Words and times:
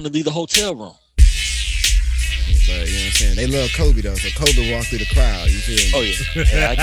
want 0.00 0.06
to 0.06 0.12
leave 0.16 0.24
the 0.24 0.30
hotel 0.30 0.74
room. 0.74 0.94
But 1.16 1.26
you 2.66 2.72
know 2.72 2.80
what 2.80 2.88
I'm 2.88 3.12
saying? 3.12 3.36
They 3.36 3.46
love 3.46 3.70
Kobe 3.76 4.00
though, 4.00 4.14
so 4.14 4.30
Kobe 4.32 4.72
walked 4.72 4.88
through 4.88 5.04
the 5.04 5.12
crowd. 5.12 5.50
You 5.50 5.60
feel 5.60 5.76
me? 5.76 5.92
Oh 5.92 6.00
yeah, 6.00 6.16
yeah 6.52 6.72
I 6.72 6.74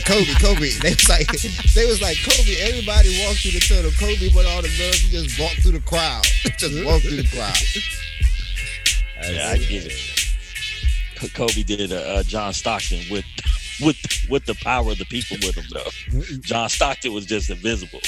Kobe, 0.08 0.32
Kobe. 0.40 0.72
They 0.80 0.96
was 0.96 1.08
like, 1.08 1.28
they 1.74 1.84
was 1.84 2.00
like 2.00 2.16
Kobe. 2.24 2.56
Everybody 2.64 3.12
walked 3.24 3.40
through 3.44 3.52
the 3.52 3.60
tunnel. 3.60 3.92
Kobe 4.00 4.32
with 4.32 4.46
all 4.46 4.62
the 4.62 4.72
love. 4.80 4.94
He 4.94 5.10
just 5.12 5.38
walked 5.38 5.60
through 5.60 5.72
the 5.72 5.80
crowd. 5.84 6.24
just 6.56 6.82
walked 6.84 7.04
through 7.04 7.20
the 7.20 7.28
crowd. 7.28 7.60
yeah, 9.28 9.52
I 9.52 9.58
get 9.58 9.84
it. 9.86 9.92
Kobe 11.34 11.62
did 11.62 11.92
uh, 11.92 11.96
uh, 11.96 12.22
John 12.22 12.54
Stockton 12.54 13.04
with 13.10 13.26
with 13.82 13.98
with 14.30 14.46
the 14.46 14.54
power 14.62 14.92
of 14.92 14.98
the 14.98 15.06
people 15.06 15.36
with 15.42 15.56
him 15.56 15.66
though. 15.72 15.90
John 16.40 16.68
Stockton 16.68 17.12
was 17.12 17.26
just 17.26 17.50
invisible. 17.50 18.00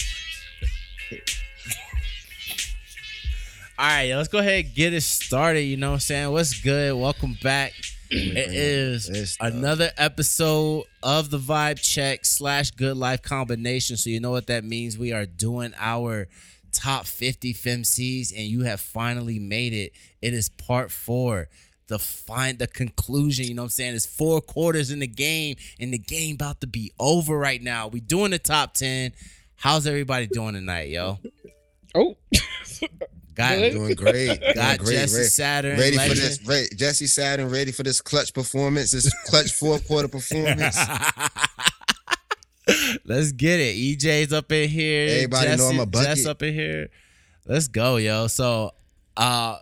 All 3.81 3.87
right, 3.87 4.12
let's 4.15 4.29
go 4.29 4.41
ahead 4.41 4.67
and 4.67 4.75
get 4.75 4.93
it 4.93 5.00
started. 5.00 5.63
You 5.63 5.79
know 5.79 5.93
what 5.93 5.95
I'm 5.95 6.00
saying? 6.00 6.31
What's 6.32 6.61
good? 6.61 6.95
Welcome 6.95 7.39
back. 7.43 7.73
It 8.11 8.37
mm-hmm. 8.37 8.50
is 8.53 9.07
This 9.07 9.32
stuff. 9.32 9.54
another 9.54 9.91
episode 9.96 10.85
of 11.03 11.31
the 11.31 11.39
Vibe 11.39 11.81
Check 11.81 12.27
slash 12.27 12.73
Goodelife 12.73 13.23
Combination. 13.23 13.96
So 13.96 14.11
you 14.11 14.21
know 14.21 14.32
what 14.32 14.49
that 14.49 14.64
means. 14.64 14.99
We 14.99 15.14
are 15.14 15.25
doing 15.25 15.73
our 15.79 16.29
top 16.73 17.07
50 17.07 17.54
FemCs, 17.54 18.37
and 18.37 18.46
you 18.46 18.64
have 18.64 18.82
finally 18.82 19.39
made 19.39 19.73
it. 19.73 19.93
It 20.21 20.35
is 20.35 20.51
part 20.51 20.90
four. 20.90 21.49
The 21.87 21.99
find 21.99 22.59
the 22.59 22.67
conclusion, 22.67 23.46
you 23.46 23.54
know 23.54 23.62
what 23.62 23.68
I'm 23.68 23.71
saying? 23.71 23.95
It's 23.95 24.04
four 24.04 24.43
quarters 24.43 24.90
in 24.90 24.99
the 24.99 25.07
game, 25.07 25.57
and 25.81 25.90
the 25.90 25.99
game 25.99 26.35
about 26.35 26.61
to 26.61 26.67
be 26.67 26.93
over 27.01 27.39
right 27.39 27.62
now. 27.62 27.89
We 27.89 28.01
doing 28.01 28.32
the 28.32 28.39
top 28.39 28.75
10. 28.75 29.12
How's 29.57 29.87
everybody 29.87 30.26
doing 30.26 30.53
tonight, 30.53 30.90
yo? 30.90 31.18
Oh, 31.95 32.19
Got 33.41 33.56
Good. 33.56 33.72
Doing 33.72 33.94
great. 33.94 34.41
Doing 34.55 34.77
great. 34.77 34.86
Jesse 34.86 35.25
Saturn. 35.25 35.78
ready 35.78 35.97
for 35.97 36.14
this. 36.14 36.47
Ready, 36.47 36.69
Jesse 36.77 37.06
Saturn 37.06 37.48
ready 37.48 37.73
for 37.73 37.83
this 37.83 38.03
clutch 38.03 38.34
performance. 38.34 38.91
This 38.92 39.11
clutch 39.25 39.53
fourth 39.55 39.87
quarter 39.87 40.09
performance. 40.09 40.77
Let's 43.06 43.33
get 43.33 43.59
it. 43.61 43.77
EJ's 43.77 44.34
up 44.34 44.53
in 44.53 44.69
here. 44.69 45.09
Everybody 45.09 45.56
know 45.56 45.69
I'm 45.69 45.81
a 45.81 45.87
bucket. 45.87 46.09
Jess 46.19 46.27
up 46.27 46.42
in 46.42 46.53
here. 46.53 46.91
Let's 47.47 47.67
go, 47.69 47.97
yo. 47.97 48.27
So, 48.27 48.73
uh, 49.17 49.56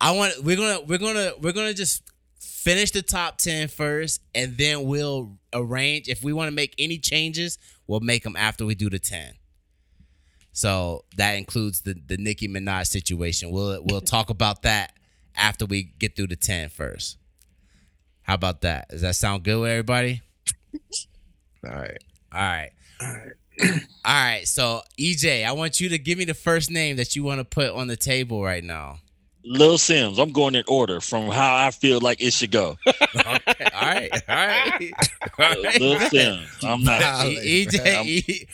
I 0.00 0.12
want 0.12 0.42
we're 0.42 0.56
gonna 0.56 0.80
we're 0.80 0.98
gonna 0.98 1.32
we're 1.38 1.52
gonna 1.52 1.74
just 1.74 2.02
finish 2.40 2.92
the 2.92 3.02
top 3.02 3.36
10 3.36 3.68
first, 3.68 4.22
and 4.34 4.56
then 4.56 4.84
we'll 4.84 5.36
arrange 5.52 6.08
if 6.08 6.24
we 6.24 6.32
want 6.32 6.48
to 6.48 6.54
make 6.54 6.74
any 6.78 6.96
changes. 6.96 7.58
We'll 7.86 8.00
make 8.00 8.22
them 8.22 8.36
after 8.36 8.64
we 8.64 8.74
do 8.74 8.88
the 8.88 8.98
ten. 8.98 9.34
So 10.52 11.04
that 11.16 11.32
includes 11.32 11.80
the 11.82 11.94
the 11.94 12.16
Nicki 12.16 12.48
Minaj 12.48 12.86
situation. 12.86 13.50
We'll 13.50 13.82
we'll 13.82 14.00
talk 14.00 14.30
about 14.30 14.62
that 14.62 14.94
after 15.36 15.64
we 15.66 15.84
get 15.98 16.16
through 16.16 16.28
the 16.28 16.36
10 16.36 16.68
first. 16.68 17.16
How 18.22 18.34
about 18.34 18.60
that? 18.62 18.88
Does 18.88 19.02
that 19.02 19.16
sound 19.16 19.42
good 19.42 19.60
with 19.60 19.70
everybody? 19.70 20.22
All 21.64 21.70
right. 21.70 21.98
All 22.32 22.40
right. 22.40 22.70
All 23.60 23.70
right. 24.04 24.46
So, 24.46 24.82
EJ, 24.98 25.44
I 25.44 25.52
want 25.52 25.80
you 25.80 25.88
to 25.90 25.98
give 25.98 26.18
me 26.18 26.24
the 26.24 26.34
first 26.34 26.70
name 26.70 26.96
that 26.96 27.16
you 27.16 27.24
want 27.24 27.40
to 27.40 27.44
put 27.44 27.70
on 27.70 27.88
the 27.88 27.96
table 27.96 28.42
right 28.42 28.62
now. 28.64 28.98
Lil 29.44 29.76
Simz, 29.78 30.18
I'm 30.18 30.32
going 30.32 30.54
in 30.54 30.64
order 30.68 31.00
from 31.00 31.28
how 31.28 31.56
I 31.56 31.70
feel 31.72 32.00
like 32.00 32.20
it 32.22 32.32
should 32.32 32.50
go. 32.50 32.76
Okay. 33.14 33.66
All 33.74 33.82
right. 33.88 34.10
All 34.28 34.36
right. 34.36 34.92
All 35.38 35.62
right. 35.62 35.80
Lil 35.80 35.96
Simz, 35.98 36.64
I'm 36.64 36.82
not. 36.82 37.00
Wow. 37.00 37.26
E- 37.26 37.66
EJ, 37.66 37.94
I'm- 37.94 38.06
E- 38.06 38.46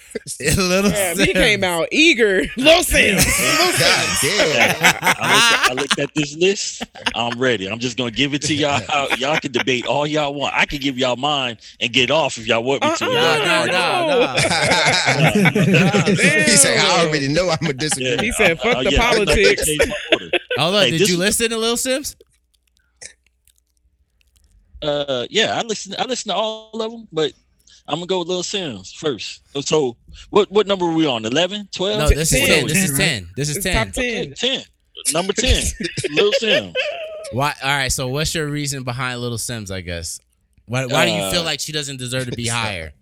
little 0.60 0.90
damn, 0.90 1.16
he 1.16 1.24
Sims. 1.26 1.32
came 1.38 1.64
out 1.64 1.88
eager. 1.92 2.42
Low 2.56 2.80
Sims. 2.82 3.24
God 3.24 4.18
damn. 4.22 4.76
I 5.02 5.68
looked, 5.70 5.70
I 5.70 5.74
looked 5.74 5.98
at 6.00 6.14
this 6.14 6.36
list. 6.36 6.82
I'm 7.14 7.38
ready. 7.38 7.66
I'm 7.68 7.78
just 7.78 7.96
gonna 7.96 8.10
give 8.10 8.34
it 8.34 8.42
to 8.42 8.54
y'all. 8.54 8.80
Y'all 9.18 9.38
can 9.38 9.52
debate 9.52 9.86
all 9.86 10.06
y'all 10.06 10.34
want. 10.34 10.54
I 10.54 10.66
can 10.66 10.80
give 10.80 10.98
y'all 10.98 11.16
mine 11.16 11.58
and 11.80 11.92
get 11.92 12.10
off 12.10 12.36
if 12.38 12.46
y'all 12.46 12.62
want 12.64 12.82
me 12.82 12.94
to. 12.96 13.04
Uh-uh. 13.04 13.12
No, 13.12 13.38
no, 13.44 13.64
no, 13.66 14.34
no. 15.32 16.14
he 16.14 16.56
said, 16.56 16.78
I 16.78 17.04
already 17.06 17.28
know 17.28 17.48
I'm 17.50 17.66
a 17.66 17.72
disagree. 17.72 18.10
Yeah. 18.16 18.22
He 18.22 18.32
said, 18.32 18.58
"Fuck 18.60 18.76
Oh, 18.78 18.82
the 18.84 18.92
yeah, 18.92 19.08
I 19.08 19.14
thought 19.14 19.26
they 19.28 19.54
politics." 19.56 19.68
Changed 20.58 20.66
my 20.66 20.66
order. 20.66 20.72
Hold 20.72 20.74
on. 20.74 20.82
Hey, 20.92 20.98
Did 20.98 21.08
you 21.08 21.16
listen 21.18 21.50
to 21.50 21.56
Lil 21.58 21.76
Simz? 21.76 22.16
Uh, 24.80 25.26
yeah, 25.30 25.58
I 25.58 25.62
listen. 25.62 25.94
I 25.98 26.04
listen 26.04 26.30
to 26.30 26.36
all 26.36 26.70
of 26.80 26.92
them, 26.92 27.08
but 27.12 27.32
I'm 27.88 27.96
gonna 27.96 28.06
go 28.06 28.20
with 28.20 28.28
Lil 28.28 28.42
Simz 28.42 28.94
first. 28.94 29.42
So, 29.66 29.96
what 30.30 30.50
what 30.52 30.66
number 30.66 30.84
are 30.86 30.92
we 30.92 31.06
on? 31.06 31.24
11, 31.24 31.68
12? 31.72 31.98
No, 31.98 32.08
this 32.08 32.32
is 32.32 32.40
10. 32.40 32.48
10, 32.48 32.66
This 32.68 32.90
is 32.90 32.98
10. 32.98 33.28
This 33.36 33.48
is 33.48 33.56
It's 33.56 33.64
10. 33.64 33.74
top 33.86 33.88
Okay, 33.88 34.26
10. 34.34 34.34
10. 34.34 34.62
Number 35.14 35.32
10. 35.32 35.64
Lil 36.12 36.32
Simz. 36.40 36.74
Why? 37.32 37.54
All 37.62 37.70
right. 37.70 37.90
So, 37.92 38.08
what's 38.08 38.34
your 38.34 38.46
reason 38.46 38.84
behind 38.84 39.20
Little 39.20 39.36
Simz, 39.38 39.70
I 39.72 39.80
guess? 39.80 40.20
Why, 40.66 40.86
why 40.86 41.06
do 41.06 41.12
you 41.12 41.18
Uh, 41.22 41.30
feel 41.32 41.42
like 41.44 41.60
she 41.60 41.72
doesn't 41.72 41.96
deserve 41.96 42.26
to 42.26 42.32
be 42.36 42.46
higher? 42.48 42.92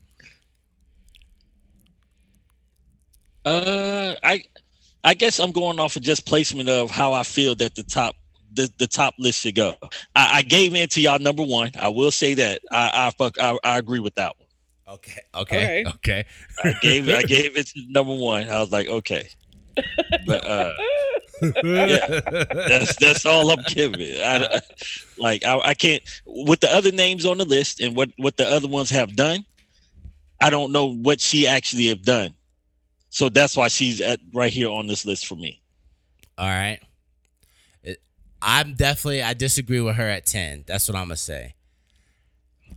Uh, 3.45 4.15
I 4.23 4.45
I 5.07 5.15
guess 5.15 5.39
I'm 5.39 5.53
going 5.53 5.79
off 5.79 5.95
of 5.95 6.03
just 6.03 6.27
placement 6.27 6.69
of 6.69 6.91
how 6.91 7.13
I 7.13 7.23
feel 7.23 7.55
that 7.55 7.77
the 7.77 7.85
top 7.85 8.17
the, 8.53 8.71
the 8.79 8.87
top 8.89 9.15
list 9.19 9.41
should 9.41 9.55
go. 9.55 9.75
I, 10.17 10.39
I 10.39 10.43
gave 10.43 10.75
in 10.75 10.89
to 10.89 11.01
y'all 11.01 11.19
number 11.19 11.45
one. 11.45 11.71
I 11.79 11.89
will 11.89 12.11
say 12.11 12.35
that 12.35 12.61
I 12.73 12.91
I 12.93 13.11
fuck 13.17 13.39
I, 13.41 13.57
I 13.63 13.79
agree 13.79 14.01
with 14.01 14.17
that 14.17 14.35
one. 14.37 14.97
Okay. 14.97 15.21
Okay. 15.33 15.85
Okay. 15.85 15.91
Okay. 15.95 16.25
I 16.65 16.73
gave 16.83 17.09
I 17.09 17.23
gave 17.35 17.57
it 17.57 17.69
to 17.69 17.81
number 17.89 18.17
one. 18.17 18.49
I 18.51 18.59
was 18.61 18.73
like, 18.73 18.89
okay, 18.89 19.29
but 20.27 20.45
uh, 20.45 20.73
that's 21.41 22.97
that's 22.97 23.25
all 23.25 23.51
I'm 23.51 23.63
giving. 23.69 24.21
I, 24.21 24.61
like 25.19 25.45
I, 25.45 25.59
I 25.59 25.75
can't 25.75 26.03
with 26.25 26.59
the 26.61 26.75
other 26.75 26.91
names 26.91 27.25
on 27.25 27.39
the 27.39 27.45
list 27.45 27.81
and 27.81 27.95
what 27.95 28.11
what 28.17 28.37
the 28.37 28.49
other 28.49 28.69
ones 28.69 28.91
have 28.91 29.15
done. 29.15 29.45
I 30.41 30.51
don't 30.51 30.73
know 30.73 30.93
what 30.93 31.21
she 31.21 31.47
actually 31.47 31.87
have 31.87 32.03
done, 32.03 32.35
so 33.17 33.31
that's 33.31 33.57
why 33.57 33.67
she's 33.69 34.03
at 34.03 34.21
right 34.35 34.53
here 34.53 34.69
on 34.69 34.87
this 34.87 35.07
list 35.07 35.27
for 35.27 35.37
me. 35.37 35.63
All 36.37 36.47
right. 36.47 36.79
I'm 38.43 38.75
definitely 38.75 39.23
I 39.23 39.33
disagree 39.33 39.81
with 39.81 39.97
her 39.97 40.07
at 40.07 40.27
10. 40.27 40.65
That's 40.67 40.87
what 40.87 40.97
I'm 40.99 41.05
gonna 41.05 41.17
say. 41.17 41.55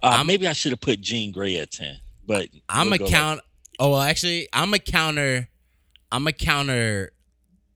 Uh, 0.02 0.24
maybe 0.26 0.48
I 0.48 0.54
should 0.54 0.72
have 0.72 0.80
put 0.80 1.02
Jean 1.02 1.34
Grae 1.34 1.62
at 1.62 1.72
ten, 1.72 1.98
but 2.26 2.48
I'm 2.70 2.86
we'll 2.86 2.94
a 2.94 2.98
go 3.00 3.08
count 3.08 3.42
Oh, 3.80 3.90
well 3.90 4.00
actually 4.02 4.48
I'm 4.54 4.74
a 4.74 4.80
counter 4.80 5.50
I'm 6.10 6.26
a 6.26 6.32
counter 6.32 7.12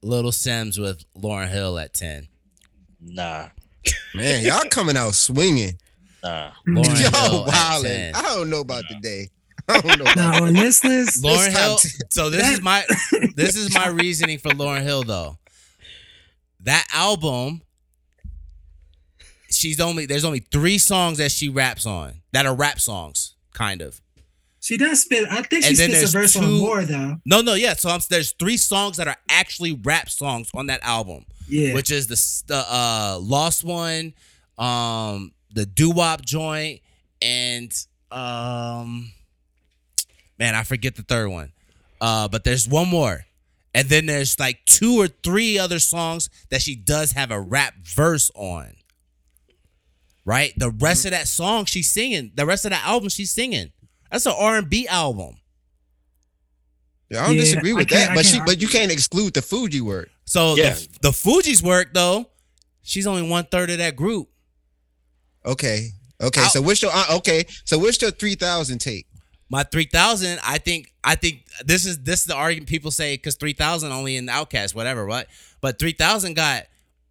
Little 0.01 0.31
Simz 0.31 0.80
with 0.80 1.03
Lauryn 1.18 1.50
Hill 1.50 1.78
at 1.78 1.94
10. 1.94 2.30
Nah, 3.01 3.50
Man, 4.16 4.45
y'all 4.45 4.63
coming 4.69 4.95
out 4.95 5.16
swinging. 5.16 5.78
nah. 6.24 6.51
Lauryn 6.66 6.97
Hill 6.97 7.45
at 7.50 7.53
wildin'. 7.53 8.13
10. 8.13 8.16
I 8.16 8.22
don't 8.22 8.50
know 8.50 8.62
about 8.62 8.85
today. 8.90 9.28
I 9.68 9.81
don't 9.81 10.00
know. 10.00 10.12
About 10.12 10.16
Now 10.16 10.44
on 10.46 10.53
this 10.53 10.84
list, 10.84 11.24
Lauryn 11.24 11.46
This 11.46 11.57
Hill. 11.57 11.75
top 11.75 11.81
10. 11.81 11.91
So 12.09 12.29
this 12.29 12.50
is 12.50 12.62
my 12.62 12.84
this 13.35 13.56
is 13.56 13.74
my 13.74 13.88
reasoning 13.88 14.38
for 14.40 14.50
Lauryn 14.50 14.84
Hill 14.84 15.03
though. 15.03 15.38
That 16.62 16.85
album, 16.94 17.62
she's 19.50 19.79
only 19.79 20.06
there's 20.06 20.25
only 20.25 20.40
three 20.40 20.78
songs 20.78 21.18
that 21.18 21.31
she 21.31 21.50
raps 21.50 21.85
on 21.85 22.22
that 22.31 22.46
are 22.46 22.56
rap 22.56 22.79
songs, 22.79 23.35
kind 23.53 23.81
of. 23.81 24.01
she 24.59 24.78
does 24.78 25.01
spit. 25.01 25.28
I 25.29 25.41
think 25.44 25.63
she 25.63 25.69
And 25.69 25.78
then 25.78 25.90
spits 25.90 26.09
a 26.13 26.18
there's 26.18 26.34
verse 26.34 26.35
on 26.38 26.51
more 26.59 26.84
though. 26.84 27.18
No, 27.25 27.41
no, 27.41 27.53
yeah. 27.53 27.74
So 27.74 27.90
I'm, 27.90 28.00
there's 28.09 28.31
three 28.34 28.57
songs 28.57 28.97
that 28.97 29.07
are 29.07 29.18
actually 29.30 29.74
rap 29.84 30.09
songs 30.09 30.50
on 30.53 30.68
that 30.68 30.80
album, 30.84 31.25
Yeah, 31.47 31.74
which 31.74 31.91
is 31.91 32.07
the 32.07 32.44
the 32.53 32.66
uh, 32.68 33.19
Lost 33.22 33.63
One, 33.63 34.13
um, 34.57 35.31
the 35.53 35.66
Doo 35.66 35.91
Wop 35.91 36.22
joint, 36.24 36.81
and 37.22 37.72
um, 38.12 39.12
man, 40.44 40.56
I 40.56 40.64
forget 40.64 40.96
the 40.98 41.04
third 41.04 41.30
one. 41.30 41.54
Uh, 42.02 42.28
but 42.28 42.44
there's 42.44 42.68
one 42.68 42.90
more. 42.90 43.26
And 43.74 43.88
then 43.88 44.08
there's 44.08 44.38
like 44.38 44.66
two 44.66 45.00
or 45.00 45.08
three 45.08 45.58
other 45.58 45.80
songs 45.80 46.30
that 46.50 46.62
she 46.62 46.75
does 46.75 47.13
have 47.13 47.31
a 47.31 47.40
rap 47.40 47.75
verse 47.81 48.30
on. 48.36 48.74
Right? 50.25 50.51
The 50.57 50.69
rest 50.69 51.06
of 51.06 51.12
that 51.12 51.30
song 51.30 51.63
she's 51.63 51.90
singing. 51.90 52.31
The 52.36 52.45
rest 52.45 52.66
of 52.66 52.72
that 52.72 52.86
album 52.86 53.07
she's 53.07 53.31
singing. 53.31 53.72
That's 54.12 54.25
an 54.25 54.34
R&B 54.38 54.86
album. 54.90 55.38
Yeah, 57.10 57.24
I 57.24 57.28
don't 57.28 57.36
Yeah, 57.36 57.42
disagree 57.42 57.74
with 57.74 57.88
that, 57.89 58.13
but 58.13 58.25
she 58.25 58.39
but 58.46 58.62
you 58.62 58.68
can't 58.68 58.92
exclude 58.92 59.34
the 59.34 59.42
Fuji 59.42 59.80
work. 59.80 60.10
So 60.25 60.56
Yeah. 60.57 60.74
the, 60.74 60.88
the 61.04 61.10
Fugees 61.12 61.62
work 61.63 61.94
though, 61.94 62.30
she's 62.81 63.07
only 63.07 63.28
one 63.30 63.46
third 63.46 63.69
of 63.69 63.78
that 63.78 63.96
group. 63.96 64.28
Okay. 65.46 65.92
Okay. 66.22 66.42
I'll- 66.42 66.50
so 66.50 66.62
what's 66.62 66.81
your 66.81 66.92
uh, 66.94 67.16
okay? 67.18 67.46
So 67.63 67.80
what's 67.80 68.01
your 68.01 68.12
three 68.12 68.36
thousand 68.36 68.80
take? 68.80 69.07
My 69.53 69.61
three 69.61 69.85
thousand, 69.85 70.39
I 70.44 70.57
think, 70.57 70.91
I 71.03 71.13
think 71.13 71.45
this 71.63 71.85
is 71.85 72.00
this 72.00 72.21
is 72.21 72.25
the 72.25 72.33
argument 72.33 72.67
people 72.67 72.89
say 72.89 73.13
because 73.13 73.35
three 73.35 73.53
thousand 73.53 73.91
only 73.91 74.15
in 74.15 74.25
Outkast, 74.25 74.73
whatever, 74.73 75.05
what? 75.05 75.27
But 75.61 75.77
three 75.77 75.91
thousand 75.91 76.33
got 76.33 76.63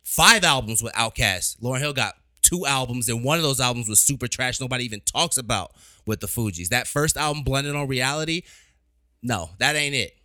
five 0.03 0.43
albums 0.43 0.83
with 0.83 0.93
Outkast. 0.95 1.61
Lauryn 1.61 1.79
Hill 1.79 1.93
got 1.93 2.15
two 2.43 2.67
albums, 2.67 3.09
and 3.09 3.23
one 3.23 3.37
of 3.37 3.45
those 3.45 3.61
albums 3.61 3.89
was 3.89 4.01
super 4.01 4.27
trash. 4.27 4.61
Nobody 4.61 4.85
even 4.85 5.03
talks 5.03 5.39
about 5.39 5.71
with 6.05 6.19
the 6.19 6.27
Fugees. 6.27 6.71
That 6.71 6.89
first 6.89 7.17
album, 7.17 7.45
Blunted 7.45 7.77
on 7.77 7.87
Reality, 7.87 8.43
no, 9.23 9.51
that 9.61 9.77
ain't 9.77 9.95
it. 9.95 10.17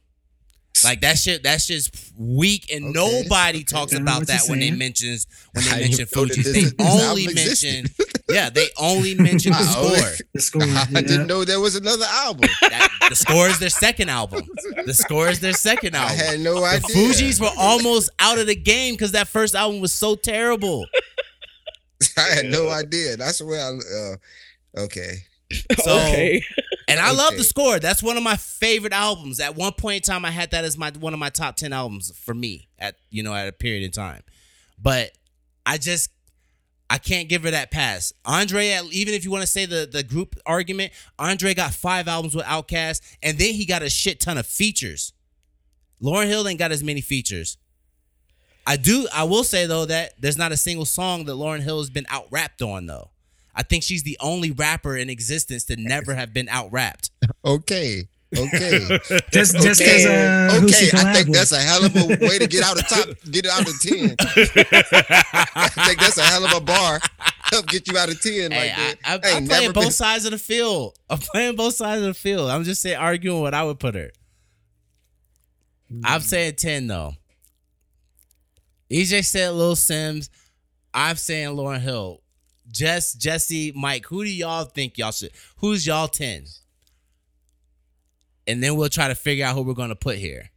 Like 0.84 1.02
that 1.02 1.18
shit, 1.18 1.44
that 1.44 1.62
shit's 1.62 1.90
weak, 2.18 2.72
and 2.72 2.96
Okay. 2.98 3.24
nobody 3.24 3.64
talks 3.64 3.94
about 3.94 4.28
that 4.28 4.42
you're 4.44 4.52
when 4.52 4.60
they 4.60 4.72
mentions 4.72 5.28
when 5.54 5.66
they 5.66 5.72
I 5.76 5.80
mention 5.82 6.08
know 6.16 6.26
that 6.26 6.38
Fugees. 6.38 6.78
They 6.78 6.84
only 6.84 7.34
mention, 7.34 7.86
yeah, 8.30 8.50
they 8.50 8.68
only 8.78 9.16
mention 9.16 9.52
the 9.54 9.58
I 9.62 9.64
score. 9.64 10.26
The 10.34 10.42
score. 10.42 10.62
I 10.98 11.02
didn't 11.02 11.28
know 11.28 11.44
there 11.46 11.60
was 11.60 11.76
another 11.76 12.06
album. 12.10 12.50
That- 12.62 12.90
the 13.10 13.16
score 13.16 13.48
is 13.48 13.58
their 13.60 13.70
second 13.70 14.10
album. 14.10 14.42
The 14.86 14.94
score 14.94 15.30
is 15.30 15.40
their 15.40 15.54
second 15.54 15.96
album. 15.96 16.18
I 16.20 16.24
album. 16.24 16.28
had 16.32 16.40
no 16.42 16.60
The 16.60 16.66
idea. 16.66 16.96
Fugees 16.96 17.40
were 17.40 17.52
almost 17.58 18.10
out 18.20 18.38
of 18.38 18.48
the 18.48 18.56
game 18.56 18.96
because 18.96 19.14
that 19.14 19.28
first 19.30 19.56
album 19.56 19.80
was 19.80 19.94
so 19.94 20.16
terrible. 20.16 20.86
I 22.18 22.22
had 22.36 22.46
no 22.48 22.70
idea. 22.70 23.16
That's 23.18 23.42
where 23.42 23.60
I. 23.62 23.70
Uh, 23.70 24.82
okay. 24.84 25.24
So- 25.82 25.96
okay. 25.98 26.44
And 26.88 27.00
I 27.00 27.12
love 27.12 27.36
the 27.36 27.44
score. 27.44 27.80
That's 27.80 28.02
one 28.02 28.16
of 28.16 28.24
my 28.24 28.38
favorite 28.38 28.94
albums. 28.94 29.42
At 29.42 29.56
one 29.56 29.74
point 29.74 29.98
in 29.98 30.02
time, 30.14 30.24
I 30.24 30.32
had 30.32 30.52
that 30.52 30.64
as 30.64 30.78
my 30.78 30.92
one 30.92 31.14
of 31.14 31.20
my 31.20 31.30
top 31.30 31.58
ten 31.58 31.74
albums 31.74 32.12
for 32.18 32.34
me 32.34 32.70
at 32.80 32.96
you 33.10 33.24
know 33.24 33.34
at 33.34 33.48
a 33.48 33.52
period 33.52 33.84
in 33.84 33.92
time. 33.92 34.24
But 34.82 35.12
I 35.66 35.78
just 35.78 36.10
I 36.90 36.98
can't 36.98 37.28
give 37.28 37.44
her 37.44 37.52
that 37.52 37.72
pass. 37.72 38.14
Andre, 38.24 38.80
even 38.92 39.14
if 39.14 39.26
you 39.26 39.32
want 39.32 39.42
to 39.42 39.48
say 39.48 39.66
the 39.66 39.88
the 39.92 40.04
group 40.04 40.36
argument, 40.46 40.94
Andre 41.20 41.54
got 41.54 41.74
five 41.74 42.08
albums 42.08 42.36
with 42.36 42.46
Outkast, 42.46 43.02
and 43.22 43.38
then 43.38 43.54
he 43.54 43.66
got 43.66 43.82
a 43.82 43.90
shit 43.90 44.22
ton 44.22 44.38
of 44.38 44.46
features. 44.46 45.12
Lauryn 46.02 46.28
Hill 46.28 46.48
ain't 46.48 46.60
got 46.60 46.72
as 46.72 46.84
many 46.84 47.02
features. 47.02 47.58
I 48.66 48.78
do. 48.78 49.08
I 49.14 49.24
will 49.24 49.44
say 49.44 49.66
though 49.66 49.86
that 49.86 50.14
there's 50.20 50.38
not 50.38 50.52
a 50.54 50.58
single 50.58 50.86
song 50.86 51.26
that 51.26 51.34
Lauryn 51.34 51.62
Hill 51.62 51.80
has 51.80 51.90
been 51.90 52.06
out 52.10 52.28
rapped 52.32 52.62
on 52.62 52.86
though. 52.86 53.12
I 53.58 53.64
think 53.64 53.84
she's 53.84 54.04
the 54.04 54.16
only 54.22 54.52
rapper 54.52 54.96
in 54.96 55.10
existence 55.10 55.64
to 55.66 55.76
never 55.76 56.14
have 56.14 56.32
been 56.34 56.48
out 56.48 56.72
rapped. 56.72 57.10
Okay. 57.44 58.08
Okay. 58.38 58.80
Just 59.32 59.56
just 59.58 59.82
Okay. 59.82 60.04
because 60.04 60.06
uh, 60.06 60.60
okay. 60.64 60.90
I 61.10 61.14
think 61.14 61.28
with. 61.28 61.36
that's 61.38 61.52
a 61.54 61.60
hell 61.60 61.86
of 61.86 61.96
a 61.96 62.28
way 62.28 62.38
to 62.38 62.46
get 62.48 62.62
out 62.64 62.78
of 62.78 62.88
top, 62.88 63.08
get 63.32 63.46
it 63.46 63.52
out 63.52 63.62
of 63.68 63.82
ten. 63.82 64.16
I 65.56 65.68
think 65.86 66.00
that's 66.00 66.18
a 66.18 66.24
hell 66.24 66.46
of 66.46 66.54
a 66.54 66.60
bar. 66.60 67.00
Help 67.52 67.68
get 67.68 67.88
you 67.90 67.98
out 67.98 68.10
of 68.10 68.22
ten 68.22 68.52
Hey, 68.52 68.68
like 68.68 68.76
that. 68.76 68.96
I, 69.06 69.12
I, 69.14 69.16
Ain't 69.16 69.38
I'm 69.38 69.48
playing 69.48 69.72
both 69.72 69.84
been- 69.86 69.92
sides 69.92 70.26
of 70.26 70.32
the 70.32 70.38
field. 70.38 70.98
I'm 71.10 71.20
playing 71.20 71.56
both 71.56 71.76
sides 71.76 72.02
of 72.02 72.08
the 72.10 72.14
field. 72.14 72.50
I'm 72.50 72.64
just 72.66 72.82
saying, 72.82 72.98
arguing 72.98 73.42
what 73.42 73.54
I 73.54 73.64
would 73.64 73.80
put 73.80 73.96
her. 73.96 74.12
I'm 76.04 76.20
saying 76.22 76.56
10, 76.58 76.88
though. 76.88 77.14
EJ 78.92 79.24
said 79.26 79.54
Lil 79.54 79.76
Simz. 79.76 80.30
I'm 80.94 81.16
saying 81.16 81.56
Lauryn 81.56 81.80
Hill. 81.80 82.22
Jess, 82.72 83.14
Jesse, 83.14 83.72
Mike, 83.76 84.06
who 84.06 84.24
do 84.24 84.30
y'all 84.30 84.66
think 84.66 84.98
y'all 84.98 85.12
should? 85.12 85.32
Who's 85.58 85.88
y'all 85.88 86.08
10? 86.08 86.46
And 88.48 88.64
then 88.64 88.76
we'll 88.76 88.90
try 88.90 89.08
to 89.08 89.16
figure 89.16 89.46
out 89.46 89.56
who 89.56 89.62
we're 89.64 89.74
going 89.74 89.90
to 89.90 89.96
put 89.96 90.18
here. 90.18 90.50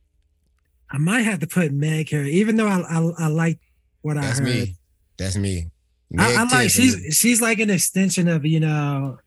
I 0.90 0.98
might 0.98 1.20
have 1.22 1.40
to 1.40 1.46
put 1.46 1.72
Meg 1.72 2.08
here, 2.08 2.24
even 2.24 2.56
though 2.56 2.66
I 2.66 2.80
I, 2.80 3.12
I 3.18 3.26
like 3.28 3.58
what 4.02 4.16
I 4.16 4.22
That's 4.22 4.38
heard. 4.40 4.48
me. 4.48 4.76
That's 5.18 5.36
me. 5.36 5.70
I, 6.18 6.34
I 6.34 6.44
Meg 6.44 6.50
like 6.50 6.50
10 6.50 6.50
for 6.50 6.58
me. 6.58 6.68
she's 6.68 7.16
she's 7.16 7.40
like 7.42 7.60
an 7.60 7.70
extension 7.70 8.26
of 8.28 8.44
you 8.44 8.58
know 8.60 9.18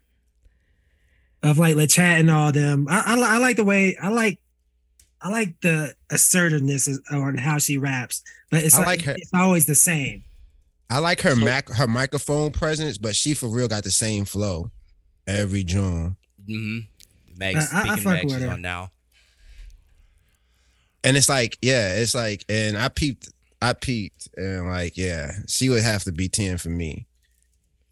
of 1.41 1.57
like 1.57 1.75
the 1.75 1.87
chat 1.87 2.19
and 2.19 2.29
all 2.29 2.51
them. 2.51 2.87
I, 2.89 3.15
I 3.15 3.35
I 3.35 3.37
like 3.37 3.55
the 3.57 3.63
way 3.63 3.95
I 4.01 4.09
like 4.09 4.39
I 5.21 5.29
like 5.29 5.59
the 5.61 5.95
assertiveness 6.09 6.89
on 7.11 7.37
how 7.37 7.57
she 7.59 7.77
raps, 7.77 8.23
but 8.51 8.63
it's 8.63 8.75
I 8.75 8.79
like, 8.79 8.87
like 8.87 9.01
her- 9.03 9.15
it's 9.17 9.33
always 9.33 9.65
the 9.65 9.75
same. 9.75 10.23
I 10.93 10.99
like 10.99 11.21
her 11.21 11.35
mac 11.35 11.69
her 11.69 11.87
microphone 11.87 12.51
presence, 12.51 12.97
but 12.97 13.15
she 13.15 13.33
for 13.33 13.47
real 13.47 13.67
got 13.67 13.83
the 13.83 13.91
same 13.91 14.25
flow 14.25 14.69
every 15.27 15.63
drum. 15.63 16.17
Mm-hmm. 16.47 16.79
Meg's 17.37 17.73
I- 17.73 17.77
I- 17.77 17.81
I 17.81 17.85
speaking 17.85 18.03
fuck 18.03 18.13
Meg, 18.13 18.23
with 18.25 18.33
she's 18.33 18.41
her. 18.43 18.49
on 18.51 18.61
now. 18.61 18.91
And 21.03 21.17
it's 21.17 21.27
like, 21.29 21.57
yeah, 21.61 21.95
it's 21.95 22.15
like, 22.15 22.45
and 22.47 22.77
I 22.77 22.87
peeped, 22.89 23.27
I 23.61 23.73
peeped, 23.73 24.29
and 24.37 24.67
like, 24.67 24.95
yeah, 24.97 25.33
she 25.47 25.69
would 25.69 25.83
have 25.83 26.03
to 26.03 26.11
be 26.11 26.29
ten 26.29 26.57
for 26.57 26.69
me. 26.69 27.07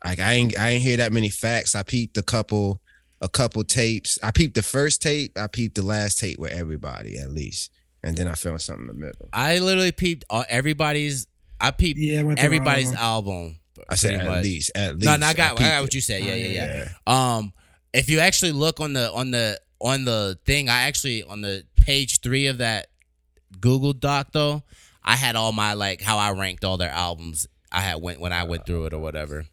Like, 0.05 0.19
I 0.19 0.33
ain't, 0.33 0.57
I 0.57 0.69
ain't 0.69 0.83
hear 0.83 0.97
that 0.97 1.11
many 1.11 1.29
facts. 1.29 1.75
I 1.75 1.83
peeped 1.83 2.17
a 2.17 2.23
couple, 2.23 2.81
a 3.19 3.27
couple 3.27 3.63
tapes. 3.63 4.17
I 4.23 4.31
peeped 4.31 4.55
the 4.55 4.61
first 4.63 5.01
tape. 5.01 5.37
I 5.37 5.47
peeped 5.47 5.75
the 5.75 5.81
last 5.81 6.19
tape 6.19 6.39
with 6.39 6.51
everybody 6.53 7.17
at 7.17 7.31
least, 7.31 7.71
and 8.01 8.15
then 8.15 8.27
I 8.27 8.33
found 8.35 8.61
something 8.61 8.83
in 8.83 8.87
the 8.87 8.93
middle. 8.93 9.29
I 9.33 9.59
literally 9.59 9.91
peeped 9.91 10.23
all, 10.29 10.45
everybody's. 10.47 11.27
I 11.61 11.71
peeped 11.71 11.99
Yeah, 11.99 12.19
I 12.21 12.23
went 12.23 12.39
through 12.39 12.45
everybody's 12.45 12.95
all 12.95 13.19
of 13.19 13.25
them. 13.25 13.33
album. 13.35 13.57
I 13.89 13.95
said 13.95 14.13
at 14.15 14.27
much. 14.27 14.43
least, 14.43 14.71
at 14.75 14.95
least. 14.95 15.05
No, 15.05 15.15
no, 15.17 15.25
I 15.27 15.33
got, 15.33 15.51
I, 15.51 15.55
peeped 15.55 15.69
got 15.69 15.81
what 15.83 15.93
you 15.93 16.01
said. 16.01 16.23
Yeah, 16.23 16.35
yeah, 16.35 16.47
yeah. 16.47 16.89
Yeah. 17.07 17.35
Um, 17.37 17.53
if 17.93 18.09
you 18.09 18.19
actually 18.19 18.51
look 18.51 18.79
on 18.79 18.93
the 18.93 19.11
on 19.11 19.31
the 19.31 19.59
on 19.79 20.05
the 20.05 20.37
thing, 20.45 20.69
I 20.69 20.83
actually 20.83 21.23
on 21.23 21.41
the 21.41 21.63
page 21.75 22.21
three 22.21 22.47
of 22.47 22.59
that 22.59 22.87
Google 23.59 23.93
Doc 23.93 24.27
though, 24.31 24.63
I 25.03 25.15
had 25.15 25.35
all 25.35 25.51
my 25.51 25.73
like 25.73 26.01
how 26.01 26.17
I 26.17 26.31
ranked 26.31 26.63
all 26.63 26.77
their 26.77 26.91
albums. 26.91 27.47
I 27.71 27.81
had 27.81 28.01
went 28.01 28.19
when 28.19 28.33
I 28.33 28.43
went 28.43 28.65
through 28.65 28.85
it 28.85 28.93
or 28.93 28.99
whatever. 28.99 29.45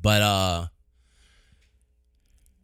But 0.00 0.22
uh. 0.22 0.66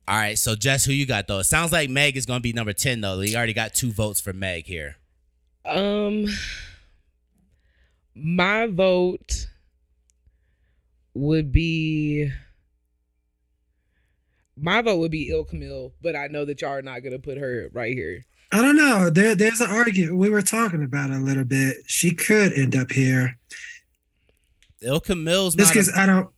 All 0.06 0.16
right, 0.16 0.38
so 0.38 0.54
Jess, 0.56 0.86
who 0.86 0.92
you 0.94 1.04
got 1.04 1.26
though? 1.26 1.40
It 1.40 1.44
sounds 1.44 1.70
like 1.70 1.90
Meg 1.90 2.16
is 2.16 2.24
gonna 2.24 2.40
be 2.40 2.54
number 2.54 2.72
ten 2.72 3.02
though. 3.02 3.20
You 3.20 3.36
already 3.36 3.52
got 3.52 3.74
two 3.74 3.92
votes 3.92 4.22
for 4.22 4.32
Meg 4.32 4.64
here. 4.64 4.96
Um, 5.66 6.26
my 8.18 8.66
vote 8.66 9.46
would 11.14 11.50
be 11.52 12.30
my 14.56 14.82
vote 14.82 14.98
would 14.98 15.10
be 15.10 15.30
Ill 15.30 15.44
Camille, 15.44 15.92
but 16.02 16.16
I 16.16 16.26
know 16.26 16.44
that 16.44 16.60
y'all 16.60 16.72
are 16.72 16.82
not 16.82 17.00
gonna 17.00 17.18
put 17.18 17.38
her 17.38 17.70
right 17.72 17.94
here. 17.94 18.24
I 18.50 18.62
don't 18.62 18.76
know. 18.76 19.10
There 19.10 19.34
there's 19.34 19.60
an 19.60 19.70
argument. 19.70 20.16
We 20.16 20.30
were 20.30 20.42
talking 20.42 20.82
about 20.82 21.10
it 21.10 21.16
a 21.16 21.20
little 21.20 21.44
bit. 21.44 21.76
She 21.86 22.14
could 22.14 22.52
end 22.54 22.74
up 22.74 22.90
here 22.90 23.38
Ilka 24.80 25.14
Mills. 25.14 25.54
just 25.54 25.68
Not 25.68 25.72
because 25.74 25.96
a, 25.96 26.00
I 26.00 26.06
don't 26.06 26.28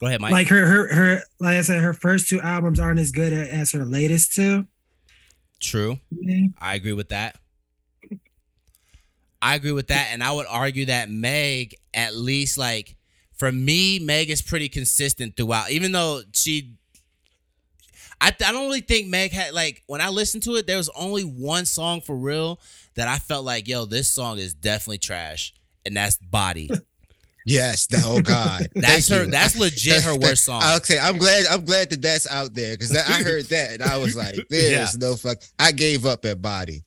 go 0.00 0.06
ahead, 0.06 0.20
Mike. 0.20 0.32
like 0.32 0.48
her 0.48 0.66
her 0.66 0.94
her. 0.94 1.22
Like 1.40 1.56
I 1.56 1.62
said, 1.62 1.82
her 1.82 1.94
first 1.94 2.28
two 2.28 2.40
albums 2.40 2.80
aren't 2.80 3.00
as 3.00 3.12
good 3.12 3.32
as 3.32 3.72
her 3.72 3.84
latest 3.84 4.34
two. 4.34 4.66
True. 5.60 5.98
Yeah. 6.10 6.48
I 6.60 6.74
agree 6.74 6.92
with 6.92 7.08
that. 7.10 7.36
I 9.46 9.54
agree 9.54 9.72
with 9.72 9.88
that, 9.88 10.08
and 10.12 10.22
I 10.22 10.32
would 10.32 10.46
argue 10.48 10.86
that 10.86 11.08
Meg, 11.10 11.76
at 11.94 12.16
least 12.16 12.58
like 12.58 12.96
for 13.34 13.52
me, 13.52 13.98
Meg 13.98 14.30
is 14.30 14.42
pretty 14.42 14.68
consistent 14.68 15.36
throughout. 15.36 15.70
Even 15.70 15.92
though 15.92 16.22
she, 16.32 16.72
I, 18.20 18.28
I 18.28 18.52
don't 18.52 18.64
really 18.66 18.80
think 18.80 19.08
Meg 19.08 19.32
had 19.32 19.52
like 19.52 19.82
when 19.86 20.00
I 20.00 20.08
listened 20.08 20.42
to 20.44 20.56
it, 20.56 20.66
there 20.66 20.78
was 20.78 20.90
only 20.96 21.22
one 21.22 21.66
song 21.66 22.00
for 22.00 22.16
real 22.16 22.60
that 22.94 23.08
I 23.08 23.18
felt 23.18 23.44
like, 23.44 23.68
yo, 23.68 23.84
this 23.84 24.08
song 24.08 24.38
is 24.38 24.54
definitely 24.54 24.98
trash, 24.98 25.52
and 25.84 25.96
that's 25.96 26.16
Body. 26.16 26.70
Yes, 27.48 27.86
the 27.86 28.02
oh 28.04 28.20
god, 28.20 28.66
That's 28.74 29.08
Thank 29.08 29.20
her. 29.20 29.24
you. 29.26 29.30
That's 29.30 29.56
legit 29.56 30.02
her 30.02 30.16
worst 30.18 30.44
song. 30.44 30.62
Okay, 30.78 30.98
I'm 30.98 31.16
glad. 31.16 31.46
I'm 31.48 31.64
glad 31.64 31.90
that 31.90 32.02
that's 32.02 32.26
out 32.28 32.54
there 32.54 32.74
because 32.74 32.90
I 32.96 33.22
heard 33.22 33.44
that 33.44 33.70
and 33.74 33.82
I 33.84 33.98
was 33.98 34.16
like, 34.16 34.34
"There's 34.50 34.72
Yeah. 34.72 34.88
no 34.98 35.14
fuck." 35.14 35.38
I 35.56 35.70
gave 35.70 36.06
up 36.06 36.24
at 36.24 36.42
body. 36.42 36.82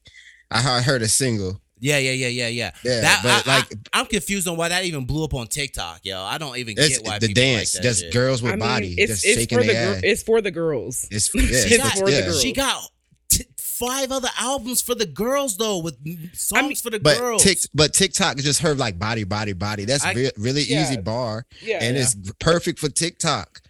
I 0.51 0.81
heard 0.81 1.01
a 1.01 1.07
single. 1.07 1.61
Yeah, 1.79 1.97
yeah, 1.97 2.11
yeah, 2.11 2.27
yeah, 2.27 2.47
yeah. 2.49 2.71
Yeah, 2.83 3.01
that, 3.01 3.19
but 3.23 3.47
I, 3.47 3.57
like 3.57 3.73
I, 3.93 3.99
am 4.01 4.05
confused 4.05 4.47
on 4.47 4.57
why 4.57 4.69
that 4.69 4.83
even 4.85 5.05
blew 5.05 5.23
up 5.23 5.33
on 5.33 5.47
TikTok, 5.47 6.01
yo. 6.03 6.21
I 6.21 6.37
don't 6.37 6.57
even 6.57 6.75
it's 6.77 6.97
get 6.99 7.07
why 7.07 7.19
the 7.19 7.27
people 7.27 7.41
dance, 7.43 7.75
like 7.75 7.83
that 7.83 7.87
just 7.89 8.01
shit. 8.01 8.13
girls 8.13 8.41
with 8.41 8.51
I 8.51 8.55
mean, 8.55 8.59
body, 8.67 8.93
it's 8.97 9.11
just 9.13 9.25
it's 9.25 9.39
shaking 9.39 9.57
for 9.59 9.63
the 9.63 9.71
their 9.73 9.85
gir- 9.85 9.95
ass. 9.97 10.01
it's 10.03 10.23
for 10.23 10.41
the 10.41 10.51
girls. 10.51 11.07
It's, 11.09 11.33
yeah, 11.33 11.41
It's 11.43 11.65
it's- 11.73 11.99
for 11.99 12.11
the 12.11 12.21
girls. 12.21 12.41
She 12.41 12.51
got 12.53 12.81
t- 13.29 13.45
five 13.57 14.11
other 14.11 14.27
albums 14.37 14.81
for 14.81 14.93
the 14.93 15.05
girls 15.05 15.55
though, 15.57 15.77
with 15.79 15.97
m- 16.05 16.29
songs 16.33 16.67
mean, 16.67 16.75
for 16.75 16.89
the 16.89 16.99
But 16.99 17.17
girls. 17.17 17.43
Tik, 17.43 17.59
but 17.73 17.93
TikTok 17.93 18.37
is 18.39 18.43
just 18.43 18.61
her 18.61 18.75
like 18.75 18.99
body, 18.99 19.23
body, 19.23 19.53
body. 19.53 19.85
That's 19.85 20.03
I- 20.03 20.13
re- 20.13 20.31
really 20.37 20.63
Yeah. 20.63 20.83
easy 20.83 20.97
bar, 20.97 21.45
yeah, 21.61 21.77
and 21.81 21.95
it's 21.95 22.15
perfect 22.39 22.79
for 22.79 22.89
TikTok. 22.89 23.61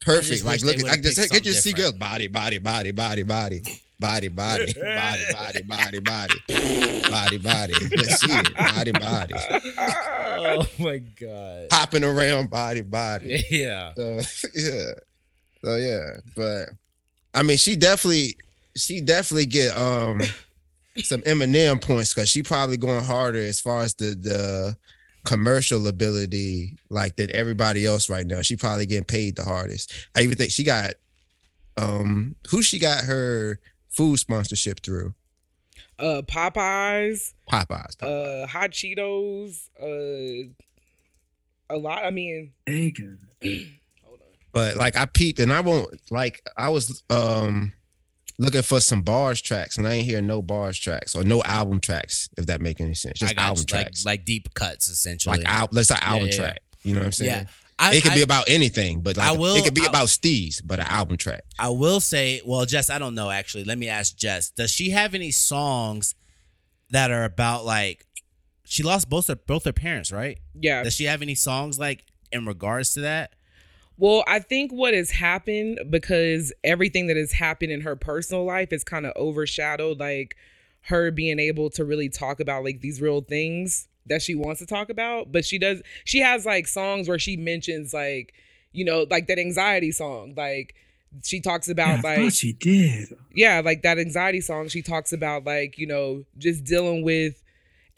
Perfect. 0.00 0.44
Like 0.46 0.62
look, 0.62 0.78
at, 0.78 0.86
I 0.86 0.96
just 0.96 1.18
picked 1.18 1.34
I 1.34 1.40
just 1.40 1.62
see 1.62 1.74
girls 1.74 1.92
body, 1.92 2.26
body, 2.26 2.56
body, 2.56 2.90
body, 2.90 3.22
body, 3.22 3.62
body, 4.00 4.28
body, 4.28 4.72
body, 4.72 5.22
body, 5.32 5.62
body, 5.62 6.00
body, 6.00 6.34
body, 7.10 7.38
body. 7.38 7.74
Let's 7.96 8.20
see 8.20 8.32
it, 8.32 8.54
body, 8.56 8.92
body, 8.92 9.34
oh 9.78 10.66
my 10.78 10.98
god. 10.98 11.66
hopping 11.70 12.04
around, 12.04 12.50
body, 12.50 12.80
body. 12.80 13.44
Yeah. 13.50 13.92
So 13.96 14.20
yeah, 14.54 14.92
so 15.62 15.76
yeah, 15.76 16.06
but 16.34 16.70
I 17.34 17.42
mean, 17.42 17.58
she 17.58 17.76
definitely, 17.76 18.36
she 18.76 19.00
definitely 19.00 19.46
get 19.46 19.76
um 19.76 20.20
some 21.02 21.20
Eminem 21.22 21.80
points 21.80 22.14
because 22.14 22.28
she 22.28 22.42
probably 22.42 22.76
going 22.76 23.04
harder 23.04 23.38
as 23.38 23.60
far 23.60 23.82
as 23.82 23.94
the 23.94 24.14
the 24.14 24.76
commercial 25.24 25.86
ability 25.86 26.78
like 26.88 27.16
than 27.16 27.30
everybody 27.34 27.84
else 27.84 28.08
right 28.08 28.26
now. 28.26 28.40
She 28.42 28.56
probably 28.56 28.86
getting 28.86 29.04
paid 29.04 29.36
the 29.36 29.44
hardest. 29.44 29.92
I 30.16 30.22
even 30.22 30.36
think 30.36 30.50
she 30.50 30.64
got 30.64 30.94
um 31.76 32.34
who 32.50 32.62
she 32.62 32.78
got 32.78 33.04
her 33.04 33.60
food 33.90 34.18
sponsorship 34.18 34.80
through 34.80 35.14
uh, 35.98 36.22
Popeyes, 36.22 37.34
Popeyes. 37.50 38.02
uh, 38.02 38.46
Hot 38.46 38.70
Cheetos, 38.70 39.68
uh, 39.80 40.48
a 41.68 41.76
lot. 41.76 42.04
I 42.04 42.10
mean, 42.10 42.52
Bacon. 42.64 43.18
hold 43.42 44.20
on. 44.20 44.26
but 44.52 44.76
like 44.76 44.96
I 44.96 45.06
peeped 45.06 45.40
and 45.40 45.52
I 45.52 45.60
won't 45.60 46.00
like 46.10 46.42
I 46.56 46.70
was 46.70 47.02
um 47.10 47.72
looking 48.38 48.62
for 48.62 48.80
some 48.80 49.02
bars 49.02 49.40
tracks, 49.42 49.76
and 49.76 49.86
I 49.86 49.94
ain't 49.94 50.06
hear 50.06 50.22
no 50.22 50.40
bars 50.42 50.78
tracks 50.78 51.14
or 51.14 51.22
no 51.22 51.42
album 51.42 51.80
tracks. 51.80 52.28
If 52.38 52.46
that 52.46 52.60
make 52.60 52.80
any 52.80 52.94
sense, 52.94 53.18
just 53.18 53.36
album 53.36 53.64
you, 53.68 53.76
like, 53.76 53.84
tracks, 53.84 54.06
like 54.06 54.24
deep 54.24 54.54
cuts 54.54 54.88
essentially. 54.88 55.38
like, 55.38 55.46
al- 55.46 55.68
let's 55.72 55.88
say 55.88 55.96
album 56.00 56.28
yeah, 56.28 56.32
yeah. 56.32 56.38
track. 56.40 56.62
You 56.82 56.94
know 56.94 57.00
what 57.00 57.06
I'm 57.06 57.12
saying? 57.12 57.30
yeah. 57.30 57.44
I, 57.80 57.94
it 57.94 58.02
could 58.02 58.12
I, 58.12 58.16
be 58.16 58.22
about 58.22 58.48
anything, 58.48 59.00
but 59.00 59.16
like 59.16 59.26
I 59.26 59.32
will- 59.36 59.56
it 59.56 59.64
could 59.64 59.74
be 59.74 59.82
I- 59.82 59.88
about 59.88 60.08
Steez, 60.08 60.60
but 60.64 60.78
an 60.78 60.86
album 60.86 61.16
track. 61.16 61.42
I 61.58 61.70
will 61.70 62.00
say, 62.00 62.42
well, 62.44 62.64
Jess, 62.66 62.90
I 62.90 62.98
don't 62.98 63.14
know 63.14 63.30
actually. 63.30 63.64
Let 63.64 63.78
me 63.78 63.88
ask 63.88 64.16
Jess. 64.16 64.50
Does 64.50 64.70
she 64.70 64.90
have 64.90 65.14
any 65.14 65.30
songs 65.30 66.14
that 66.90 67.10
are 67.10 67.24
about 67.24 67.64
like 67.64 68.04
she 68.64 68.82
lost 68.82 69.08
both 69.08 69.26
her 69.28 69.36
both 69.36 69.64
her 69.64 69.72
parents, 69.72 70.12
right? 70.12 70.38
Yeah. 70.54 70.82
Does 70.82 70.94
she 70.94 71.04
have 71.04 71.22
any 71.22 71.34
songs 71.34 71.78
like 71.78 72.04
in 72.30 72.46
regards 72.46 72.94
to 72.94 73.00
that? 73.00 73.32
Well, 73.96 74.24
I 74.26 74.38
think 74.38 74.72
what 74.72 74.94
has 74.94 75.10
happened 75.10 75.78
because 75.90 76.52
everything 76.64 77.08
that 77.08 77.16
has 77.16 77.32
happened 77.32 77.70
in 77.72 77.82
her 77.82 77.96
personal 77.96 78.44
life 78.44 78.72
is 78.72 78.82
kind 78.84 79.04
of 79.04 79.12
overshadowed 79.16 79.98
like 79.98 80.36
her 80.84 81.10
being 81.10 81.38
able 81.38 81.68
to 81.70 81.84
really 81.84 82.08
talk 82.08 82.40
about 82.40 82.64
like 82.64 82.80
these 82.80 83.00
real 83.02 83.20
things 83.20 83.88
that 84.06 84.22
she 84.22 84.34
wants 84.34 84.60
to 84.60 84.66
talk 84.66 84.90
about, 84.90 85.30
but 85.32 85.44
she 85.44 85.58
does 85.58 85.82
she 86.04 86.20
has 86.20 86.44
like 86.46 86.66
songs 86.66 87.08
where 87.08 87.18
she 87.18 87.36
mentions 87.36 87.92
like 87.94 88.34
you 88.72 88.84
know, 88.84 89.04
like 89.10 89.26
that 89.26 89.38
anxiety 89.38 89.90
song, 89.90 90.34
like 90.36 90.74
she 91.24 91.40
talks 91.40 91.68
Yeah, 91.68 91.72
about 91.72 92.04
I 92.04 92.16
like 92.24 92.32
she 92.32 92.52
did. 92.52 93.08
yeah, 93.34 93.60
like 93.64 93.82
that 93.82 93.98
anxiety 93.98 94.40
song, 94.40 94.68
she 94.68 94.82
talks 94.82 95.12
about 95.12 95.44
like, 95.44 95.78
you 95.78 95.86
know, 95.86 96.24
just 96.38 96.64
dealing 96.64 97.02
with 97.04 97.42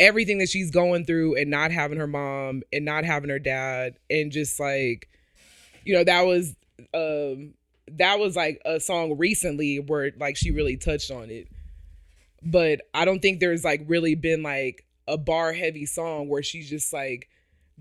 everything 0.01 0.39
that 0.39 0.49
she's 0.49 0.71
going 0.71 1.05
through 1.05 1.37
and 1.37 1.51
not 1.51 1.71
having 1.71 1.99
her 1.99 2.07
mom 2.07 2.63
and 2.73 2.85
not 2.85 3.05
having 3.05 3.31
her 3.31 3.39
dad 3.39 3.95
and 4.11 4.33
just 4.33 4.59
like 4.59 5.09
you 5.85 5.95
know, 5.95 6.05
that 6.05 6.23
was 6.23 6.55
um 6.95 7.55
that 7.91 8.19
was 8.19 8.37
like 8.37 8.61
a 8.65 8.81
song 8.81 9.19
recently 9.19 9.79
where 9.79 10.13
like 10.19 10.37
she 10.37 10.51
really 10.51 10.77
touched 10.77 11.11
on 11.11 11.31
it. 11.31 11.49
But 12.43 12.81
I 12.95 13.05
don't 13.05 13.21
think 13.21 13.41
there's 13.41 13.65
like 13.65 13.83
really 13.87 14.15
been 14.15 14.43
like 14.43 14.85
a 15.09 15.19
bar 15.19 15.53
heavy 15.53 15.87
song 15.87 16.29
where 16.29 16.43
she's 16.43 16.69
just 16.71 16.93
like 16.93 17.29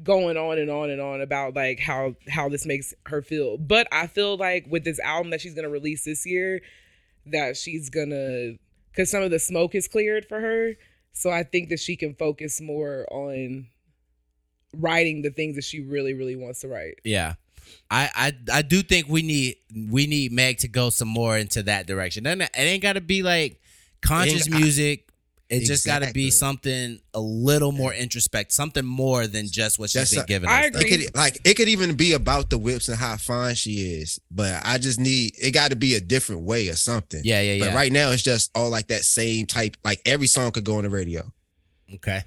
going 0.04 0.38
on 0.38 0.58
and 0.58 0.72
on 0.72 0.90
and 0.90 1.02
on 1.02 1.22
about 1.22 1.56
like 1.56 1.80
how 1.80 2.16
how 2.30 2.50
this 2.50 2.66
makes 2.66 2.94
her 3.08 3.22
feel. 3.22 3.58
But 3.58 3.88
I 3.92 4.08
feel 4.08 4.38
like 4.38 4.66
with 4.70 4.84
this 4.84 5.00
album 5.00 5.32
that 5.32 5.42
she's 5.42 5.54
gonna 5.54 5.70
release 5.70 6.04
this 6.06 6.26
year, 6.26 6.62
that 7.28 7.58
she's 7.58 7.90
gonna 7.90 8.54
because 8.92 9.10
some 9.10 9.24
of 9.24 9.32
the 9.32 9.40
smoke 9.40 9.76
is 9.76 9.88
cleared 9.88 10.26
for 10.26 10.40
her. 10.40 10.74
So 11.14 11.30
I 11.30 11.44
think 11.44 11.70
that 11.70 11.80
she 11.80 11.96
can 11.96 12.16
focus 12.16 12.62
more 12.62 13.06
on 13.12 13.68
writing 14.78 15.22
the 15.22 15.30
things 15.30 15.56
that 15.56 15.64
she 15.64 15.82
really, 15.82 16.14
really 16.14 16.36
wants 16.36 16.62
to 16.62 16.68
write. 16.68 16.96
Yeah. 17.04 17.36
I, 17.90 18.10
I 18.16 18.34
I 18.52 18.62
do 18.64 18.82
think 18.82 19.08
we 19.08 19.22
need 19.22 19.56
we 19.90 20.08
need 20.08 20.32
Meg 20.32 20.58
to 20.60 20.68
go 20.68 20.90
some 20.90 21.08
more 21.08 21.38
into 21.38 21.64
that 21.64 21.86
direction. 21.86 22.24
Then 22.24 22.42
it 22.42 22.50
ain't 22.56 22.82
got 22.82 22.94
to 22.94 23.02
be 23.02 23.24
like 23.24 23.62
conscious 24.02 24.48
Ain't- 24.48 24.64
I- 25.52 25.56
music. 25.56 25.64
It 25.64 25.74
just 25.74 25.86
got 25.86 26.00
to 26.04 26.14
be 26.14 26.32
something 26.32 27.00
a 27.14 27.20
little 27.20 27.72
more 27.72 27.92
introspect, 27.94 28.52
something 28.54 28.86
more 28.86 29.28
than 29.28 29.48
just 29.48 29.78
what 29.80 29.90
she's 29.90 30.02
Just 30.10 30.14
been 30.14 30.24
a- 30.24 30.28
giving 30.28 30.50
I 30.50 30.62
us. 30.62 30.66
agree. 30.68 30.82
It 30.92 31.06
could 31.08 31.16
like 31.16 31.40
it 31.44 31.54
could 31.56 31.68
even 31.70 31.96
be 31.96 32.14
about 32.14 32.50
the 32.50 32.58
whips 32.58 32.88
and 32.90 32.98
how 32.98 33.18
fine 33.18 33.56
she 33.56 33.96
is, 34.02 34.20
but 34.32 34.62
I 34.66 34.78
just 34.78 35.00
need 35.00 35.34
it 35.42 35.52
got 35.52 35.72
to 35.72 35.76
be 35.76 35.96
a 35.96 36.00
different 36.02 36.44
way 36.44 36.70
or 36.70 36.76
something. 36.76 37.22
Yeah, 37.24 37.42
yeah, 37.42 37.60
But 37.60 37.70
yeah. 37.72 37.76
right 37.76 37.92
now 37.92 38.12
it's 38.12 38.24
just 38.24 38.50
all 38.56 38.70
like 38.70 38.88
that 38.88 39.04
same 39.04 39.46
type. 39.46 39.76
Like 39.84 40.02
every 40.06 40.28
song 40.28 40.52
could 40.52 40.64
go 40.64 40.78
on 40.78 40.84
the 40.84 40.90
radio. 40.90 41.32
Okay. 41.96 42.24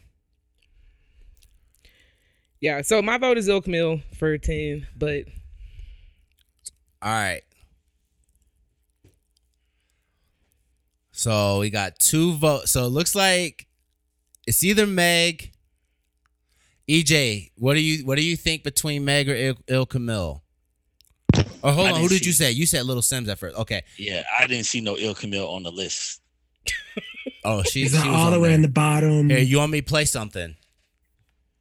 Yeah. 2.60 2.82
So 2.82 3.02
my 3.02 3.18
vote 3.18 3.38
is 3.38 3.48
Ilk 3.48 3.66
Mill 3.66 4.00
for 4.18 4.38
10, 4.38 4.86
but 4.96 5.24
All 7.02 7.10
right. 7.12 7.42
So 11.16 11.60
we 11.60 11.70
got 11.70 11.98
two 12.00 12.34
votes. 12.34 12.72
So 12.72 12.84
it 12.86 12.88
looks 12.88 13.14
like 13.14 13.66
it's 14.46 14.62
either 14.64 14.86
Meg. 14.86 15.52
EJ, 16.90 17.52
what 17.56 17.74
do 17.74 17.80
you 17.80 18.04
what 18.04 18.16
do 18.18 18.24
you 18.24 18.36
think 18.36 18.62
between 18.62 19.04
Meg 19.06 19.28
or 19.30 19.34
Il, 19.34 19.54
Ill 19.68 19.86
Camille? 19.86 20.42
Or 21.62 21.72
hold 21.72 21.86
I 21.88 21.90
on, 21.92 22.00
who 22.00 22.08
didn't 22.08 22.18
did 22.18 22.26
you 22.26 22.32
say? 22.32 22.50
You 22.50 22.66
said 22.66 22.84
Little 22.84 23.02
Simz 23.02 23.26
at 23.28 23.38
first. 23.38 23.56
Okay. 23.56 23.82
Yeah, 23.96 24.22
I 24.38 24.46
didn't 24.46 24.66
see 24.66 24.80
no 24.82 24.96
Ill 24.98 25.14
Camille 25.14 25.48
on 25.48 25.62
the 25.62 25.72
list. 25.72 26.20
Oh, 27.46 27.62
she, 27.62 27.82
She's 27.82 27.92
she 28.02 28.08
all 28.08 28.30
the 28.30 28.40
way 28.40 28.48
there. 28.48 28.54
in 28.54 28.62
the 28.62 28.68
bottom. 28.68 29.28
Here, 29.28 29.38
you 29.38 29.58
want 29.58 29.70
me 29.70 29.82
to 29.82 29.86
play 29.86 30.06
something? 30.06 30.56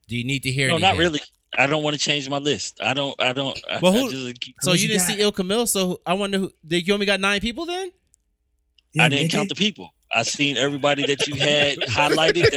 Do 0.08 0.16
you 0.16 0.24
need 0.24 0.44
to 0.44 0.50
hear? 0.52 0.70
No, 0.70 0.78
not 0.78 0.96
really. 0.96 1.20
I 1.58 1.68
don't 1.68 1.84
want 1.84 1.94
to 1.94 2.00
change 2.00 2.30
my 2.30 2.38
list. 2.38 2.82
I 2.82 2.94
don't. 2.94 3.14
I 3.22 3.34
don't. 3.34 3.60
Well, 3.82 3.94
I 3.94 3.98
who- 4.00 4.10
just 4.34 4.40
So 4.62 4.72
you 4.72 4.84
you 4.84 4.88
didn't 4.88 5.02
got? 5.08 5.08
see 5.14 5.22
Ill 5.22 5.34
Camille. 5.34 5.68
So 5.68 6.00
I 6.06 6.14
wonder 6.14 6.38
who. 6.38 6.52
Did 6.66 6.88
you 6.88 6.94
only 6.94 7.06
got 7.06 7.20
nine 7.20 7.42
people 7.42 7.66
then? 7.66 7.92
Yeah, 8.94 9.06
I 9.06 9.10
didn't 9.10 9.24
Nicki? 9.24 9.38
count 9.38 9.50
the 9.50 9.56
people. 9.56 9.94
I 10.16 10.22
seen 10.22 10.58
everybody 10.58 11.08
that 11.08 11.26
you 11.28 11.34
had 11.34 11.80
highlighted. 11.80 12.52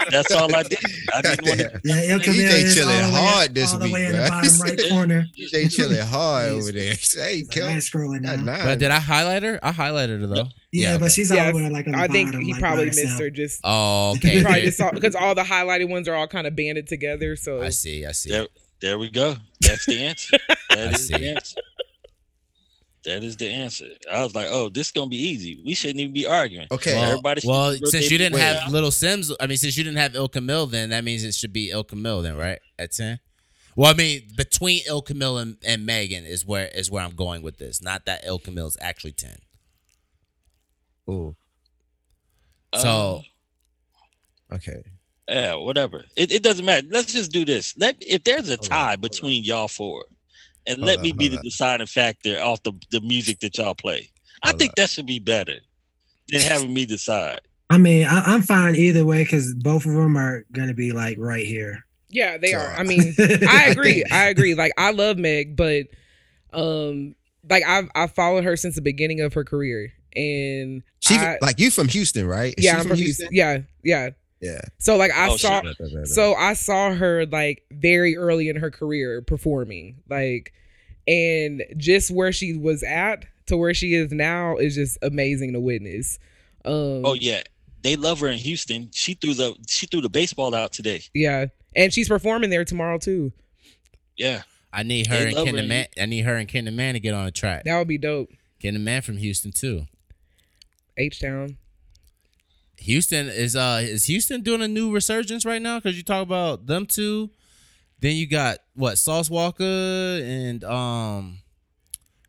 That's 0.10 0.32
all 0.32 0.54
I 0.54 0.62
did. 0.62 0.78
I 1.14 1.20
didn't 1.20 1.46
want 1.46 1.60
to. 1.60 1.80
Yeah, 1.84 2.02
Il 2.14 2.18
DJ 2.20 2.24
Camille 2.24 2.46
is 2.52 2.74
chilling 2.74 2.96
all 2.96 3.10
the 3.10 3.12
way, 3.14 3.20
hard 3.20 3.54
this 3.54 3.72
all 3.74 3.78
the 3.78 3.84
week, 3.84 3.92
way 3.94 4.06
in 4.06 4.12
the 4.12 4.28
bottom 4.30 4.60
right 4.62 4.80
corner. 4.88 5.26
DJ 5.38 5.70
chilling 5.74 6.00
hard 6.06 6.48
over 6.52 6.72
there. 6.72 6.94
Hey, 7.14 7.42
Like, 7.42 7.50
kill. 7.50 7.66
I'm 7.68 7.76
scrolling 7.78 8.22
got 8.22 8.38
now. 8.38 8.44
nine. 8.56 8.64
But 8.64 8.78
did 8.78 8.90
I 8.90 8.98
highlight 8.98 9.42
her? 9.42 9.60
I 9.62 9.72
highlighted 9.72 10.20
her 10.22 10.26
though. 10.26 10.34
Yeah, 10.72 10.92
Yeah, 10.92 10.98
but 10.98 11.12
she's 11.12 11.30
all 11.30 11.36
Yeah, 11.36 11.50
the 11.52 11.56
way 11.58 11.68
like 11.68 11.86
on 11.86 11.92
the 11.92 11.98
I 11.98 12.08
think 12.08 12.28
bottom, 12.30 12.44
he 12.46 12.52
like, 12.52 12.62
probably 12.62 12.86
missed 12.86 13.00
herself. 13.02 13.20
her 13.20 13.30
just 13.30 13.60
Oh, 13.62 14.12
okay. 14.16 14.42
probably 14.42 14.62
just 14.62 14.80
because 14.94 15.14
all 15.14 15.34
the 15.34 15.42
highlighted 15.42 15.90
ones 15.90 16.08
are 16.08 16.14
all 16.14 16.28
kind 16.28 16.46
of 16.46 16.56
banded 16.56 16.86
together. 16.88 17.36
So 17.36 17.60
I 17.62 17.68
see. 17.68 18.06
I 18.06 18.12
see. 18.12 18.30
There, 18.30 18.46
there 18.80 18.98
we 18.98 19.10
go. 19.10 19.36
That's 19.60 19.84
the 19.84 19.98
answer. 20.06 20.38
I 20.70 20.74
That 20.76 20.94
is 20.94 21.06
see. 21.08 21.14
the 21.14 21.28
answer. 21.30 21.60
That 23.06 23.22
is 23.22 23.36
the 23.36 23.48
answer. 23.48 23.86
I 24.12 24.24
was 24.24 24.34
like, 24.34 24.48
oh, 24.50 24.68
this 24.68 24.88
is 24.88 24.92
gonna 24.92 25.08
be 25.08 25.16
easy. 25.16 25.62
We 25.64 25.74
shouldn't 25.74 26.00
even 26.00 26.12
be 26.12 26.26
arguing. 26.26 26.66
Okay. 26.72 26.92
Well, 26.92 27.04
everybody 27.04 27.40
well 27.44 27.76
since 27.84 28.10
you 28.10 28.18
didn't 28.18 28.32
do. 28.34 28.40
have 28.40 28.70
Little 28.72 28.90
Simz, 28.90 29.32
I 29.38 29.46
mean, 29.46 29.56
since 29.56 29.78
you 29.78 29.84
didn't 29.84 29.98
have 29.98 30.16
Ill 30.16 30.28
Camille, 30.28 30.66
then 30.66 30.90
that 30.90 31.04
means 31.04 31.22
it 31.22 31.32
should 31.32 31.52
be 31.52 31.70
Ill 31.70 31.84
Camille, 31.84 32.22
then, 32.22 32.36
right? 32.36 32.58
At 32.78 32.90
ten. 32.90 33.20
Well, 33.76 33.88
I 33.88 33.94
mean, 33.94 34.22
between 34.36 34.82
Ill 34.88 35.02
Camille 35.02 35.38
and, 35.38 35.56
and 35.64 35.86
Megan 35.86 36.24
is 36.24 36.44
where 36.44 36.66
is 36.66 36.90
where 36.90 37.04
I'm 37.04 37.14
going 37.14 37.42
with 37.42 37.58
this. 37.58 37.80
Not 37.80 38.06
that 38.06 38.22
Ill 38.26 38.40
Camille 38.40 38.66
is 38.66 38.76
actually 38.80 39.12
ten. 39.12 39.36
Ooh, 41.08 41.36
So 42.74 43.22
um, 44.50 44.56
okay. 44.56 44.82
yeah, 45.28 45.54
whatever. 45.54 46.04
It, 46.16 46.32
it 46.32 46.42
doesn't 46.42 46.64
matter. 46.64 46.88
Let's 46.90 47.12
just 47.12 47.30
do 47.30 47.44
this. 47.44 47.76
Let 47.78 47.96
if 48.00 48.24
there's 48.24 48.48
a 48.48 48.56
tie 48.56 48.96
between 48.96 49.44
y'all 49.44 49.68
four, 49.68 50.06
and 50.66 50.78
Hold 50.78 50.86
let 50.86 50.98
on, 50.98 51.02
me 51.04 51.12
be 51.12 51.28
the 51.28 51.38
on. 51.38 51.44
deciding 51.44 51.86
factor 51.86 52.40
off 52.40 52.62
the, 52.62 52.72
the 52.90 53.00
music 53.00 53.40
that 53.40 53.56
y'all 53.58 53.74
play. 53.74 54.10
I 54.42 54.48
Hold 54.48 54.58
think 54.60 54.70
on. 54.70 54.74
that 54.78 54.90
should 54.90 55.06
be 55.06 55.18
better 55.18 55.54
than 56.28 56.40
having 56.40 56.72
me 56.74 56.86
decide. 56.86 57.40
I 57.70 57.78
mean, 57.78 58.06
I, 58.06 58.20
I'm 58.26 58.42
fine 58.42 58.76
either 58.76 59.04
way 59.04 59.24
because 59.24 59.54
both 59.54 59.86
of 59.86 59.92
them 59.92 60.16
are 60.16 60.44
gonna 60.52 60.74
be 60.74 60.92
like 60.92 61.16
right 61.18 61.46
here. 61.46 61.84
yeah, 62.10 62.36
they 62.38 62.52
So, 62.52 62.58
are. 62.58 62.68
I 62.76 62.82
mean, 62.84 63.14
I 63.18 63.46
I 63.50 63.64
agree. 63.70 64.04
I 64.10 64.24
agree. 64.26 64.54
Like 64.54 64.72
I 64.78 64.92
love 64.92 65.18
Meg, 65.18 65.56
but 65.56 65.86
um, 66.52 67.14
like 67.48 67.64
I've 67.66 67.88
I've 67.94 68.12
followed 68.14 68.44
her 68.44 68.56
since 68.56 68.74
the 68.76 68.82
beginning 68.82 69.20
of 69.20 69.34
her 69.34 69.44
career, 69.44 69.92
and 70.14 70.82
She 71.00 71.14
I- 71.16 71.38
like 71.42 71.58
you 71.58 71.70
from 71.70 71.88
Houston, 71.88 72.26
right? 72.26 72.54
Is 72.56 72.64
yeah, 72.64 72.74
she 72.74 72.78
I'm 72.80 72.88
from 72.88 72.96
Houston. 72.96 73.28
Yeah, 73.32 73.58
yeah. 73.84 74.10
Yeah. 74.40 74.60
So 74.78 74.96
like 74.96 75.10
I 75.12 75.30
Oh, 75.30 75.36
saw, 75.36 75.62
shit. 75.62 76.08
so 76.08 76.34
I 76.34 76.52
saw 76.54 76.94
her 76.94 77.24
like 77.26 77.64
very 77.70 78.16
early 78.16 78.48
in 78.48 78.56
her 78.56 78.70
career 78.70 79.22
performing, 79.22 79.96
like, 80.08 80.52
and 81.08 81.62
just 81.76 82.10
where 82.10 82.32
she 82.32 82.56
was 82.56 82.82
at 82.82 83.24
to 83.46 83.56
where 83.56 83.72
she 83.74 83.94
is 83.94 84.12
now 84.12 84.56
is 84.56 84.74
just 84.74 84.98
amazing 85.02 85.52
to 85.54 85.60
witness. 85.60 86.18
Um, 86.64 87.04
Oh 87.06 87.14
yeah, 87.14 87.42
they 87.82 87.96
love 87.96 88.20
her 88.20 88.28
in 88.28 88.38
Houston. 88.38 88.90
She 88.92 89.14
threw 89.14 89.32
the 89.34 89.54
she 89.68 89.86
threw 89.86 90.00
the 90.00 90.10
baseball 90.10 90.54
out 90.54 90.72
today. 90.72 91.02
yeah, 91.14 91.46
and 91.74 91.92
she's 91.92 92.08
performing 92.08 92.50
there 92.50 92.64
tomorrow 92.64 92.98
too. 92.98 93.32
Yeah, 94.16 94.42
I 94.72 94.82
need 94.82 95.06
her 95.06 95.16
They 95.16 95.24
and 95.26 95.34
love 95.34 95.48
Kendra 95.48 95.60
her. 95.62 95.66
Man. 95.66 95.86
I 95.98 96.06
need 96.06 96.24
her 96.24 96.34
and 96.36 96.48
Kendra 96.48 96.74
Man 96.74 96.94
to 96.94 97.00
get 97.00 97.14
on 97.14 97.24
the 97.24 97.30
track. 97.32 97.64
That 97.64 97.78
would 97.78 97.88
be 97.88 97.98
dope. 97.98 98.28
Kendra 98.62 98.80
Man 98.80 99.00
from 99.02 99.16
Houston 99.16 99.52
too. 99.52 99.86
H 100.98 101.20
Town. 101.20 101.56
Houston 102.78 103.28
is 103.28 103.56
uh 103.56 103.80
is 103.82 104.04
Houston 104.04 104.42
doing 104.42 104.62
a 104.62 104.68
new 104.68 104.92
resurgence 104.92 105.44
right 105.44 105.60
now? 105.60 105.78
Because 105.78 105.96
you 105.96 106.02
talk 106.02 106.22
about 106.22 106.66
them 106.66 106.86
two. 106.86 107.30
Then 108.00 108.16
you 108.16 108.28
got 108.28 108.58
what 108.74 108.98
Sauce 108.98 109.28
Walka 109.28 110.20
and 110.22 110.62
um, 110.64 111.38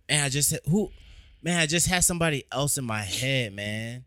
man, 0.09 0.23
I 0.23 0.29
just 0.29 0.57
who, 0.69 0.89
man, 1.43 1.59
I 1.59 1.65
just 1.65 1.87
had 1.87 2.03
somebody 2.03 2.45
else 2.51 2.77
in 2.77 2.85
my 2.85 3.01
head, 3.01 3.53
man. 3.53 4.05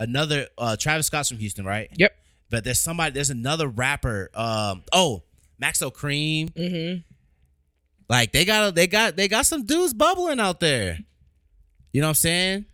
Another 0.00 0.46
uh 0.56 0.76
Travis 0.76 1.06
Scott's 1.06 1.28
from 1.28 1.38
Houston, 1.38 1.64
right? 1.64 1.90
Yep. 1.96 2.16
But 2.48 2.64
there's 2.64 2.80
somebody, 2.80 3.12
there's 3.12 3.30
another 3.30 3.66
rapper. 3.68 4.30
Um, 4.34 4.84
oh, 4.92 5.24
Maxo 5.60 5.92
Kream. 5.92 6.52
Mm-hmm. 6.52 7.00
Like 8.08 8.32
they 8.32 8.44
got 8.44 8.74
they 8.74 8.86
got 8.86 9.16
they 9.16 9.28
got 9.28 9.46
some 9.46 9.64
dudes 9.64 9.92
bubbling 9.92 10.40
out 10.40 10.60
there. 10.60 10.98
You 11.92 12.00
know 12.00 12.06
what 12.06 12.10
I'm 12.10 12.14
saying? 12.14 12.64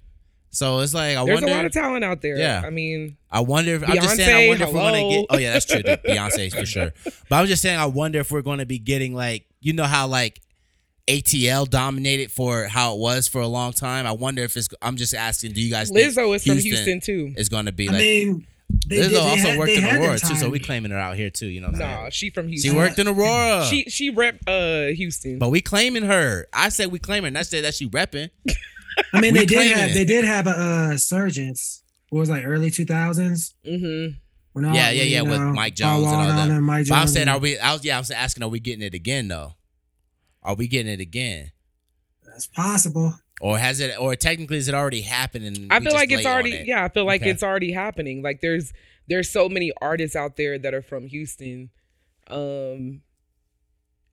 So 0.55 0.81
it's 0.81 0.93
like 0.95 1.17
I 1.17 1.25
There's 1.25 1.41
wonder. 1.41 1.49
a 1.53 1.57
lot 1.57 1.65
of 1.65 1.73
talent 1.73 2.05
out 2.05 2.21
there. 2.21 2.37
Yeah. 2.37 2.63
I 2.65 2.71
mean, 2.71 3.17
I 3.31 3.41
wonder 3.41 3.75
if 3.75 3.83
I'm 3.89 3.97
just 3.97 4.17
saying 4.17 4.29
I 4.29 4.33
Beyonce, 4.43 4.49
wonder 4.49 4.65
if 4.65 4.73
we're 4.73 4.81
gonna 4.81 5.09
get 5.11 5.27
oh 5.31 5.39
yeah, 5.39 5.53
that's 5.55 5.65
true. 5.65 5.83
the 5.83 5.99
Beyonce 6.07 6.55
for 6.55 6.67
sure. 6.67 6.93
But 7.31 7.37
I'm 7.37 7.47
just 7.47 7.63
saying 7.63 7.79
I 7.79 7.87
wonder 7.87 8.21
if 8.21 8.31
we're 8.31 8.43
gonna 8.43 8.67
be 8.67 8.79
getting 8.79 9.15
like 9.15 9.47
you 9.61 9.73
know 9.73 9.85
how 9.85 10.07
like 10.07 10.41
ATL 11.09 11.69
dominated 11.69 12.31
for 12.31 12.65
how 12.65 12.95
it 12.95 12.99
was 13.01 13.27
for 13.29 13.41
a 13.41 13.47
long 13.47 13.73
time. 13.73 14.07
I 14.07 14.13
wonder 14.13 14.43
if 14.43 14.57
it's. 14.57 14.69
I'm 14.81 14.97
just 14.97 15.15
asking. 15.15 15.53
Do 15.53 15.61
you 15.61 15.71
guys 15.71 15.91
think 15.91 16.13
Lizzo 16.15 16.35
is 16.35 16.45
from 16.45 16.53
Houston 16.59 16.71
Houston 16.73 17.01
too. 17.01 17.35
is 17.37 17.49
going 17.49 17.67
to 17.67 17.73
be 17.73 17.89
I 17.89 17.93
like? 17.93 18.01
mean, 18.01 18.47
they, 18.87 18.97
Lizzo 18.99 19.03
did- 19.03 19.11
they 19.11 19.17
also 19.19 19.49
had- 19.49 19.59
worked 19.59 19.67
they 19.73 19.79
in 19.79 19.85
Aurora 19.97 20.19
too, 20.19 20.37
so 20.37 20.49
we 20.49 20.59
time. 20.61 20.67
claiming 20.67 20.91
her 20.93 20.99
out 20.99 21.17
here 21.17 21.29
too. 21.31 21.49
You 21.49 21.61
know 21.61 21.69
what 21.69 21.75
I'm 21.77 21.81
Nah, 21.81 21.99
saying? 22.03 22.11
she 22.13 22.31
from 22.31 22.49
Houston. 22.49 22.71
She 22.71 22.77
worked 22.77 22.99
in 23.01 23.09
Aurora. 23.09 23.65
She 23.65 23.85
she 23.85 24.11
rep 24.11 24.39
uh 24.47 24.87
Houston. 24.95 25.39
but 25.41 25.49
we 25.49 25.61
claiming 25.61 26.05
her. 26.05 26.47
I 26.53 26.69
said 26.69 26.93
we 26.93 26.99
claiming. 27.01 27.37
I 27.37 27.43
said 27.43 27.65
that 27.65 27.75
she 27.75 27.89
repping. 27.89 28.31
I 29.13 29.21
mean, 29.21 29.35
they 29.35 29.47
did 29.47 29.77
have 29.77 29.91
it. 29.91 29.95
they 29.95 30.05
did 30.05 30.25
have 30.25 30.47
a 30.47 30.51
uh, 30.51 30.97
Surgeons. 30.97 31.83
What 32.11 32.21
was 32.21 32.31
like 32.31 32.45
early 32.45 32.71
two 32.71 32.85
thousands? 32.85 33.55
mm-hmm. 33.67 34.19
Yeah, 34.75 34.91
yeah, 34.91 35.03
yeah, 35.05 35.23
with 35.23 35.41
Mike 35.41 35.75
Jones 35.75 36.07
and 36.07 36.15
all 36.15 36.27
that. 36.27 36.61
Mike 36.61 36.87
But 36.87 36.97
I'm 36.97 37.09
saying, 37.09 37.29
are 37.29 37.39
we? 37.39 37.59
I 37.59 37.73
was 37.73 37.85
yeah, 37.85 37.97
I 37.97 38.01
was 38.01 38.11
asking, 38.11 38.43
are 38.43 38.51
we 38.51 38.61
getting 38.61 38.83
it 38.83 38.93
again 38.93 39.29
though? 39.29 39.55
Are 40.43 40.55
we 40.55 40.67
getting 40.69 40.93
it 40.93 41.01
again, 41.01 41.53
That's 42.27 42.49
possible. 42.49 43.15
or 43.41 43.57
has 43.57 43.81
it? 43.81 43.99
Or 43.99 44.15
technically, 44.15 44.59
is 44.59 44.69
it 44.69 44.75
already 44.75 45.01
happening? 45.03 45.69
I 45.71 45.81
feel 45.81 45.95
like 45.95 46.11
it's 46.13 46.27
already 46.27 46.53
it? 46.55 46.67
yeah, 46.67 46.85
I 46.85 46.89
feel 46.91 47.07
like 47.07 47.23
Okay. 47.23 47.31
it's 47.31 47.43
already 47.43 47.73
happening. 47.73 48.23
Like 48.23 48.41
there's 48.43 48.73
there's 49.09 49.31
so 49.31 49.49
many 49.49 49.73
artists 49.81 50.15
out 50.17 50.37
there 50.37 50.59
that 50.59 50.75
are 50.75 50.83
from 50.83 51.07
Houston. 51.07 51.71
Um 52.29 53.01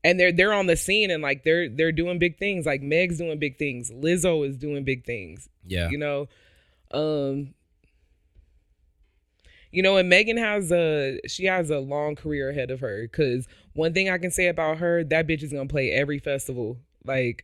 and 0.03 0.19
they're 0.19 0.31
they're 0.31 0.53
on 0.53 0.67
the 0.67 0.75
scene 0.75 1.11
and 1.11 1.21
like 1.21 1.43
they're 1.43 1.69
they're 1.69 1.91
doing 1.91 2.19
big 2.19 2.37
things. 2.37 2.65
Like 2.65 2.81
Meg's 2.81 3.17
doing 3.17 3.39
big 3.39 3.57
things. 3.57 3.91
Lizzo 3.91 4.47
is 4.47 4.57
doing 4.57 4.83
big 4.83 5.05
things. 5.05 5.49
Yeah. 5.65 5.89
You 5.89 5.97
know? 5.97 6.27
Um 6.91 7.53
you 9.71 9.83
know, 9.83 9.97
and 9.97 10.09
Megan 10.09 10.37
has 10.37 10.71
a 10.71 11.19
she 11.27 11.45
has 11.45 11.69
a 11.69 11.79
long 11.79 12.15
career 12.15 12.49
ahead 12.49 12.71
of 12.71 12.79
her. 12.79 13.07
Cause 13.07 13.47
one 13.73 13.93
thing 13.93 14.09
I 14.09 14.17
can 14.17 14.31
say 14.31 14.47
about 14.47 14.77
her, 14.77 15.03
that 15.05 15.27
bitch 15.27 15.43
is 15.43 15.51
gonna 15.51 15.67
play 15.67 15.91
every 15.91 16.19
festival. 16.19 16.77
Like 17.03 17.43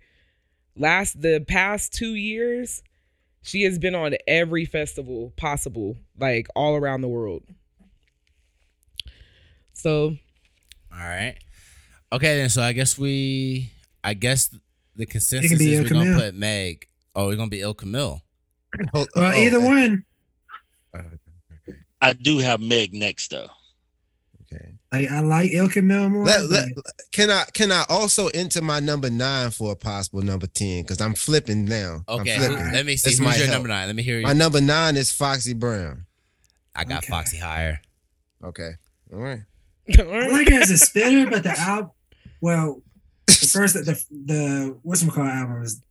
last 0.77 1.21
the 1.21 1.43
past 1.47 1.93
two 1.93 2.15
years, 2.15 2.83
she 3.41 3.63
has 3.63 3.77
been 3.77 3.95
on 3.95 4.15
every 4.27 4.65
festival 4.65 5.33
possible, 5.35 5.97
like 6.17 6.47
all 6.55 6.75
around 6.75 7.01
the 7.01 7.07
world. 7.09 7.43
So 9.73 10.15
All 10.91 10.99
right. 10.99 11.35
Okay, 12.15 12.37
then. 12.37 12.49
So 12.49 12.61
I 12.61 12.73
guess 12.73 12.97
we. 12.97 13.71
I 14.03 14.13
guess 14.13 14.49
the 14.95 15.05
consensus 15.05 15.59
is 15.59 15.81
we're 15.83 15.89
gonna 15.89 16.17
put 16.17 16.35
Meg. 16.35 16.87
Oh, 17.15 17.27
we're 17.27 17.35
gonna 17.35 17.49
be 17.49 17.61
Ill 17.61 17.73
Camille. 17.73 18.21
Hold- 18.93 19.09
Well, 19.15 19.33
oh, 19.33 19.37
either 19.37 19.59
one. 19.59 20.05
I 22.01 22.13
do 22.13 22.37
have 22.39 22.59
Meg 22.61 22.93
next 22.93 23.31
though. 23.31 23.47
Okay. 24.53 24.73
I, 24.91 25.07
I 25.07 25.19
like 25.21 25.51
Ill 25.53 25.67
Camille 25.69 26.09
more. 26.09 26.25
Let- 26.25 26.49
let- 26.49 26.69
can 27.11 27.31
I 27.31 27.45
can 27.53 27.71
I 27.71 27.83
also 27.89 28.27
enter 28.27 28.61
my 28.61 28.79
number 28.79 29.09
nine 29.09 29.51
for 29.51 29.71
a 29.71 29.75
possible 29.75 30.21
number 30.21 30.47
ten? 30.47 30.83
Because 30.83 31.01
I'm 31.01 31.15
flipping 31.15 31.65
now. 31.65 32.03
Okay. 32.07 32.37
flipping. 32.37 32.71
Let 32.71 32.85
me 32.85 32.95
see. 32.95 33.09
This 33.11 33.19
Who's 33.19 33.37
your 33.37 33.47
help. 33.47 33.55
number 33.57 33.69
nine? 33.69 33.87
Let 33.87 33.95
me 33.95 34.03
hear 34.03 34.17
you. 34.19 34.23
My 34.23 34.33
number 34.33 34.61
nine 34.61 34.95
is 34.97 35.11
Foxy 35.11 35.53
Brown. 35.53 36.05
I 36.75 36.83
got 36.83 36.99
Okay. 36.99 37.07
Foxy 37.11 37.37
higher. 37.37 37.81
Okay. 38.43 38.71
All 39.11 39.19
right. 39.19 39.41
I 39.97 40.01
like 40.29 40.49
her 40.49 40.61
as 40.61 40.71
a 40.71 40.77
spinner, 40.77 41.29
but 41.29 41.43
the 41.43 41.57
album, 41.59 41.91
well, 42.45 42.81
the 43.27 43.33
first 43.57 43.73
the 43.73 43.95
the 44.31 44.77
what's 44.83 45.03
my 45.03 45.13
call 45.13 45.25
album 45.25 45.59
was 45.61 45.81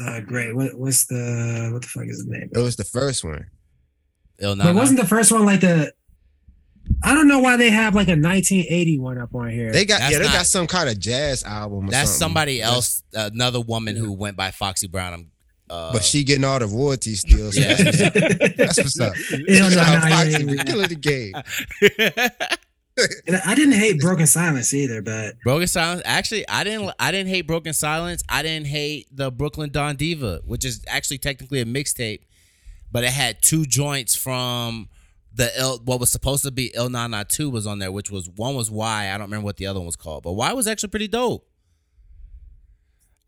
uh 0.00 0.20
great. 0.20 0.54
What 0.54 0.70
what's 0.78 1.06
the 1.06 1.70
what 1.72 1.82
the 1.82 1.88
fuck 1.88 2.06
is 2.06 2.24
the 2.24 2.30
name? 2.36 2.48
It 2.54 2.58
was 2.68 2.76
the 2.76 2.84
first 2.98 3.24
one. 3.24 3.46
Il 4.38 4.56
But 4.56 4.74
wasn't 4.74 4.98
the 5.00 5.06
first 5.06 5.30
one 5.32 5.44
like 5.44 5.60
the? 5.60 5.92
I 7.04 7.14
don't 7.14 7.28
know 7.28 7.38
why 7.38 7.56
they 7.56 7.70
have 7.70 7.94
like 7.94 8.08
a 8.08 8.18
1981 8.18 9.18
up 9.18 9.34
on 9.34 9.50
here. 9.50 9.70
They 9.72 9.84
got 9.84 10.00
That's 10.00 10.12
yeah, 10.12 10.18
they 10.18 10.24
not- 10.24 10.32
got 10.34 10.46
some 10.46 10.66
kind 10.66 10.88
of 10.88 10.98
jazz 10.98 11.44
album. 11.44 11.86
Or 11.88 11.90
That's 11.90 12.10
something. 12.10 12.18
somebody 12.34 12.62
else, 12.62 13.02
another 13.12 13.60
woman 13.60 13.94
who 13.96 14.12
went 14.12 14.36
by 14.36 14.50
Foxy 14.50 14.88
Brown. 14.88 15.12
I'm, 15.14 15.30
uh, 15.70 15.92
But 15.92 16.02
she 16.02 16.24
getting 16.24 16.44
all 16.44 16.58
the 16.58 16.66
royalties 16.66 17.20
still. 17.20 17.52
So 17.52 17.60
Yeah. 17.60 17.74
that's, 17.76 17.86
what's 17.86 18.00
up. 18.02 18.54
that's 18.56 18.78
what's 18.78 19.00
up. 19.00 19.14
Il 19.48 19.70
Shout 19.70 20.02
Foxy 20.10 20.44
yeah, 20.44 20.64
killing 20.64 20.88
the 20.88 20.96
game. 20.96 21.34
And 23.26 23.36
I 23.46 23.54
didn't 23.54 23.74
hate 23.74 24.00
Broken 24.00 24.26
Silence 24.26 24.74
either, 24.74 25.00
but 25.00 25.40
Broken 25.42 25.66
Silence. 25.66 26.02
Actually, 26.04 26.46
I 26.48 26.62
didn't. 26.62 26.92
I 26.98 27.10
didn't 27.10 27.28
hate 27.30 27.46
Broken 27.46 27.72
Silence. 27.72 28.22
I 28.28 28.42
didn't 28.42 28.66
hate 28.66 29.08
the 29.10 29.30
Brooklyn 29.30 29.70
Don 29.70 29.96
Diva, 29.96 30.42
which 30.44 30.64
is 30.64 30.84
actually 30.86 31.18
technically 31.18 31.60
a 31.60 31.64
mixtape, 31.64 32.20
but 32.90 33.02
it 33.02 33.10
had 33.10 33.40
two 33.40 33.64
joints 33.64 34.14
from 34.14 34.88
the 35.34 35.50
Il, 35.58 35.78
what 35.84 36.00
was 36.00 36.10
supposed 36.10 36.44
to 36.44 36.50
be 36.50 36.70
Ill 36.74 36.90
Na 36.90 37.06
Na 37.06 37.24
Two 37.26 37.48
was 37.48 37.66
on 37.66 37.78
there, 37.78 37.90
which 37.90 38.10
was 38.10 38.28
one 38.28 38.54
was 38.54 38.70
Why. 38.70 39.08
I 39.08 39.12
don't 39.12 39.22
remember 39.22 39.46
what 39.46 39.56
the 39.56 39.66
other 39.66 39.80
one 39.80 39.86
was 39.86 39.96
called, 39.96 40.22
but 40.22 40.32
Why 40.32 40.52
was 40.52 40.66
actually 40.66 40.90
pretty 40.90 41.08
dope. 41.08 41.48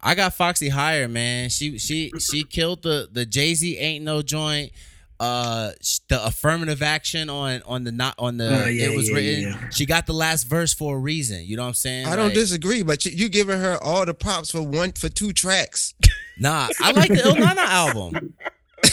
I 0.00 0.14
got 0.14 0.34
Foxy 0.34 0.68
higher, 0.68 1.08
man. 1.08 1.48
She 1.48 1.78
she 1.78 2.12
she 2.20 2.44
killed 2.44 2.82
the 2.82 3.08
the 3.10 3.24
Jay 3.24 3.54
Z 3.54 3.78
ain't 3.78 4.04
no 4.04 4.20
joint. 4.20 4.72
Uh, 5.20 5.70
the 6.08 6.24
affirmative 6.26 6.82
action 6.82 7.30
on 7.30 7.62
on 7.66 7.84
the 7.84 7.92
not 7.92 8.14
on 8.18 8.36
the 8.36 8.64
Oh, 8.64 8.68
yeah, 8.68 8.86
it 8.86 8.96
was 8.96 9.08
yeah, 9.08 9.14
written. 9.14 9.42
yeah. 9.42 9.68
She 9.70 9.86
got 9.86 10.06
the 10.06 10.12
last 10.12 10.44
verse 10.44 10.74
for 10.74 10.96
a 10.96 10.98
reason. 10.98 11.44
You 11.44 11.56
know 11.56 11.62
what 11.62 11.68
I'm 11.68 11.74
saying? 11.74 12.06
I 12.06 12.16
don't 12.16 12.34
disagree, 12.34 12.82
but 12.82 13.04
you, 13.04 13.12
you 13.12 13.28
giving 13.28 13.58
her 13.60 13.78
all 13.82 14.04
the 14.04 14.14
props 14.14 14.50
for 14.50 14.60
one 14.62 14.92
for 14.92 15.08
two 15.08 15.32
tracks. 15.32 15.94
Nah, 16.38 16.68
I 16.80 16.90
like 16.92 17.08
the 17.10 17.22
Ill 17.24 17.36
Na 17.36 17.52
Na 17.54 17.62
album. 17.62 18.34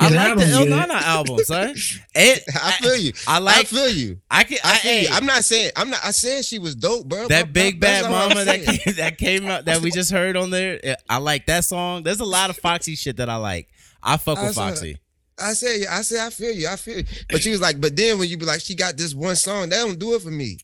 I 0.00 0.08
like 0.10 0.12
the 0.12 0.18
album's 0.18 0.52
Il. 0.52 0.66
Nana 0.66 0.94
album, 0.94 1.38
son. 1.44 1.74
It, 2.14 2.42
I 2.54 2.72
feel 2.72 2.96
you. 2.96 3.12
I 3.26 3.36
I 3.36 3.38
like. 3.38 3.66
feel 3.66 3.88
you. 3.88 4.20
I 4.30 4.44
can. 4.44 4.58
I, 4.64 4.74
I 4.74 4.78
feel 4.78 4.92
you. 4.92 5.08
hey, 5.08 5.14
I'm 5.14 5.26
not 5.26 5.44
saying 5.44 5.70
I'm 5.76 5.90
not. 5.90 6.00
I 6.04 6.10
said 6.10 6.44
she 6.44 6.58
was 6.58 6.74
dope, 6.74 7.06
bro. 7.08 7.28
that 7.28 7.44
but- 7.46 7.52
big 7.52 7.80
bad 7.80 8.10
mama 8.10 8.44
that 8.44 8.62
came, 8.64 8.94
that 8.96 9.18
came 9.18 9.46
out 9.46 9.64
that 9.66 9.80
we 9.80 9.90
just 9.90 10.10
heard 10.10 10.36
on 10.36 10.50
there. 10.50 10.96
I 11.08 11.18
like 11.18 11.46
that 11.46 11.64
song. 11.64 12.02
There's 12.02 12.20
a 12.20 12.24
lot 12.26 12.50
of 12.50 12.56
Foxy 12.56 12.94
shit 12.94 13.16
that 13.18 13.28
I 13.28 13.36
like. 13.36 13.68
I 14.02 14.16
fuck 14.16 14.38
with 14.38 14.48
I 14.50 14.52
saw- 14.52 14.68
Foxy. 14.68 14.98
I 15.40 15.52
said, 15.52 15.86
I 15.88 16.02
said, 16.02 16.26
I 16.26 16.30
feel 16.30 16.50
you, 16.52 16.66
I 16.66 16.74
feel 16.74 16.98
you. 16.98 17.04
But 17.30 17.42
she 17.42 17.50
was 17.50 17.60
like, 17.60 17.80
but 17.80 17.94
then 17.94 18.18
when 18.18 18.28
you 18.28 18.36
be 18.36 18.44
like, 18.44 18.60
she 18.60 18.74
got 18.74 18.96
this 18.96 19.14
one 19.14 19.36
song, 19.36 19.68
that 19.68 19.76
don't 19.84 19.96
do 19.98 20.14
it 20.16 20.22
for 20.22 20.30
me. 20.32 20.58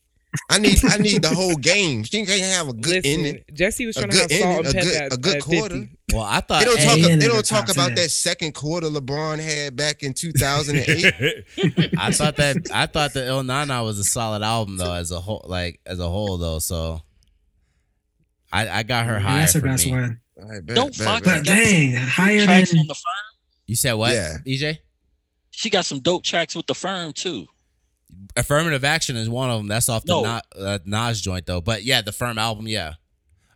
I 0.49 0.57
need, 0.59 0.77
I 0.83 0.97
need 0.97 1.21
the 1.21 1.29
whole 1.29 1.55
game. 1.55 2.03
She 2.03 2.25
can't 2.25 2.41
have 2.41 2.67
a 2.67 2.73
good 2.73 3.05
listen, 3.05 3.11
ending. 3.25 3.43
Jesse 3.53 3.85
was 3.85 3.95
A 3.95 4.01
trying 4.01 4.11
to 4.11 4.17
good 4.17 4.31
have 4.33 4.41
salt 4.41 4.65
ending, 4.65 4.67
and 4.67 4.67
a 4.67 4.73
pep 4.73 4.83
good- 4.83 5.01
at, 5.01 5.13
a 5.13 5.17
good 5.17 5.41
quarter. 5.43 5.75
50. 5.79 5.97
Well, 6.13 6.23
I 6.23 6.41
thought 6.41 6.59
They 6.59 6.65
don't 6.65 6.77
talk. 6.81 6.97
he 6.97 7.15
They 7.15 7.27
don't 7.27 7.45
talk 7.45 7.71
about 7.71 7.87
10. 7.87 7.95
that 7.95 8.11
second 8.11 8.53
quarter 8.53 8.87
LeBron 8.87 9.39
had 9.39 9.77
back 9.77 10.03
in 10.03 10.13
2008. 10.13 11.45
I 11.97 12.11
thought 12.11 12.35
that 12.35 12.57
I 12.73 12.85
thought 12.87 13.13
the 13.13 13.25
Ill 13.25 13.43
Na 13.43 13.63
Na 13.63 13.81
was 13.83 13.97
a 13.97 14.03
solid 14.03 14.43
album 14.43 14.75
though, 14.75 14.93
as 14.93 15.09
a 15.11 15.21
whole, 15.21 15.45
like 15.47 15.79
as 15.85 15.99
a 16.01 16.09
whole 16.09 16.37
though. 16.37 16.59
So 16.59 17.01
I 18.51 18.67
I 18.69 18.83
got 18.83 19.05
her 19.05 19.19
higher 19.19 19.39
that's 19.39 19.53
her 19.53 19.61
for 19.61 19.67
best 19.67 19.85
me. 19.85 19.91
one. 19.93 20.19
All 20.41 20.49
right, 20.49 20.65
bet, 20.65 20.75
Don't 20.75 20.97
bet, 20.97 21.07
fuck 21.07 21.23
bet. 21.23 21.39
But 21.39 21.45
dang, 21.45 21.93
higher 21.93 22.43
Tracks 22.45 22.71
than 22.71 22.79
on 22.81 22.87
the 22.87 22.93
firm. 22.95 23.37
You 23.67 23.75
said 23.75 23.93
what? 23.93 24.13
Yeah. 24.13 24.37
EJ. 24.45 24.77
She 25.51 25.69
got 25.69 25.85
some 25.85 25.99
dope 26.01 26.23
tracks 26.23 26.55
with 26.55 26.67
the 26.67 26.75
firm 26.75 27.13
too. 27.13 27.47
Affirmative 28.35 28.83
Action 28.83 29.15
is 29.15 29.29
one 29.29 29.49
of 29.49 29.57
them. 29.59 29.67
That's 29.67 29.87
off 29.89 30.03
the 30.05 30.13
No. 30.13 30.21
Na- 30.23 30.41
uh, 30.55 30.79
Nas 30.85 31.21
joint 31.21 31.45
though. 31.45 31.61
But 31.61 31.83
yeah, 31.83 32.01
the 32.01 32.11
Firm 32.11 32.37
album, 32.37 32.67
yeah. 32.67 32.93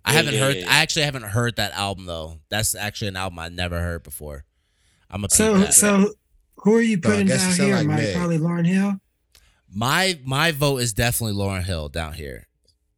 I 0.06 0.12
Yeah, 0.12 0.18
haven't 0.18 0.34
yeah, 0.36 0.40
heard. 0.40 0.56
yeah, 0.56 0.62
yeah. 0.64 0.72
I 0.72 0.78
actually 0.80 1.04
haven't 1.04 1.24
heard 1.24 1.58
that 1.58 1.74
album 1.74 2.06
though. 2.06 2.40
That's 2.50 2.74
actually 2.76 3.10
an 3.10 3.18
album 3.18 3.38
I 3.40 3.50
never 3.50 3.80
heard 3.80 4.04
before. 4.04 4.46
I'm 5.10 5.24
a 5.26 5.30
so 5.30 5.58
that. 5.58 5.74
so. 5.74 6.14
Who 6.64 6.76
are 6.76 6.82
you 6.82 7.00
putting 7.00 7.28
guess 7.28 7.58
down 7.58 7.68
here? 7.68 7.84
like 7.84 8.14
Probably 8.16 8.38
Lauryn 8.38 8.66
Hill. 8.68 8.96
my 9.74 10.20
my 10.26 10.52
vote 10.52 10.78
is 10.78 10.92
definitely 10.94 11.36
Lauryn 11.38 11.64
Hill 11.64 11.88
down 11.90 12.14
here, 12.14 12.48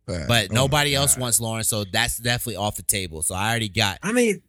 But, 0.06 0.28
but 0.28 0.48
oh 0.52 0.54
nobody 0.56 0.96
else 0.96 1.18
wants 1.18 1.40
Lauryn, 1.40 1.66
so 1.66 1.84
that's 1.84 2.18
definitely 2.18 2.56
off 2.58 2.76
the 2.76 2.84
table. 2.84 3.22
So 3.22 3.36
I 3.36 3.50
already 3.50 3.70
got. 3.70 4.00
I 4.04 4.12
mean, 4.12 4.42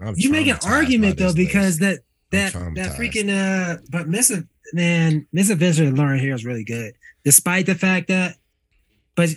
I'm 0.00 0.14
you 0.16 0.30
make 0.30 0.46
an 0.46 0.58
argument 0.66 1.18
though 1.18 1.32
this 1.32 1.36
list. 1.36 1.48
because 1.48 1.78
that 1.78 1.98
that 2.30 2.54
I'm 2.54 2.74
that 2.74 2.96
freaking 2.98 3.30
uh, 3.30 3.78
but 3.90 4.06
Miss 4.08 4.32
man, 4.72 5.26
Miss 5.32 5.50
Adventure 5.50 5.84
and 5.84 5.96
Lauryn 5.96 6.20
here 6.20 6.34
is 6.34 6.44
really 6.44 6.64
good, 6.64 6.94
despite 7.24 7.66
the 7.66 7.74
fact 7.74 8.08
that. 8.08 8.36
But 9.16 9.30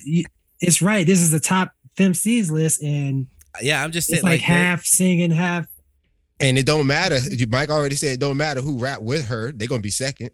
it's 0.59 0.81
right. 0.81 1.07
This 1.07 1.21
is 1.21 1.31
the 1.31 1.39
top 1.39 1.71
FemC's 1.97 2.51
list, 2.51 2.83
and 2.83 3.25
Yeah, 3.61 3.83
I'm 3.83 3.91
just 3.91 4.07
saying 4.07 4.17
it's 4.17 4.23
like, 4.23 4.41
like, 4.41 4.47
they're- 4.47 4.57
half 4.57 4.85
singing, 4.85 5.31
half. 5.31 5.65
and 6.39 6.57
it 6.57 6.65
don't 6.67 6.85
matter. 6.85 7.17
You- 7.17 7.47
Mike 7.47 7.69
already 7.69 7.95
said 7.95 8.11
it 8.13 8.19
don't 8.19 8.37
matter 8.37 8.61
who 8.61 8.77
rap 8.77 9.01
with 9.01 9.25
her. 9.27 9.51
They're 9.51 9.67
gonna 9.67 9.81
be 9.81 9.89
second. 9.89 10.29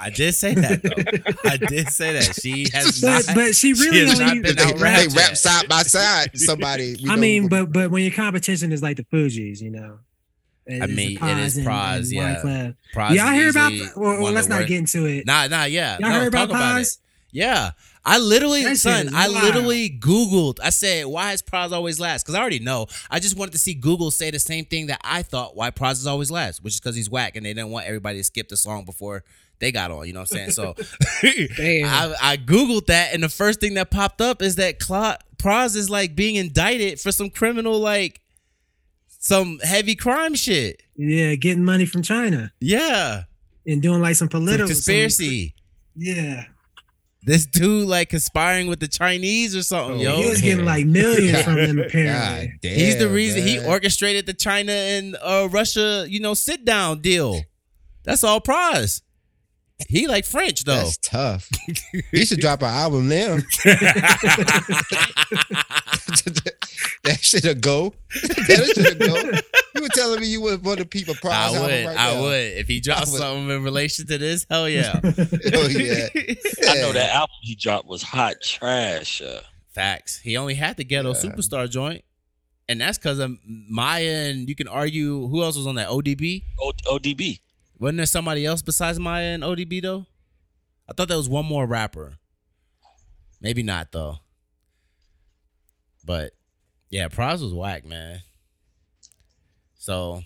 I 0.00 0.10
did 0.10 0.34
say 0.34 0.54
that 0.54 0.82
though. 0.82 1.50
I 1.50 1.56
did 1.56 1.88
say 1.88 2.12
that 2.14 2.34
she 2.40 2.66
has 2.74 3.00
But 3.00 3.26
not. 3.28 3.34
but 3.34 3.54
she 3.54 3.74
she 3.74 3.88
really 3.90 4.06
has 4.08 4.18
not 4.18 4.30
only. 4.30 4.42
been 4.42 4.56
They, 4.56 4.62
out 4.64 4.76
they 4.78 5.06
rap 5.14 5.36
side 5.36 5.68
by 5.68 5.82
side. 5.82 6.36
Somebody. 6.38 6.96
I 7.08 7.14
know 7.14 7.20
mean, 7.20 7.48
but 7.48 7.72
but 7.72 7.90
when 7.90 8.02
your 8.02 8.12
competition 8.12 8.72
is 8.72 8.82
like 8.82 8.96
the 8.96 9.04
Fugees, 9.04 9.60
you 9.60 9.70
know. 9.70 9.98
I 10.68 10.86
mean, 10.86 11.18
it 11.20 11.38
is 11.38 11.58
Pras, 11.58 12.12
yeah. 12.12 12.36
Wyclef. 12.36 12.76
Pras 12.94 13.14
Y'all 13.16 13.32
hear 13.32 13.50
about? 13.50 13.72
easily 13.72 13.90
Well, 13.96 14.22
well 14.22 14.32
let's 14.32 14.48
not 14.48 14.60
worst- 14.60 14.68
get 14.68 14.78
into 14.78 15.06
it. 15.06 15.26
Nah, 15.26 15.48
nah, 15.48 15.64
yeah. 15.64 15.96
Y'all 15.98 16.10
no, 16.10 16.14
heard 16.20 16.28
about 16.28 16.38
talk 16.48 16.50
about 16.50 16.80
it. 16.82 16.88
Yeah. 17.32 17.70
I 18.04 18.18
literally, 18.18 18.62
That 18.64 18.76
son, 18.78 19.14
I 19.14 19.28
wild. 19.28 19.44
literally 19.44 19.88
Googled. 19.90 20.58
I 20.62 20.70
said, 20.70 21.06
why 21.06 21.32
is 21.32 21.40
Pras 21.42 21.72
always 21.72 21.98
last? 22.00 22.22
Because 22.24 22.34
I 22.36 22.40
already 22.40 22.58
know. 22.60 22.86
I 23.10 23.18
just 23.20 23.36
wanted 23.36 23.52
to 23.52 23.58
see 23.58 23.74
Google 23.74 24.10
say 24.10 24.30
the 24.30 24.38
same 24.40 24.64
thing 24.64 24.86
that 24.88 25.00
I 25.04 25.22
thought 25.22 25.56
why 25.56 25.70
Pras 25.70 25.92
is 25.92 26.06
always 26.06 26.30
last, 26.30 26.62
which 26.62 26.74
is 26.74 26.80
because 26.80 26.94
he's 26.96 27.08
whack 27.10 27.34
and 27.36 27.44
they 27.46 27.54
didn't 27.54 27.70
want 27.70 27.86
everybody 27.86 28.18
to 28.18 28.24
skip 28.24 28.48
the 28.48 28.56
song 28.56 28.84
before 28.84 29.24
they 29.62 29.72
got 29.72 29.90
on. 29.90 30.06
You 30.06 30.12
know 30.12 30.20
what 30.20 30.32
I'm 30.32 30.36
saying? 30.36 30.50
So 30.50 30.74
I, 31.22 32.14
I 32.20 32.36
googled 32.36 32.86
that, 32.86 33.14
and 33.14 33.22
the 33.22 33.28
first 33.30 33.60
thing 33.60 33.74
that 33.74 33.90
popped 33.90 34.20
up 34.20 34.42
is 34.42 34.56
that 34.56 34.78
Cla- 34.78 35.18
Pras 35.38 35.74
is 35.76 35.88
like 35.88 36.14
being 36.14 36.34
indicted 36.36 37.00
for 37.00 37.10
some 37.12 37.30
criminal, 37.30 37.78
like 37.78 38.20
some 39.08 39.58
heavy 39.62 39.94
crime 39.94 40.34
shit. 40.34 40.82
Yeah, 40.96 41.34
getting 41.36 41.64
money 41.64 41.86
from 41.86 42.02
China 42.02 42.52
Yeah, 42.60 43.22
and 43.66 43.80
doing 43.80 44.02
like 44.02 44.16
some 44.16 44.26
some 44.26 44.40
political 44.40 44.66
some- 44.66 44.74
conspiracy. 44.74 45.54
yeah, 45.96 46.44
This 47.24 47.46
dude 47.46 47.88
like 47.88 48.10
conspiring 48.10 48.66
with 48.66 48.80
the 48.80 48.88
Chinese 48.88 49.54
or 49.56 49.62
something, 49.62 50.00
Oh, 50.00 50.02
yo. 50.02 50.16
he 50.22 50.28
was 50.28 50.40
getting 50.42 50.64
like 50.64 50.86
millions 50.86 51.42
from 51.42 51.54
them 51.54 51.78
apparently. 51.86 52.48
God 52.48 52.58
damn, 52.62 52.74
He's 52.78 52.98
the 52.98 53.08
reason 53.08 53.46
he 53.46 53.58
orchestrated 53.64 54.26
the 54.26 54.34
China 54.34 54.72
and 54.72 55.16
uh, 55.22 55.48
Russia, 55.50 56.04
you 56.08 56.18
know, 56.20 56.34
sit 56.34 56.64
down 56.64 57.00
deal. 57.00 57.40
That's 58.04 58.24
all 58.24 58.40
Pras. 58.40 59.00
He 59.88 60.06
like 60.06 60.24
French 60.24 60.64
though. 60.64 60.76
That's 60.76 60.96
tough. 60.98 61.48
he 62.10 62.24
should 62.24 62.40
drop 62.40 62.62
an 62.62 62.68
album 62.68 63.08
now. 63.08 63.38
that 67.04 67.18
should 67.20 67.44
have 67.44 67.60
go. 67.60 67.94
that 68.12 68.72
should 68.74 68.86
have 68.86 68.98
go. 68.98 69.16
You 69.74 69.82
were 69.82 69.88
telling 69.94 70.20
me 70.20 70.26
you 70.28 70.40
would 70.42 70.64
want 70.64 70.78
to 70.78 70.84
peep 70.86 71.08
a 71.08 71.12
Pras 71.12 71.30
I 71.30 71.44
album 71.46 71.62
would, 71.62 71.86
right 71.86 71.98
I 71.98 72.14
now. 72.14 72.22
would. 72.22 72.52
If 72.58 72.66
he 72.68 72.80
dropped 72.80 73.08
would. 73.10 73.18
something 73.18 73.50
in 73.50 73.62
relation 73.64 74.06
to 74.06 74.18
this, 74.18 74.46
hell 74.48 74.68
yeah. 74.68 75.00
Oh 75.04 75.68
yeah. 75.68 76.08
I 76.68 76.74
know 76.80 76.92
that 76.92 77.10
album 77.14 77.34
he 77.42 77.54
dropped 77.54 77.86
was 77.88 78.02
hot 78.02 78.34
trash. 78.42 79.20
Uh, 79.22 79.40
Facts. 79.74 80.20
He 80.20 80.36
only 80.36 80.54
had 80.54 80.76
the 80.76 80.84
ghetto 80.84 81.14
Yeah. 81.14 81.20
superstar 81.20 81.68
joint. 81.70 82.04
And 82.68 82.80
that's 82.80 82.96
because 82.98 83.18
of 83.18 83.36
Mya 83.44 84.28
and 84.30 84.48
you 84.48 84.54
can 84.54 84.68
argue 84.68 85.26
who 85.28 85.42
else 85.42 85.56
was 85.56 85.66
on 85.66 85.74
that? 85.76 85.88
ODB? 85.88 86.44
O- 86.60 86.72
ODB. 86.86 87.40
Wasn't 87.82 87.96
there 87.96 88.06
somebody 88.06 88.46
else 88.46 88.62
besides 88.62 89.00
Mya 89.00 89.34
and 89.34 89.42
ODB 89.42 89.82
though? 89.82 90.06
I 90.88 90.92
thought 90.92 91.08
there 91.08 91.16
was 91.16 91.28
one 91.28 91.46
more 91.46 91.66
rapper. 91.66 92.12
Maybe 93.40 93.64
not 93.64 93.90
though. 93.90 94.18
But 96.04 96.30
yeah, 96.90 97.08
Pras 97.08 97.42
was 97.42 97.52
whack, 97.52 97.84
man. 97.84 98.20
So 99.74 100.22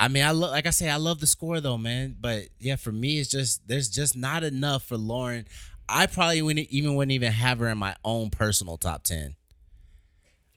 I 0.00 0.08
mean, 0.08 0.24
I 0.24 0.32
love 0.32 0.50
like 0.50 0.66
I 0.66 0.70
say, 0.70 0.90
I 0.90 0.96
love 0.96 1.20
the 1.20 1.28
score 1.28 1.60
though, 1.60 1.78
man. 1.78 2.16
But 2.20 2.48
yeah, 2.58 2.74
for 2.74 2.90
me, 2.90 3.20
it's 3.20 3.30
just 3.30 3.68
there's 3.68 3.88
just 3.88 4.16
not 4.16 4.42
enough 4.42 4.82
for 4.82 4.96
Lauryn. 4.96 5.46
I 5.88 6.06
probably 6.08 6.42
wouldn't 6.42 6.70
even 6.70 6.96
wouldn't 6.96 7.12
even 7.12 7.30
have 7.30 7.60
her 7.60 7.68
in 7.68 7.78
my 7.78 7.94
own 8.04 8.30
personal 8.30 8.78
top 8.78 9.04
ten. 9.04 9.36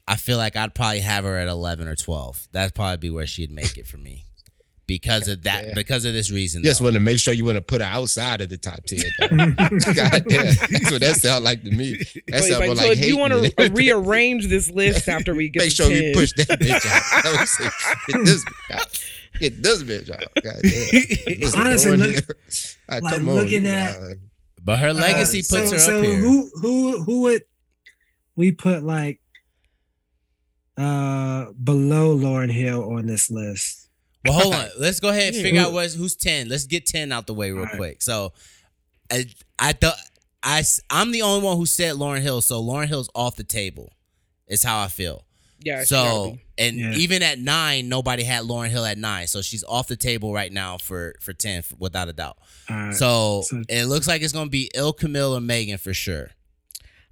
I 0.08 0.16
feel 0.16 0.36
like 0.36 0.56
I'd 0.56 0.74
probably 0.74 0.98
have 0.98 1.22
her 1.22 1.38
at 1.38 1.46
eleven 1.46 1.86
or 1.86 1.94
twelve. 1.94 2.48
That'd 2.50 2.74
probably 2.74 2.96
be 2.96 3.10
where 3.10 3.28
she'd 3.28 3.52
make 3.52 3.78
it 3.78 3.86
for 3.86 3.98
me. 3.98 4.24
Because 4.92 5.26
of 5.28 5.42
that, 5.44 5.68
Yeah. 5.68 5.74
because 5.74 6.04
of 6.04 6.12
this 6.12 6.30
reason. 6.30 6.62
Just 6.62 6.80
though. 6.80 6.84
want 6.84 6.94
to 6.94 7.00
make 7.00 7.18
sure 7.18 7.32
you 7.32 7.44
want 7.46 7.56
to 7.56 7.62
put 7.62 7.80
her 7.80 7.86
outside 7.86 8.40
of 8.42 8.50
the 8.50 8.58
top 8.58 8.80
ten. 8.84 8.98
God 9.20 10.24
damn, 10.28 10.44
that's 10.46 10.90
what 10.90 11.00
that 11.00 11.16
sound 11.18 11.44
like 11.44 11.62
to 11.64 11.70
me. 11.70 11.96
That 12.28 12.42
So, 12.44 12.48
sound 12.50 12.60
like, 12.60 12.66
more 12.68 12.76
so 12.76 12.88
like 12.88 12.98
if 12.98 13.06
you 13.06 13.16
want 13.16 13.32
to 13.32 13.70
rearrange 13.74 14.48
this 14.48 14.70
list 14.70 15.08
after 15.08 15.34
we 15.34 15.48
get 15.48 15.60
Make 15.60 15.70
to 15.70 15.74
sure 15.74 15.88
10, 15.88 16.02
you 16.02 16.12
push 16.12 16.32
that 16.34 16.60
bitch 16.60 16.86
out. 16.86 17.02
I 17.24 17.30
would 17.30 18.18
Get 18.18 18.24
this 18.26 18.44
bitch 18.44 18.76
out. 18.76 19.04
Get 19.40 19.62
this 19.62 19.82
bitch 19.82 20.10
out. 20.10 20.24
God 20.42 20.56
damn. 20.62 21.40
What's 21.40 21.54
Honestly, 21.56 21.96
look- 21.96 22.10
here? 22.10 22.20
Ah, 22.90 22.98
like, 23.00 23.14
come 23.14 23.28
on, 23.30 23.34
looking 23.36 23.62
you 23.64 23.70
at- 23.70 23.98
know. 24.00 24.12
But 24.64 24.78
her 24.78 24.92
legacy 24.92 25.38
Uh, 25.40 25.42
puts 25.58 25.70
so, 25.70 25.72
her 25.72 25.78
so 25.78 25.98
up 25.98 26.04
here. 26.04 26.16
Who 26.16 26.50
who 26.60 27.02
who 27.02 27.20
would 27.22 27.42
we 28.36 28.52
put 28.52 28.82
like 28.84 29.20
uh 30.76 31.46
below 31.62 32.16
Lauryn 32.16 32.50
Hill 32.52 32.88
on 32.92 33.06
this 33.06 33.30
list? 33.30 33.81
Well, 34.24 34.34
hold 34.40 34.54
on. 34.54 34.68
Let's 34.78 35.00
go 35.00 35.08
ahead 35.08 35.28
and 35.28 35.36
Yeah. 35.36 35.42
figure 35.42 35.60
out 35.62 35.72
what's 35.72 35.94
who's 35.94 36.14
ten. 36.16 36.48
Let's 36.48 36.64
get 36.66 36.86
ten 36.86 37.10
out 37.12 37.26
the 37.26 37.34
way 37.34 37.50
real 37.50 37.60
All 37.60 37.64
right. 37.66 37.76
quick. 37.76 38.02
So, 38.02 38.32
I 39.10 39.26
I 39.58 39.72
thought 39.72 39.96
I 40.42 40.60
s- 40.60 40.80
I'm 40.90 41.10
the 41.12 41.22
only 41.22 41.44
one 41.44 41.56
who 41.56 41.66
said 41.66 41.94
Lauryn 41.96 42.20
Hill, 42.22 42.40
so 42.40 42.62
Lauryn 42.62 42.86
Hill's 42.88 43.10
off 43.14 43.36
the 43.36 43.44
table. 43.44 43.92
Is 44.48 44.62
how 44.62 44.80
I 44.82 44.88
feel. 44.88 45.24
yeah, 45.64 45.84
So, 45.84 46.36
and 46.58 46.76
Yeah. 46.76 46.92
even 46.94 47.22
at 47.22 47.38
nine, 47.38 47.88
nobody 47.88 48.22
had 48.24 48.42
Lauryn 48.42 48.68
Hill 48.68 48.84
at 48.84 48.98
nine, 48.98 49.26
so 49.28 49.40
she's 49.40 49.62
off 49.64 49.86
the 49.86 49.96
table 49.96 50.32
right 50.34 50.52
now 50.52 50.76
for 50.78 51.14
for 51.20 51.32
ten, 51.32 51.58
f- 51.58 51.72
without 51.78 52.08
a 52.08 52.12
doubt. 52.12 52.36
All 52.68 52.76
right. 52.76 52.94
So, 52.94 53.44
So- 53.48 53.62
it 53.68 53.84
looks 53.86 54.06
like 54.08 54.20
it's 54.22 54.32
gonna 54.32 54.50
be 54.50 54.70
Ill 54.74 54.92
Camille 54.92 55.34
or 55.36 55.40
Megan 55.40 55.78
for 55.78 55.94
sure. 55.94 56.32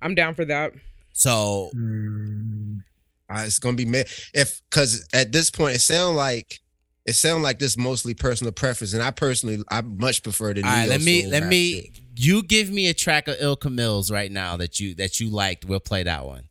I'm 0.02 0.14
down 0.14 0.34
for 0.34 0.44
that. 0.44 0.72
So 1.12 1.70
Mm, 1.74 2.82
Uh, 3.28 3.44
it's 3.46 3.58
gonna 3.60 3.76
be 3.76 3.84
me 3.84 4.02
if 4.34 4.60
because 4.68 5.06
at 5.12 5.30
this 5.32 5.50
point 5.50 5.76
it 5.76 5.80
sounds 5.80 6.16
like 6.16 6.58
it 7.10 7.14
sounds 7.14 7.42
like 7.42 7.58
this 7.58 7.76
mostly 7.76 8.14
personal 8.14 8.52
preference, 8.52 8.92
and 8.94 9.02
I 9.02 9.10
personally 9.10 9.62
I 9.68 9.80
much 9.82 10.22
prefer 10.22 10.54
the. 10.54 10.62
all 10.62 10.70
right, 10.70 10.88
let 10.88 11.02
me 11.02 11.26
let 11.26 11.44
me 11.44 11.82
shit. 11.82 12.00
you 12.16 12.42
give 12.44 12.70
me 12.70 12.88
a 12.88 12.94
track 12.94 13.26
of 13.26 13.36
Ill 13.40 13.56
Camille's 13.56 14.10
right 14.12 14.30
now 14.30 14.56
that 14.58 14.78
you 14.78 14.94
that 14.94 15.18
you 15.18 15.28
liked. 15.28 15.64
We'll 15.64 15.80
play 15.80 16.04
that 16.04 16.24
one. 16.24 16.44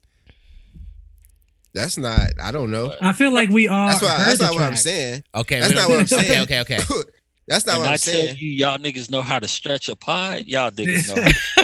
That's 1.74 1.98
not. 1.98 2.32
I 2.41 2.52
don't 2.52 2.72
know. 2.72 2.93
I 3.02 3.13
feel 3.13 3.32
like 3.32 3.50
we 3.50 3.67
all 3.69 3.88
That's 3.88 4.02
why. 4.02 4.10
heard 4.10 4.28
That's 4.28 4.39
the 4.39 4.45
not 4.45 4.54
what 4.56 4.63
I'm 4.63 4.76
saying. 4.76 5.24
Okay, 5.34 5.60
That's 5.62 5.74
not 5.74 5.89
what 5.89 6.00
I'm 6.00 6.08
saying. 6.08 6.41
Okay, 6.43 6.60
okay, 6.62 6.78
okay. 6.80 6.93
That's 7.48 7.65
not 7.65 7.76
and 7.76 7.82
what 7.84 7.89
I 7.89 7.93
I'm 7.93 7.98
tell 7.98 8.13
saying. 8.13 8.36
you, 8.38 8.50
y'all 8.50 8.78
niggas 8.78 9.10
know 9.10 9.22
how 9.22 9.39
to 9.39 9.48
stretch 9.48 9.88
a 9.88 9.95
pod. 9.95 10.45
Y'all 10.45 10.72
niggas 10.72 11.15
know. 11.15 11.63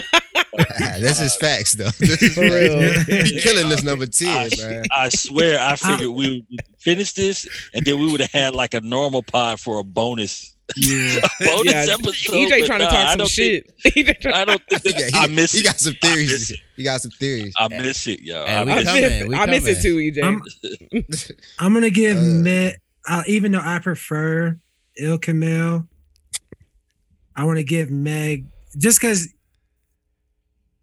this 1.00 1.20
is 1.20 1.36
facts, 1.36 1.74
though. 1.74 1.90
This 1.98 2.22
is 2.22 2.34
For 2.34 2.40
real. 2.42 2.78
facts. 3.04 3.30
He 3.30 3.40
killing 3.40 3.68
this 3.68 3.82
number 3.82 4.06
ten, 4.06 4.28
I, 4.28 4.50
man. 4.58 4.84
I 4.94 5.08
swear, 5.08 5.60
I 5.60 5.76
figured 5.76 6.08
we 6.10 6.44
would 6.50 6.60
finish 6.78 7.12
this, 7.12 7.48
and 7.74 7.84
then 7.84 7.98
we 8.00 8.10
would 8.10 8.20
have 8.20 8.32
had 8.32 8.54
like 8.54 8.74
a 8.74 8.80
normal 8.80 9.22
pod 9.22 9.60
for 9.60 9.78
a 9.78 9.84
bonus, 9.84 10.54
Yeah. 10.76 11.20
bonus 11.40 11.72
Yeah, 11.72 11.86
episode. 11.94 12.32
EJ 12.32 12.66
trying 12.66 12.78
to 12.80 12.84
nah, 12.86 12.90
talk 12.90 13.08
some 13.10 13.18
don't 13.18 13.28
shit. 13.30 13.72
EJ 13.84 13.92
Think, 14.22 14.26
I 14.26 14.44
don't 14.44 14.62
think 14.68 14.82
He 14.82 14.92
that, 14.92 15.12
got, 15.12 15.30
I 15.30 15.32
miss 15.32 15.52
he 15.52 15.60
it. 15.60 15.64
got 15.64 15.78
some 15.78 15.94
theories. 16.02 16.30
miss 16.32 16.50
it. 16.50 16.60
He 16.76 16.82
got 16.84 17.00
some 17.00 17.10
theories. 17.12 17.54
I 17.58 17.68
miss 17.68 18.06
it, 18.06 18.20
yo. 18.20 18.44
Hey, 18.46 18.54
I 18.56 18.64
we 18.64 18.74
miss 18.74 18.84
coming, 18.84 19.02
miss, 19.02 19.28
we 19.28 19.34
I 19.34 19.46
miss 19.46 19.66
it 19.66 19.82
too, 19.82 19.96
EJ. 19.96 20.22
I'm- 20.24 20.42
I'm 21.58 21.74
gonna 21.74 21.90
give 21.90 22.16
Uh, 22.16 22.20
Meg, 22.20 22.74
uh, 23.08 23.22
even 23.26 23.52
though 23.52 23.60
I 23.62 23.78
prefer 23.78 24.58
Ill 24.98 25.18
Camille, 25.18 25.86
I 27.34 27.44
want 27.44 27.58
to 27.58 27.64
give 27.64 27.90
Meg 27.90 28.46
just 28.78 29.00
because 29.00 29.28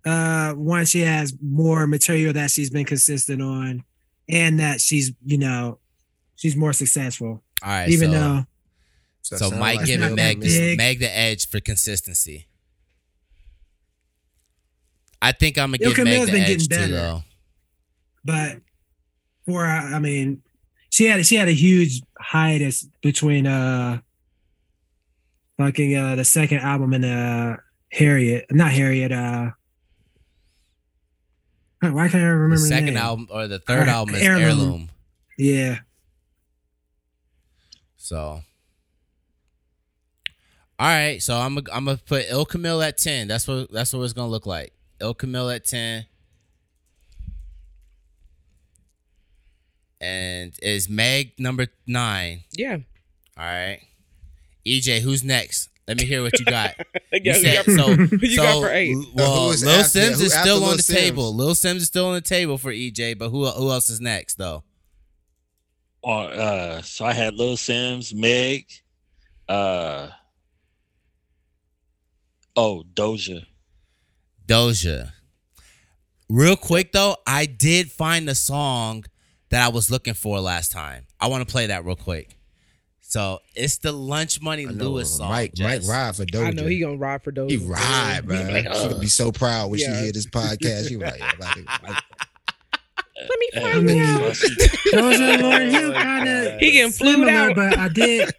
uh 0.06 0.54
one 0.54 0.86
she 0.86 1.02
has 1.02 1.34
more 1.42 1.88
material 1.88 2.34
that 2.34 2.52
she's 2.52 2.70
been 2.70 2.86
consistent 2.86 3.42
on, 3.42 3.84
and 4.28 4.60
that 4.60 4.82
she's 4.82 5.12
you 5.26 5.38
know 5.38 5.80
she's 6.36 6.56
more 6.56 6.74
successful. 6.74 7.42
All 7.64 7.70
right, 7.70 7.90
even 7.90 8.12
so, 8.12 8.20
though 8.20 8.46
so 9.24 9.38
sound 9.38 9.60
Mike 9.60 9.78
like 9.78 9.86
giving 9.88 10.16
Meg 10.16 10.42
the. 10.42 10.76
Meg 10.76 11.00
the 11.00 11.18
edge 11.18 11.48
for 11.48 11.60
consistency. 11.60 12.48
I 15.22 15.32
think 15.32 15.58
I'm 15.58 15.72
gonna 15.72 15.78
Il 15.82 15.94
give 15.94 16.04
Meg 16.04 16.26
the 16.26 16.32
been 16.34 16.42
edge 16.42 16.68
getting 16.68 16.88
too, 16.90 16.94
though. 16.94 17.24
but 18.26 18.58
for 19.46 19.66
uh, 19.66 19.96
I 19.96 20.00
mean, 20.00 20.42
she 20.90 21.06
had 21.06 21.26
she 21.26 21.36
had 21.36 21.48
a 21.48 21.54
huge 21.54 22.02
hiatus 22.20 22.86
between 23.02 23.48
uh 23.48 24.02
fucking 25.58 25.96
uh 25.96 26.16
the 26.18 26.26
second 26.26 26.60
album 26.60 26.92
and 26.94 27.06
uh 27.06 27.58
Harriet, 27.94 28.46
not 28.52 28.72
Harriet, 28.72 29.14
uh 29.14 29.52
why 31.92 32.08
can't 32.10 32.24
I 32.24 32.28
remember 32.28 32.56
The 32.56 32.62
the 32.62 32.68
second 32.68 32.86
name? 32.94 32.98
album 32.98 33.28
or 33.32 33.48
the 33.48 33.60
third 33.60 33.88
Uh, 33.88 33.92
album 33.92 34.16
is 34.16 34.22
Heirloom. 34.22 34.42
Heirloom. 34.44 34.90
Yeah, 35.38 35.80
So, 37.98 38.18
all 38.18 38.44
right. 40.80 41.22
So 41.22 41.36
I'm 41.36 41.56
gonna 41.56 41.68
I'm 41.74 41.86
gonna 41.86 41.98
put 41.98 42.26
Ill 42.30 42.46
Camille 42.46 42.82
at 42.82 42.98
ten. 42.98 43.28
That's 43.28 43.48
what 43.48 43.72
that's 43.72 43.94
what 43.94 44.04
it's 44.04 44.14
gonna 44.14 44.30
look 44.30 44.46
like. 44.46 44.74
Ill 45.00 45.14
Camille 45.14 45.50
at 45.50 45.66
ten. 45.66 46.06
And 50.02 50.54
is 50.62 50.90
Meg 50.90 51.34
number 51.40 51.68
nine? 51.88 52.44
yeah. 52.52 52.78
All 53.38 53.46
right. 53.46 53.80
EJ, 54.66 55.00
who's 55.02 55.24
next? 55.24 55.70
Let 55.88 55.98
me 55.98 56.06
hear 56.06 56.22
what 56.24 56.38
you 56.40 56.46
got. 56.46 56.76
You 57.14 57.22
Yeah, 57.26 57.34
said 57.34 57.68
you 57.68 57.78
got, 57.78 57.86
so. 57.86 58.16
you 58.22 58.36
so 58.36 58.42
got 58.44 58.62
for 58.62 58.70
eight. 58.74 58.96
well, 59.14 59.48
Who 59.48 59.52
is 59.54 59.64
Lil 59.64 59.74
after- 59.76 59.88
Sims 59.90 60.20
who 60.20 60.26
is 60.26 60.34
after 60.34 60.44
still 60.50 60.60
Lil 60.60 60.70
on 60.72 60.78
the 60.78 60.84
Sims? 60.84 61.00
table. 61.00 61.36
Lil 61.36 61.54
Simz 61.56 61.76
is 61.76 61.86
still 61.88 62.06
on 62.08 62.14
the 62.16 62.22
table 62.22 62.58
for 62.58 62.72
EJ, 62.72 63.18
but 63.20 63.30
who 63.30 63.46
who 63.48 63.70
else 63.72 63.90
is 63.90 64.00
next 64.02 64.36
though? 64.38 64.64
on 66.02 66.32
uh 66.34 66.82
so 66.82 67.06
I 67.06 67.14
had 67.14 67.36
Lil 67.36 67.56
Simz, 67.56 68.14
Meg, 68.14 68.66
uh 69.48 70.10
oh 72.56 72.84
Doja. 72.94 73.46
Doja. 74.48 75.12
Real 76.30 76.56
quick 76.56 76.92
though, 76.92 77.16
I 77.28 77.46
did 77.46 77.92
find 77.92 78.28
the 78.28 78.36
song 78.36 79.06
that 79.50 79.64
I 79.64 79.70
was 79.70 79.92
looking 79.92 80.14
for 80.14 80.40
last 80.40 80.72
time. 80.72 81.06
I 81.20 81.28
want 81.28 81.48
to 81.48 81.52
play 81.52 81.68
that 81.68 81.86
real 81.86 81.96
quick. 81.96 82.36
So 83.14 83.42
it's 83.54 83.78
the 83.78 83.92
Lunch 83.92 84.42
Money 84.42 84.66
Lewis 84.66 85.18
song. 85.18 85.30
Mike, 85.30 85.52
Mike 85.60 85.84
ride 85.86 86.16
for 86.16 86.26
Doja. 86.26 86.48
I 86.48 86.50
know 86.50 86.66
he 86.66 86.80
gonna 86.80 86.96
ride 86.96 87.22
for 87.24 87.32
those. 87.32 87.52
He 87.52 87.58
ride, 87.58 88.22
He 88.24 88.28
man. 88.28 88.48
be 88.48 88.54
like, 88.54 88.64
she 88.64 88.70
"Ugh." 88.70 88.90
gonna 88.90 89.00
be 89.02 89.08
so 89.08 89.32
proud 89.32 89.70
when 89.70 89.80
Yeah. 89.80 89.96
she 90.00 90.04
hear 90.06 90.12
this 90.14 90.26
podcast. 90.26 90.88
She 90.90 90.98
like, 90.98 91.20
like, 91.20 91.40
like, 91.84 92.04
Let 93.16 93.40
me 93.40 93.50
find 93.54 93.68
I 93.68 93.80
mean, 93.82 94.02
out. 94.02 94.20
Doja 94.32 95.20
and 95.20 95.44
Lauryn 95.44 95.70
Hill 95.70 95.94
kind 95.94 96.28
of 96.28 96.60
He 96.60 96.72
getting 96.72 96.92
flued 96.92 97.28
out. 97.30 97.56
but 97.56 97.78
I 97.78 97.88
did 97.90 98.34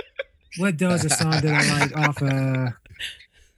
what 0.56 0.78
Doja 0.78 1.10
song 1.12 1.42
did 1.42 1.52
I 1.52 1.80
like 1.80 1.94
off 1.94 2.22
uh, 2.22 2.70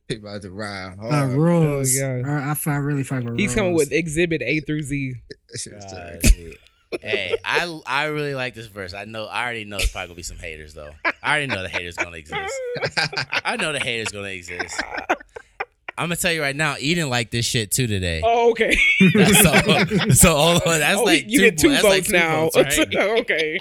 He 0.09 0.17
about 0.17 0.43
to 0.43 0.51
ride 0.51 0.97
uh. 1.01 1.27
Rules? 1.29 1.97
Oh, 1.97 2.01
yeah. 2.01 2.27
Or 2.29 2.39
I, 2.41 2.57
I 2.67 2.77
really 2.79 3.05
fuck 3.05 3.23
with 3.23 3.39
He's 3.39 3.55
coming 3.55 3.75
with 3.75 3.93
Exhibit 3.93 4.43
A 4.43 4.59
through 4.59 4.83
Z. 4.83 5.15
That 5.53 5.59
shit 5.61 5.75
was 5.77 5.85
God, 5.85 5.93
terrible. 5.93 6.29
dude. 6.31 6.57
Hey, 7.01 7.37
I 7.45 7.81
I 7.87 8.05
really 8.07 8.35
like 8.35 8.55
this 8.55 8.67
verse. 8.67 8.95
I 8.95 9.05
know 9.05 9.27
I 9.27 9.45
already 9.45 9.65
know 9.65 9.79
there's 9.79 9.91
probably 9.91 10.09
gonna 10.09 10.17
be 10.17 10.23
some 10.23 10.39
haters 10.39 10.75
though. 10.75 10.91
I 11.05 11.31
already 11.31 11.47
know 11.47 11.63
the 11.63 11.69
haters 11.69 11.97
gonna 11.97 12.17
exist. 12.17 12.55
I 13.45 13.57
know 13.57 13.73
the 13.73 13.81
haters 13.81 14.09
gonna 14.09 14.29
exist. 14.29 14.81
I'm 15.99 16.09
gonna 16.09 16.17
tell 16.17 16.33
you 16.33 16.43
right 16.43 16.55
now, 16.55 16.77
Eden 16.79 17.09
like 17.09 17.31
this 17.31 17.47
shit 17.47 17.71
too 17.71 17.87
today. 17.87 18.21
Oh, 18.23 18.51
okay. 18.51 18.77
That's 19.15 19.41
so, 19.41 20.11
so 20.11 20.37
hold 20.37 20.63
on, 20.67 20.81
that's 20.81 20.99
oh, 20.99 21.05
like 21.05 21.25
you 21.27 21.39
two, 21.39 21.51
get 21.51 21.59
two 21.59 21.71
that's 21.71 21.83
votes 21.83 21.95
like 21.95 22.05
two 22.05 22.13
now. 22.13 22.51
votes, 22.51 22.79
right? 22.79 22.97
okay. 23.21 23.59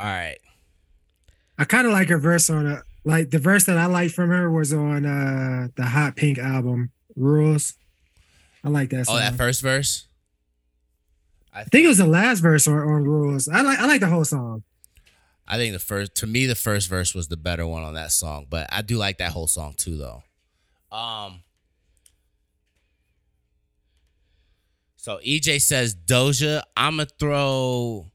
All 0.00 0.06
right. 0.06 0.38
I 1.58 1.64
kind 1.64 1.86
of 1.86 1.92
like 1.92 2.08
her 2.08 2.18
verse 2.18 2.48
on 2.48 2.66
it. 2.66 2.82
Like 3.04 3.30
the 3.30 3.38
verse 3.38 3.64
that 3.64 3.76
I 3.76 3.86
liked 3.86 4.14
from 4.14 4.30
her 4.30 4.50
was 4.50 4.72
on 4.72 5.04
uh 5.04 5.68
the 5.76 5.84
Hot 5.84 6.16
Pink 6.16 6.38
album, 6.38 6.92
Rules. 7.14 7.74
I 8.64 8.68
like 8.68 8.90
that 8.90 9.06
song. 9.06 9.16
Oh, 9.16 9.18
that 9.18 9.34
first 9.34 9.60
verse. 9.60 10.06
I 11.52 11.64
think 11.64 11.84
it 11.84 11.88
was 11.88 11.98
the 11.98 12.06
last 12.06 12.40
verse 12.40 12.66
on, 12.66 12.78
on 12.78 13.04
Rules. 13.04 13.48
I 13.48 13.60
like 13.60 13.78
I 13.78 13.86
like 13.86 14.00
the 14.00 14.06
whole 14.06 14.24
song. 14.24 14.62
I 15.46 15.56
think 15.56 15.72
the 15.72 15.78
first 15.78 16.14
to 16.16 16.26
me 16.26 16.46
the 16.46 16.54
first 16.54 16.88
verse 16.88 17.14
was 17.14 17.28
the 17.28 17.36
better 17.36 17.66
one 17.66 17.82
on 17.82 17.94
that 17.94 18.12
song, 18.12 18.46
but 18.48 18.68
I 18.72 18.82
do 18.82 18.96
like 18.96 19.18
that 19.18 19.32
whole 19.32 19.46
song 19.46 19.74
too 19.76 19.96
though. 19.96 20.22
Um 20.96 21.42
So 24.96 25.18
EJ 25.26 25.60
says 25.60 25.94
Doja, 25.94 26.62
I'ma 26.76 27.04
throw 27.18 28.12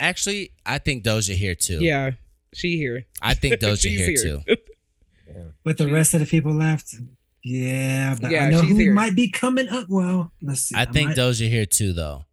Actually, 0.00 0.52
I 0.64 0.78
think 0.78 1.04
Doja 1.04 1.34
here 1.34 1.54
too. 1.54 1.78
Yeah, 1.80 2.12
she 2.54 2.76
here. 2.76 3.06
I 3.20 3.34
think 3.34 3.54
Doja 3.60 3.80
She's 3.80 4.06
here, 4.06 4.16
too. 4.16 4.40
With 5.64 5.76
the 5.78 5.88
rest 5.88 6.14
of 6.14 6.20
the 6.20 6.26
people 6.26 6.52
left. 6.52 6.94
Yeah, 7.42 8.16
but 8.20 8.30
Yeah, 8.30 8.44
I 8.46 8.50
know 8.50 8.60
who 8.62 8.76
here. 8.76 8.92
might 8.92 9.14
be 9.16 9.30
coming 9.30 9.68
up. 9.68 9.86
Well, 9.88 10.30
let's 10.42 10.62
see. 10.62 10.74
I 10.76 10.84
think 10.84 11.08
might- 11.08 11.16
Doja 11.16 11.48
here 11.48 11.66
too 11.66 11.92
though. 11.92 12.24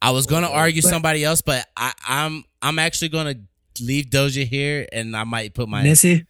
I 0.00 0.10
was 0.10 0.26
gonna 0.26 0.48
argue 0.48 0.82
But- 0.82 0.88
somebody 0.90 1.24
else, 1.24 1.40
but 1.42 1.66
I, 1.76 1.92
I'm 2.06 2.44
I'm 2.62 2.78
actually 2.78 3.08
gonna 3.10 3.34
leave 3.80 4.06
Doja 4.06 4.46
here 4.46 4.86
and 4.92 5.16
I 5.16 5.24
might 5.24 5.54
put 5.54 5.68
my 5.68 5.82
Missy. 5.82 6.26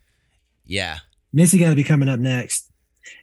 Yeah. 0.64 0.98
Missy 1.32 1.58
got 1.58 1.70
to 1.70 1.74
be 1.76 1.84
coming 1.84 2.08
up 2.08 2.18
next. 2.20 2.70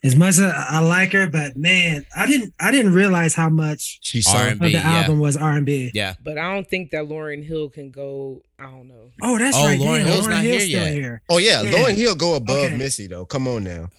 As 0.03 0.15
much 0.15 0.31
as 0.37 0.41
I 0.41 0.65
I 0.69 0.79
like 0.79 1.11
her, 1.13 1.27
but 1.27 1.55
man, 1.57 2.05
I 2.15 2.27
didn't 2.27 2.53
I 2.59 2.69
didn't 2.71 2.93
realize 2.93 3.33
how 3.33 3.49
much 3.49 3.99
She 4.01 4.21
R&B. 4.27 4.51
of 4.53 4.59
the 4.59 4.69
yeah. 4.71 4.81
album 4.99 5.19
was 5.19 5.35
R 5.37 5.53
and 5.53 5.65
B. 5.65 5.89
Yeah. 5.93 6.13
But 6.23 6.37
I 6.37 6.53
don't 6.53 6.69
think 6.69 6.91
that 6.91 7.05
Lauryn 7.05 7.43
Hill 7.43 7.69
can 7.69 7.89
go. 7.89 8.43
I 8.59 8.63
don't 8.63 8.87
know. 8.87 9.09
Oh, 9.23 9.37
that's 9.39 9.57
Oh, 9.57 9.65
right. 9.65 9.79
Lauryn 9.79 9.99
damn, 9.99 10.07
Hill's 10.07 10.27
not 10.27 10.43
here 10.43 10.59
still 10.59 10.69
yet. 10.83 10.93
here. 10.93 11.21
Oh 11.29 11.37
yeah, 11.39 11.61
Yeah. 11.63 11.71
Lauryn 11.71 11.95
Hill 11.95 12.15
go 12.15 12.35
above 12.35 12.65
Okay. 12.65 12.77
Missy 12.77 13.07
though. 13.07 13.25
Come 13.25 13.47
on 13.47 13.63
now. 13.63 13.89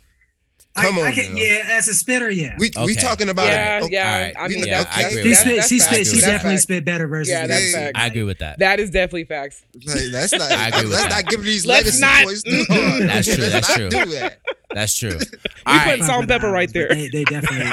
I- 0.74 0.82
Come 0.86 0.98
I 1.00 1.02
on 1.08 1.12
can- 1.12 1.36
yeah, 1.36 1.64
as 1.72 1.86
a 1.88 1.92
spitter, 1.94 2.30
yeah. 2.30 2.56
We 2.58 2.70
we 2.86 2.94
talking 2.94 3.28
about 3.28 3.46
yeah, 3.48 3.78
it. 3.80 3.82
Okay. 3.84 3.92
yeah. 3.94 4.32
I 4.38 4.48
mean, 4.48 4.64
Yeah, 4.66 4.82
that's, 4.84 4.96
I 4.96 5.02
that's, 5.02 5.14
agree 5.16 5.22
she 5.22 5.28
with 5.28 5.36
that. 5.36 5.40
spit, 5.44 5.56
that's 5.56 5.68
she 5.68 5.78
spit, 5.80 6.06
she 6.06 6.20
definitely 6.20 6.50
facts. 6.54 6.62
spit 6.62 6.84
better 6.86 7.06
verses. 7.08 7.30
Yeah, 7.32 7.46
that's 7.46 7.60
Missy. 7.60 7.72
facts. 7.74 7.92
I 7.98 8.06
agree 8.06 8.22
with 8.22 8.38
that. 8.38 8.58
That 8.58 8.80
is 8.80 8.90
definitely 8.90 9.24
facts. 9.26 9.62
Like, 9.86 9.98
that's 10.10 10.32
not. 10.32 10.42
I 10.50 10.68
agree 10.68 10.82
with 10.84 10.92
let's 10.92 11.02
that. 11.04 11.10
not 11.10 11.26
give 11.30 11.42
these 11.44 11.66
Let's 11.66 11.84
legacy 12.00 12.00
not- 12.00 12.24
boys 12.24 12.42
too. 12.42 12.64
That's 13.06 13.26
true, 13.34 13.44
Let's 13.44 13.52
that's 13.52 13.68
not 13.68 13.76
true. 13.76 13.88
Do 13.90 14.04
that. 14.12 14.38
That's 14.74 14.96
true. 14.98 15.18
We 15.66 15.72
All 15.72 15.78
put 15.80 16.02
Salt-N-Pepa 16.02 16.50
right 16.50 16.72
there. 16.72 16.88
They, 16.88 17.08
they 17.08 17.22
definitely. 17.24 17.66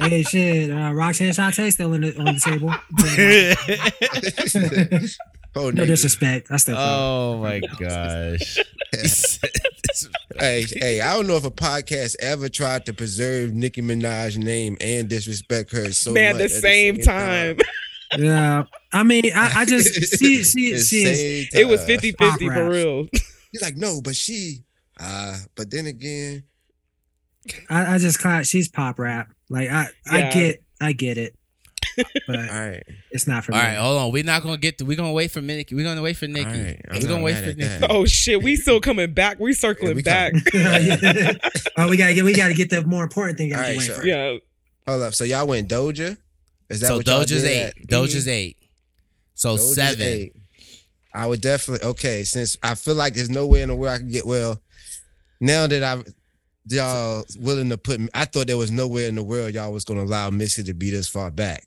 hey, 0.08 0.22
shit. 0.22 0.70
Uh, 0.70 0.92
Roxanne 0.94 1.30
Shante 1.32 1.70
still 1.72 1.92
in 1.92 2.00
the, 2.02 2.16
on 2.18 2.24
the 2.26 2.40
table. 2.40 2.70
oh, 5.56 5.70
no 5.70 5.82
nigga. 5.82 5.86
disrespect. 5.88 6.46
I 6.50 6.56
still. 6.56 6.76
oh 6.78 7.38
my 7.42 7.60
gosh. 7.78 8.58
Hey, 10.38 10.64
hey, 10.68 11.00
I 11.00 11.14
don't 11.14 11.26
know 11.26 11.36
if 11.36 11.44
a 11.44 11.50
podcast 11.50 12.16
ever 12.20 12.48
tried 12.48 12.86
to 12.86 12.92
preserve 12.92 13.52
Nicki 13.54 13.82
Minaj's 13.82 14.38
name 14.38 14.76
and 14.80 15.08
disrespect 15.08 15.72
her 15.72 15.92
so 15.92 16.12
Man, 16.12 16.34
much 16.34 16.42
the 16.42 16.48
same 16.48 16.98
time. 16.98 17.58
Yeah. 18.18 18.64
I 18.92 19.02
mean, 19.04 19.30
I, 19.34 19.60
I 19.60 19.64
just 19.64 20.18
she 20.18 20.42
she 20.44 20.72
The 20.72 20.78
she 20.80 21.02
is. 21.04 21.48
same 21.50 21.60
It 21.62 21.68
was 21.68 21.80
time. 21.80 21.86
50 21.88 22.12
Pop 22.14 22.30
50 22.32 22.46
for 22.48 22.50
raps. 22.54 22.74
real. 22.74 23.06
He's 23.52 23.62
like, 23.62 23.76
no, 23.76 24.00
but 24.02 24.16
she. 24.16 24.64
Uh, 24.98 25.36
but 25.56 25.70
then 25.70 25.86
again, 25.86 26.44
I, 27.68 27.94
I 27.94 27.98
just 27.98 28.18
caught 28.18 28.46
she's 28.46 28.68
pop 28.68 28.98
rap. 28.98 29.28
Like 29.48 29.70
I 29.70 29.86
I 30.10 30.30
get 30.30 30.62
I 30.80 30.92
get 30.92 31.18
it, 31.18 31.34
but 31.96 32.36
all 32.36 32.44
right, 32.44 32.82
it's 33.10 33.26
not 33.26 33.44
for 33.44 33.52
All 33.52 33.58
me. 33.60 33.64
right, 33.66 33.76
hold 33.76 33.98
on. 33.98 34.12
We're 34.12 34.24
not 34.24 34.42
gonna 34.42 34.56
get. 34.58 34.78
To, 34.78 34.84
we're 34.84 34.96
gonna 34.96 35.12
wait 35.12 35.30
for 35.30 35.40
Nicki. 35.40 35.74
We're 35.74 35.84
gonna 35.84 36.02
wait 36.02 36.16
for 36.16 36.26
Nicki. 36.26 36.44
All 36.44 36.50
right, 36.52 36.80
I'm 36.90 37.00
We're 37.02 37.08
gonna 37.08 37.22
wait 37.22 37.36
for 37.36 37.50
at 37.50 37.56
Nicki. 37.56 37.62
that. 37.78 37.90
Oh 37.90 38.04
shit, 38.06 38.42
we 38.42 38.56
still 38.56 38.80
coming 38.80 39.12
back. 39.12 39.38
We 39.40 39.52
circling 39.52 39.96
we 39.96 40.02
back. 40.02 40.32
oh, 41.76 41.88
we 41.88 41.96
gotta 41.96 42.14
get 42.14 42.24
we 42.24 42.34
gotta 42.34 42.54
get 42.54 42.70
the 42.70 42.84
more 42.86 43.02
important 43.02 43.38
thing 43.38 43.52
out 43.52 43.64
All 43.64 43.70
of 43.70 43.74
the 43.74 43.78
right, 43.80 43.88
way 43.88 43.94
so- 43.96 44.02
yeah. 44.04 44.38
hold 44.86 45.02
up. 45.02 45.14
So 45.14 45.24
y'all 45.24 45.46
went 45.46 45.68
Doja. 45.68 46.16
Is 46.68 46.80
that 46.80 46.86
So 46.88 46.96
what 46.98 47.06
y'all 47.06 47.20
Doja's 47.22 47.42
did 47.42 47.44
eight. 47.46 47.62
at- 47.62 47.76
mm-hmm. 47.76 47.94
Doja's 47.94 48.28
eight. 48.28 48.56
So 49.34 49.54
Doja's 49.56 49.74
seven. 49.74 50.06
eight. 50.06 50.36
I 51.12 51.26
would 51.26 51.40
definitely 51.40 51.88
okay. 51.88 52.22
Since 52.24 52.56
I 52.62 52.74
feel 52.76 52.94
like 52.94 53.14
there's 53.14 53.30
no 53.30 53.46
way 53.46 53.62
in 53.62 53.68
the 53.68 53.74
world 53.74 53.94
I 53.94 53.98
can 53.98 54.08
get 54.10 54.26
well. 54.26 54.60
Now 55.40 55.66
that 55.66 55.82
I 55.82 56.02
y'all 56.68 57.24
willing 57.38 57.70
to 57.70 57.78
put 57.78 57.98
me, 57.98 58.08
I 58.14 58.26
thought 58.26 58.46
there 58.46 58.56
was 58.56 58.70
nowhere 58.70 59.08
in 59.08 59.16
the 59.16 59.24
world 59.24 59.54
y'all 59.54 59.72
was 59.72 59.84
gonna 59.84 60.04
allow 60.04 60.30
Missy 60.30 60.62
to 60.62 60.74
be 60.74 60.90
this 60.90 61.08
far 61.08 61.30
back. 61.32 61.66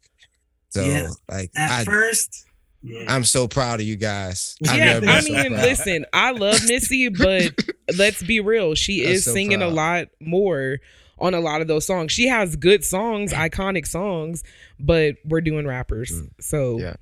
So 0.73 0.83
Yeah. 0.83 1.09
like 1.29 1.51
At 1.55 1.71
I, 1.81 1.83
first, 1.83 2.45
yeah. 2.81 3.05
I'm 3.07 3.23
so 3.23 3.47
proud 3.47 3.79
of 3.79 3.85
you 3.85 3.95
guys. 3.95 4.55
I've 4.67 4.77
Yeah, 4.77 4.99
I 5.11 5.19
so 5.21 5.31
mean, 5.33 5.51
proud. 5.53 5.61
listen, 5.63 6.05
I 6.13 6.31
love 6.31 6.59
Missy, 6.67 7.09
but 7.09 7.53
let's 7.97 8.23
be 8.23 8.39
real. 8.39 8.73
She 8.75 9.05
I'm 9.05 9.11
is 9.13 9.25
so 9.25 9.33
singing 9.33 9.61
a 9.61 9.67
lot 9.67 10.07
more 10.19 10.79
on 11.19 11.33
a 11.35 11.39
lot 11.39 11.61
of 11.61 11.67
those 11.67 11.85
songs. 11.85 12.11
She 12.11 12.27
has 12.27 12.55
good 12.55 12.83
songs, 12.83 13.31
iconic 13.33 13.85
songs, 13.85 14.43
but 14.79 15.15
we're 15.23 15.41
doing 15.41 15.67
rappers. 15.67 16.11
Mm. 16.11 16.29
So 16.41 16.79
Yeah. 16.79 16.95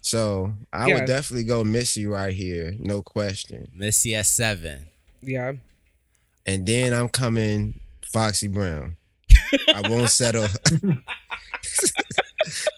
So 0.00 0.54
I 0.72 0.88
Yeah. 0.88 0.94
would 0.96 1.06
definitely 1.06 1.44
go 1.44 1.62
Missy 1.62 2.06
right 2.06 2.34
here, 2.34 2.74
no 2.80 3.02
question. 3.02 3.70
Missy 3.74 4.14
at 4.16 4.26
seven. 4.26 4.86
yeah. 5.22 5.52
And 6.44 6.66
then 6.66 6.92
I'm 6.92 7.08
coming 7.08 7.78
Foxy 8.04 8.48
Brown. 8.48 8.96
I 9.74 9.80
won't 9.88 10.10
settle. 10.10 10.46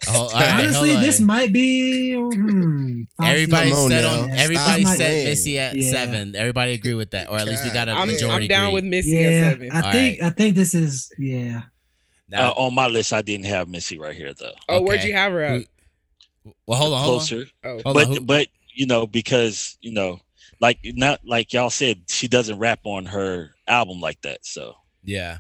Oh, 0.06 0.26
all 0.26 0.32
right, 0.34 0.60
Honestly, 0.60 0.94
this 0.96 1.20
might 1.20 1.50
be. 1.50 2.14
Hmm, 2.14 3.02
Everybody 3.22 3.70
Come 3.70 3.78
on 3.78 3.90
said 3.90 4.04
on. 4.04 4.28
Stop 4.28 4.38
Everybody 4.38 4.84
said 4.84 4.96
playing. 4.98 5.24
Missy 5.24 5.58
at 5.58 5.74
Yeah. 5.76 5.90
seven. 5.90 6.37
Everybody 6.37 6.72
agree 6.74 6.92
with 6.92 7.10
that, 7.12 7.30
or 7.30 7.38
at 7.38 7.48
least 7.48 7.64
we 7.64 7.70
got 7.70 7.88
a 7.88 7.92
God 7.92 8.00
I'm, 8.02 8.08
majority. 8.08 8.44
I'm 8.44 8.48
down 8.48 8.64
agree. 8.66 8.74
with 8.74 8.84
Missy 8.84 9.10
Yeah, 9.12 9.28
at 9.28 9.52
seven. 9.52 9.72
I 9.72 9.80
All 9.80 9.92
think 9.92 10.20
right. 10.20 10.26
I 10.26 10.30
think 10.34 10.54
this 10.56 10.74
is 10.74 11.10
yeah. 11.18 11.62
Now, 12.28 12.50
Uh, 12.50 12.54
on 12.58 12.74
my 12.74 12.88
list, 12.88 13.14
I 13.14 13.22
didn't 13.22 13.46
have 13.46 13.68
Missy 13.68 13.98
right 13.98 14.14
here 14.14 14.34
though. 14.34 14.52
oh, 14.68 14.82
where'd 14.82 15.02
you 15.02 15.14
have 15.14 15.32
her 15.32 15.42
at? 15.42 15.64
well, 16.66 16.78
hold 16.78 16.92
on, 16.92 17.02
hold 17.02 17.12
on. 17.22 17.26
Closer, 17.26 17.46
Oh, 17.64 17.80
Hold 17.84 17.94
but 17.94 18.06
on, 18.08 18.26
but 18.26 18.48
you 18.74 18.87
know 18.87 19.06
because 19.06 19.78
you 19.80 19.92
know 19.92 20.20
like 20.60 20.78
not 20.84 21.20
like 21.24 21.54
y'all 21.54 21.70
said 21.70 22.02
she 22.08 22.28
doesn't 22.28 22.58
rap 22.58 22.80
on 22.84 23.06
her 23.06 23.54
album 23.66 24.00
like 24.00 24.20
that. 24.22 24.44
So 24.44 24.74
Yeah, 25.02 25.38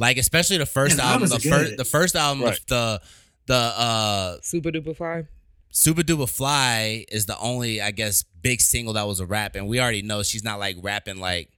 like 0.00 0.16
especially 0.16 0.56
the 0.56 0.66
first 0.66 0.96
Yeah, 0.98 1.04
album. 1.12 1.28
The 1.28 1.34
albums 1.36 1.48
first, 1.50 1.76
the 1.76 1.84
first 1.84 2.16
album, 2.16 2.42
Right. 2.44 2.58
the 2.66 3.00
the 3.46 3.54
uh 3.54 4.38
Supa 4.40 4.74
Dupa 4.74 4.96
Fly. 4.96 5.24
Supa 5.72 6.00
Dupa 6.02 6.28
Fly 6.28 7.04
is 7.12 7.26
the 7.26 7.38
only, 7.38 7.80
I 7.80 7.90
guess, 7.92 8.24
big 8.42 8.60
single 8.60 8.94
that 8.94 9.06
was 9.06 9.20
a 9.20 9.26
rap, 9.26 9.54
and 9.54 9.68
we 9.68 9.78
already 9.80 10.02
know 10.02 10.22
she's 10.24 10.42
not 10.42 10.58
like 10.58 10.76
rapping 10.82 11.18
like 11.20 11.50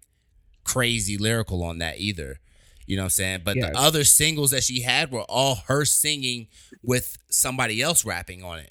crazy 0.64 1.16
lyrical 1.16 1.62
on 1.62 1.78
that 1.78 1.98
either. 1.98 2.38
You 2.87 2.96
know 2.96 3.02
what 3.05 3.07
I'm 3.07 3.11
saying? 3.11 3.40
But 3.44 3.57
Yeah. 3.57 3.70
the 3.70 3.78
other 3.78 4.05
singles 4.05 4.50
that 4.50 4.64
she 4.64 4.81
had 4.83 5.11
were 5.12 5.22
all 5.22 5.55
her 5.68 5.85
singing 5.85 6.48
with 6.83 7.16
somebody 7.31 7.81
else 7.81 8.05
rapping 8.05 8.42
on 8.44 8.59
it. 8.59 8.70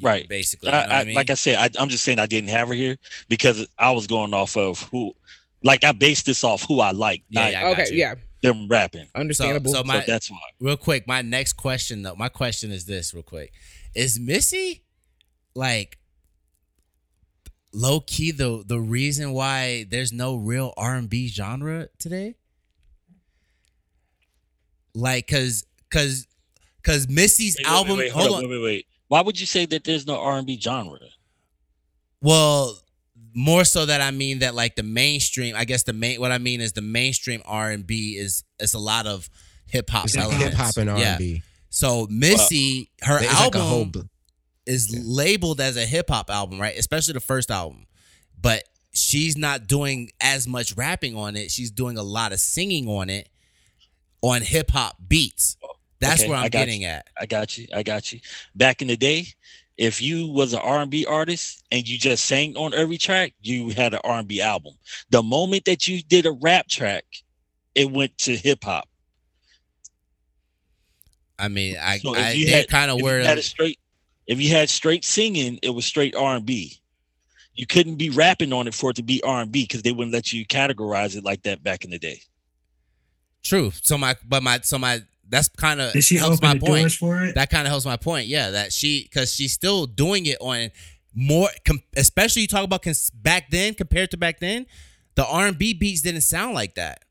Right. 0.00 0.28
Basically. 0.28 0.68
You 0.68 0.72
know 0.72 0.78
I, 0.78 0.84
I, 0.84 1.00
I 1.00 1.04
mean? 1.04 1.14
like 1.14 1.30
I 1.30 1.34
said, 1.34 1.56
I, 1.56 1.82
I'm 1.82 1.88
just 1.88 2.04
saying 2.04 2.18
I 2.18 2.26
didn't 2.26 2.50
have 2.50 2.68
her 2.68 2.74
here 2.74 2.96
because 3.28 3.66
I 3.78 3.90
was 3.92 4.06
going 4.06 4.32
off 4.34 4.56
of 4.56 4.80
who, 4.90 5.14
like 5.64 5.84
I 5.84 5.92
based 5.92 6.26
this 6.26 6.44
off 6.44 6.62
who 6.66 6.80
I 6.80 6.92
like, 6.92 7.22
Yeah, 7.28 7.48
yeah. 7.48 7.58
I 7.58 7.62
got 7.62 7.72
Okay, 7.80 7.92
you. 7.92 7.98
yeah, 7.98 8.14
them 8.42 8.68
rapping. 8.68 9.06
understandable. 9.14 9.72
so 9.72 9.78
So 9.78 9.84
my 9.84 10.04
that's 10.06 10.30
why. 10.30 10.38
real 10.60 10.76
quick, 10.76 11.06
my 11.06 11.22
next 11.22 11.54
question 11.54 12.02
though, 12.02 12.14
my 12.16 12.28
question 12.28 12.70
is 12.70 12.84
this 12.84 13.14
real 13.14 13.22
quick. 13.22 13.52
Is 13.94 14.18
Missy 14.18 14.84
like 15.54 15.98
low 17.72 18.00
key 18.00 18.30
the 18.32 18.62
the 18.66 18.80
reason 18.80 19.32
why 19.32 19.84
there's 19.88 20.12
no 20.12 20.36
real 20.36 20.74
R&B 20.76 21.28
genre 21.28 21.88
today? 21.98 22.34
Like 24.94 25.26
cuz 25.26 25.64
cuz 25.90 26.26
cuz 26.82 27.08
Missy's 27.08 27.56
Wait, 27.58 27.66
wait, 27.66 27.72
album 27.72 27.98
wait, 27.98 28.12
hold 28.12 28.28
hold 28.28 28.44
on. 28.44 28.50
Wait, 28.50 28.56
wait, 28.56 28.62
wait. 28.64 28.86
Why 29.08 29.20
would 29.22 29.38
you 29.38 29.46
say 29.46 29.66
that 29.66 29.84
there's 29.84 30.06
no 30.06 30.18
R&B 30.18 30.58
genre? 30.60 30.98
Well, 32.20 32.78
more 33.34 33.64
so 33.64 33.86
that 33.86 34.00
I 34.00 34.10
mean 34.10 34.40
that 34.40 34.54
like 34.54 34.76
the 34.76 34.82
mainstream, 34.82 35.54
I 35.56 35.64
guess 35.64 35.82
the 35.84 35.92
main 35.92 36.20
what 36.20 36.32
I 36.32 36.38
mean 36.38 36.60
is 36.60 36.72
the 36.72 36.82
mainstream 36.82 37.42
R&B 37.44 38.16
is 38.18 38.44
is 38.60 38.74
a 38.74 38.78
lot 38.78 39.06
of 39.06 39.28
hip 39.66 39.88
hop 39.90 40.06
elements. 40.16 40.44
hip 40.44 40.54
hop 40.54 40.76
and 40.76 40.90
R&B. 40.90 41.42
So 41.70 42.06
Missy, 42.10 42.90
her 43.02 43.18
It's 43.18 43.26
like 43.26 43.38
a 43.38 43.42
album 43.42 43.60
whole. 43.62 43.84
bl- 43.86 44.00
is 44.66 44.94
labeled 45.04 45.60
as 45.60 45.76
a 45.76 45.86
hip 45.86 46.10
hop 46.10 46.30
album, 46.30 46.60
right? 46.60 46.76
Especially 46.78 47.14
the 47.14 47.20
first 47.20 47.50
album. 47.50 47.86
But 48.40 48.64
she's 48.92 49.36
not 49.38 49.66
doing 49.66 50.10
as 50.20 50.46
much 50.46 50.76
rapping 50.76 51.16
on 51.16 51.34
it. 51.36 51.50
She's 51.50 51.70
doing 51.70 51.96
a 51.96 52.02
lot 52.02 52.32
of 52.32 52.40
singing 52.40 52.86
on 52.88 53.08
it 53.10 53.28
on 54.20 54.42
hip 54.42 54.70
hop 54.70 54.96
beats. 55.08 55.56
That's 56.00 56.20
Okay, 56.22 56.28
where 56.30 56.38
I 56.38 56.44
I'm 56.44 56.50
getting 56.50 56.82
you. 56.82 56.88
at. 56.88 57.06
I 57.18 57.26
got 57.26 57.56
you. 57.56 57.66
I 57.74 57.82
got 57.82 58.12
you. 58.12 58.20
Back 58.54 58.82
in 58.82 58.88
the 58.88 58.96
day, 58.96 59.26
if 59.78 60.02
you 60.02 60.28
was 60.28 60.52
an 60.52 60.60
R&B 60.60 61.06
artist 61.06 61.64
and 61.70 61.88
you 61.88 61.98
just 61.98 62.24
sang 62.26 62.56
on 62.56 62.74
every 62.74 62.98
track, 62.98 63.32
you 63.40 63.70
had 63.70 63.94
an 63.94 64.00
R&B 64.04 64.40
album. 64.40 64.74
The 65.10 65.22
moment 65.22 65.64
that 65.64 65.86
you 65.88 66.02
did 66.02 66.26
a 66.26 66.32
rap 66.32 66.68
track, 66.68 67.04
it 67.74 67.90
went 67.90 68.16
to 68.18 68.36
hip 68.36 68.64
hop. 68.64 68.88
I 71.38 71.48
mean, 71.48 71.76
I, 71.80 71.98
So 71.98 72.14
I 72.14 72.32
you 72.32 72.48
had- 72.50 72.68
kind 72.68 72.90
of 72.90 73.00
where 73.00 73.20
you 73.20 73.26
had 73.26 73.38
a 73.38 73.42
straight, 73.42 73.78
if 74.26 74.40
you 74.40 74.50
had 74.50 74.68
straight 74.70 75.04
singing, 75.04 75.58
it 75.62 75.70
was 75.70 75.84
straight 75.84 76.14
R&B. 76.14 76.78
You 77.54 77.66
couldn't 77.66 77.96
be 77.96 78.10
rapping 78.10 78.52
on 78.52 78.66
it 78.68 78.74
for 78.74 78.90
it 78.90 78.96
to 78.96 79.02
be 79.02 79.22
R&B 79.22 79.64
because 79.64 79.82
they 79.82 79.92
wouldn't 79.92 80.12
let 80.14 80.32
you 80.32 80.46
categorize 80.46 81.16
it 81.16 81.24
like 81.24 81.42
that 81.42 81.62
back 81.62 81.84
in 81.84 81.90
the 81.90 81.98
day. 81.98 82.20
true. 83.42 83.72
So 83.82 83.98
my, 83.98 84.14
but 84.26 84.42
my, 84.42 84.60
so 84.60 84.78
my, 84.78 85.00
that's 85.28 85.48
kind 85.48 85.80
of 85.80 85.92
Did 85.92 86.04
she 86.04 86.16
helps 86.16 86.42
my 86.42 86.58
point. 86.58 86.92
for 86.92 87.22
it? 87.24 87.34
that 87.36 87.50
kind 87.50 87.66
of 87.66 87.70
helps 87.70 87.84
my 87.86 87.96
point. 87.96 88.26
Yeah, 88.26 88.50
that 88.50 88.72
she 88.72 89.02
because 89.04 89.32
she's 89.32 89.52
still 89.52 89.86
doing 89.86 90.26
it 90.26 90.38
on 90.40 90.70
more, 91.14 91.48
com- 91.66 91.82
especially 91.96 92.42
you 92.42 92.48
talk 92.48 92.64
about 92.64 92.82
cons- 92.82 93.10
back 93.10 93.50
then 93.50 93.74
compared 93.74 94.10
to 94.12 94.16
back 94.16 94.40
then, 94.40 94.66
the 95.14 95.26
R 95.26 95.46
and 95.46 95.58
B 95.58 95.74
beats 95.74 96.02
didn't 96.02 96.22
sound 96.22 96.54
like 96.54 96.74
that. 96.76 97.04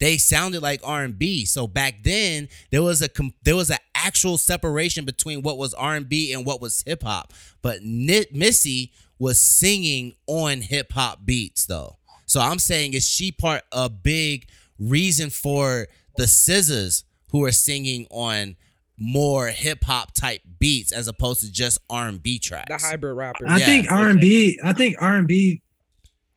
They 0.00 0.16
sounded 0.16 0.62
like 0.62 0.80
R 0.84 1.02
and 1.02 1.18
B. 1.18 1.44
So 1.44 1.66
back 1.66 2.04
then 2.04 2.48
there 2.70 2.82
was 2.82 3.02
a 3.02 3.08
com- 3.08 3.34
there 3.42 3.56
was 3.56 3.70
an 3.70 3.78
actual 3.94 4.38
separation 4.38 5.04
between 5.04 5.42
what 5.42 5.58
was 5.58 5.74
R 5.74 5.96
and 5.96 6.08
B 6.08 6.32
and 6.32 6.46
what 6.46 6.60
was 6.60 6.82
hip 6.86 7.02
hop. 7.02 7.32
But 7.62 7.82
Ni- 7.82 8.26
Missy 8.32 8.92
was 9.18 9.40
singing 9.40 10.14
on 10.26 10.60
hip 10.60 10.92
hop 10.92 11.24
beats 11.24 11.66
though. 11.66 11.96
So 12.26 12.40
I'm 12.40 12.58
saying 12.60 12.92
is 12.94 13.08
she 13.08 13.32
part 13.32 13.62
a 13.72 13.88
big 13.88 14.48
reason 14.78 15.30
for 15.30 15.88
the 16.16 16.26
scissors 16.28 17.04
who 17.30 17.44
are 17.44 17.52
singing 17.52 18.06
on 18.10 18.56
more 18.98 19.48
hip 19.48 19.84
hop 19.84 20.12
type 20.12 20.40
beats 20.58 20.90
as 20.92 21.06
opposed 21.08 21.40
to 21.40 21.52
just 21.52 21.78
R 21.88 22.08
and 22.08 22.22
B 22.22 22.38
tracks. 22.38 22.68
The 22.82 22.88
hybrid 22.88 23.16
rappers. 23.16 23.48
I 23.48 23.58
Yeah, 23.58 23.66
think. 23.66 23.90
R 23.92 24.08
and 24.08 24.20
B. 24.20 24.58
I 24.64 24.72
think 24.72 24.96
R 25.00 25.14
and 25.16 25.28
B 25.28 25.62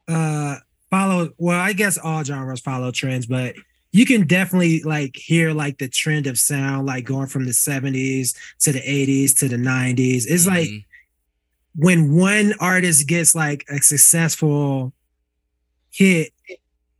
uh 0.07 0.57
follow. 0.89 1.29
Well, 1.37 1.59
I 1.59 1.73
guess 1.73 1.97
all 1.97 2.23
genres 2.23 2.59
follow 2.59 2.91
trends, 2.91 3.25
but 3.25 3.55
you 3.93 4.05
can 4.05 4.27
definitely 4.27 4.81
like 4.83 5.15
hear 5.15 5.53
like 5.53 5.77
the 5.79 5.87
trend 5.89 6.27
of 6.27 6.37
sound, 6.37 6.85
like 6.85 7.03
going 7.05 7.27
from 7.27 7.45
the 7.45 7.53
seventies 7.53 8.35
to 8.59 8.71
the 8.71 8.79
eighties 8.89 9.33
to 9.35 9.47
the 9.47 9.57
nineties. 9.57 10.25
It's 10.27 10.45
like 10.47 10.67
Mhm. 10.69 10.85
when 11.75 12.15
one 12.15 12.53
artist 12.59 13.07
gets 13.07 13.33
like 13.33 13.65
a 13.69 13.81
successful 13.81 14.93
hit, 15.91 16.31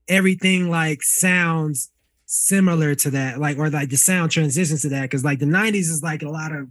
everything 0.07 0.69
like 0.69 1.03
sounds 1.03 1.89
similar 2.33 2.95
to 2.95 3.11
that, 3.11 3.39
like 3.39 3.57
or 3.57 3.69
like 3.69 3.89
the 3.89 3.97
sound 3.97 4.31
transitions 4.31 4.83
to 4.83 4.89
that. 4.89 5.11
Cause 5.11 5.25
like 5.25 5.39
the 5.39 5.45
90s 5.45 5.89
is 5.89 6.01
like 6.01 6.23
a 6.23 6.29
lot 6.29 6.53
of 6.53 6.69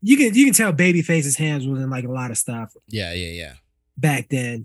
you 0.00 0.16
can 0.16 0.34
you 0.34 0.46
can 0.46 0.54
tell 0.54 0.72
Babyface's 0.72 1.36
hands 1.36 1.66
was 1.66 1.80
in 1.80 1.90
like 1.90 2.04
a 2.04 2.10
lot 2.10 2.30
of 2.30 2.38
stuff 2.38 2.72
yeah, 2.88 3.12
yeah, 3.12 3.30
yeah. 3.30 3.52
back 3.96 4.28
then. 4.30 4.64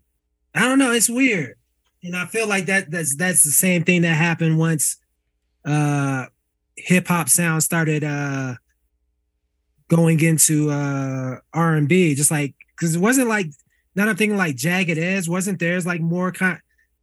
I 0.56 0.62
don't 0.62 0.80
know, 0.80 0.92
it's 0.92 1.10
weird. 1.10 1.58
And 2.02 2.16
I 2.16 2.28
feel 2.28 2.48
like 2.48 2.68
that 2.68 2.90
that's 2.90 3.16
that's 3.18 3.44
the 3.44 3.52
same 3.52 3.84
thing 3.84 4.04
that 4.04 4.16
happened 4.16 4.58
once 4.58 4.98
uh 5.66 6.28
hip 6.78 7.10
hop 7.10 7.28
sound 7.28 7.62
started 7.62 8.06
uh 8.06 8.56
going 9.90 10.22
into 10.22 10.70
uh 10.70 11.40
R&B 11.54 12.16
just 12.16 12.32
like 12.32 12.56
cuz 12.78 12.96
it 12.96 13.02
wasn't 13.02 13.28
like 13.28 13.48
not 13.96 14.08
I'm 14.08 14.16
thinking 14.16 14.38
like 14.38 14.56
Jagged 14.56 14.98
Edge 14.98 15.28
wasn't 15.28 15.60
theirs 15.60 15.86
like 15.86 16.00
more 16.00 16.32
kind 16.32 16.62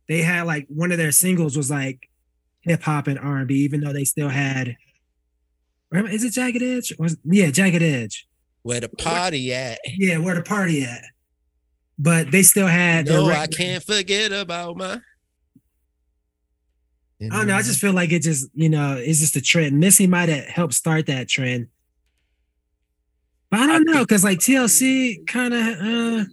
they 0.08 0.22
had 0.22 0.42
like 0.42 0.66
one 0.68 0.92
of 0.92 0.98
their 0.98 1.12
singles 1.12 1.56
was 1.56 1.70
like 1.70 2.08
hip 2.60 2.82
hop 2.82 3.06
and 3.06 3.18
R&B 3.18 3.54
even 3.54 3.80
though 3.80 3.92
they 3.92 4.04
still 4.04 4.28
had 4.28 4.76
is 5.92 6.24
it 6.24 6.32
Jagged 6.32 6.62
Edge? 6.62 6.92
Or 6.98 7.06
is- 7.06 7.16
yeah, 7.24 7.50
Jagged 7.50 7.82
Edge. 7.82 8.26
Where 8.62 8.80
the 8.80 8.88
party 8.88 9.54
at? 9.54 9.78
Yeah, 9.96 10.18
where 10.18 10.34
the 10.34 10.42
party 10.42 10.82
at? 10.82 11.04
But 11.98 12.30
they 12.32 12.42
still 12.42 12.66
had 12.66 13.06
their 13.06 13.18
No, 13.20 13.28
rec- 13.28 13.38
I 13.38 13.46
can't 13.46 13.82
forget 13.82 14.32
about 14.32 14.76
my. 14.76 15.00
I 17.22 17.28
don't 17.28 17.46
know. 17.46 17.54
I 17.56 17.62
just 17.62 17.80
feel 17.80 17.92
like 17.94 18.12
it 18.12 18.22
just, 18.22 18.50
you 18.54 18.68
know, 18.68 18.96
it's 18.98 19.20
just 19.20 19.36
a 19.36 19.40
trend. 19.40 19.78
Missy 19.80 20.06
might 20.06 20.28
have 20.28 20.44
helped 20.44 20.74
start 20.74 21.06
that 21.06 21.28
trend. 21.28 21.68
But 23.50 23.60
I 23.60 23.66
don't 23.68 23.84
know, 23.84 24.00
because 24.00 24.22
like 24.24 24.38
TLC 24.40 25.26
kind 25.26 25.54
of, 25.54 25.60
uh, 25.60 26.24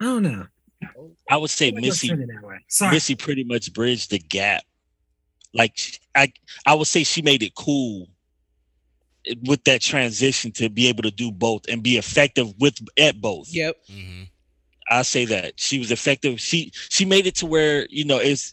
I 0.00 0.04
don't 0.04 0.22
know. 0.22 0.46
I 1.32 1.38
would 1.38 1.48
say 1.48 1.70
Missy 1.70 2.08
trending 2.08 2.28
that 2.28 2.42
way. 2.42 2.58
Sorry. 2.68 2.92
Missy 2.92 3.14
pretty 3.14 3.42
much 3.42 3.72
bridged 3.72 4.10
the 4.10 4.18
gap. 4.18 4.64
Like 5.54 5.78
I, 6.14 6.30
I 6.66 6.74
would 6.74 6.86
say 6.86 7.04
she 7.04 7.22
made 7.22 7.42
it 7.42 7.54
cool 7.54 8.08
with 9.46 9.64
that 9.64 9.80
transition 9.80 10.52
to 10.52 10.68
be 10.68 10.88
able 10.88 11.04
to 11.04 11.10
do 11.10 11.32
both 11.32 11.62
and 11.70 11.82
be 11.82 11.96
effective 11.96 12.52
with 12.60 12.74
at 12.98 13.18
both. 13.22 13.48
Yep. 13.50 13.76
hmm 13.90 14.22
I 14.90 15.02
say 15.02 15.24
that 15.24 15.58
she 15.58 15.78
was 15.78 15.90
effective. 15.90 16.38
She 16.38 16.70
she 16.90 17.06
made 17.06 17.26
it 17.26 17.36
to 17.36 17.46
where 17.46 17.86
you 17.88 18.04
know 18.04 18.18
it's 18.18 18.52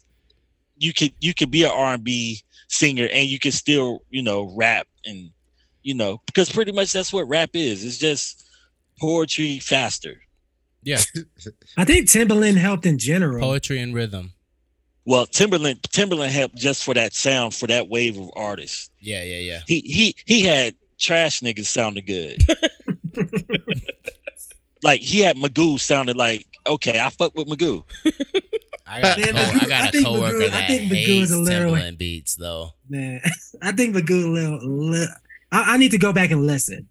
you 0.78 0.94
could 0.94 1.12
you 1.20 1.34
could 1.34 1.52
be 1.52 1.66
an 1.66 1.72
R 1.72 1.96
and 1.96 2.04
B 2.04 2.40
singer 2.70 3.10
and 3.12 3.28
you 3.28 3.40
can 3.40 3.52
still 3.52 4.04
you 4.10 4.24
know 4.24 4.54
rap 4.56 4.88
and 5.04 5.32
you 5.84 5.96
know 5.96 6.22
because 6.28 6.50
pretty 6.50 6.72
much 6.72 6.94
that's 6.94 7.12
what 7.12 7.28
rap 7.28 7.50
is. 7.56 7.84
It's 7.84 7.98
just 7.98 8.50
poetry 9.02 9.60
faster. 9.60 10.22
I 10.88 11.86
think 11.86 12.08
Timbaland 12.08 12.58
helped 12.58 12.86
in 12.86 12.98
general. 12.98 13.42
Poetry 13.42 13.80
and 13.80 13.94
rhythm. 13.94 14.34
Well, 15.06 15.26
Timbaland 15.26 15.82
Timbaland 15.82 16.30
helped 16.30 16.56
just 16.56 16.84
for 16.84 16.94
that 16.94 17.14
sound 17.14 17.54
for 17.56 17.68
that 17.68 17.88
wave 17.90 18.18
of 18.20 18.30
artists. 18.36 18.90
Yeah, 19.00 19.24
yeah, 19.24 19.40
yeah. 19.40 19.60
he 19.68 19.80
he 19.82 20.16
he 20.26 20.42
had 20.44 20.76
trash 21.00 21.40
niggas 21.42 21.66
sounding 21.66 22.06
good. 22.06 22.42
like 24.84 25.02
he 25.02 25.20
had 25.20 25.36
Magoo 25.38 25.80
sounded 25.80 26.16
like 26.16 26.46
okay, 26.68 27.00
I 27.00 27.10
fuck 27.10 27.36
with 27.36 27.48
Magoo. 27.48 27.84
I 28.86 29.02
got, 29.02 29.18
a 29.18 29.22
Man, 29.22 29.34
co- 29.34 29.40
I 29.40 29.44
Magoo- 29.44 29.64
I 29.64 29.68
got 29.68 29.90
a 29.90 29.92
think 29.92 30.06
coworker 30.06 30.36
Magoo- 30.38 30.46
I 30.46 30.50
that 30.50 30.68
think 30.68 30.92
hates 30.92 31.30
is 31.30 31.32
a 31.32 31.38
little- 31.40 31.74
Timbaland 31.74 31.98
beats 31.98 32.36
though. 32.36 32.72
Man, 32.90 33.22
I 33.62 33.72
think 33.72 33.96
Magoo 33.96 34.26
a 34.26 34.30
little, 34.30 34.60
li- 34.90 35.08
I, 35.52 35.74
I 35.74 35.78
need 35.78 35.92
to 35.92 35.98
go 35.98 36.14
back 36.14 36.32
and 36.32 36.46
listen. 36.48 36.88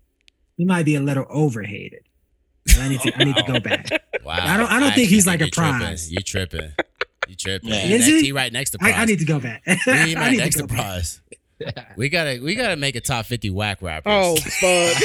He 0.56 0.64
might 0.64 0.84
be 0.84 0.94
a 0.96 1.00
little 1.00 1.26
overhated. 1.28 2.00
I 2.78 2.88
need 2.88 3.00
to, 3.00 3.12
I 3.20 3.24
need 3.24 3.36
to 3.36 3.42
go 3.44 3.60
back. 3.60 3.88
Wow. 4.24 4.34
I 4.42 4.56
don't- 4.58 4.66
I 4.70 4.80
don't 4.80 4.90
think 4.90 5.04
actually 5.04 5.06
he's 5.06 5.26
like 5.26 5.40
a 5.40 5.44
Pras. 5.46 6.10
You 6.10 6.18
tripping. 6.20 6.72
You 7.28 7.34
tripping. 7.34 7.70
Man. 7.70 7.86
He 7.86 7.94
Is 7.94 8.00
next- 8.00 8.12
he? 8.12 8.20
he 8.26 8.32
right 8.32 8.52
next 8.52 8.70
to 8.70 8.78
Pras. 8.78 8.92
I, 8.92 9.02
I 9.02 9.04
need 9.06 9.18
to 9.20 9.24
go 9.24 9.38
back. 9.40 9.62
He 9.66 10.14
right 10.14 10.36
next 10.36 10.56
to 10.56 10.62
to 10.62 10.68
go 10.68 10.74
back. 10.74 10.86
Pras. 11.00 11.20
We 11.96 12.08
gotta 12.08 12.38
we 12.42 12.54
gotta 12.54 12.76
make 12.76 12.94
a 12.94 13.00
top 13.00 13.24
fifty 13.26 13.48
whack 13.50 13.80
rappers. 13.82 14.12
Oh 14.12 14.36
fuck. 14.36 14.96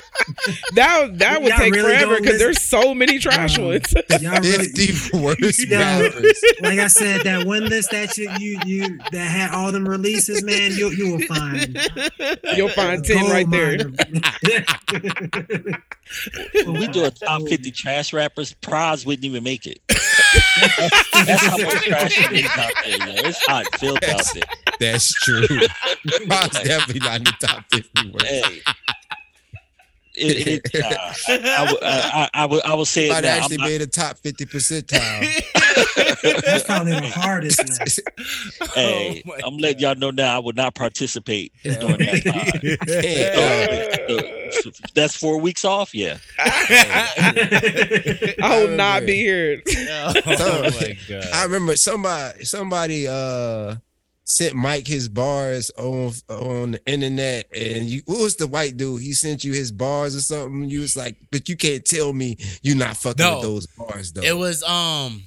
that 0.74 1.18
that 1.18 1.40
would 1.42 1.50
Y'all 1.50 1.58
take 1.58 1.74
really 1.74 1.88
forever 1.94 2.16
because 2.20 2.38
there's 2.38 2.60
so 2.62 2.94
many 2.94 3.18
trash 3.18 3.58
Um, 3.58 3.66
ones. 3.66 3.94
Y'all 4.20 4.40
really, 4.40 4.64
Fifty 4.68 5.16
worst 5.18 5.66
Yo. 5.68 5.78
rappers. 5.78 6.40
like 6.60 6.78
I 6.78 6.86
said, 6.88 7.22
that 7.22 7.46
one 7.46 7.66
list 7.68 7.90
that 7.90 8.16
you 8.16 8.30
you 8.38 8.58
you 8.64 8.98
that 9.12 9.14
had 9.26 9.50
all 9.54 9.72
them 9.72 9.88
releases, 9.88 10.42
man, 10.42 10.72
you 10.72 10.90
you 10.90 11.12
will 11.16 11.26
find 11.26 11.78
You'll 12.56 12.68
find 12.70 13.04
ten 13.04 13.18
gold 13.20 13.32
right 13.32 13.50
there. 13.50 13.78
When 16.64 16.74
we 16.80 16.86
do 16.88 17.04
a 17.04 17.10
top 17.10 17.42
50 17.42 17.70
trash 17.70 18.12
rappers, 18.12 18.54
Pras 18.62 19.06
wouldn't 19.06 19.24
even 19.24 19.42
make 19.44 19.66
it. 19.66 19.80
That's 19.88 21.46
how 21.46 21.56
much 21.58 21.82
trash 21.84 22.18
it 22.30 22.32
is 22.32 22.50
out 22.56 22.72
there, 22.84 22.98
yo. 23.08 23.28
It's 23.28 23.44
hot 23.46 23.66
filth 23.78 24.02
out 24.08 24.22
there. 24.34 24.42
That's 24.78 25.12
true. 25.12 25.46
Bob's 26.26 26.60
definitely 26.62 27.00
not 27.00 27.16
in 27.18 27.24
the 27.24 27.34
top 27.40 27.64
fifty 27.70 28.10
worst. 28.10 28.26
Hey. 28.26 28.60
It, 30.20 30.70
it, 30.74 30.74
uh, 30.84 31.12
I, 31.28 31.72
would- 31.72 31.82
I, 31.82 32.28
I, 32.34 32.42
I, 32.42 32.46
would, 32.46 32.62
I 32.64 32.74
would 32.74 32.86
say 32.86 33.06
it 33.06 33.10
Might 33.12 33.22
now. 33.24 33.34
I'm 33.36 33.42
actually 33.42 33.56
not- 33.58 33.68
made 33.68 33.82
a 33.82 33.86
top 33.86 34.16
fifty 34.18 34.46
percentile. 34.46 35.20
That's 36.44 36.64
probably 36.64 36.92
the 36.92 37.08
hardest 37.08 38.00
hey, 38.74 39.22
Oh 39.26 39.32
I'm 39.46 39.56
letting 39.58 39.80
y'all 39.80 39.94
know 39.94 40.10
now 40.10 40.36
I 40.36 40.38
would 40.38 40.56
not 40.56 40.74
participate 40.74 41.52
during 41.62 41.98
that 41.98 42.22
time. 42.24 42.78
Yeah. 42.86 44.50
So, 44.60 44.70
so 44.70 44.84
that's 44.94 45.16
four 45.16 45.40
weeks 45.40 45.64
off. 45.64 45.94
Yeah, 45.94 46.18
I 48.42 48.64
will 48.64 48.76
not 48.76 49.06
be 49.06 49.14
here. 49.16 49.62
oh 49.66 50.70
my 50.80 50.98
god. 51.08 51.24
I 51.32 51.44
remember 51.44 51.76
somebody 51.76 52.44
somebody 52.44 53.08
uh 53.08 53.76
sent 54.30 54.54
Mike 54.54 54.86
his 54.86 55.08
bars 55.08 55.72
on 55.76 56.12
on 56.28 56.70
the 56.72 56.80
internet 56.86 57.46
and 57.52 57.86
you 57.86 58.00
what 58.06 58.20
was 58.20 58.36
the 58.36 58.46
white 58.46 58.76
dude? 58.76 59.02
He 59.02 59.12
sent 59.12 59.42
you 59.42 59.52
his 59.52 59.72
bars 59.72 60.14
or 60.14 60.20
something. 60.20 60.70
You 60.70 60.80
was 60.80 60.96
like, 60.96 61.16
but 61.32 61.48
you 61.48 61.56
can't 61.56 61.84
tell 61.84 62.12
me 62.12 62.36
you're 62.62 62.76
not 62.76 62.96
fucking 62.96 63.24
No. 63.24 63.34
with 63.38 63.42
those 63.42 63.66
bars 63.66 64.12
though. 64.12 64.22
It 64.22 64.36
was 64.36 64.62
um 64.62 65.24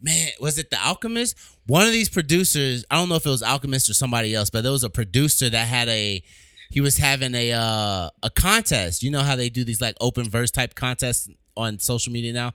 man, 0.00 0.28
was 0.40 0.58
it 0.58 0.70
the 0.70 0.78
Alchemist? 0.80 1.36
One 1.66 1.86
of 1.86 1.92
these 1.92 2.08
producers, 2.08 2.84
I 2.90 2.96
don't 2.96 3.08
know 3.08 3.16
if 3.16 3.26
it 3.26 3.30
was 3.30 3.42
Alchemist 3.42 3.88
or 3.90 3.94
somebody 3.94 4.34
else, 4.34 4.48
but 4.50 4.62
there 4.62 4.72
was 4.72 4.84
a 4.84 4.90
producer 4.90 5.50
that 5.50 5.66
had 5.66 5.88
a 5.88 6.22
he 6.70 6.80
was 6.80 6.96
having 6.96 7.34
a 7.34 7.52
uh 7.52 8.10
a 8.22 8.30
contest. 8.30 9.02
You 9.02 9.10
know 9.10 9.22
how 9.22 9.34
they 9.34 9.48
do 9.48 9.64
these 9.64 9.80
like 9.80 9.96
open 10.00 10.28
verse 10.30 10.52
type 10.52 10.76
contests 10.76 11.28
on 11.56 11.80
social 11.80 12.12
media 12.12 12.32
now? 12.32 12.52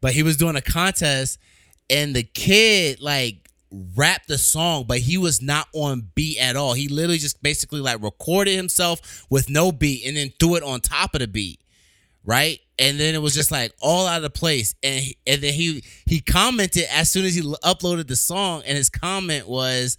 But 0.00 0.12
he 0.14 0.22
was 0.22 0.38
doing 0.38 0.56
a 0.56 0.62
contest 0.62 1.38
and 1.90 2.16
the 2.16 2.22
kid 2.22 3.00
like 3.02 3.41
rapped 3.96 4.28
the 4.28 4.38
song, 4.38 4.84
but 4.86 4.98
he 4.98 5.18
was 5.18 5.42
not 5.42 5.68
on 5.72 6.08
beat 6.14 6.38
at 6.38 6.56
all. 6.56 6.74
He 6.74 6.88
literally 6.88 7.18
just 7.18 7.42
basically 7.42 7.80
like 7.80 8.02
recorded 8.02 8.54
himself 8.54 9.24
with 9.30 9.48
no 9.48 9.72
beat 9.72 10.06
and 10.06 10.16
then 10.16 10.32
threw 10.38 10.56
it 10.56 10.62
on 10.62 10.80
top 10.80 11.14
of 11.14 11.20
the 11.20 11.28
beat 11.28 11.60
right? 12.24 12.60
And 12.78 12.98
then 12.98 13.14
it 13.14 13.22
was 13.22 13.34
just 13.34 13.50
like 13.50 13.72
all 13.80 14.06
out 14.06 14.24
of 14.24 14.34
place. 14.34 14.74
And 14.82 15.04
and 15.26 15.42
then 15.42 15.52
he 15.52 15.84
he 16.06 16.20
commented 16.20 16.84
as 16.90 17.10
soon 17.10 17.24
as 17.24 17.34
he 17.34 17.42
uploaded 17.42 18.08
the 18.08 18.16
song, 18.16 18.62
and 18.66 18.76
his 18.76 18.88
comment 18.88 19.48
was, 19.48 19.98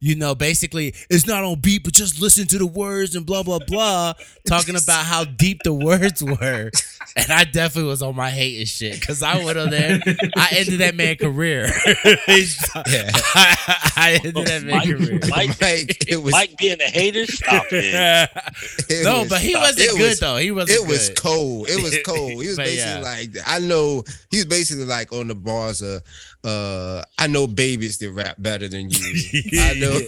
you 0.00 0.14
know, 0.14 0.34
basically 0.34 0.94
it's 1.10 1.26
not 1.26 1.44
on 1.44 1.60
beat, 1.60 1.84
but 1.84 1.92
just 1.92 2.20
listen 2.20 2.46
to 2.48 2.58
the 2.58 2.66
words 2.66 3.14
and 3.14 3.26
blah 3.26 3.42
blah 3.42 3.60
blah, 3.66 4.14
talking 4.46 4.76
about 4.76 5.04
how 5.04 5.24
deep 5.24 5.60
the 5.64 5.72
words 5.72 6.22
were. 6.22 6.70
And 7.16 7.30
I 7.30 7.44
definitely 7.44 7.88
was 7.90 8.02
on 8.02 8.16
my 8.16 8.30
hating 8.30 8.66
shit 8.66 8.98
because 9.00 9.22
I 9.22 9.44
went 9.44 9.58
on 9.58 9.70
there. 9.70 10.00
I 10.36 10.48
ended 10.52 10.80
that 10.80 10.94
man 10.94 11.16
career. 11.16 11.70
I, 11.74 12.46
I 13.96 14.20
ended 14.24 14.34
that 14.46 14.62
man's 14.64 14.64
Mike, 14.64 14.84
career. 14.88 15.20
Mike, 15.28 15.60
Like, 15.60 16.08
it 16.10 16.22
was 16.22 16.32
Mike 16.32 16.56
being 16.58 16.80
a 16.80 16.84
hater, 16.84 17.26
stop 17.26 17.64
it. 17.70 17.84
it 18.88 19.04
no, 19.04 19.20
was- 19.20 19.28
but 19.28 19.40
he 19.40 19.54
wasn't 19.54 19.90
good 19.98 20.00
was- 20.10 20.20
though. 20.20 20.36
He 20.36 20.50
wasn't. 20.50 20.80
it 20.80 20.88
was 20.88 21.08
good. 21.08 21.18
cold. 21.18 21.68
It 21.68 21.82
was 21.82 21.98
cold. 22.04 22.30
He 22.42 22.48
was 22.48 22.56
basically 22.56 22.92
yeah. 22.92 23.00
like, 23.00 23.30
I 23.46 23.58
know 23.58 24.02
he 24.30 24.38
was 24.38 24.46
basically 24.46 24.84
like 24.84 25.12
on 25.12 25.28
the 25.28 25.34
bars 25.34 25.82
of, 25.82 26.02
uh, 26.44 27.04
I 27.18 27.28
know 27.28 27.46
babies 27.46 27.98
that 27.98 28.10
rap 28.10 28.34
better 28.36 28.66
than 28.66 28.90
you. 28.90 29.60
I 29.60 29.74
know. 29.74 30.00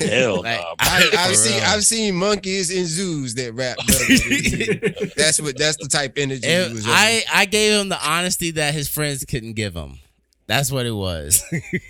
Hell 0.00 0.42
Like, 0.42 0.58
no. 0.60 0.74
I, 0.80 1.10
I've 1.18 1.36
seen 1.36 1.56
real. 1.58 1.64
I've 1.66 1.84
seen 1.84 2.14
monkeys 2.14 2.70
in 2.70 2.86
zoos 2.86 3.34
that 3.34 3.52
rap 3.52 3.76
better 3.86 4.04
than 4.06 5.02
you. 5.02 5.10
That's 5.14 5.42
what 5.42 5.58
that's 5.58 5.76
the 5.76 5.88
type 5.88 6.01
of 6.04 6.12
energy 6.18 6.46
It- 6.46 6.68
he 6.68 6.74
was. 6.74 6.86
I 6.88 7.22
I 7.32 7.44
gave 7.46 7.80
him 7.80 7.88
the 7.88 7.98
honesty 8.08 8.50
that 8.52 8.74
his 8.74 8.88
friends 8.88 9.24
couldn't 9.24 9.54
give 9.54 9.74
him. 9.74 9.98
That's 10.46 10.70
what 10.72 10.86
it 10.86 10.92
was. 10.94 11.42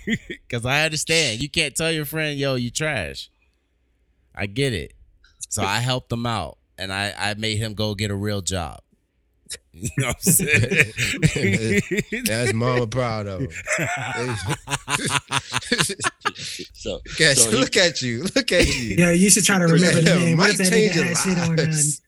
Cause 0.49 0.65
I 0.65 0.85
understand. 0.85 1.41
You 1.41 1.49
can't 1.49 1.75
tell 1.75 1.91
your 1.91 2.05
friend, 2.05 2.37
yo, 2.39 2.55
you 2.55 2.69
trash. 2.71 3.29
I 4.35 4.45
get 4.45 4.73
it. 4.73 4.93
So 5.49 5.63
I 5.63 5.79
helped 5.79 6.11
him 6.11 6.25
out 6.25 6.57
and 6.77 6.91
I, 6.93 7.13
I 7.17 7.33
made 7.35 7.57
him 7.57 7.73
go 7.73 7.93
get 7.95 8.09
a 8.11 8.15
real 8.15 8.41
job. 8.41 8.79
You 9.75 9.89
know 9.97 10.07
what 10.07 10.15
I'm 10.17 10.21
saying? 10.21 11.81
That's 12.25 12.53
mama 12.53 12.85
proud 12.87 13.25
of 13.27 13.41
him. 13.41 13.49
So, 16.73 16.91
look, 17.05 17.21
at, 17.21 17.37
So 17.37 17.49
he- 17.51 17.57
look 17.57 17.77
at 17.77 18.01
you. 18.01 18.23
Look 18.35 18.51
at 18.51 18.67
you. 18.67 18.95
Yeah, 18.97 19.11
you 19.11 19.29
should 19.29 19.43
try 19.45 19.57
to 19.59 19.65
remember 19.65 20.01
the 20.01 20.09
Yeah, 20.11 20.17
name. 20.19 20.37
What 20.37 20.49
Mike 20.57 20.59
if 20.59 20.69
that 20.69 22.02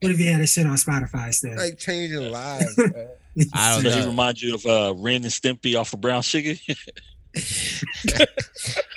what 0.00 0.12
if 0.12 0.18
he 0.18 0.26
had 0.26 0.40
a 0.40 0.46
shit 0.46 0.66
on 0.66 0.76
Spotify 0.76 1.32
still? 1.34 1.56
Like 1.56 1.78
changing 1.78 2.30
lives. 2.30 2.76
man. 2.78 3.08
I 3.52 3.74
don't 3.74 3.84
does 3.84 3.94
he 3.94 4.04
remind 4.06 4.40
you 4.42 4.54
of 4.56 4.66
uh, 4.66 4.94
Ren 4.96 5.16
and 5.22 5.26
Stimpy 5.26 5.78
off 5.78 5.92
of 5.92 6.00
Brown 6.00 6.22
Sugar? 6.22 6.54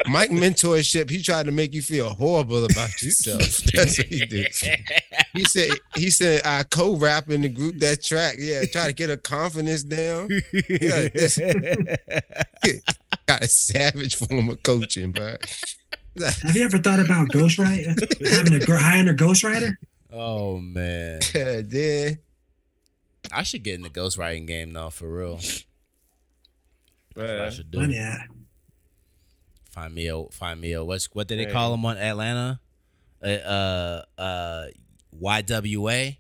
Mike 0.07 0.31
mentorship, 0.31 1.09
he 1.09 1.21
tried 1.21 1.45
to 1.45 1.51
make 1.51 1.73
you 1.73 1.81
feel 1.81 2.09
horrible 2.09 2.65
about 2.65 2.89
yourself. 3.03 3.39
That's 3.73 3.97
what 3.97 4.07
he 4.07 4.25
did. 4.25 4.47
He 5.33 5.43
said 5.45 5.69
he 5.95 6.09
said 6.09 6.41
I 6.45 6.63
co-rap 6.63 7.29
in 7.29 7.41
the 7.41 7.49
group 7.49 7.77
that 7.79 8.01
track. 8.03 8.35
Yeah, 8.39 8.63
try 8.65 8.87
to 8.87 8.93
get 8.93 9.09
her 9.09 9.17
confidence 9.17 9.83
down. 9.83 10.29
Yeah, 10.69 11.07
that's- 11.13 11.37
got 13.27 13.43
a 13.43 13.47
savage 13.47 14.15
form 14.15 14.49
of 14.49 14.63
coaching, 14.63 15.11
but 15.11 15.45
Have 16.43 16.55
you 16.55 16.63
ever 16.65 16.77
thought 16.79 16.99
about 16.99 17.29
ghostwriter? 17.29 17.95
Having 18.31 18.53
a 18.61 18.65
gr- 18.65 18.75
hiring 18.75 19.07
a 19.09 19.13
ghostwriter? 19.13 19.75
Oh 20.12 20.59
man. 20.59 21.20
then 21.34 22.20
I 23.32 23.43
should 23.43 23.64
get 23.64 23.76
in 23.76 23.82
the 23.82 23.89
ghostwriting 23.89 24.47
game 24.47 24.74
though, 24.74 24.89
for 24.89 25.09
real. 25.09 25.39
That's 27.16 27.53
I 27.53 27.55
should 27.55 27.72
do. 27.72 27.80
Money 27.80 27.97
at. 27.97 28.28
Find 29.72 29.93
me 29.93 30.07
a 30.07 30.24
find 30.32 30.59
me 30.59 30.74
a 30.74 30.84
what's 30.84 31.05
what 31.14 31.28
did 31.28 31.39
they 31.39 31.45
call 31.45 31.74
him 31.74 31.86
on 31.86 31.97
Atlanta? 31.97 32.59
Uh 33.24 33.28
uh, 33.28 34.03
uh 34.18 34.66
YWA, 35.22 36.18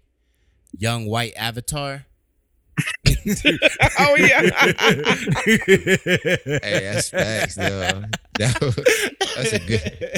Young 0.77 1.05
White 1.05 1.33
Avatar. 1.35 2.05
oh 3.99 4.15
yeah. 4.17 4.41
hey, 5.45 6.91
that's 6.93 7.09
facts 7.09 7.55
though. 7.55 8.03
That- 8.39 8.57
that's 9.35 9.53
a 9.53 9.59
good 9.59 10.11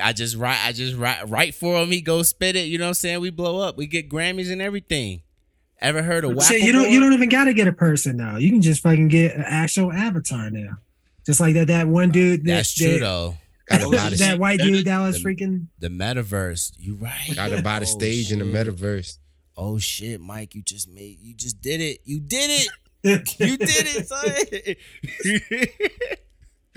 I 0.00 0.12
just 0.12 0.36
write. 0.36 0.58
I 0.64 0.72
just 0.72 0.96
write. 0.96 1.28
Write 1.28 1.54
for 1.54 1.80
him. 1.82 1.90
He 1.90 2.00
go 2.00 2.22
spit 2.22 2.56
it. 2.56 2.66
You 2.66 2.78
know 2.78 2.84
what 2.84 2.88
I'm 2.88 2.94
saying? 2.94 3.20
We 3.20 3.30
blow 3.30 3.60
up. 3.60 3.76
We 3.76 3.86
get 3.86 4.08
Grammys 4.08 4.50
and 4.50 4.62
everything. 4.62 5.22
Ever 5.80 6.02
heard 6.02 6.24
of 6.24 6.40
Shit, 6.44 6.62
you 6.62 6.72
don't 6.72 6.90
you 6.90 7.00
don't 7.00 7.12
even 7.12 7.28
gotta 7.28 7.52
get 7.52 7.66
a 7.66 7.72
person 7.72 8.16
now. 8.16 8.36
You 8.36 8.50
can 8.50 8.62
just 8.62 8.82
fucking 8.82 9.08
get 9.08 9.34
an 9.34 9.42
actual 9.44 9.92
avatar 9.92 10.48
now. 10.50 10.78
Just 11.26 11.40
like 11.40 11.54
that 11.54 11.66
that 11.68 11.88
one 11.88 12.10
uh, 12.10 12.12
dude 12.12 12.44
that, 12.44 12.46
That's 12.46 12.74
true 12.74 12.92
that, 12.94 13.00
though. 13.00 13.34
gotta 13.68 14.16
that 14.16 14.38
white 14.38 14.60
dude 14.60 14.84
that 14.86 15.00
was 15.00 15.20
the- 15.22 15.28
freaking 15.28 15.66
The 15.80 15.88
metaverse. 15.88 16.72
You 16.78 16.94
right? 16.94 17.32
gotta 17.34 17.62
buy 17.62 17.80
the 17.80 17.86
Oh, 17.86 17.88
stage 17.88 18.30
in 18.32 18.38
the 18.38 18.44
oh, 18.44 18.48
metaverse. 18.64 19.18
Oh 19.56 19.78
shit, 19.78 20.20
Mike! 20.20 20.54
You 20.54 20.62
just 20.62 20.88
made. 20.88 21.18
You 21.20 21.34
just 21.34 21.60
did 21.60 21.80
it. 21.80 22.00
You 22.04 22.20
did 22.20 22.50
it. 22.50 22.68
You 23.04 23.18
did 23.56 23.68
it, 23.68 24.06
son. 24.06 24.22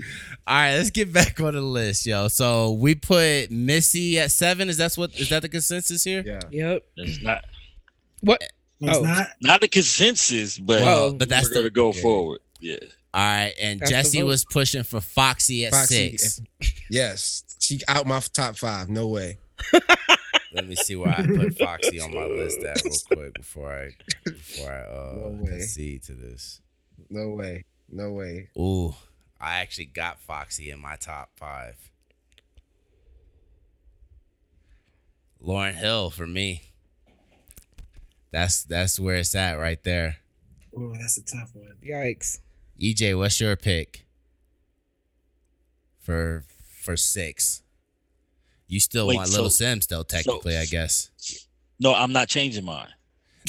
All 0.48 0.54
right, 0.54 0.74
let's 0.76 0.90
get 0.90 1.12
back 1.12 1.40
on 1.40 1.54
the 1.54 1.60
list, 1.60 2.04
yo. 2.04 2.26
So 2.28 2.72
we 2.72 2.94
put 2.96 3.50
Missy 3.50 4.18
at 4.18 4.30
seven. 4.32 4.68
Is 4.68 4.76
that 4.78 4.92
what? 4.96 5.14
Is 5.18 5.28
that 5.30 5.42
the 5.42 5.48
consensus 5.48 6.02
here? 6.04 6.22
Yeah. 6.26 6.40
Yep. 6.50 6.82
That's 6.96 7.22
not 7.22 7.44
What? 8.20 8.42
it's 8.80 8.98
Oh. 8.98 9.02
not 9.02 9.28
not 9.40 9.60
the 9.60 9.68
consensus, 9.68 10.58
but 10.58 10.82
Well, 10.82 11.14
but 11.14 11.28
that's 11.28 11.48
we're 11.48 11.54
gonna 11.54 11.70
go 11.70 11.88
okay. 11.88 12.02
forward. 12.02 12.40
Yeah. 12.60 12.76
All 13.14 13.22
right, 13.24 13.54
and 13.60 13.80
That's 13.80 13.90
Jesse 13.90 14.22
was 14.22 14.44
pushing 14.44 14.82
for 14.82 15.00
Foxy 15.00 15.64
at 15.64 15.72
Foxy, 15.72 16.16
six. 16.18 16.40
Yes. 16.90 17.44
She 17.60 17.80
out 17.88 18.06
my 18.06 18.20
top 18.32 18.56
five. 18.56 18.88
No 18.90 19.06
way. 19.08 19.38
Let 20.56 20.66
me 20.66 20.74
see 20.74 20.96
where 20.96 21.10
I 21.10 21.26
put 21.26 21.58
Foxy 21.58 22.00
on 22.00 22.14
my 22.14 22.24
list 22.24 22.60
at 22.62 22.82
real 22.82 22.94
quick 23.12 23.34
before 23.34 23.70
I 23.72 23.90
before 24.24 24.72
I 24.72 24.80
uh 24.80 25.12
No 25.30 25.44
concede 25.46 26.02
to 26.04 26.12
this. 26.14 26.60
No 27.10 27.28
way. 27.28 27.64
No 27.90 28.10
way. 28.12 28.48
Ooh, 28.58 28.94
I 29.38 29.58
actually 29.58 29.84
got 29.86 30.18
Foxy 30.18 30.70
in 30.70 30.80
my 30.80 30.96
top 30.96 31.30
five. 31.36 31.76
Lauryn 35.42 35.74
Hill 35.74 36.08
for 36.10 36.26
me. 36.26 36.62
That's 38.30 38.64
that's 38.64 38.98
where 38.98 39.16
it's 39.16 39.34
at 39.34 39.54
right 39.58 39.82
there. 39.84 40.16
oh, 40.76 40.92
that's 40.98 41.18
a 41.18 41.22
tough 41.24 41.50
one. 41.54 41.74
Yikes. 41.86 42.40
EJ, 42.80 43.16
what's 43.16 43.40
your 43.40 43.56
pick 43.56 44.06
for 46.00 46.44
for 46.80 46.96
six? 46.96 47.62
You 48.68 48.80
still 48.80 49.06
Wait, 49.06 49.16
want 49.16 49.30
Little 49.30 49.50
so- 49.50 49.64
Simz 49.64 49.86
though, 49.88 50.02
technically, 50.02 50.56
I 50.56 50.64
guess. 50.66 51.10
No, 51.78 51.94
I'm 51.94 52.12
not 52.12 52.28
changing 52.28 52.64
mine. 52.64 52.88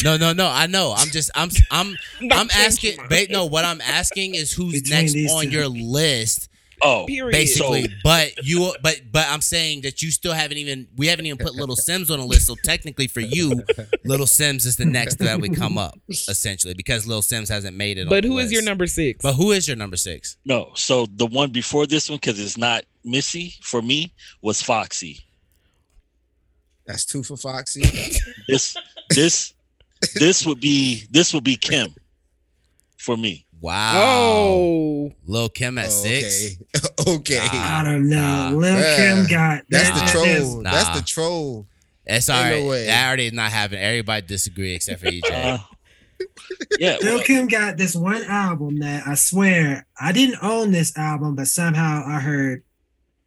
No, 0.03 0.15
no, 0.17 0.31
no. 0.33 0.47
I 0.47 0.67
know. 0.67 0.93
I'm 0.95 1.07
just 1.09 1.31
I'm 1.33 1.49
I'm 1.71 1.95
I'm 2.31 2.49
asking. 2.53 2.97
changing 2.97 3.07
Ba- 3.09 3.31
no, 3.33 3.45
what 3.45 3.65
I'm 3.65 3.81
asking 3.81 4.35
is 4.35 4.51
who's 4.51 4.81
Between 4.83 5.05
next 5.23 5.31
on 5.31 5.45
two. 5.45 5.49
your 5.49 5.67
list, 5.67 6.49
Oh, 6.83 7.05
Period. 7.07 7.31
basically. 7.31 7.85
So- 7.85 7.89
but 8.03 8.45
you, 8.45 8.71
but 8.83 9.01
but 9.11 9.25
I'm 9.27 9.41
saying 9.41 9.81
that 9.81 10.03
you 10.03 10.11
still 10.11 10.33
haven't 10.33 10.57
even. 10.57 10.87
We 10.97 11.07
haven't 11.07 11.25
even 11.25 11.39
put 11.43 11.55
Little 11.55 11.75
Simz 11.75 12.11
on 12.11 12.19
the 12.19 12.25
list. 12.25 12.45
So 12.45 12.55
technically, 12.63 13.07
for 13.07 13.21
you, 13.21 13.63
Little 14.05 14.27
Simz 14.27 14.67
is 14.67 14.75
the 14.75 14.85
next 14.85 15.15
that 15.15 15.41
would 15.41 15.55
come 15.55 15.79
up, 15.79 15.97
essentially, 16.09 16.75
because 16.75 17.07
Little 17.07 17.23
Simz 17.23 17.49
hasn't 17.49 17.75
made 17.75 17.97
it. 17.97 18.01
on 18.03 18.09
But 18.09 18.21
the 18.23 18.29
who 18.29 18.37
is 18.37 18.51
your 18.51 18.61
number 18.61 18.85
six? 18.85 19.19
But 19.23 19.33
who 19.33 19.51
is 19.53 19.67
your 19.67 19.77
number 19.77 19.97
six? 19.97 20.37
no. 20.45 20.69
So 20.75 21.07
the 21.15 21.25
one 21.25 21.49
before 21.51 21.87
this 21.87 22.07
one, 22.07 22.17
because 22.17 22.39
it's 22.39 22.57
not 22.59 22.83
Missy 23.07 23.55
for 23.61 23.81
me, 23.81 24.13
was 24.41 24.61
Foxy. 24.61 25.19
That's 26.85 27.05
two 27.05 27.23
for 27.23 27.35
Foxy. 27.37 27.81
This 28.47 28.77
this 29.09 29.53
this 30.15 30.45
would 30.45 30.59
be 30.59 31.03
this 31.11 31.33
would 31.33 31.43
be 31.43 31.55
Kim 31.55 31.93
for 32.97 33.17
me. 33.17 33.45
Wow. 33.59 33.93
Oh, 33.95 35.11
Lil 35.25 35.49
Kim 35.49 35.77
at 35.79 35.87
Oh, 35.87 35.89
six. 35.89 36.57
Okay. 37.07 37.39
okay. 37.39 37.57
Nah. 37.57 37.79
I 37.79 37.83
don't 37.83 38.07
know. 38.07 38.21
Nah. 38.21 38.49
Lil 38.51 38.77
Yeah. 38.79 38.95
Kim 39.15 39.25
got 39.27 39.63
That's 39.69 39.89
that- 39.89 40.05
the 40.05 40.11
troll. 40.11 40.25
is- 40.25 40.55
Nah. 40.55 40.71
That's 40.71 40.99
the 40.99 41.05
troll. 41.05 41.67
That's 42.05 42.29
Ain't 42.29 42.37
all 42.37 42.43
no 42.45 42.51
right. 42.61 42.69
way. 42.69 42.85
That 42.85 43.07
already 43.07 43.25
is 43.27 43.33
not 43.33 43.51
happening. 43.51 43.81
Everybody 43.83 44.25
disagree 44.27 44.73
except 44.75 45.01
for 45.01 45.07
EJ. 45.07 45.23
Uh, 45.31 45.57
yeah, 46.79 46.97
Lil 47.01 47.15
well, 47.15 47.23
Kim 47.25 47.47
got 47.47 47.77
this 47.77 47.95
one 47.95 48.23
album 48.23 48.79
that 48.79 49.05
I 49.07 49.15
swear 49.15 49.85
I 49.99 50.11
didn't 50.13 50.37
own 50.41 50.71
this 50.71 50.95
album, 50.97 51.35
but 51.35 51.47
somehow 51.47 52.03
I 52.07 52.19
heard 52.19 52.63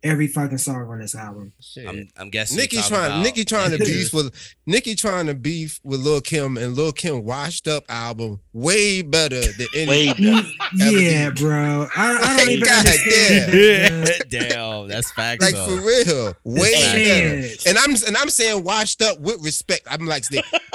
every 0.02 0.26
fucking 0.26 0.58
song 0.58 0.88
on 0.88 0.98
this 0.98 1.14
album. 1.14 1.52
I'm, 1.86 2.08
I'm 2.16 2.30
guessing. 2.30 2.56
you're 2.56 2.62
Nicki 2.64 2.80
trying 2.82 3.06
about- 3.12 3.22
Nicki 3.22 3.44
trying 3.44 3.70
to 3.72 3.78
beef 3.84 4.12
with 4.14 4.34
Nicki 4.66 4.94
trying 4.94 5.26
to 5.26 5.34
beef 5.34 5.78
with 5.84 6.00
Lil 6.00 6.20
Kim 6.20 6.56
and 6.56 6.74
Lil 6.74 6.92
Kim 6.92 7.24
washed 7.24 7.68
up 7.68 7.84
album 7.88 8.40
way 8.52 9.02
better 9.02 9.40
than 9.40 9.66
any 9.74 9.88
Way 9.90 10.06
Mm, 10.08 10.44
yeah, 10.76 11.30
bro. 11.30 11.86
I, 11.96 12.16
I 12.16 12.36
don't 12.38 12.48
even 12.50 12.64
God 12.66 12.78
understand. 12.86 13.52
Yeah, 13.52 13.88
that, 14.04 14.28
damn, 14.30 14.88
that's 14.88 15.10
facts. 15.12 15.44
like 15.44 15.54
though. 15.54 15.66
for 15.76 15.86
real. 15.86 16.34
Way 16.44 16.72
Facts. 16.72 16.92
better. 16.92 17.42
Shit. 17.42 17.66
And 17.66 17.78
I'm 17.78 17.90
and 18.06 18.16
I'm 18.16 18.28
saying 18.30 18.62
washed 18.64 19.02
up 19.02 19.18
with 19.20 19.42
respect. 19.42 19.82
I'm 19.90 20.06
like 20.06 20.24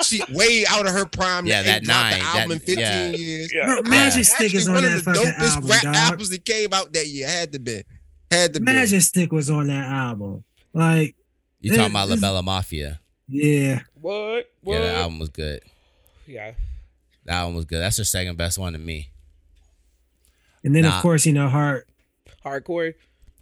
she 0.04 0.22
way 0.32 0.66
out 0.68 0.86
of 0.88 0.94
her 0.94 1.06
prime. 1.06 1.46
Yeah, 1.46 1.64
that 1.64 1.84
nine, 1.84 2.20
the 2.20 2.26
album 2.26 2.52
in 2.54 2.60
15 2.60 2.78
yeah. 2.78 3.10
years. 3.10 3.54
Bro, 3.54 3.82
Magic 3.84 4.26
Stick 4.26 4.42
Actually, 4.46 4.58
is 4.60 4.68
on 4.68 4.74
one 4.76 4.84
that 4.84 4.98
of 4.98 5.06
the 5.06 5.12
dopest 5.12 5.56
album, 5.56 5.70
rap 5.70 5.82
dog. 5.84 5.96
albums 5.96 6.30
that 6.30 6.46
came 6.46 6.74
out 6.74 6.94
that 6.94 7.08
year. 7.08 7.28
Had 7.28 7.54
to 7.54 7.60
be. 7.60 7.84
Had 8.36 8.54
to 8.56 8.60
be. 8.60 8.66
Magic 8.66 9.02
Stick 9.02 9.32
was 9.32 9.50
on 9.50 9.68
that 9.68 9.86
album. 9.86 10.44
Like, 10.74 11.16
You 11.62 11.72
talking 11.76 11.92
about 11.92 12.10
La 12.10 12.16
Bella 12.18 12.44
Mafia? 12.44 13.00
yeah. 13.28 13.82
What? 14.00 14.50
What? 14.62 14.74
Yeah, 14.74 14.80
that 14.82 14.96
album 14.98 15.20
was 15.20 15.30
good. 15.30 15.62
Yeah. 16.28 16.52
That 17.26 17.44
one 17.44 17.56
was 17.56 17.66
good. 17.66 17.80
That's 17.80 17.98
her 17.98 18.04
second 18.04 18.38
best 18.38 18.58
one 18.60 18.74
to 18.74 18.80
me. 18.80 19.10
And 20.64 20.76
then 20.76 20.84
Nah. 20.84 20.98
of 20.98 21.02
course, 21.02 21.26
you 21.26 21.34
know, 21.34 21.50
Heart. 21.50 21.88
Hardcore. 22.46 22.94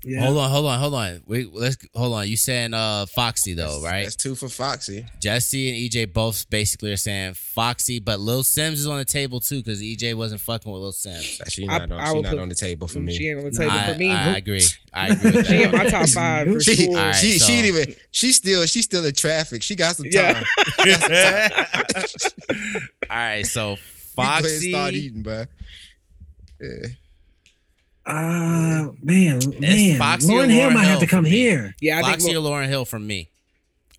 Yeah. 0.06 0.26
Hold 0.26 0.38
on, 0.38 0.50
hold 0.50 0.66
on, 0.66 0.80
hold 0.80 0.94
on. 0.96 1.22
Wait, 1.28 1.54
let's 1.54 1.78
hold 1.96 2.14
on. 2.14 2.28
You 2.28 2.36
saying 2.36 2.74
uh 2.74 3.06
Foxy 3.06 3.54
though, 3.54 3.82
right? 3.82 4.04
That's 4.04 4.18
two 4.18 4.36
for 4.36 4.50
Foxy. 4.50 5.06
Jesse 5.22 5.70
and 5.70 5.78
EJ 5.92 6.12
both 6.14 6.50
basically 6.50 6.92
are 6.92 6.98
saying 6.98 7.36
Foxy, 7.36 8.00
but 8.00 8.20
Lil 8.20 8.44
Simz 8.44 8.74
is 8.74 8.88
on 8.88 8.98
the 8.98 9.06
table 9.06 9.40
too 9.40 9.58
because 9.64 9.82
EJ 9.82 10.16
wasn't 10.16 10.42
fucking 10.42 10.70
with 10.72 10.82
Lil 10.82 10.92
Simz. 10.92 11.42
She 11.50 11.68
I- 11.70 11.78
not, 11.80 11.92
on, 11.94 12.00
I 12.00 12.10
she 12.10 12.16
would 12.16 12.24
not 12.24 12.30
put- 12.32 12.40
on 12.40 12.50
the 12.50 12.56
table 12.56 12.88
for 12.90 13.00
me. 13.00 13.16
She 13.18 13.30
ain't 13.30 13.40
on 13.40 13.46
the 13.46 13.52
table 13.52 13.72
I, 13.72 13.94
for 13.94 13.98
me. 14.00 14.12
I 14.12 14.36
agree. 14.38 14.64
I 14.94 15.08
agree 15.08 15.44
she 15.44 15.64
in 15.64 15.72
my 15.72 15.86
top 15.86 16.08
five 16.10 16.48
for 16.52 16.60
She, 16.60 16.76
sure. 16.76 16.90
All 16.90 16.96
right, 17.06 17.16
she, 17.16 17.40
so- 17.40 17.46
she 17.46 17.54
ain't 17.54 17.66
even. 17.68 17.96
She 18.12 18.32
still. 18.34 18.66
She 18.66 18.82
still 18.82 19.06
in 19.06 19.14
traffic. 19.14 19.64
She 19.64 19.76
got 19.76 19.96
some 19.96 20.10
time. 20.10 20.44
Yeah. 20.86 20.98
time. 20.98 21.66
All 23.10 23.18
right, 23.18 23.46
so 23.46 23.78
Go 24.16 24.22
ahead 24.22 24.44
and 24.44 24.52
Foxy. 24.52 24.70
start 24.72 24.94
eating, 24.94 25.24
bro. 25.24 25.46
Yeah. 26.62 26.88
Uh, 28.06 28.90
man, 29.02 29.40
man. 29.60 29.98
Foxy 29.98 30.28
Lauryn 30.28 30.46
or 30.46 30.50
Hill 30.50 30.70
Lauryn 30.70 30.74
might 30.74 30.84
have 30.86 31.00
to 31.00 31.08
come 31.08 31.26
here. 31.26 31.74
yeah, 31.82 32.00
I 32.00 32.02
Foxy 32.02 32.26
think 32.28 32.38
or 32.38 32.42
Lauryn 32.42 32.68
Hill 32.68 32.86
for 32.86 33.00
me. 33.00 33.30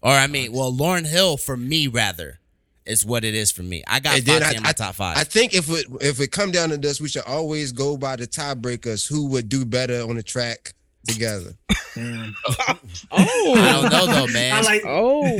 Or 0.03 0.13
I 0.13 0.27
mean, 0.27 0.53
well, 0.53 0.71
Lauryn 0.73 1.07
Hill 1.07 1.37
for 1.39 1.57
me 1.57 1.87
rather 1.89 2.39
is 2.85 3.07
what 3.07 3.25
it 3.25 3.35
is 3.35 3.51
for 3.51 3.63
me. 3.63 3.83
I 3.89 4.01
got 4.01 4.17
And 4.19 4.27
then 4.27 4.43
Foxy 4.43 4.55
I- 4.55 4.59
in 4.59 4.63
my 4.63 4.69
I- 4.69 4.73
top 4.73 4.95
five. 4.97 5.17
I 5.17 5.25
think 5.25 5.55
if 5.55 5.71
it 5.71 5.87
if 6.03 6.21
it 6.21 6.29
come 6.33 6.51
down 6.51 6.69
to 6.69 6.77
this, 6.77 7.01
we 7.01 7.09
should 7.09 7.25
always 7.25 7.73
go 7.73 7.97
by 7.97 8.17
the 8.17 8.27
tiebreakers. 8.27 9.09
Who 9.09 9.27
would 9.29 9.49
do 9.49 9.65
better 9.65 10.03
on 10.03 10.17
the 10.17 10.23
track 10.23 10.75
together? 11.09 11.55
oh, 11.97 12.33
I 13.13 13.73
don't 13.73 13.91
know 13.91 14.07
though, 14.07 14.27
man. 14.33 14.53
I 14.55 14.61
like. 14.61 14.83
oh, 14.85 15.39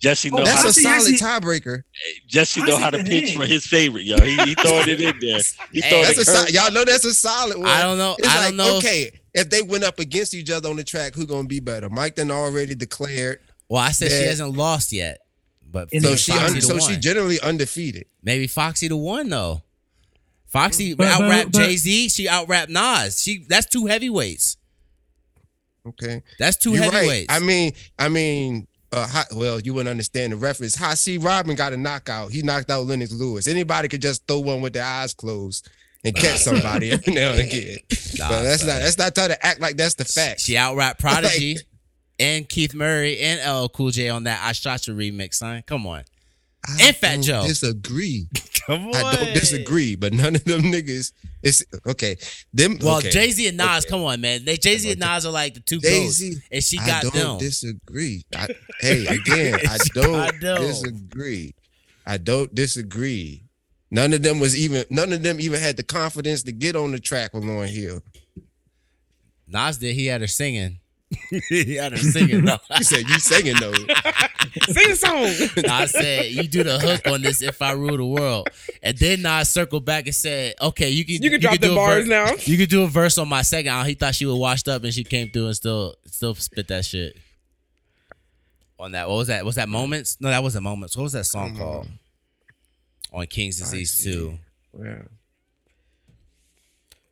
Jesse, 0.00 0.30
oh, 0.32 0.36
Jesse 0.36 0.36
know 0.36 0.38
Oh, 0.42 0.44
That's 0.44 0.62
to, 0.62 0.68
a 0.68 0.72
Foxy 0.72 1.16
solid 1.16 1.40
actually- 1.42 1.60
tiebreaker. 1.60 1.82
Jesse 2.26 2.60
know 2.62 2.66
Foxy 2.78 2.82
how 2.82 2.90
to 2.90 2.98
the 2.98 3.04
pitch 3.04 3.36
for 3.36 3.44
his 3.46 3.66
favorite, 3.66 4.04
yo. 4.04 4.18
He, 4.20 4.36
he 4.36 4.54
throwing 4.54 4.88
it 4.88 5.00
in 5.00 5.18
there. 5.20 5.40
He 5.72 5.80
Hey, 5.80 5.90
throwing 5.90 6.04
That's 6.04 6.18
a 6.18 6.20
it 6.22 6.24
sol- 6.26 6.44
curve. 6.46 6.50
y'all 6.54 6.72
know 6.72 6.84
that's 6.84 7.04
a 7.04 7.14
solid 7.14 7.58
one. 7.58 7.68
I 7.68 7.82
don't 7.82 7.98
know. 7.98 8.16
It's 8.18 8.26
I 8.28 8.36
like 8.38 8.48
don't 8.48 8.56
know. 8.56 8.76
okay, 8.78 9.10
if 9.34 9.50
they 9.50 9.62
went 9.62 9.84
up 9.84 9.98
against 9.98 10.34
each 10.34 10.50
other 10.50 10.68
on 10.70 10.76
the 10.76 10.84
track, 10.84 11.14
who 11.14 11.26
gonna 11.26 11.46
be 11.48 11.60
better? 11.60 11.88
Mike 11.90 12.16
then 12.16 12.30
already 12.30 12.74
declared, 12.74 13.40
well, 13.68 13.82
I 13.82 13.90
said 13.92 14.10
she 14.10 14.24
hasn't 14.26 14.56
lost 14.56 14.90
yet, 14.92 15.18
but 15.70 15.90
so 15.90 16.00
maybe 16.00 16.16
she 16.16 16.32
un- 16.32 16.60
so 16.60 16.74
one. 16.76 16.80
she 16.90 16.96
generally 16.98 17.38
undefeated. 17.40 18.06
maybe 18.22 18.46
Foxy 18.46 18.88
the 18.88 18.96
one 18.96 19.28
though. 19.28 19.62
Foxy 20.46 20.94
But- 20.94 21.08
out 21.08 21.18
but- 21.20 21.28
rapped 21.30 21.54
Jay 21.54 21.76
Z. 21.76 22.08
She 22.08 22.26
out 22.28 22.48
rapped 22.48 22.70
Nas. 22.70 23.22
She 23.22 23.44
that's 23.48 23.66
two 23.66 23.86
heavyweights. 23.86 24.56
Okay, 25.86 26.22
That's 26.38 26.58
2 26.58 26.72
You're 26.74 26.82
heavyweights. 26.84 27.26
right. 27.32 27.42
I 27.42 27.44
mean, 27.44 27.72
I 27.98 28.08
mean, 28.10 28.66
uh, 28.92 29.06
hot, 29.06 29.28
well, 29.34 29.60
you 29.60 29.74
wouldn't 29.74 29.90
understand 29.90 30.32
the 30.32 30.36
reference. 30.36 30.76
Hasim 30.76 31.22
Rahman 31.24 31.56
got 31.56 31.72
a 31.72 31.76
knockout. 31.76 32.32
He 32.32 32.42
knocked 32.42 32.70
out 32.70 32.86
Lennox 32.86 33.12
Lewis. 33.12 33.46
Anybody 33.46 33.88
could 33.88 34.02
just 34.02 34.26
throw 34.26 34.40
one 34.40 34.60
with 34.60 34.72
their 34.72 34.84
eyes 34.84 35.14
closed 35.14 35.68
and 36.04 36.14
catch 36.14 36.38
somebody 36.42 36.90
every 36.90 37.12
now 37.14 37.30
and 37.32 37.40
again. 37.40 37.78
Nah, 38.18 38.28
but 38.28 38.42
that's 38.42 38.62
son. 38.62 38.68
not 38.68 38.80
that's 38.80 38.98
not 38.98 39.14
trying 39.14 39.28
to 39.30 39.46
act 39.46 39.60
like 39.60 39.76
that's 39.76 39.94
the 39.94 40.04
fact. 40.04 40.40
She 40.40 40.56
out 40.56 40.76
rapped 40.76 41.00
Prodigy 41.00 41.58
and 42.18 42.46
Keith 42.46 42.74
Murray 42.74 43.18
and 43.20 43.40
LL 43.40 43.68
Cool 43.68 43.90
J 43.92 44.08
on 44.10 44.24
that 44.24 44.40
I 44.44 44.52
Shot 44.52 44.86
You 44.86 44.94
remix, 44.94 45.34
son. 45.34 45.62
Come 45.66 45.86
on. 45.86 46.02
I 46.66 46.76
and 46.82 46.96
Fat 46.96 47.20
Joe. 47.20 47.44
Disagree. 47.46 48.26
Come 48.66 48.88
on. 48.88 48.94
I 48.94 49.16
don't 49.16 49.34
disagree, 49.34 49.96
but 49.96 50.12
none 50.12 50.34
of 50.36 50.44
them 50.44 50.62
niggas. 50.62 51.12
It's 51.42 51.64
okay. 51.86 52.16
Them 52.52 52.78
Well, 52.82 52.98
okay. 52.98 53.10
Jay 53.10 53.30
Z 53.30 53.46
and 53.48 53.56
Nas, 53.56 53.84
Okay. 53.84 53.90
come 53.90 54.02
on, 54.04 54.20
man. 54.20 54.44
They 54.44 54.56
Jay 54.56 54.76
Z 54.76 54.90
and 54.90 55.00
Nas 55.00 55.24
are 55.26 55.32
like 55.32 55.54
the 55.54 55.60
two 55.60 55.78
Jay 55.80 56.04
goats, 56.04 56.14
Z. 56.16 56.36
and 56.52 56.62
she 56.62 56.76
got 56.78 57.02
them. 57.02 57.12
I 57.14 57.18
don't 57.18 57.38
them. 57.38 57.38
disagree. 57.38 58.24
I, 58.34 58.48
hey, 58.80 59.06
again, 59.06 59.58
I 59.68 59.78
don't 59.94 60.12
got 60.12 60.40
them. 60.40 60.62
disagree. 60.62 61.54
I 62.06 62.18
don't 62.18 62.54
disagree. 62.54 63.44
None 63.90 64.12
of 64.12 64.22
them 64.22 64.38
was 64.40 64.56
even. 64.56 64.84
None 64.90 65.12
of 65.12 65.22
them 65.22 65.40
even 65.40 65.60
had 65.60 65.76
the 65.76 65.82
confidence 65.82 66.42
to 66.44 66.52
get 66.52 66.76
on 66.76 66.92
the 66.92 67.00
track 67.00 67.34
with 67.34 67.44
Lauryn 67.44 67.68
Hill. 67.68 68.02
Nas 69.46 69.78
did. 69.78 69.94
He 69.94 70.06
had 70.06 70.20
her 70.20 70.26
singing. 70.26 70.78
He 71.48 71.74
had 71.76 71.92
her 71.92 71.98
singing. 71.98 72.44
though. 72.44 72.58
You 72.76 72.84
said 72.84 73.00
you 73.08 73.18
singing 73.18 73.56
though. 73.60 73.72
sing 74.68 74.90
a 74.92 74.96
song. 74.96 75.64
I 75.70 75.86
said, 75.86 76.26
"You 76.32 76.44
do 76.44 76.62
the 76.62 76.78
hook 76.78 77.06
on 77.12 77.22
this 77.22 77.42
if 77.42 77.60
I 77.62 77.72
rule 77.72 77.96
the 77.96 78.04
world," 78.06 78.48
and 78.82 78.96
then 78.96 79.26
I 79.26 79.42
circled 79.42 79.84
back 79.84 80.06
and 80.06 80.14
said, 80.14 80.54
"Okay, 80.60 80.90
you 80.90 81.04
can 81.04 81.22
You 81.22 81.30
can 81.30 81.40
drop 81.40 81.58
do 81.58 81.68
the 81.68 81.74
bars 81.74 82.04
ver- 82.04 82.10
now. 82.10 82.32
You 82.44 82.56
can 82.56 82.68
do 82.68 82.82
a 82.84 82.86
verse 82.86 83.18
on 83.18 83.28
my 83.28 83.42
second. 83.42 83.86
He 83.86 83.94
thought 83.94 84.14
she 84.14 84.26
was 84.26 84.36
washed 84.36 84.68
up, 84.68 84.84
and 84.84 84.94
she 84.94 85.02
came 85.04 85.30
through 85.30 85.46
and 85.46 85.56
still 85.56 85.94
still 86.06 86.34
spit 86.36 86.68
that 86.68 86.84
shit 86.84 87.16
on 88.78 88.92
that. 88.92 89.08
What 89.08 89.16
was 89.16 89.26
that? 89.28 89.44
Was 89.44 89.56
that 89.56 89.68
moments? 89.68 90.16
No, 90.20 90.28
that 90.30 90.42
wasn't 90.42 90.64
moments. 90.64 90.96
What 90.96 91.02
was 91.04 91.12
that 91.12 91.24
song 91.24 91.50
Come 91.56 91.60
on. 91.60 91.72
called? 91.72 91.88
On 93.12 93.26
King's 93.26 93.58
Disease 93.58 93.90
see. 93.90 94.12
Two. 94.12 94.38
Yeah. 94.80 95.02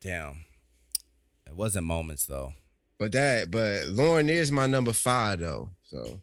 Damn, 0.01 0.45
it 1.45 1.53
wasn't 1.55 1.85
moments 1.85 2.25
though. 2.25 2.53
But 2.99 3.13
that, 3.13 3.49
but 3.49 3.83
Lauryn 3.87 4.27
is 4.29 4.51
my 4.51 4.67
number 4.67 4.91
five 4.91 5.39
though. 5.39 5.69
So 5.89 6.19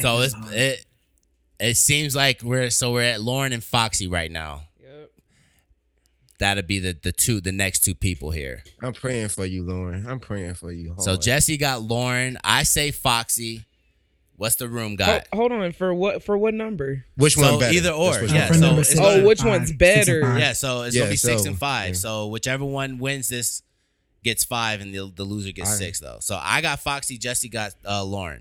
So 0.00 0.20
it's 0.20 0.34
it. 0.50 0.84
It 1.60 1.76
seems 1.76 2.16
like 2.16 2.42
we're 2.42 2.70
so 2.70 2.92
we're 2.92 3.02
at 3.02 3.20
Lauryn 3.20 3.52
and 3.54 3.62
Foxy 3.62 4.08
right 4.08 4.30
now. 4.30 4.62
Yep. 4.82 5.10
That'd 6.40 6.66
be 6.66 6.80
the 6.80 6.96
the 7.00 7.12
two 7.12 7.40
the 7.40 7.52
next 7.52 7.80
two 7.84 7.94
people 7.94 8.32
here. 8.32 8.64
I'm 8.82 8.92
praying 8.92 9.28
for 9.28 9.46
you, 9.46 9.62
Lauryn. 9.62 10.04
I'm 10.06 10.18
praying 10.18 10.54
for 10.54 10.72
you. 10.72 10.96
So. 10.98 11.16
Jesse 11.16 11.56
got 11.56 11.82
Lauryn. 11.82 12.36
I 12.42 12.64
say 12.64 12.90
Foxy. 12.90 13.64
What's 14.34 14.56
the 14.56 14.66
room 14.66 14.92
Ho- 14.92 14.96
got? 14.96 15.28
hold 15.32 15.52
on 15.52 15.70
for 15.70 15.94
what? 15.94 16.24
For 16.24 16.36
what 16.36 16.54
number? 16.54 17.04
which 17.16 17.34
so 17.36 17.42
one 17.52 17.60
better? 17.60 17.74
either 17.76 17.90
or, 17.90 18.14
That's 18.14 18.32
yeah, 18.32 18.50
so 18.50 18.58
number 18.58 18.80
it's 18.80 18.88
six 18.90 19.00
gonna- 19.00 19.12
and 19.18 19.22
Oh, 19.24 19.28
which 19.28 19.38
five. 19.42 19.48
one's 19.60 19.72
better? 19.72 20.20
Yeah, 20.36 20.52
so 20.54 20.82
it's 20.82 20.96
Yeah, 20.96 21.02
gonna 21.02 21.10
be 21.12 21.16
six 21.16 21.44
and 21.44 21.56
five. 21.56 21.90
yeah. 21.90 21.94
So 21.94 22.26
whichever 22.26 22.64
one 22.64 22.98
wins 22.98 23.28
this 23.28 23.62
gets 24.22 24.44
five, 24.44 24.80
and 24.80 24.94
the 24.94 25.12
the 25.14 25.24
loser 25.24 25.52
gets 25.52 25.68
All 25.68 25.74
right. 25.74 25.78
six 25.84 26.00
though. 26.00 26.18
So 26.20 26.38
I 26.40 26.60
got 26.60 26.80
Foxy. 26.80 27.18
Jesse 27.18 27.48
got 27.48 27.72
uh, 27.84 28.02
Lauryn. 28.02 28.40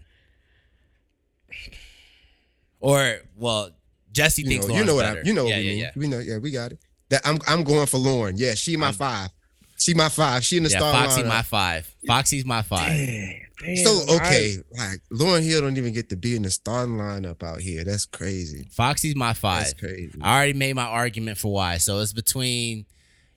Or 2.80 3.18
well, 3.38 3.72
Jesse 4.12 4.42
you 4.42 4.48
thinks 4.48 4.68
know, 4.68 4.76
you 4.76 4.86
know 4.86 4.96
what 4.96 5.04
better. 5.06 5.20
I, 5.20 5.24
you 5.28 5.34
know 5.34 5.46
yeah, 5.46 5.56
what 5.56 5.60
we 5.60 5.64
yeah, 5.64 5.72
mean. 5.72 5.80
yeah. 5.80 5.92
We 5.96 6.08
know, 6.08 6.20
yeah, 6.20 6.38
we 6.38 6.52
got 6.52 6.72
it. 6.72 6.80
That 7.10 7.22
I'm 7.26 7.40
I'm 7.48 7.64
going 7.64 7.88
for 7.88 7.98
Lauryn. 7.98 8.34
Yeah, 8.38 8.56
she 8.56 8.78
my 8.78 8.88
I'm- 8.88 8.94
five. 8.96 9.30
She 9.78 9.96
my 9.96 10.10
five. 10.10 10.44
She 10.46 10.58
in 10.58 10.64
the 10.64 10.70
Yeah, 10.70 10.78
star 10.78 10.94
Foxy 10.94 11.22
lineup. 11.24 11.28
my 11.28 11.42
five. 11.42 11.96
Foxy's 12.06 12.46
my 12.46 12.62
five. 12.62 12.86
Dang. 12.88 13.42
Damn, 13.66 13.76
So 13.78 14.00
I- 14.10 14.16
okay, 14.18 14.56
like 14.78 15.02
Lauryn 15.12 15.44
Hill 15.44 15.62
don't 15.62 15.76
even 15.78 15.92
get 15.92 16.10
to 16.10 16.16
be 16.16 16.36
in 16.36 16.44
the 16.44 16.52
starting 16.52 16.98
lineup 16.98 17.42
out 17.42 17.62
here. 17.62 17.84
That's 17.84 18.06
crazy. 18.06 18.68
Foxy's 18.72 19.16
my 19.16 19.34
five. 19.34 19.64
That's 19.64 19.74
crazy. 19.74 20.20
I 20.22 20.36
already 20.36 20.54
made 20.54 20.76
my 20.76 20.84
argument 20.86 21.40
for 21.40 21.52
why. 21.52 21.78
So 21.78 22.00
it's 22.00 22.14
between 22.14 22.86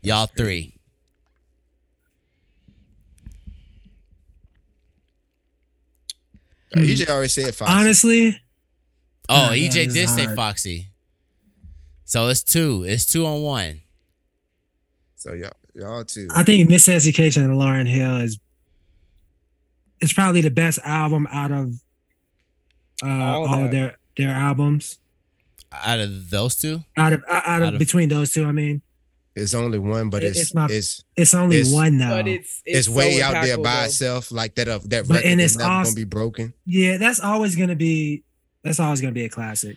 y'all 0.02 0.26
three. 0.26 0.73
Uh, 6.76 6.80
EJ 6.80 7.08
already 7.08 7.28
said 7.28 7.54
five. 7.54 7.68
Honestly, 7.68 8.40
Oh, 9.28 9.48
Oh, 9.50 9.52
EJ 9.54 9.72
that 9.72 9.86
is 9.88 9.94
did 9.94 10.08
say 10.08 10.24
hard. 10.24 10.36
Foxy. 10.36 10.88
So 12.04 12.28
it's 12.28 12.42
two. 12.42 12.84
It's 12.86 13.06
two 13.06 13.24
on 13.26 13.42
one. 13.42 13.80
So 15.16 15.32
y'all, 15.32 15.50
y'all 15.74 16.04
too. 16.04 16.28
I 16.34 16.42
think 16.42 16.68
Miseducation 16.68 17.38
and 17.44 17.54
Lauryn 17.58 17.86
Hill 17.88 18.16
is 18.18 18.38
it's 20.00 20.12
probably 20.12 20.40
the 20.42 20.50
best 20.50 20.78
album 20.84 21.26
out 21.30 21.50
of 21.50 21.72
uh, 23.02 23.06
All 23.08 23.46
all, 23.48 23.64
of 23.64 23.70
their 23.70 23.96
their 24.16 24.30
albums. 24.30 24.98
Out 25.72 25.98
of 26.00 26.30
those 26.30 26.54
two, 26.56 26.84
Out 26.96 27.12
of 27.14 27.24
out, 27.28 27.42
out 27.46 27.62
of, 27.62 27.68
Out 27.68 27.74
of- 27.74 27.78
between 27.78 28.08
those 28.08 28.30
two, 28.32 28.44
I 28.44 28.52
mean, 28.52 28.82
It's 29.36 29.52
only 29.54 29.78
one, 29.80 30.10
but 30.10 30.22
it's 30.22 30.38
it's 30.38 30.46
it's 30.48 30.54
not- 30.54 30.70
it's, 30.70 31.02
it's 31.16 31.34
only 31.34 31.56
It's- 31.58 31.72
one 31.72 31.98
though. 31.98 32.08
But 32.10 32.28
it's 32.28 32.62
it's, 32.64 32.88
way 32.88 33.18
so 33.18 33.24
out 33.24 33.44
there 33.44 33.58
by 33.58 33.80
though. 33.80 33.84
itself. 33.86 34.30
Like 34.30 34.54
that. 34.54 34.68
Uh, 34.68 34.78
that 34.84 35.08
But- 35.08 35.14
record 35.16 35.26
and 35.28 35.40
is 35.40 35.52
it's 35.52 35.58
never 35.58 35.70
also- 35.70 35.90
gonna 35.90 35.96
be 35.96 36.04
broken. 36.04 36.54
yeah, 36.66 36.96
that's 36.98 37.18
always 37.20 37.56
gonna 37.56 37.74
be 37.74 38.22
that's 38.62 38.78
always 38.80 39.00
gonna 39.00 39.12
be 39.12 39.24
a 39.24 39.28
classic. 39.28 39.76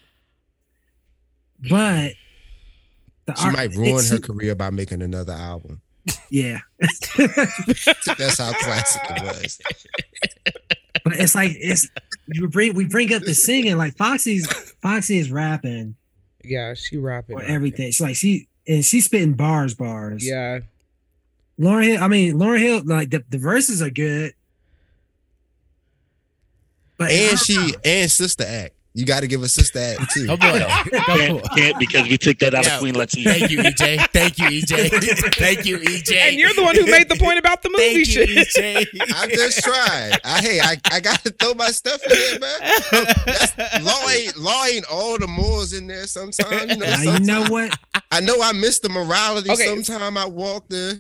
But 1.70 2.14
the 3.26 3.36
She 3.36 3.46
art- 3.46 3.54
might 3.56 3.74
ruin 3.76 4.06
her 4.06 4.20
career 4.20 4.54
by 4.56 4.70
making 4.70 5.02
another 5.02 5.34
album. 5.34 5.82
Yeah, 6.30 6.60
That's 6.80 8.38
how 8.38 8.54
classic 8.54 9.02
it 9.10 9.24
was. 9.24 9.60
but 11.04 11.14
it's 11.20 11.36
like 11.36 11.52
it's 11.60 11.90
we 12.40 12.48
bring 12.48 12.76
we 12.76 12.86
bring 12.86 13.14
up 13.14 13.24
the 13.24 13.34
singing 13.34 13.76
like 13.78 13.98
Foxy's 13.98 14.48
Foxy 14.82 15.18
is 15.18 15.30
rapping 15.32 15.96
Yeah, 16.46 16.76
she 16.76 16.98
rapping. 16.98 17.36
or 17.38 17.44
everything. 17.44 17.88
She's 17.88 18.00
like 18.02 18.16
she 18.16 18.48
and 18.68 18.84
she's 18.86 19.06
spitting 19.06 19.34
bars, 19.34 19.74
bars. 19.74 20.26
Yeah. 20.28 20.60
Lauryn 21.60 21.84
Hill. 21.84 22.04
I 22.04 22.08
mean, 22.08 22.36
Lauryn 22.36 22.60
Hill. 22.60 22.82
Like 22.86 23.10
the, 23.10 23.24
the 23.30 23.38
verses 23.38 23.82
are 23.82 23.90
good, 23.90 24.34
but 26.98 27.12
And 27.12 27.38
she 27.40 27.56
know. 27.56 27.74
and 27.84 28.12
sister 28.12 28.44
act. 28.48 28.74
You 28.98 29.06
got 29.06 29.20
to 29.20 29.28
give 29.28 29.44
a 29.44 29.48
sister 29.48 29.78
act 29.78 30.10
too. 30.12 30.26
Come 30.26 30.40
on. 30.42 30.60
Can't, 30.60 31.44
can't 31.52 31.78
because 31.80 32.10
we 32.10 32.18
took 32.18 32.40
that 32.40 32.56
out 32.56 32.66
Yeah. 32.66 32.74
of 32.74 32.80
Queen 32.80 32.96
Latifah. 32.96 33.26
Thank 33.26 33.52
you, 33.52 33.60
EJ. 33.60 34.08
Thank 34.12 34.40
you, 34.40 34.46
EJ. 34.48 35.36
Thank 35.36 35.66
you, 35.68 35.78
EJ. 35.78 36.16
And 36.16 36.36
you're 36.36 36.52
the 36.56 36.64
one 36.64 36.76
who 36.76 36.88
made 36.88 37.08
the 37.08 37.16
point 37.16 37.38
about 37.38 37.62
the 37.62 37.70
movie 37.70 37.84
Thank 37.84 37.98
you, 38.08 38.44
shit. 38.44 38.88
EJ. 38.90 39.12
I'm 39.14 39.30
just 39.30 39.64
trying. 39.64 40.14
I 40.26 40.42
hey, 40.42 40.60
I, 40.60 40.78
I 40.92 41.00
got 41.00 41.24
to 41.26 41.30
throw 41.30 41.54
my 41.54 41.68
stuff 41.68 42.02
in 42.06 42.10
there, 42.10 42.40
man. 42.40 43.06
That's, 43.28 43.84
law 43.86 44.10
ain't 44.10 44.36
law 44.38 44.66
ain't 44.66 44.86
all 44.92 45.20
the 45.20 45.28
morals 45.28 45.74
in 45.74 45.86
there. 45.86 46.08
Sometimes 46.08 46.72
you 46.72 46.78
know. 46.78 46.86
Now, 46.88 47.02
you 47.04 47.20
know 47.20 47.44
what? 47.52 47.78
I 48.12 48.20
know 48.20 48.42
I 48.42 48.52
miss 48.54 48.80
the 48.80 48.90
morality. 48.90 49.52
Okay. 49.52 49.68
Sometime 49.68 50.18
I 50.18 50.26
walk 50.26 50.70
the 50.70 51.00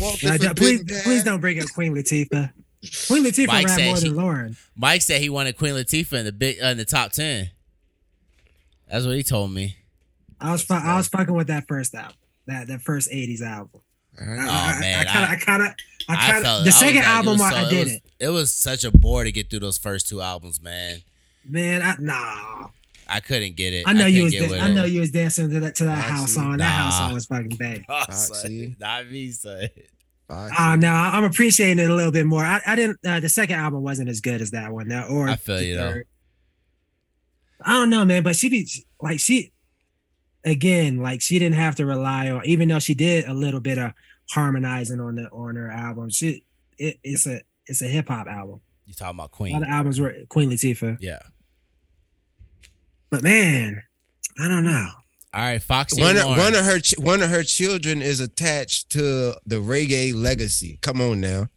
walk 0.00 0.18
the 0.18 0.38
Now, 0.42 0.54
please, 0.54 0.82
path. 0.82 1.04
please 1.04 1.22
don't 1.22 1.40
bring 1.40 1.62
up 1.62 1.68
Queen 1.72 1.94
Latifah. 1.94 2.50
Queen 3.08 3.24
Latifah 3.24 3.46
Mike 3.48 3.66
rap 3.66 3.78
said 3.78 3.86
more 3.86 3.96
she- 3.96 4.08
than 4.08 4.16
Lauren. 4.16 4.56
Mike 4.76 5.02
said 5.02 5.20
he 5.20 5.28
wanted 5.28 5.56
Queen 5.56 5.74
Latifah 5.74 6.14
in 6.18 6.24
the 6.24 6.32
big 6.32 6.58
uh, 6.62 6.66
in 6.66 6.76
the 6.78 6.84
top 6.84 7.12
ten. 7.12 7.50
That's 8.90 9.04
what 9.06 9.16
he 9.16 9.22
told 9.22 9.50
me. 9.52 9.76
I 10.40 10.52
was 10.52 10.62
fu- 10.62 10.74
I 10.74 10.96
was 10.96 11.08
fucking 11.08 11.34
with 11.34 11.46
that 11.48 11.66
first 11.66 11.94
album, 11.94 12.16
that 12.46 12.68
that 12.68 12.82
first 12.82 13.10
'80s 13.10 13.42
album. 13.42 13.80
All 14.20 14.26
right. 14.26 14.38
I- 14.40 14.44
Oh, 14.46 14.76
I, 14.76 14.80
man, 14.80 14.98
I 15.00 15.04
kind 15.04 15.24
of, 15.24 15.30
I- 15.30 15.32
I 15.32 15.36
kind 15.36 15.62
of, 15.62 15.68
I 16.08 16.12
I 16.14 16.30
kind 16.32 16.36
of. 16.38 16.42
The 16.42 16.48
I 16.48 16.64
was 16.64 16.74
second 16.76 16.96
like, 16.96 17.06
album, 17.08 17.32
was 17.32 17.40
I, 17.42 17.50
so- 17.50 17.56
I 17.56 17.62
it 17.66 17.70
did 17.70 17.84
was, 17.84 17.92
it. 17.94 18.02
It 18.20 18.28
was 18.28 18.52
such 18.52 18.84
a 18.84 18.90
bore 18.90 19.24
to 19.24 19.32
get 19.32 19.50
through 19.50 19.60
those 19.60 19.76
first 19.78 20.08
two 20.08 20.20
albums, 20.22 20.62
man. 20.62 21.00
Man, 21.44 21.82
I, 21.82 21.96
nah. 21.98 22.68
I 23.08 23.20
couldn't 23.20 23.54
get 23.56 23.72
it. 23.72 23.84
I 23.86 23.92
know 23.92 24.06
you 24.06 24.24
was, 24.24 24.32
get 24.32 24.50
dan- 24.50 24.60
I 24.60 24.72
know 24.72 24.84
you 24.84 25.00
was 25.00 25.10
dancing 25.12 25.48
to 25.50 25.60
that 25.60 25.74
to 25.76 25.84
that 25.84 25.98
I 25.98 26.00
house 26.00 26.28
see. 26.30 26.34
song. 26.36 26.56
That 26.56 26.64
house 26.64 26.92
Nah. 26.98 27.06
song 27.06 27.14
was 27.14 27.26
fucking 27.26 27.56
bad. 27.56 27.84
Oh, 27.88 28.04
son. 28.10 28.76
Not 28.80 29.08
me, 29.10 29.30
son. 29.30 29.68
Foxy. 30.28 30.54
Oh 30.58 30.74
no, 30.76 30.92
I'm 30.92 31.24
appreciating 31.24 31.78
it 31.84 31.90
a 31.90 31.94
little 31.94 32.12
bit 32.12 32.26
more. 32.26 32.44
I, 32.44 32.60
I 32.66 32.74
didn't. 32.76 32.98
Uh, 33.06 33.20
the 33.20 33.28
second 33.28 33.56
album 33.60 33.82
wasn't 33.82 34.08
as 34.08 34.20
good 34.20 34.40
as 34.40 34.50
that 34.52 34.72
one. 34.72 34.88
Now, 34.88 35.06
or 35.08 35.28
I 35.28 35.36
feel 35.36 35.62
you, 35.62 35.76
though. 35.76 35.92
third. 35.92 36.06
I 37.62 37.72
don't 37.74 37.90
know, 37.90 38.04
man, 38.04 38.22
but 38.22 38.36
she 38.36 38.48
be 38.48 38.68
like 39.00 39.20
she 39.20 39.52
again, 40.44 40.98
like 40.98 41.22
she 41.22 41.38
didn't 41.38 41.56
have 41.56 41.74
to 41.76 41.86
rely 41.86 42.30
on, 42.30 42.42
even 42.44 42.68
though 42.68 42.78
she 42.78 42.94
did 42.94 43.26
a 43.26 43.34
little 43.34 43.60
bit 43.60 43.78
of 43.78 43.92
harmonizing 44.30 45.00
on 45.00 45.14
the 45.14 45.28
on 45.30 45.56
her 45.56 45.70
album. 45.70 46.10
She 46.10 46.44
it, 46.78 46.98
it's 47.04 47.26
a 47.26 47.40
it's 47.66 47.80
a 47.82 47.86
hip 47.86 48.08
hop 48.08 48.26
album. 48.26 48.60
You 48.84 48.94
talking 48.94 49.16
about 49.16 49.22
A 49.22 49.24
lot 49.24 49.32
Queen? 49.32 49.56
of 49.56 49.62
albums 49.68 49.98
were 50.00 50.14
Queen 50.28 50.50
Latifah, 50.50 50.98
Yeah. 51.00 51.20
but 53.10 53.22
man, 53.22 53.82
I 54.38 54.48
don't 54.48 54.64
know. 54.64 54.88
All 55.36 55.42
right, 55.42 55.62
Foxy. 55.62 56.00
One 56.00 56.16
of, 56.16 56.24
one 56.24 56.54
of 56.54 56.64
her 56.64 56.80
ch- 56.80 56.98
one 56.98 57.22
of 57.22 57.28
her 57.28 57.42
children 57.42 58.00
is 58.00 58.20
attached 58.20 58.88
to 58.92 59.34
the 59.44 59.56
reggae 59.56 60.14
legacy. 60.14 60.78
Come 60.80 61.02
on 61.02 61.20
now. 61.20 61.48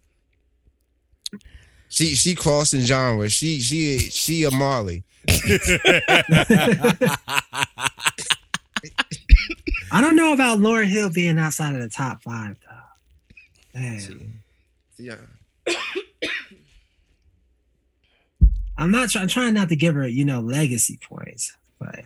She 1.88 2.08
she 2.08 2.36
crossing 2.36 2.82
genres. 2.82 3.32
She 3.32 3.62
she 3.62 4.00
she 4.00 4.44
a 4.44 4.52
Marley. 4.52 5.06
I 9.92 10.02
don't 10.02 10.18
know 10.18 10.34
about 10.34 10.60
Lauryn 10.60 10.88
Hill 10.88 11.10
being 11.10 11.40
outside 11.40 11.74
of 11.74 11.82
the 11.82 11.88
top 11.88 12.22
five 12.22 12.58
though. 12.68 13.80
Man. 13.80 14.42
Yeah. 14.98 15.16
I'm 18.78 18.92
not 18.92 19.10
trying. 19.10 19.30
trying 19.30 19.54
not 19.54 19.70
to 19.70 19.78
give 19.78 19.96
her, 19.96 20.06
you 20.06 20.26
know, 20.26 20.42
legacy 20.42 21.00
points, 21.02 21.56
but 21.80 22.04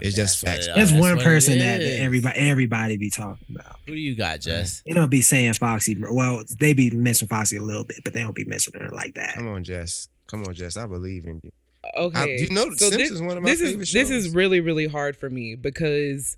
It's 0.00 0.14
just 0.14 0.40
facts. 0.40 0.66
what 0.66 0.76
there's 0.76 0.90
that's 0.90 1.00
one 1.00 1.16
what 1.16 1.24
person 1.24 1.58
that, 1.58 1.80
is. 1.80 1.98
that 1.98 2.04
everybody 2.04 2.38
everybody 2.38 2.96
be 2.96 3.08
talking 3.08 3.46
about. 3.54 3.78
Who 3.86 3.94
do 3.94 4.00
you 4.00 4.14
got, 4.14 4.40
Jess? 4.40 4.82
They 4.86 4.92
don't 4.92 5.10
be 5.10 5.22
saying 5.22 5.54
Foxy. 5.54 5.96
Well, 5.98 6.42
they 6.58 6.74
be 6.74 6.90
mentioning 6.90 7.28
Foxy 7.28 7.56
a 7.56 7.62
little 7.62 7.84
bit, 7.84 8.00
but 8.04 8.12
they 8.12 8.22
don't 8.22 8.34
be 8.34 8.44
mentioning 8.44 8.82
her 8.82 8.90
like 8.90 9.14
that. 9.14 9.34
Come 9.34 9.48
on, 9.48 9.64
Jess. 9.64 10.08
Come 10.26 10.44
on, 10.44 10.54
Jess. 10.54 10.76
I 10.76 10.86
believe 10.86 11.24
in 11.24 11.40
you. 11.42 11.50
Okay. 11.96 12.40
you 12.40 12.50
know 12.50 12.64
so 12.70 12.90
Simpsons 12.90 12.96
this, 12.96 13.10
is 13.10 13.22
one 13.22 13.36
of 13.38 13.42
my 13.42 13.50
this 13.50 13.60
favorite 13.60 13.82
is 13.82 13.92
this 13.92 14.10
is 14.10 14.34
really 14.34 14.60
really 14.60 14.88
hard 14.88 15.16
for 15.16 15.30
me 15.30 15.54
because 15.54 16.36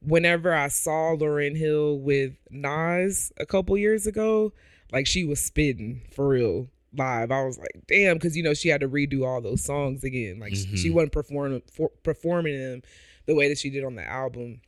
whenever 0.00 0.54
I 0.54 0.68
saw 0.68 1.14
Lauryn 1.14 1.56
Hill 1.56 1.98
with 1.98 2.32
Nas 2.50 3.32
a 3.38 3.46
couple 3.46 3.76
years 3.76 4.06
ago, 4.06 4.52
like 4.92 5.06
she 5.06 5.24
was 5.24 5.40
spitting 5.40 6.02
for 6.14 6.28
real 6.28 6.68
live. 6.96 7.30
I 7.30 7.42
was 7.44 7.58
like, 7.58 7.82
damn, 7.88 8.16
because 8.16 8.36
you 8.36 8.42
know 8.42 8.54
she 8.54 8.68
had 8.68 8.80
to 8.80 8.88
redo 8.88 9.26
all 9.26 9.40
those 9.40 9.62
songs 9.64 10.04
again. 10.04 10.38
Like 10.40 10.54
she- 10.54 10.76
she 10.76 10.90
wasn't 10.90 11.12
performing 11.12 11.62
for, 11.72 11.90
performing 12.02 12.58
them 12.58 12.82
the 13.26 13.34
way 13.34 13.48
that 13.48 13.58
she 13.58 13.70
did 13.70 13.84
on 13.84 13.94
the 13.96 14.04
album. 14.08 14.60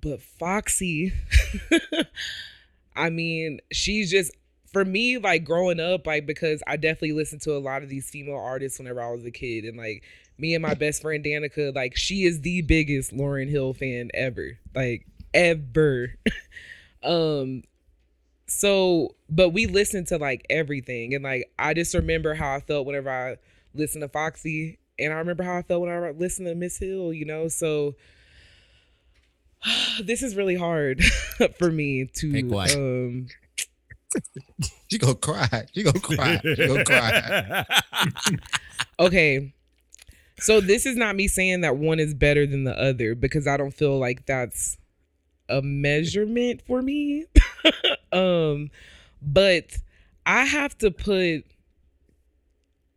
But 0.00 0.22
Foxy, 0.22 1.12
I 2.96 3.10
mean, 3.10 3.60
she's 3.72 4.10
just 4.10 4.32
for 4.72 4.84
me, 4.84 5.18
like 5.18 5.44
growing 5.44 5.80
up, 5.80 6.06
like 6.06 6.26
because 6.26 6.62
I 6.66 6.76
definitely 6.76 7.12
listened 7.12 7.42
to 7.42 7.56
a 7.56 7.58
lot 7.58 7.82
of 7.82 7.88
these 7.88 8.08
female 8.08 8.36
artists 8.36 8.78
whenever 8.78 9.00
I 9.02 9.10
was 9.10 9.24
a 9.24 9.30
kid, 9.30 9.64
and 9.64 9.76
like 9.76 10.04
me 10.38 10.54
and 10.54 10.62
my 10.62 10.74
best 10.74 11.02
friend 11.02 11.24
Danica, 11.24 11.74
like 11.74 11.96
she 11.96 12.24
is 12.24 12.42
the 12.42 12.62
biggest 12.62 13.12
Lauryn 13.12 13.48
Hill 13.48 13.74
fan 13.74 14.10
ever, 14.14 14.58
like 14.74 15.04
ever. 15.34 16.14
um, 17.02 17.64
so 18.48 19.14
but 19.30 19.50
we 19.50 19.66
listened 19.66 20.08
to 20.08 20.18
like 20.18 20.44
everything, 20.50 21.14
and 21.14 21.22
like 21.24 21.50
I 21.58 21.74
just 21.74 21.94
remember 21.94 22.34
how 22.34 22.54
I 22.54 22.60
felt 22.60 22.86
whenever 22.86 23.10
I 23.10 23.36
listened 23.74 24.02
to 24.02 24.08
Foxy, 24.08 24.78
and 24.98 25.12
I 25.12 25.16
remember 25.16 25.44
how 25.44 25.56
I 25.56 25.62
felt 25.62 25.82
when 25.82 25.90
I 25.90 26.10
listened 26.10 26.48
to 26.48 26.54
Miss 26.54 26.78
Hill, 26.78 27.12
you 27.12 27.24
know, 27.24 27.48
so. 27.48 27.94
This 30.02 30.22
is 30.22 30.36
really 30.36 30.54
hard 30.54 31.02
for 31.58 31.70
me 31.72 32.06
to 32.14 32.32
Pick 32.32 32.46
one. 32.46 32.70
um 32.70 33.26
She 34.90 34.98
gonna 34.98 35.14
cry. 35.16 35.66
She 35.74 35.82
gonna 35.82 36.00
cry. 36.00 36.40
She 36.42 36.66
gonna 36.66 36.84
cry. 36.84 37.66
okay. 39.00 39.52
So 40.38 40.60
this 40.60 40.86
is 40.86 40.96
not 40.96 41.16
me 41.16 41.28
saying 41.28 41.62
that 41.62 41.76
one 41.76 41.98
is 41.98 42.14
better 42.14 42.46
than 42.46 42.64
the 42.64 42.80
other 42.80 43.14
because 43.14 43.46
I 43.46 43.56
don't 43.56 43.74
feel 43.74 43.98
like 43.98 44.24
that's 44.26 44.78
a 45.48 45.60
measurement 45.60 46.62
for 46.66 46.80
me. 46.80 47.26
Um 48.12 48.70
but 49.20 49.76
I 50.26 50.44
have 50.44 50.76
to 50.78 50.90
put 50.90 51.44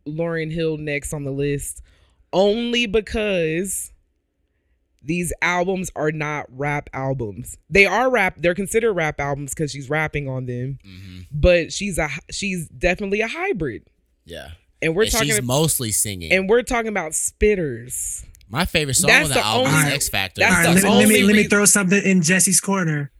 Lauryn 0.06 0.52
Hill 0.52 0.76
next 0.78 1.12
on 1.12 1.24
the 1.24 1.30
list 1.30 1.82
only 2.32 2.86
because 2.86 3.92
these 5.04 5.32
albums 5.42 5.90
are 5.96 6.12
not 6.12 6.46
rap 6.48 6.88
albums. 6.92 7.56
They 7.68 7.86
are 7.86 8.08
rap, 8.10 8.36
they're 8.38 8.54
considered 8.54 8.92
rap 8.94 9.20
albums 9.20 9.54
cuz 9.54 9.70
she's 9.72 9.90
rapping 9.90 10.28
on 10.28 10.46
them, 10.46 10.78
hmm 10.84 11.20
but 11.30 11.72
she's 11.72 11.98
a 11.98 12.08
she's 12.30 12.68
definitely 12.68 13.20
a 13.20 13.28
hybrid. 13.28 13.84
Yeah. 14.24 14.50
And 14.80 14.94
we're 14.96 15.04
and 15.04 15.12
talking 15.12 15.28
she's 15.28 15.42
mostly 15.42 15.92
singing. 15.92 16.32
and 16.32 16.48
we're 16.48 16.62
talking 16.62 16.88
about 16.88 17.12
spitters. 17.12 18.24
My 18.48 18.64
favorite 18.64 18.94
song 18.94 19.08
That's 19.08 19.24
on 19.24 19.28
the, 19.30 19.34
the 19.34 19.44
album 19.46 19.74
only- 19.74 19.88
is 19.88 19.94
X 19.94 20.08
Factor. 20.08 20.40
That's 20.40 20.52
All 20.54 20.74
right, 20.74 20.80
the 20.82 20.88
let, 20.90 21.08
me- 21.08 21.14
let 21.14 21.20
me 21.20 21.22
let 21.24 21.36
me 21.36 21.44
throw 21.44 21.64
something 21.64 22.02
in 22.02 22.22
Jesse's 22.22 22.60
corner. 22.60 23.10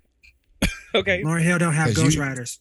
Okay. 0.95 1.23
Lauryn 1.23 1.43
Hill 1.43 1.59
don't 1.59 1.73
have 1.75 1.95
Ghost 1.95 2.17
you- 2.17 2.23
Riders. 2.23 2.61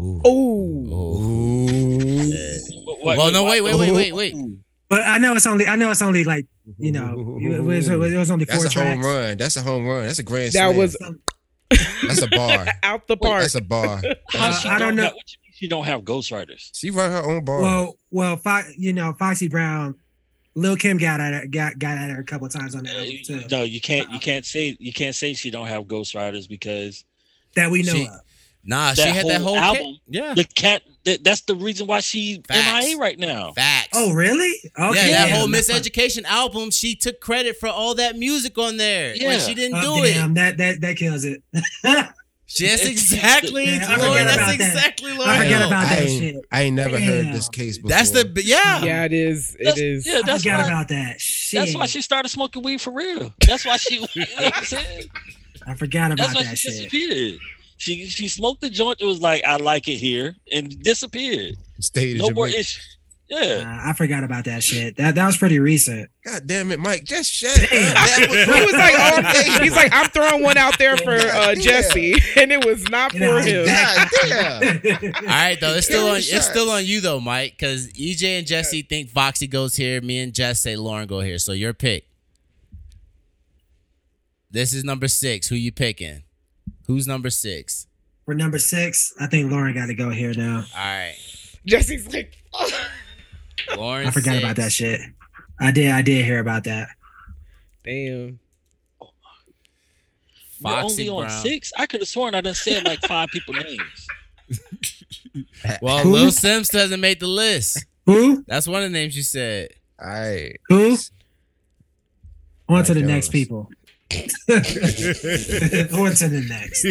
Ooh. 0.00 0.22
Oh. 0.24 1.22
Ooh. 1.22 2.96
well, 3.04 3.30
no, 3.32 3.44
wait, 3.44 3.60
wait, 3.62 3.74
wait, 3.76 3.92
wait, 3.92 4.12
wait. 4.12 4.34
But 4.88 5.02
I 5.02 5.18
know 5.18 5.34
it's 5.34 5.46
only 5.46 5.66
I 5.66 5.76
know 5.76 5.90
it's 5.90 6.02
only 6.02 6.22
like 6.24 6.46
you 6.78 6.92
know 6.92 7.38
it 7.40 7.62
was, 7.62 7.88
it 7.88 7.96
was 7.96 8.30
only 8.30 8.44
That's 8.44 8.72
four 8.74 8.82
a 8.82 8.86
home 8.86 9.02
run. 9.02 9.36
That's 9.38 9.56
a 9.56 9.62
home 9.62 9.86
run. 9.86 10.04
That's 10.06 10.18
a 10.18 10.22
grand 10.22 10.52
That 10.52 10.66
slam. 10.74 10.76
was 10.76 10.96
That's 12.06 12.22
a 12.22 12.28
bar. 12.28 12.66
out 12.82 13.06
the 13.08 13.16
park. 13.16 13.40
That's 13.40 13.54
a 13.54 13.60
bar. 13.62 14.02
How 14.30 14.48
Uh, 14.50 14.52
she 14.52 14.68
I 14.68 14.78
don't 14.78 14.94
know. 14.94 15.04
Have, 15.04 15.14
what 15.14 15.32
you 15.32 15.38
mean 15.44 15.52
she 15.54 15.68
don't 15.68 15.84
have 15.84 16.02
ghostwriters. 16.02 16.70
She 16.74 16.90
run 16.90 17.10
her 17.10 17.22
own 17.24 17.44
bar. 17.44 17.60
Well, 17.62 17.96
well, 18.10 18.36
Fo- 18.36 18.62
you 18.76 18.92
know 18.92 19.14
Foxy 19.18 19.48
Brown, 19.48 19.94
Lil 20.54 20.76
Kim 20.76 20.98
got 20.98 21.20
at 21.20 21.32
her, 21.32 21.46
got 21.46 21.78
got 21.78 21.96
at 21.96 22.10
her 22.10 22.20
a 22.20 22.24
couple 22.24 22.48
times 22.50 22.74
on 22.74 22.84
that 22.84 22.94
album 22.94 23.16
too, 23.24 23.42
No, 23.50 23.62
you 23.62 23.80
can't. 23.80 24.10
You 24.12 24.18
can't 24.20 24.44
say 24.44 24.76
you 24.78 24.92
can't 24.92 25.14
say 25.14 25.32
she 25.32 25.50
don't 25.50 25.66
have 25.68 25.84
ghostwriters 25.84 26.46
because 26.48 27.04
that 27.56 27.70
we 27.70 27.82
know 27.82 27.92
She- 27.94 28.06
of. 28.06 28.20
Nah, 28.64 28.94
she 28.94 29.02
That 29.02 29.16
had 29.16 29.26
that 29.26 29.40
whole 29.40 29.54
whole 29.56 29.64
album. 29.76 29.82
kit. 29.86 30.00
Yeah. 30.06 30.34
the 30.34 30.44
cat. 30.44 30.82
That, 31.04 31.24
that's 31.24 31.40
the 31.40 31.56
reason 31.56 31.88
why 31.88 31.98
she 31.98 32.42
Facts. 32.46 32.86
MIA 32.86 32.96
right 32.96 33.18
now. 33.18 33.50
Facts. 33.54 33.88
Oh, 33.92 34.12
really? 34.12 34.54
Okay. 34.78 35.10
yeah, 35.10 35.26
that 35.26 35.30
whole. 35.36 35.48
Miseducation 35.48 36.22
album, 36.26 36.70
she 36.70 36.94
took 36.94 37.20
credit 37.20 37.56
for 37.56 37.68
all 37.68 37.96
that 37.96 38.14
music 38.16 38.56
on 38.58 38.76
there. 38.76 39.16
Yeah. 39.16 39.26
When 39.30 39.40
she 39.40 39.54
didn't 39.54 39.78
Oh, 39.82 39.96
do 39.98 40.04
it. 40.04 40.14
damn, 40.14 40.34
that 40.34 40.58
that 40.58 40.80
that 40.80 40.96
kills 40.96 41.24
it. 41.24 41.42
That's 41.82 42.84
exactly, 42.84 43.64
Yeah, 43.64 43.86
I 43.88 43.94
Lauryn. 43.96 44.14
That's 44.24 44.36
about 44.36 44.46
that. 44.46 44.54
exactly 44.54 45.10
Lauryn. 45.12 45.26
I 45.26 45.36
forgot 45.44 45.58
Hill. 45.58 45.66
about 45.68 45.84
I 45.86 45.88
that 45.96 46.02
ain't, 46.06 46.20
shit. 46.22 46.36
I 46.52 46.62
ain't 46.62 46.76
never 46.76 47.00
heard 47.00 47.32
this 47.32 47.48
case 47.48 47.78
before. 47.78 47.88
That's 47.90 48.10
the 48.10 48.30
yeah. 48.44 48.84
yeah, 48.84 49.04
it 49.04 49.12
is. 49.12 49.56
It 49.58 49.64
That's- 49.64 49.78
is. 49.80 50.06
Yeah, 50.06 50.18
I 50.18 50.22
that's 50.22 50.42
forgot 50.44 50.60
why. 50.60 50.66
about 50.68 50.88
that. 50.88 51.20
Shit. 51.20 51.58
That's 51.60 51.74
why 51.74 51.86
she 51.86 52.02
started 52.02 52.28
smoking 52.28 52.62
weed 52.62 52.80
for 52.80 52.92
real. 52.92 53.32
That's 53.46 53.64
why 53.64 53.76
she. 53.78 54.06
You 54.14 54.20
know 54.20 54.26
what 54.44 54.56
I'm 54.58 54.64
saying? 54.64 55.04
I 55.66 55.74
forgot 55.74 56.12
about 56.12 56.18
That's 56.18 56.32
about 56.32 56.44
why 56.44 56.50
that 56.50 56.58
she 56.58 56.70
shit. 56.70 56.90
disappeared. 56.90 57.40
She 57.78 58.06
she 58.06 58.28
smoked 58.28 58.60
the 58.60 58.70
joint. 58.70 58.98
It 59.00 59.06
was 59.06 59.20
like 59.20 59.42
I 59.44 59.56
like 59.56 59.88
it 59.88 59.96
here 59.96 60.36
and 60.52 60.80
disappeared. 60.82 61.56
Stayed 61.80 62.18
No 62.18 62.30
more 62.30 62.46
issues. 62.48 62.96
Yeah. 63.28 63.64
Uh, 63.84 63.88
I 63.88 63.92
forgot 63.94 64.24
about 64.24 64.44
that 64.44 64.62
shit. 64.62 64.96
That 64.98 65.14
that 65.14 65.26
was 65.26 65.38
pretty 65.38 65.58
recent. 65.58 66.10
God 66.24 66.42
damn 66.46 66.70
it, 66.70 66.78
Mike! 66.78 67.04
Just 67.04 67.32
shut 67.32 67.50
up. 67.62 67.70
That 67.70 68.26
He 68.28 68.64
was 68.66 68.74
like, 68.74 68.94
oh, 69.58 69.62
he's 69.62 69.74
like, 69.74 69.90
I'm 69.92 70.08
throwing 70.10 70.42
one 70.42 70.58
out 70.58 70.78
there 70.78 70.98
for 70.98 71.12
uh, 71.14 71.54
Jesse, 71.54 72.12
and 72.36 72.52
it 72.52 72.62
was 72.64 72.88
not 72.90 73.14
You 73.14 73.20
for 73.20 73.24
know, 73.24 73.38
him. 73.38 73.66
God 73.66 74.08
damn. 74.82 75.14
All 75.16 75.22
right, 75.22 75.56
though 75.60 75.74
it's 75.74 75.86
still 75.86 76.08
on. 76.08 76.18
It's 76.18 76.46
still 76.46 76.70
on 76.70 76.84
you 76.84 77.00
though, 77.00 77.20
Mike, 77.20 77.52
because 77.58 77.88
EJ 77.94 78.38
and 78.38 78.46
Jesse 78.46 78.82
think 78.82 79.08
Foxy 79.08 79.46
goes 79.46 79.76
here. 79.76 80.00
Me 80.02 80.18
and 80.18 80.34
Jess 80.34 80.60
say 80.60 80.74
Lauryn 80.74 81.06
go 81.08 81.20
here. 81.20 81.38
So 81.38 81.52
your 81.52 81.72
pick. 81.72 82.06
This 84.52 84.72
is 84.74 84.84
number 84.84 85.08
six. 85.08 85.48
Who 85.48 85.56
you 85.56 85.72
picking? 85.72 86.22
Who's 86.86 87.06
number 87.06 87.30
six? 87.30 87.86
For 88.26 88.34
number 88.34 88.58
six, 88.58 89.12
I 89.18 89.26
think 89.26 89.50
Lauryn 89.50 89.74
got 89.74 89.86
to 89.86 89.94
go 89.94 90.10
here 90.10 90.32
now. 90.34 90.58
All 90.76 90.84
right, 90.84 91.16
Jesse's 91.66 92.12
like, 92.12 92.36
oh. 92.52 92.70
Lauryn. 93.70 94.06
I 94.06 94.10
forgot 94.10 94.32
six. 94.34 94.44
about 94.44 94.56
that 94.56 94.72
shit. 94.72 95.00
I 95.58 95.70
did. 95.70 95.90
I 95.90 96.02
did 96.02 96.24
hear 96.24 96.38
about 96.38 96.64
that. 96.64 96.88
damn. 97.84 98.38
You're 100.64 100.70
Foxy 100.70 101.08
only 101.08 101.24
on 101.24 101.30
six. 101.42 101.72
I 101.76 101.86
could 101.86 102.00
have 102.00 102.08
sworn 102.08 102.36
I 102.36 102.40
done 102.40 102.54
said 102.54 102.84
like 102.84 103.00
five 103.00 103.30
people 103.30 103.54
names. 103.54 104.06
Well, 105.80 106.00
Who? 106.00 106.12
Lil 106.12 106.26
Simz 106.30 106.70
doesn't 106.70 107.00
make 107.00 107.18
the 107.20 107.26
list. 107.26 107.86
Who? 108.04 108.44
That's 108.46 108.68
one 108.68 108.82
of 108.82 108.90
the 108.90 108.98
names 108.98 109.16
you 109.16 109.22
said. 109.22 109.70
All 109.98 110.10
right. 110.10 110.60
Who? 110.68 110.96
On 112.68 112.84
to 112.84 112.94
Mike 112.94 113.02
the 113.02 113.06
next 113.06 113.30
people. 113.30 113.70
On 114.48 116.12
to 116.14 116.28
the 116.28 116.44
next. 116.48 116.84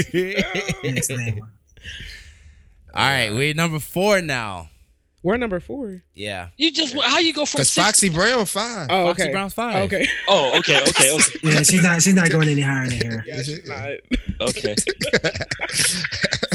Next 0.83 1.09
name. 1.17 1.41
All 2.93 3.05
right, 3.09 3.31
we're 3.31 3.53
number 3.53 3.79
four 3.79 4.21
now. 4.21 4.69
We're 5.23 5.37
number 5.37 5.59
four. 5.59 6.01
Yeah. 6.15 6.47
You 6.57 6.71
just 6.71 6.95
how 6.99 7.19
you 7.19 7.31
go 7.31 7.45
from 7.45 7.59
Because 7.59 7.69
six? 7.69 7.85
Foxy 7.85 8.09
Brown 8.09 8.45
five. 8.45 8.87
Oh, 8.89 9.07
Foxy 9.07 9.23
okay. 9.23 9.31
Brown's 9.31 9.53
five. 9.53 9.83
Okay. 9.85 10.07
Oh, 10.27 10.57
okay, 10.59 10.81
okay, 10.81 11.13
okay, 11.13 11.39
Yeah, 11.43 11.61
she's 11.61 11.83
not. 11.83 12.01
She's 12.01 12.15
not 12.15 12.29
going 12.31 12.47
any 12.49 12.61
higher 12.61 12.87
than 12.87 12.99
here. 12.99 13.23
Yeah, 13.27 13.43
she's 13.43 13.67
not. 13.67 13.91
okay. 14.41 14.75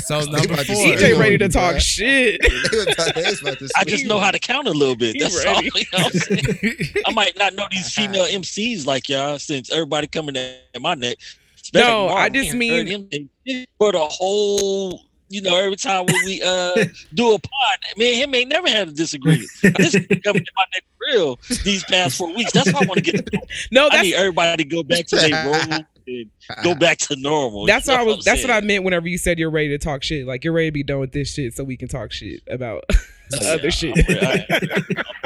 So 0.06 0.20
You 0.20 0.26
number 0.30 0.54
about 0.54 0.66
to 0.66 0.74
four. 0.74 0.98
say- 0.98 1.12
EJ 1.14 1.18
ready 1.18 1.38
to 1.38 1.48
Bruh. 1.48 1.52
talk 1.52 1.80
shit. 1.80 2.40
I 3.76 3.84
just 3.84 4.06
know 4.06 4.18
how 4.20 4.30
to 4.30 4.38
count 4.38 4.68
a 4.68 4.72
little 4.72 4.96
bit. 4.96 5.16
That's 5.18 5.44
all. 5.44 5.62
You 5.62 5.70
know 5.92 5.98
I'm 6.04 6.10
saying? 6.12 6.76
I 7.06 7.12
might 7.12 7.36
not 7.36 7.54
know 7.54 7.66
these 7.70 7.92
female 7.92 8.24
MCs 8.24 8.86
like 8.86 9.08
y'all 9.08 9.38
since 9.38 9.70
everybody 9.72 10.06
coming 10.06 10.36
at 10.36 10.60
my 10.80 10.94
neck. 10.94 11.16
Especially 11.60 11.88
No, 11.90 12.08
I 12.08 12.28
just 12.28 12.54
mean- 12.54 12.72
heard 12.72 12.88
him 12.88 13.08
say 13.12 13.26
shit 13.46 13.68
for 13.78 13.92
the 13.92 14.04
whole. 14.04 15.02
You 15.28 15.42
know, 15.42 15.56
every 15.56 15.74
time 15.74 16.06
when 16.06 16.24
we 16.24 16.40
uh 16.40 16.84
do 17.14 17.34
a 17.34 17.38
pod, 17.40 17.78
me 17.96 18.12
and 18.12 18.22
him 18.30 18.34
ain't 18.36 18.48
never 18.48 18.68
had 18.68 18.86
a 18.86 18.92
disagreement. 18.92 19.50
This 19.60 19.96
is 19.96 20.06
coming 20.22 20.44
to 20.44 20.52
my 20.54 20.64
neck 20.72 20.84
real 21.00 21.40
these 21.64 21.82
past 21.82 22.16
four 22.16 22.32
weeks. 22.32 22.52
That's 22.52 22.72
why 22.72 22.82
I 22.82 22.86
want 22.86 23.04
to 23.04 23.10
get. 23.12 23.28
No, 23.72 23.88
I 23.90 24.02
need 24.02 24.14
everybody 24.14 24.62
to 24.62 24.68
go 24.70 24.84
back 24.84 25.06
to 25.08 25.16
their 25.16 25.44
role 25.44 25.80
and 26.06 26.30
go 26.62 26.74
back 26.74 26.98
to 26.98 27.16
normal. 27.16 27.66
that's 27.66 27.86
You 27.86 27.92
what 27.94 28.00
I 28.00 28.04
was. 28.04 28.24
That's 28.24 28.42
what 28.42 28.50
I 28.50 28.60
meant 28.60 28.84
whenever 28.84 29.08
you 29.08 29.18
said 29.18 29.38
you're 29.38 29.50
ready 29.50 29.68
to 29.70 29.78
talk 29.78 30.02
shit. 30.02 30.26
Like 30.26 30.44
you're 30.44 30.52
ready 30.52 30.68
to 30.68 30.72
be 30.72 30.82
done 30.82 31.00
with 31.00 31.12
this 31.12 31.32
shit, 31.34 31.54
so 31.54 31.64
we 31.64 31.76
can 31.76 31.88
talk 31.88 32.12
shit 32.12 32.42
about 32.48 32.84
saying? 33.30 33.58
other 33.58 33.70
shit. 33.70 33.96
I'm, 34.08 34.16
I, 34.26 34.52
I'm 34.52 34.56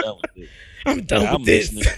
done 0.03 0.16
with 0.22 0.37
it. 0.37 0.49
I'm 0.87 1.01
done 1.03 1.26
I'm 1.26 1.35
with 1.43 1.47
this. 1.47 1.89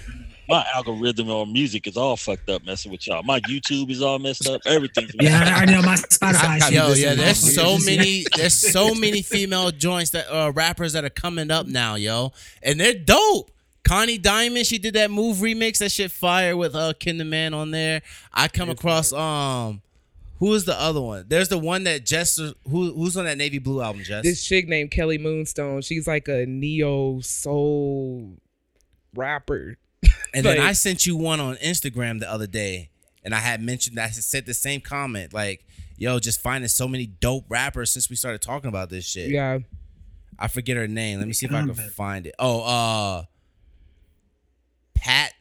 My 0.48 0.66
algorithm 0.74 1.30
on 1.30 1.52
music 1.52 1.86
is 1.86 1.96
all 1.96 2.16
fucked 2.16 2.50
up 2.50 2.64
messing 2.66 2.90
with 2.90 3.06
y'all. 3.06 3.22
My 3.22 3.38
YouTube 3.42 3.88
is 3.90 4.02
all 4.02 4.18
messed 4.18 4.46
up. 4.48 4.60
Everything's 4.66 5.14
messed 5.14 5.30
Yeah, 5.30 5.54
I, 5.56 5.62
I 5.62 5.64
know 5.66 5.80
my 5.82 5.92
I- 5.92 5.96
Spotify. 5.96 6.34
I- 6.44 6.58
shit 6.58 6.72
Yo, 6.72 6.92
yeah, 6.94 7.14
there's 7.14 7.42
motherfuckers. 7.44 7.54
so 7.54 7.78
many, 7.86 8.24
there's 8.36 8.72
so 8.72 8.92
many 8.94 9.22
female 9.22 9.70
joints 9.70 10.10
that 10.10 10.26
uh 10.30 10.50
rappers 10.52 10.94
that 10.94 11.04
are 11.04 11.10
coming 11.10 11.52
up 11.52 11.66
now, 11.68 11.94
yo, 11.94 12.32
and 12.62 12.80
they're 12.80 12.92
dope. 12.92 13.51
Connie 13.84 14.18
Diamond, 14.18 14.66
she 14.66 14.78
did 14.78 14.94
that 14.94 15.10
move 15.10 15.38
remix, 15.38 15.78
that 15.78 15.90
shit 15.90 16.10
fire 16.10 16.56
with 16.56 16.74
uh 16.74 16.92
Ken 16.98 17.18
the 17.18 17.24
Man 17.24 17.52
on 17.54 17.70
there. 17.70 18.02
I 18.32 18.48
come 18.48 18.70
across 18.70 19.12
um, 19.12 19.82
who 20.38 20.52
is 20.54 20.64
the 20.64 20.80
other 20.80 21.00
one? 21.00 21.26
There's 21.28 21.48
the 21.48 21.58
one 21.58 21.84
that 21.84 22.04
Jess, 22.04 22.36
who 22.36 22.52
who's 22.92 23.16
on 23.16 23.24
that 23.24 23.38
Navy 23.38 23.58
Blue 23.58 23.80
album, 23.80 24.02
Jess? 24.02 24.24
This 24.24 24.44
chick 24.44 24.68
named 24.68 24.90
Kelly 24.90 25.18
Moonstone. 25.18 25.82
She's 25.82 26.06
like 26.06 26.28
a 26.28 26.46
neo 26.46 27.20
soul 27.20 28.38
rapper. 29.14 29.78
And 30.34 30.46
then 30.46 30.60
I 30.60 30.72
sent 30.72 31.04
you 31.04 31.14
one 31.14 31.40
on 31.40 31.56
Instagram 31.56 32.18
the 32.18 32.30
other 32.30 32.46
day, 32.46 32.88
and 33.22 33.34
I 33.34 33.38
had 33.38 33.60
mentioned 33.60 33.98
that 33.98 34.06
I 34.06 34.10
said 34.12 34.46
the 34.46 34.54
same 34.54 34.80
comment, 34.80 35.34
like, 35.34 35.66
"Yo, 35.98 36.18
just 36.18 36.40
finding 36.40 36.68
so 36.68 36.88
many 36.88 37.04
dope 37.04 37.44
rappers 37.50 37.90
since 37.90 38.08
we 38.08 38.16
started 38.16 38.40
talking 38.40 38.68
about 38.68 38.88
this 38.88 39.04
shit." 39.04 39.28
Yeah. 39.28 39.58
I 40.38 40.48
forget 40.48 40.78
her 40.78 40.88
name. 40.88 41.18
Let 41.18 41.28
me 41.28 41.34
see 41.34 41.44
if 41.44 41.52
I 41.52 41.60
can 41.60 41.74
find 41.74 42.26
it. 42.26 42.34
Oh, 42.38 42.62
uh, 42.62 43.24
Pat, 45.02 45.32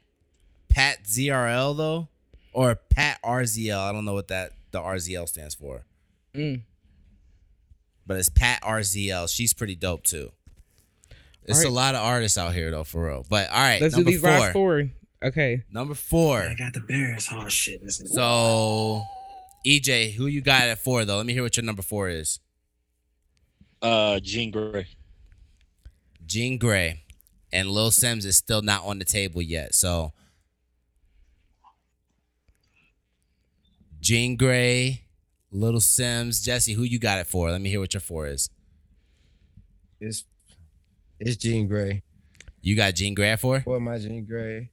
Pat 0.69 1.03
ZRL 1.05 1.77
though, 1.77 2.07
or 2.51 2.75
Pat 2.89 3.19
RZL. 3.23 3.77
I 3.77 3.91
don't 3.91 4.05
know 4.05 4.13
what 4.15 4.29
that 4.29 4.53
the 4.71 4.79
RZL 4.81 5.27
stands 5.29 5.53
for, 5.53 5.85
Mm. 6.33 6.63
but 8.07 8.17
it's 8.17 8.29
Pat 8.29 8.61
RZL. 8.63 9.27
She's 9.27 9.53
pretty 9.53 9.75
dope 9.75 10.03
too. 10.03 10.31
It's 11.45 11.59
All 11.59 11.65
right. 11.65 11.71
a 11.71 11.73
lot 11.73 11.95
of 11.95 12.01
artists 12.01 12.37
out 12.37 12.53
here 12.55 12.71
though, 12.71 12.83
for 12.83 13.05
real. 13.07 13.25
But 13.29 13.49
all 13.51 13.57
right, 13.59 13.79
Let's 13.81 13.95
do 13.95 14.03
these 14.03 14.21
four. 14.21 14.29
last 14.31 14.53
four. 14.53 14.89
Okay. 15.23 15.63
Number 15.71 15.93
four. 15.93 16.41
I 16.41 16.55
got 16.55 16.73
the 16.73 16.79
Bears. 16.79 17.27
Oh 17.31 17.47
shit! 17.47 17.83
This 17.83 17.99
is- 17.99 18.13
So, 18.13 19.03
EJ, 19.65 20.13
who 20.13 20.25
you 20.25 20.41
got 20.41 20.63
at 20.63 20.79
four 20.79 21.05
though? 21.05 21.17
Let 21.17 21.27
me 21.27 21.33
hear 21.33 21.43
what 21.43 21.55
your 21.57 21.63
number 21.65 21.83
four 21.83 22.09
is. 22.09 22.39
Uh, 23.81 24.19
Jean 24.19 24.51
Grae. 24.51 24.85
Jean 26.25 26.57
Grae, 26.59 26.99
and 27.53 27.69
Lil 27.69 27.89
Simz 27.91 28.25
is 28.25 28.37
still 28.37 28.61
not 28.61 28.83
on 28.85 28.99
the 28.99 29.05
table 29.05 29.41
yet. 29.41 29.73
So, 29.75 30.13
Jean 33.99 34.37
Grae, 34.37 35.01
Little 35.51 35.79
Simz, 35.79 36.43
Jesse, 36.43 36.73
who 36.73 36.83
you 36.83 36.99
got 36.99 37.19
it 37.19 37.27
for? 37.27 37.51
Let 37.51 37.61
me 37.61 37.69
hear 37.69 37.79
what 37.79 37.93
your 37.93 38.01
four 38.01 38.27
is. 38.27 38.49
It's 39.99 40.25
it's 41.19 41.35
Jean 41.35 41.69
Grae. 41.69 42.01
You 42.61 42.75
got 42.75 42.95
Jean 42.95 43.15
Grae 43.15 43.33
for? 43.39 43.59
four? 43.61 43.77
Boy, 43.77 43.83
my 43.83 43.97
Jean 43.99 44.25
Grae. 44.25 44.69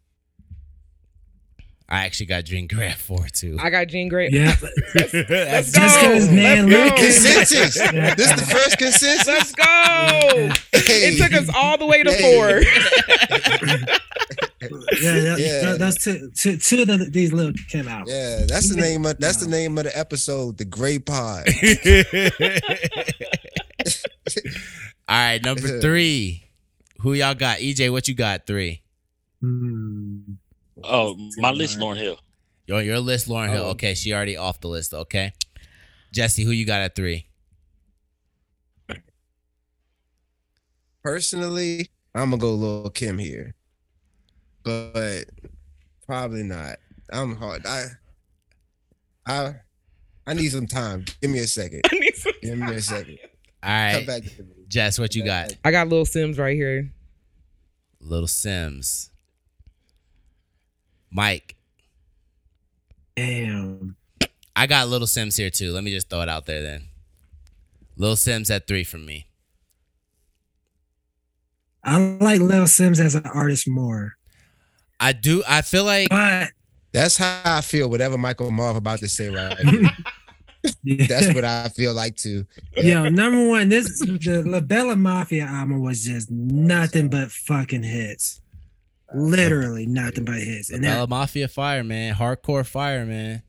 I 1.90 2.04
actually 2.04 2.26
got 2.26 2.44
Jean 2.44 2.68
Grae 2.68 2.90
at 2.90 2.98
four 2.98 3.26
too. 3.32 3.56
I 3.60 3.70
got 3.70 3.88
Jean 3.88 4.10
Grae. 4.10 4.30
Yeah, 4.30 4.54
Let's 4.94 5.72
just 5.72 6.00
go. 6.00 6.08
because 6.08 6.30
man, 6.30 6.68
Let's 6.68 6.96
go. 6.96 7.02
Consensus. 7.02 7.76
Yeah. 7.76 8.14
This 8.14 8.30
is 8.30 8.36
the 8.36 8.46
first 8.46 8.78
consensus. 8.78 9.26
Let's 9.26 9.52
go. 9.54 10.50
Hey. 11.39 11.41
It 11.41 11.47
took 11.47 11.49
us 11.49 11.55
all 11.57 11.78
the 11.78 11.86
way 11.86 12.03
to 12.03 12.12
Hey. 12.12 12.36
four. 12.36 12.61
yeah, 15.01 15.16
yeah, 15.16 15.36
Yeah. 15.36 15.74
Those 15.76 15.97
two, 15.99 16.30
two, 16.34 16.57
two 16.57 16.82
of 16.82 16.89
the, 16.89 17.09
these 17.11 17.32
little 17.32 17.53
came 17.68 17.89
out. 17.89 18.07
Yeah, 18.09 18.45
that's 18.47 18.68
the 18.68 18.76
name 18.80 19.05
of 19.07 19.18
that's 19.18 19.39
the 19.39 19.49
name 19.49 19.78
of 19.78 19.84
the 19.84 19.97
episode, 19.99 20.59
the 20.59 20.64
Gray 20.64 20.99
Pod. 20.99 21.47
All 25.09 25.16
right, 25.16 25.43
number 25.43 25.80
three. 25.80 26.45
Who 27.01 27.12
y'all 27.14 27.34
got? 27.34 27.59
EJ, 27.59 27.91
what 27.93 28.09
you 28.09 28.14
got? 28.14 28.47
Three. 28.47 28.82
Hmm. 29.41 30.18
Oh, 30.82 31.16
my 31.39 31.51
list, 31.53 31.78
Lauryn 31.78 31.97
Hill. 31.97 32.18
Your 32.66 32.82
your 32.82 32.99
list, 32.99 33.28
Lauryn 33.28 33.51
Hill. 33.51 33.64
Oh. 33.64 33.70
Okay, 33.70 33.95
she 33.95 34.12
already 34.12 34.36
off 34.36 34.61
the 34.61 34.68
list. 34.68 34.93
Okay, 34.93 35.32
Jesse, 36.12 36.43
who 36.45 36.51
you 36.51 36.66
got 36.66 36.80
at 36.80 36.97
three? 36.97 37.27
Personally, 41.03 41.88
I'm 42.14 42.30
gonna 42.30 42.40
go 42.40 42.55
Lil 42.55 42.90
Kim 42.90 43.18
here, 43.18 43.55
but 44.62 45.24
probably 46.07 46.42
not. 46.42 46.76
I'm 47.11 47.36
hard. 47.36 47.64
I 47.66 47.86
I 49.26 49.55
I 50.26 50.34
need 50.34 50.49
some 50.51 50.66
time. 50.66 51.05
Give 51.20 51.30
me 51.30 51.38
a 51.38 51.46
second. 51.46 51.82
I 51.92 51.99
need 51.99 52.16
some 52.16 52.32
Give 52.42 52.59
me 52.59 52.74
a 52.74 52.80
second. 52.80 53.18
All 53.62 53.92
Come 53.92 54.07
back 54.07 54.22
to 54.22 54.42
me. 54.42 54.55
Jess, 54.68 54.99
what 54.99 55.14
you 55.14 55.24
got? 55.24 55.57
I 55.64 55.70
got 55.70 55.88
Little 55.88 56.05
Simz 56.05 56.38
right 56.38 56.55
here. 56.55 56.90
Little 58.01 58.28
Simz. 58.28 59.11
Mike, 61.11 61.57
Damn. 63.18 63.96
I 64.55 64.66
got 64.66 64.88
Little 64.88 65.07
Simz 65.09 65.36
here 65.38 65.51
too. 65.51 65.72
Let 65.72 65.82
me 65.82 65.90
just 65.90 66.09
throw 66.09 66.20
it 66.20 66.28
out 66.28 66.46
there 66.46 66.62
then. 66.62 66.84
Little 67.96 68.14
Simz 68.14 68.49
at 68.49 68.68
three 68.68 68.84
from 68.84 69.07
me. 69.07 69.27
I 71.89 71.97
like 72.20 72.41
Lil 72.41 72.64
Simz 72.64 73.01
as 73.01 73.14
an 73.14 73.26
artist 73.26 73.68
more, 73.68 74.18
I 75.01 75.12
do. 75.12 75.43
I 75.49 75.62
feel 75.62 75.84
like 75.84 76.09
but 76.11 76.51
That's 76.93 77.16
how 77.16 77.41
I 77.45 77.61
feel. 77.61 77.89
Whatever 77.89 78.18
Michael 78.18 78.51
Marv 78.51 78.76
about 78.76 78.99
to 79.01 79.09
say 79.09 79.28
right. 79.28 79.57
yeah. 80.82 81.07
That's 81.07 81.34
what 81.34 81.45
I 81.45 81.68
feel 81.68 81.95
like 81.95 82.16
too. 82.16 82.47
Yo, 82.76 83.09
number 83.09 83.49
one, 83.49 83.68
this 83.68 84.01
the 84.01 84.43
La 84.45 84.61
Bella 84.61 84.97
Mafia 84.97 85.45
album 85.45 85.82
was 85.82 86.05
just 86.05 86.30
nothing 86.30 87.09
but 87.09 87.30
fucking 87.30 87.84
hits. 87.84 88.41
Literally 89.14 89.86
nothing 89.86 90.24
but 90.24 90.36
hits. 90.36 90.70
And 90.70 90.82
Bella 90.82 91.01
that, 91.01 91.09
Mafia 91.09 91.49
Fire, 91.49 91.84
man. 91.84 92.14
Hardcore 92.14 92.66
Fire, 92.66 93.07
man. 93.07 93.43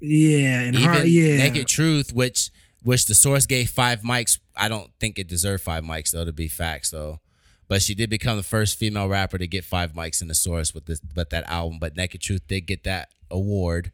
Yeah, 0.00 0.60
and 0.60 0.76
Even 0.76 0.88
hard, 0.88 1.08
yeah. 1.08 1.38
Naked 1.38 1.66
Truth, 1.66 2.12
which 2.12 2.50
which 2.82 3.06
the 3.06 3.14
source 3.14 3.46
gave 3.46 3.70
five 3.70 4.02
mics. 4.02 4.38
I 4.54 4.68
don't 4.68 4.90
think 5.00 5.18
it 5.18 5.26
deserved 5.26 5.62
five 5.62 5.82
mics 5.82 6.10
though. 6.10 6.24
To 6.24 6.32
be 6.32 6.48
facts 6.48 6.90
though, 6.90 7.20
but 7.68 7.82
she 7.82 7.94
did 7.94 8.10
become 8.10 8.36
the 8.36 8.42
first 8.42 8.78
female 8.78 9.08
rapper 9.08 9.38
to 9.38 9.46
get 9.46 9.64
five 9.64 9.92
mics 9.92 10.20
in 10.20 10.28
the 10.28 10.34
source 10.34 10.74
with 10.74 10.86
this, 10.86 11.00
but 11.00 11.30
that 11.30 11.48
album. 11.48 11.78
But 11.78 11.96
Naked 11.96 12.20
Truth 12.20 12.46
did 12.46 12.62
get 12.62 12.84
that 12.84 13.10
award. 13.30 13.92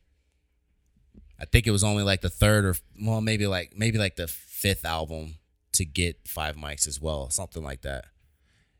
I 1.40 1.44
think 1.44 1.66
it 1.66 1.70
was 1.70 1.84
only 1.84 2.02
like 2.02 2.20
the 2.20 2.30
third 2.30 2.64
or 2.64 2.74
well, 3.00 3.20
maybe 3.20 3.46
like 3.46 3.72
maybe 3.76 3.98
like 3.98 4.16
the 4.16 4.28
fifth 4.28 4.84
album 4.84 5.36
to 5.72 5.84
get 5.84 6.28
five 6.28 6.56
mics 6.56 6.86
as 6.86 7.00
well, 7.00 7.30
something 7.30 7.62
like 7.62 7.82
that. 7.82 8.06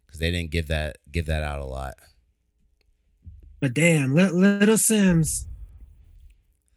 Because 0.07 0.21
they 0.21 0.31
didn't 0.31 0.51
give 0.51 0.67
that 0.69 0.99
give 1.11 1.27
that 1.27 1.43
out 1.43 1.61
a 1.61 1.67
lot. 1.67 1.95
But 3.61 3.75
damn, 3.75 4.15
Little 4.15 4.77
Simz. 4.77 5.45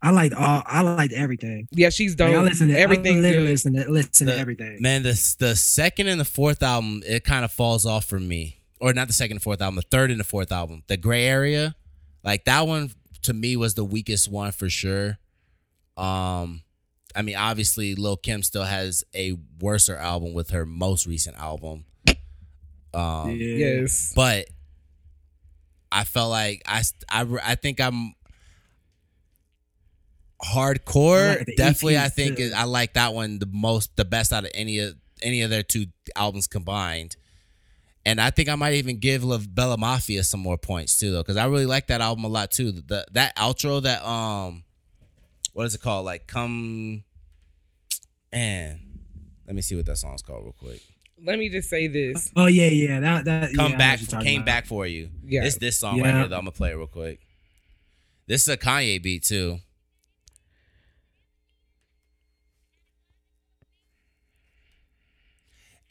I 0.03 0.09
liked 0.11 0.35
all. 0.35 0.61
I 0.65 0.81
liked 0.81 1.13
everything. 1.13 1.67
Yeah, 1.71 1.89
she's 1.89 2.11
Like, 2.11 2.31
dope. 2.31 2.35
I 2.35 2.43
listen 2.43 2.67
to 2.67 2.77
Everything 2.77 3.17
I 3.17 3.21
literally 3.21 3.47
listen 3.47 3.73
to 3.75 3.89
listen 3.89 4.27
The- 4.27 4.33
to 4.33 4.37
everything. 4.39 4.77
Man, 4.81 5.01
the 5.03 5.35
the 5.39 5.55
second 5.55 6.07
and 6.09 6.19
the 6.19 6.25
fourth 6.25 6.61
album, 6.61 7.01
it 7.05 7.23
kind 7.23 7.45
of 7.45 7.51
falls 7.53 7.85
off 7.85 8.05
for 8.05 8.19
me. 8.19 8.57
Or 8.81 8.91
not 8.93 9.07
the 9.07 9.13
second 9.13 9.37
and 9.37 9.41
fourth 9.41 9.61
album, 9.61 9.77
the 9.77 9.81
third 9.83 10.11
and 10.11 10.19
the 10.19 10.25
fourth 10.25 10.51
album. 10.51 10.83
The 10.87 10.97
gray 10.97 11.25
area, 11.25 11.73
like 12.23 12.43
that 12.45 12.67
one 12.67 12.91
to 13.21 13.33
me 13.33 13.55
was 13.55 13.75
the 13.75 13.85
weakest 13.85 14.29
one 14.29 14.51
for 14.51 14.69
sure. 14.69 15.19
Um, 15.95 16.63
I 17.15 17.21
mean, 17.21 17.37
obviously, 17.37 17.95
Lil 17.95 18.17
Kim 18.17 18.43
still 18.43 18.65
has 18.65 19.05
a 19.15 19.37
worser 19.61 19.95
album 19.95 20.33
with 20.33 20.49
her 20.49 20.65
most 20.65 21.07
recent 21.07 21.37
album. 21.37 21.85
Um. 22.93 23.31
Yes. 23.31 24.11
but 24.15 24.47
I 25.91 26.03
felt 26.03 26.29
like 26.29 26.61
I 26.65 26.83
I, 27.09 27.25
I 27.43 27.55
think 27.55 27.79
I'm 27.79 28.13
hardcore. 30.43 31.23
I 31.23 31.35
like 31.37 31.45
the 31.45 31.55
Definitely, 31.55 31.97
I 31.97 32.09
think 32.09 32.37
too. 32.37 32.43
it, 32.45 32.53
I 32.53 32.65
like 32.65 32.93
that 32.93 33.13
one 33.13 33.39
the 33.39 33.47
most, 33.51 33.95
the 33.95 34.05
best 34.05 34.31
out 34.33 34.43
of 34.45 34.51
any 34.53 34.79
of 34.79 34.95
any 35.21 35.41
of 35.41 35.49
their 35.49 35.63
two 35.63 35.85
albums 36.15 36.47
combined. 36.47 37.15
And 38.05 38.19
I 38.19 38.31
think 38.31 38.49
I 38.49 38.55
might 38.55 38.73
even 38.73 38.97
give 38.99 39.23
La 39.23 39.37
Bella 39.37 39.77
Mafia 39.77 40.23
some 40.25 40.41
more 40.41 40.57
points 40.57 40.99
too, 40.99 41.11
though, 41.13 41.21
because 41.21 41.37
I 41.37 41.45
really 41.45 41.65
like 41.65 41.87
that 41.87 42.01
album 42.01 42.25
a 42.25 42.27
lot 42.27 42.51
too. 42.51 42.71
The 42.73 43.05
that 43.13 43.35
outro, 43.37 43.81
that 43.83 44.05
um, 44.05 44.63
what 45.53 45.65
is 45.65 45.73
it 45.75 45.81
called? 45.81 46.05
Like 46.05 46.27
come, 46.27 47.03
man. 48.31 48.79
Let 49.47 49.55
me 49.55 49.61
see 49.61 49.75
what 49.75 49.85
that 49.85 49.97
song's 49.97 50.21
called 50.21 50.43
real 50.43 50.55
quick. 50.57 50.81
Let 51.25 51.39
me 51.39 51.47
just 51.49 51.69
say 51.69 51.87
this. 51.87 52.31
Oh 52.35 52.47
yeah, 52.47 52.67
yeah. 52.67 52.99
That 52.99 53.25
that 53.25 53.53
Come 53.55 53.71
yeah, 53.71 53.77
back, 53.77 53.91
what 53.93 54.01
you're 54.01 54.07
talking 54.09 54.25
came 54.27 54.41
about. 54.41 54.45
back 54.45 54.65
for 54.65 54.85
you. 54.85 55.09
Yeah. 55.25 55.45
It's 55.45 55.57
this 55.57 55.79
song 55.79 55.99
right 56.01 56.07
Yeah. 56.09 56.19
here 56.19 56.27
though. 56.27 56.35
I'm 56.37 56.41
gonna 56.41 56.51
play 56.51 56.71
it 56.71 56.75
real 56.75 56.87
quick. 56.87 57.19
This 58.27 58.41
is 58.41 58.47
a 58.49 58.57
Kanye 58.57 59.01
beat 59.01 59.23
too. 59.23 59.59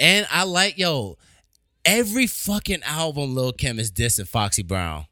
And 0.03 0.27
I 0.31 0.43
like 0.45 0.77
yo, 0.79 1.17
every 1.85 2.27
fucking 2.27 2.83
album 2.85 3.35
Lil 3.35 3.53
Kim 3.53 3.79
is 3.79 3.91
dissing 3.91 4.27
Foxy 4.29 4.63
Brown. 4.63 5.07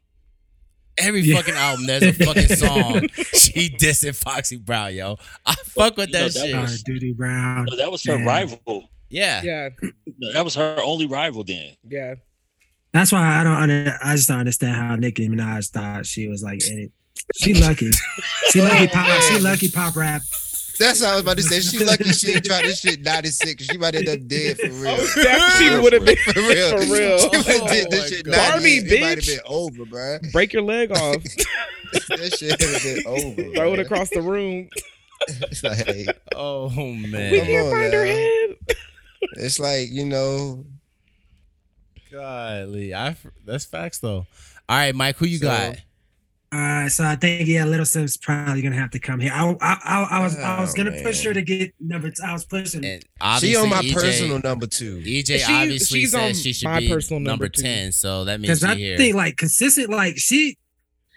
Every 0.97 1.21
Yeah. 1.21 1.37
fucking 1.37 1.53
album, 1.55 1.87
there's 1.87 2.03
a 2.03 2.11
fucking 2.13 2.47
song 2.57 3.07
she 3.33 3.69
dissing 3.79 4.13
Foxy 4.15 4.57
Brown, 4.57 4.93
yo. 4.93 5.17
I 5.45 5.55
fuck 5.55 5.95
with 5.97 6.09
You 6.09 6.13
know, 6.13 6.23
that 6.27 6.33
that 6.33 6.45
shit. 6.47 6.55
Was- 6.55 6.83
Doody 6.83 7.13
Brown. 7.13 7.65
No, 7.69 7.77
that 7.77 7.89
was 7.91 8.03
her 8.03 8.17
Yeah. 8.17 8.25
rival. 8.25 8.89
yeah. 9.09 9.41
Yeah. 9.41 9.69
That 10.33 10.43
was 10.43 10.55
her 10.55 10.77
only 10.83 11.07
rival 11.07 11.43
then. 11.45 11.71
Yeah. 11.87 12.15
That's 12.93 13.13
why 13.13 13.39
I 13.39 13.43
don't. 13.45 13.55
Under, 13.55 13.97
I 14.03 14.15
just 14.17 14.27
don't 14.27 14.39
understand 14.39 14.75
how 14.75 14.97
Nicki 14.97 15.29
Minaj 15.29 15.69
thought 15.69 16.05
she 16.05 16.27
was 16.27 16.43
like. 16.43 16.61
in 16.69 16.77
it. 16.79 16.91
She 17.37 17.53
lucky. 17.53 17.89
She 18.49 18.61
lucky 18.61 18.87
pop. 18.87 19.21
She 19.23 19.39
lucky 19.39 19.69
pop 19.71 19.95
rap. 19.95 20.21
That's 20.79 21.01
what 21.01 21.09
I 21.09 21.13
was 21.13 21.21
about 21.21 21.37
to 21.37 21.43
say. 21.43 21.59
She 21.61 21.83
lucky 21.83 22.05
she 22.11 22.33
ain't 22.33 22.45
tried 22.45 22.63
this 22.65 22.79
shit 22.79 23.01
96. 23.01 23.63
She 23.65 23.77
might 23.77 23.93
end 23.95 24.09
up 24.09 24.25
dead 24.27 24.57
for 24.57 24.67
real. 24.69 24.95
That 25.15 25.55
she 25.59 25.69
would 25.79 25.93
have 25.93 26.05
been 26.05 26.17
For 26.17 26.39
real. 26.39 26.69
For 26.77 26.93
real. 26.93 27.17
She 27.19 27.27
might 27.37 27.45
have 27.45 27.61
Oh 27.61 27.67
did 27.67 27.83
my 27.85 27.89
this 27.97 28.09
shit 28.09 28.25
God. 28.25 28.31
98. 28.31 28.51
Barbie, 28.51 28.95
It 28.95 29.01
might 29.01 29.17
have 29.17 29.25
been 29.25 29.39
over, 29.45 29.85
bro. 29.85 30.17
break 30.31 30.53
your 30.53 30.63
leg 30.63 30.91
off, 30.91 31.23
That 32.09 32.35
shit 32.37 32.59
would 32.59 32.69
have 32.69 32.83
been 32.83 33.03
over. 33.05 33.55
throw 33.55 33.73
it 33.73 33.79
across 33.79 34.09
the 34.09 34.21
room. 34.21 34.69
It's 35.27 35.63
like, 36.07 36.17
Oh 36.35 36.69
man. 36.69 37.31
We 37.31 37.37
Come 37.39 37.47
can't 37.47 37.65
on 37.67 37.71
find 37.73 37.93
her 37.93 38.05
head. 38.05 38.55
it's 39.37 39.59
like, 39.59 39.91
you 39.91 40.05
know, 40.05 40.65
Golly, 42.11 42.93
I 42.93 43.15
that's 43.45 43.65
facts 43.65 43.99
though. 43.99 44.25
All 44.67 44.77
right, 44.77 44.95
Mike, 44.95 45.17
who 45.17 45.25
you 45.25 45.37
So- 45.37 45.45
got? 45.47 45.77
Uh, 46.53 46.89
so 46.89 47.05
I 47.05 47.15
think 47.15 47.47
yeah, 47.47 47.63
Little 47.63 47.85
Simz 47.85 48.21
probably 48.21 48.61
gonna 48.61 48.75
have 48.75 48.91
to 48.91 48.99
come 48.99 49.21
here. 49.21 49.31
I 49.33 49.55
I, 49.61 49.77
I, 49.85 50.07
I 50.19 50.23
was 50.23 50.37
I 50.37 50.59
was 50.59 50.73
Oh, 50.73 50.83
gonna 50.83 51.01
push 51.01 51.23
her 51.23 51.33
to 51.33 51.41
get 51.41 51.73
number. 51.79 52.11
I 52.25 52.33
was 52.33 52.43
pushing. 52.43 52.83
And 52.83 53.01
she 53.01 53.07
obviously 53.21 53.55
on 53.55 53.69
my 53.69 53.81
EJ, 53.81 53.93
personal 53.93 54.39
number 54.39 54.67
two. 54.67 54.97
EJ 55.05 55.45
She- 55.45 55.53
obviously 55.53 55.99
she's 56.01 56.13
on 56.13 56.21
says 56.33 56.41
she 56.41 56.51
should 56.51 56.65
my 56.67 56.79
be 56.81 56.89
personal 56.89 57.21
number, 57.21 57.45
number 57.45 57.47
two. 57.49 57.61
ten, 57.61 57.91
so 57.93 58.25
that 58.25 58.41
means 58.41 58.59
because 58.59 58.59
she 58.59 58.65
I 58.65 58.75
here. 58.75 58.97
think 58.97 59.15
like 59.15 59.37
consistent, 59.37 59.89
like 59.91 60.17
she, 60.17 60.57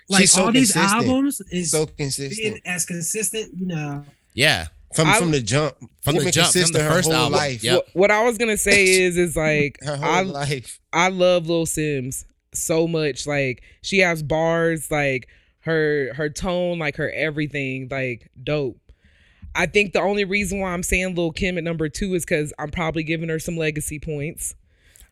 like 0.09 0.21
She's 0.21 0.33
so 0.33 0.45
all 0.45 0.53
these 0.53 0.73
consistent. 0.73 1.03
albums 1.09 1.41
is 1.51 1.71
So 1.73 1.87
being 1.87 1.97
consistent. 1.97 2.61
as 2.65 2.87
consistent. 2.87 3.51
You 3.59 3.67
know, 3.67 4.05
yeah, 4.35 4.69
From 4.95 5.09
I- 5.09 5.19
from 5.19 5.33
the 5.33 5.41
jump. 5.41 5.75
from 6.05 6.15
the 6.15 6.31
jump, 6.31 6.35
from 6.35 6.43
consistent 6.53 6.75
the 6.75 6.83
her 6.85 6.91
first 6.91 7.07
whole 7.09 7.17
album. 7.17 7.33
life. 7.33 7.65
Yep. 7.65 7.75
What, 7.75 7.87
what 7.95 8.11
I 8.13 8.23
was 8.23 8.39
gonna 8.39 8.57
say 8.57 8.85
is, 9.03 9.17
is 9.17 9.35
like 9.37 9.79
Her 9.83 9.97
whole 9.97 10.05
I 10.09 10.21
life. 10.23 10.79
I 10.93 11.09
love 11.09 11.49
Lil 11.49 11.67
Simz 11.67 12.25
so 12.55 12.87
much. 12.89 13.27
Like 13.27 13.63
she 13.83 13.99
has 14.01 14.23
bars, 14.23 14.91
like 14.91 15.29
her 15.61 16.13
her 16.15 16.29
tone, 16.31 16.79
like 16.79 16.97
her 16.97 17.11
everything, 17.11 17.89
like 17.91 18.31
dope. 18.43 18.79
I 19.57 19.67
think 19.67 19.93
the 19.93 20.01
only 20.01 20.25
reason 20.25 20.59
why 20.61 20.73
I'm 20.73 20.83
saying 20.83 21.15
Lil 21.15 21.31
Kim 21.33 21.57
at 21.59 21.65
number 21.65 21.89
two 21.89 22.15
is 22.15 22.25
because 22.25 22.53
I'm 22.59 22.71
probably 22.71 23.05
giving 23.05 23.29
her 23.29 23.39
some 23.39 23.57
legacy 23.57 24.01
points. 24.01 24.55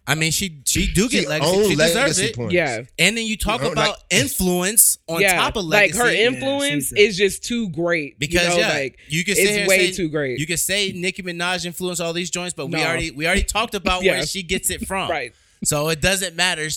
I 0.05 0.17
mean, 0.17 0.33
she 0.33 0.61
she 0.67 0.93
do 0.93 1.09
get 1.09 1.23
She 1.23 1.29
legacy. 1.29 1.51
own 1.57 1.63
She 1.69 1.77
deserves 1.77 1.95
legacy 1.95 2.25
it. 2.25 2.35
points. 2.35 2.53
Yeah, 2.55 2.83
And 2.99 3.17
then 3.17 3.25
you 3.25 3.37
talk 3.37 3.61
She 3.61 3.67
own, 3.69 3.73
about 3.73 3.91
like- 3.91 3.99
influence 4.11 4.99
on 5.07 5.21
yeah. 5.21 5.37
top 5.37 5.55
of 5.55 5.65
like 5.65 5.95
legacy. 5.95 5.99
her 6.01 6.13
Yeah, 6.13 6.27
influence 6.27 6.89
she's 6.89 6.93
a- 6.93 7.01
is 7.07 7.17
just 7.17 7.45
too 7.45 7.69
great. 7.69 8.19
because 8.19 8.43
you 8.43 8.49
know, 8.49 8.57
yeah, 8.67 8.69
like 8.75 8.99
you 9.09 9.23
can 9.25 9.37
sit 9.37 9.49
here 9.49 9.61
it's 9.61 9.69
way 9.69 9.93
say, 9.93 9.97
too 9.97 10.09
great. 10.09 10.41
You 10.41 10.47
can 10.49 10.57
say 10.57 10.91
Nicki 10.91 11.23
Minaj 11.23 11.65
influenced 11.65 12.01
all 12.01 12.13
these 12.13 12.31
joints, 12.31 12.53
but 12.53 12.67
we 12.67 12.83
already 12.83 13.13
we 13.13 13.27
already 13.27 13.45
talked 13.45 13.77
about 13.77 14.03
Yeah. 14.03 14.15
where 14.15 14.27
she 14.27 14.43
gets 14.43 14.71
it 14.71 14.89
from. 14.89 15.09
right. 15.19 15.33
So 15.63 15.89
it 15.91 16.01
doesn't 16.01 16.35
matter. 16.35 16.69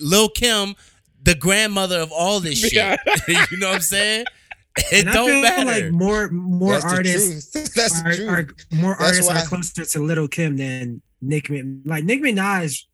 Lil 0.00 0.28
Kim, 0.30 0.74
the 1.22 1.34
grandmother 1.34 1.98
of 1.98 2.10
all 2.12 2.40
this 2.40 2.58
shit. 2.58 2.72
Yeah. 2.72 2.96
you 3.28 3.56
know 3.58 3.68
what 3.68 3.76
I'm 3.76 3.80
saying? 3.80 4.24
It 4.92 5.04
and 5.04 5.12
don't 5.12 5.28
feel 5.28 5.42
matter. 5.42 5.64
like 5.86 5.92
more 5.92 6.28
more 6.30 6.72
That's 6.74 6.84
artists 6.84 7.50
the 7.50 7.58
truth. 7.60 7.74
That's 7.74 8.02
the 8.02 8.08
are, 8.08 8.14
truth. 8.14 8.28
are 8.72 8.76
more 8.76 8.96
That's 8.98 9.02
artists 9.10 9.28
why- 9.32 9.40
are 9.40 9.46
closer 9.46 9.84
to 9.84 9.98
Little 10.00 10.28
Kim 10.28 10.56
than 10.56 11.02
Nick 11.20 11.50
Min- 11.50 11.82
like 11.84 12.04
Nick 12.04 12.22
Minaj. 12.22 12.84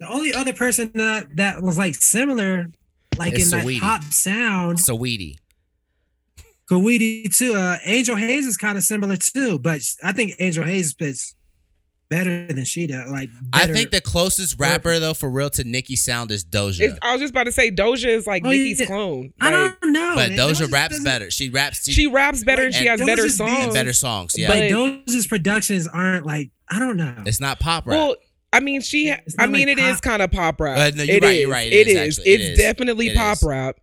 The 0.00 0.08
only 0.08 0.34
other 0.34 0.52
person 0.52 0.90
that 0.94 1.36
that 1.36 1.62
was 1.62 1.78
like 1.78 1.94
similar, 1.94 2.66
like 3.16 3.34
Is 3.34 3.52
in 3.52 3.58
that 3.58 3.66
Saweetie. 3.66 3.80
pop 3.80 4.02
sound, 4.04 4.78
Saweetie. 4.78 5.36
Kawiti 6.70 7.34
too. 7.34 7.54
Uh, 7.54 7.78
Angel 7.84 8.16
Haze 8.16 8.44
is 8.46 8.56
kind 8.56 8.76
of 8.76 8.82
similar 8.82 9.16
too, 9.16 9.58
but 9.60 9.80
I 10.02 10.12
think 10.12 10.34
Angel 10.40 10.64
Haze 10.64 10.90
spits 10.90 11.35
better 12.08 12.46
than 12.46 12.64
she 12.64 12.86
does. 12.86 13.10
Like 13.10 13.30
I 13.52 13.66
think 13.66 13.90
the 13.90 14.00
closest 14.00 14.58
rapper 14.60 14.98
though 14.98 15.14
for 15.14 15.28
real 15.30 15.50
to 15.50 15.64
Nicki 15.64 15.96
sound 15.96 16.30
is 16.30 16.44
Doja. 16.44 16.80
It's, 16.80 16.98
I 17.02 17.12
was 17.12 17.20
just 17.20 17.30
about 17.32 17.44
to 17.44 17.52
say 17.52 17.70
Doja 17.70 18.06
is 18.06 18.26
like 18.26 18.44
Oh, 18.44 18.50
Nicki's 18.50 18.80
yeah. 18.80 18.86
clone. 18.86 19.32
I 19.40 19.50
don't 19.50 19.92
know, 19.92 20.12
but 20.14 20.30
man. 20.30 20.38
Doja 20.38 20.66
Doja 20.66 20.72
raps 20.72 21.02
better. 21.02 21.30
She 21.30 21.48
raps 21.48 21.84
she, 21.84 21.92
she 21.92 22.06
raps 22.06 22.44
better 22.44 22.64
and 22.64 22.74
she 22.74 22.86
has 22.86 23.00
better 23.00 23.22
Doja's 23.24 23.38
beats- 23.38 23.40
and 23.40 23.62
songs. 23.62 23.74
better 23.74 23.92
songs. 23.92 24.34
Yeah. 24.38 24.48
But 24.48 24.54
But- 24.58 24.70
Doja's 25.06 25.26
productions 25.26 25.88
aren't 25.88 26.24
like 26.26 26.50
I 26.70 26.78
don't 26.78 26.96
know. 26.96 27.14
it's 27.26 27.40
not 27.40 27.60
pop 27.60 27.86
rap. 27.86 27.96
Well, 27.96 28.16
I 28.52 28.60
mean, 28.60 28.80
she. 28.80 29.08
It's 29.10 29.34
I 29.38 29.46
mean, 29.46 29.68
like 29.68 29.76
it 29.76 29.80
is 29.80 29.94
pop. 29.96 30.02
kind 30.02 30.22
of 30.22 30.30
pop 30.32 30.60
rap. 30.60 30.78
Uh, 30.78 30.96
no, 30.96 31.02
you're 31.02 31.16
It 31.16 31.22
right, 31.22 31.40
you're 31.40 31.50
right, 31.50 31.66
it 31.72 31.74
It 31.74 31.88
is, 31.88 31.94
is. 31.94 32.18
actually. 32.18 32.32
It 32.32 32.40
It's 32.40 32.58
definitely 32.60 33.08
It 33.08 33.16
pop 33.16 33.36
is. 33.36 33.42
rap. 33.42 33.76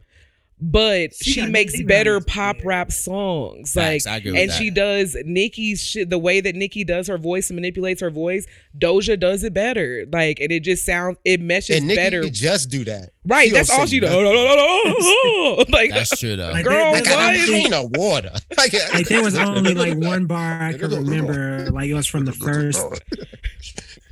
But 0.66 1.14
She 1.14 1.32
she, 1.32 1.46
makes 1.48 1.82
better 1.84 2.22
Minaj, 2.22 2.28
pop 2.28 2.56
yeah. 2.60 2.62
rap 2.64 2.92
songs. 2.94 3.74
Facts, 3.74 4.06
like, 4.06 4.14
I 4.14 4.18
agree 4.18 4.32
with 4.32 4.40
and 4.42 4.50
that. 4.50 4.58
she 4.58 4.70
does 4.70 5.18
Nicki's 5.26 5.84
shit. 5.84 6.10
The 6.10 6.18
way 6.18 6.40
that 6.40 6.56
Nicki 6.56 6.86
does 6.86 7.08
her 7.08 7.18
voice 7.18 7.50
and 7.50 7.56
manipulates 7.58 8.00
her 8.00 8.10
voice, 8.10 8.48
Doja 8.78 9.20
does 9.20 9.44
it 9.44 9.54
better. 9.54 10.06
Like, 10.10 10.40
and 10.40 10.54
it 10.54 10.62
just 10.62 10.86
sounds, 10.86 11.18
it 11.26 11.42
meshes 11.42 11.76
and 11.78 11.88
Nicki 11.88 11.98
better. 11.98 12.22
could 12.24 12.34
just 12.34 12.70
do 12.70 12.86
that. 12.86 13.10
Right. 13.26 13.50
She 13.50 13.54
That's 13.56 13.70
all 13.72 13.86
she 13.86 14.00
does. 14.00 14.14
like, 15.70 15.90
That's 15.92 16.18
true 16.18 16.38
though. 16.38 16.52
Like, 16.52 16.64
Girl, 16.64 16.94
there- 16.94 16.94
Like 16.94 17.08
I 17.10 17.26
what? 17.38 17.50
ain't 17.50 17.74
a 17.74 17.84
water. 18.00 18.32
Like, 18.58 18.74
like 18.94 19.08
there 19.10 19.22
was 19.22 19.36
only 19.38 19.74
like 19.74 19.98
one 19.98 20.28
bar 20.28 20.62
I 20.62 20.74
can 20.78 20.90
remember. 20.92 21.70
Like 21.72 21.90
it 21.90 21.94
was 21.96 22.08
from 22.08 22.24
the 22.24 22.32
first, 22.32 22.80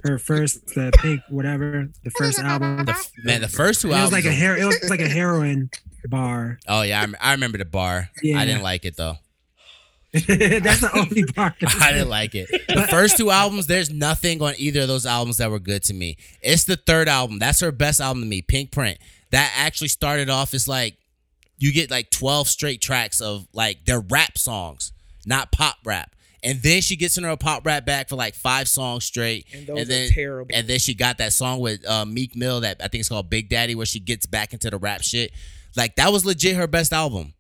her 0.04 0.18
first, 0.20 0.66
the 0.76 0.92
pink 0.98 1.22
whatever, 1.30 1.88
the 2.04 2.10
first 2.12 2.40
album. 2.40 2.86
The 2.86 2.96
man, 3.24 3.40
the 3.40 3.48
first 3.48 3.82
two 3.82 3.88
It 3.88 3.92
was 3.92 3.98
albums. 4.00 4.12
like 4.14 4.26
a 4.26 4.32
hair. 4.36 4.58
It 4.58 4.66
was 4.66 4.90
like 4.90 5.00
a 5.00 5.08
heroin 5.08 5.70
bar. 6.10 6.60
oh 6.68 6.82
yeah, 6.82 7.00
I, 7.00 7.02
rem- 7.02 7.16
I 7.22 7.32
remember 7.34 7.58
the 7.58 7.66
bar. 7.66 8.10
Yeah. 8.22 8.40
I 8.40 8.46
didn't 8.46 8.64
like 8.64 8.86
it 8.86 8.98
though. 8.98 9.18
That's 10.14 10.82
the 10.82 10.92
only 10.94 11.24
bar. 11.24 11.56
I 11.80 11.94
didn't 11.94 12.10
like 12.10 12.36
it. 12.36 12.50
The 12.68 12.88
first 12.90 13.16
two 13.16 13.32
albums, 13.32 13.68
there's 13.68 13.90
nothing 13.90 14.42
on 14.42 14.54
either 14.58 14.82
of 14.82 14.90
those 14.90 15.06
albums 15.06 15.38
that 15.38 15.50
were 15.50 15.60
good 15.60 15.84
to 15.84 15.94
me. 15.94 16.18
It's 16.42 16.66
the 16.66 16.76
third 16.76 17.08
album. 17.08 17.40
That's 17.40 17.62
her 17.62 17.72
best 17.72 18.02
album 18.02 18.24
to 18.24 18.28
me, 18.28 18.42
Pink 18.42 18.72
Print. 18.72 18.98
That 19.32 19.54
actually 19.56 19.88
started 19.88 20.30
off 20.30 20.54
as 20.54 20.68
like 20.68 20.98
you 21.58 21.72
get 21.72 21.90
like 21.90 22.10
12 22.10 22.50
straight 22.50 22.82
tracks 22.82 23.22
of 23.22 23.48
like 23.54 23.86
their 23.86 24.02
rap 24.02 24.38
songs, 24.38 24.92
not 25.26 25.52
pop 25.52 25.78
rap. 25.86 26.14
And 26.44 26.62
then 26.62 26.82
she 26.82 26.96
gets 26.96 27.18
in 27.18 27.24
her 27.24 27.38
pop 27.38 27.66
rap 27.66 27.86
back 27.86 28.10
for 28.10 28.16
like 28.16 28.34
five 28.34 28.68
songs 28.68 29.06
straight. 29.06 29.46
And 29.54 29.68
those 29.68 29.88
then, 29.88 30.10
are 30.10 30.12
terrible. 30.12 30.52
And 30.54 30.68
then 30.68 30.80
she 30.80 30.94
got 30.96 31.20
that 31.20 31.34
song 31.34 31.60
with 31.60 31.88
uh, 31.88 32.04
Meek 32.04 32.36
Mill 32.36 32.62
that 32.62 32.78
I 32.84 32.88
think 32.88 33.00
it's 33.00 33.10
called 33.10 33.30
Big 33.30 33.48
Daddy, 33.48 33.76
where 33.76 33.86
she 33.86 34.00
gets 34.00 34.26
back 34.26 34.52
into 34.52 34.70
the 34.70 34.78
rap 34.78 35.04
shit. 35.04 35.32
Like 35.76 35.96
that 35.96 36.12
was 36.12 36.26
legit 36.26 36.56
her 36.56 36.68
best 36.68 36.92
album, 36.94 37.34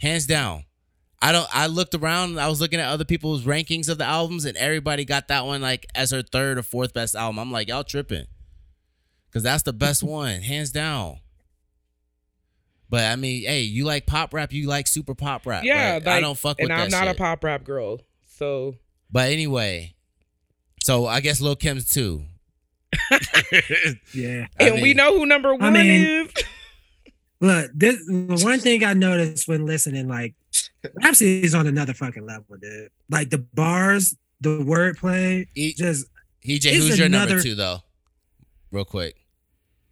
hands 0.00 0.26
down. 0.26 0.64
I 1.20 1.32
don't. 1.32 1.48
I 1.52 1.66
looked 1.66 1.94
around. 1.94 2.38
I 2.38 2.48
was 2.48 2.60
looking 2.60 2.78
at 2.78 2.88
other 2.88 3.04
people's 3.04 3.42
rankings 3.44 3.88
of 3.88 3.98
the 3.98 4.04
albums, 4.04 4.44
and 4.44 4.56
everybody 4.56 5.04
got 5.04 5.28
that 5.28 5.44
one 5.46 5.60
like 5.62 5.86
as 5.94 6.10
her 6.10 6.22
third 6.22 6.58
or 6.58 6.62
fourth 6.62 6.92
best 6.94 7.16
album. 7.16 7.38
I'm 7.38 7.50
like, 7.50 7.68
y'all 7.68 7.82
tripping, 7.84 8.26
because 9.28 9.42
that's 9.42 9.62
the 9.64 9.72
best 9.72 10.02
one, 10.04 10.40
hands 10.42 10.70
down. 10.70 11.18
But 12.88 13.04
I 13.10 13.16
mean, 13.16 13.42
hey, 13.44 13.62
you 13.62 13.84
like 13.84 14.06
pop 14.06 14.32
rap, 14.32 14.52
you 14.52 14.68
like 14.68 14.86
super 14.86 15.14
pop 15.14 15.46
rap. 15.46 15.64
yeah, 15.64 15.94
right? 15.94 16.04
like, 16.06 16.14
I 16.16 16.20
don't 16.20 16.38
fuck 16.38 16.58
with 16.60 16.68
that. 16.68 16.74
and 16.74 16.82
I'm 16.82 16.90
not 16.90 17.06
shit. 17.08 17.16
a 17.16 17.18
pop 17.18 17.42
rap 17.42 17.64
girl, 17.64 18.00
so 18.36 18.76
But 19.10 19.32
anyway, 19.32 19.94
so 20.84 21.06
I 21.06 21.20
guess 21.20 21.40
Lil 21.40 21.56
Kim's 21.56 21.88
too. 21.92 22.22
Yeah. 24.14 24.46
I 24.58 24.64
and 24.64 24.82
we 24.82 24.94
know 24.94 25.16
who 25.18 25.26
number 25.26 25.54
one 25.54 25.72
mean- 25.72 26.26
is. 26.26 26.44
Look, 27.46 27.70
this 27.74 27.96
the 28.06 28.40
one 28.44 28.58
thing 28.60 28.82
I 28.84 28.92
noticed 28.94 29.46
when 29.46 29.66
listening, 29.66 30.08
like 30.08 30.34
Rapsody 31.02 31.42
is 31.44 31.54
on 31.54 31.66
another 31.66 31.94
fucking 31.94 32.26
level, 32.26 32.56
dude. 32.60 32.88
Like 33.10 33.30
the 33.30 33.38
bars, 33.38 34.16
the 34.40 34.58
wordplay, 34.60 35.46
E- 35.54 35.74
just 35.74 36.06
EJ, 36.44 36.66
It's 36.66 36.76
who's 36.76 36.98
your 36.98 37.08
number 37.08 37.40
two 37.40 37.54
though? 37.54 37.78
Real 38.72 38.84
quick. 38.84 39.16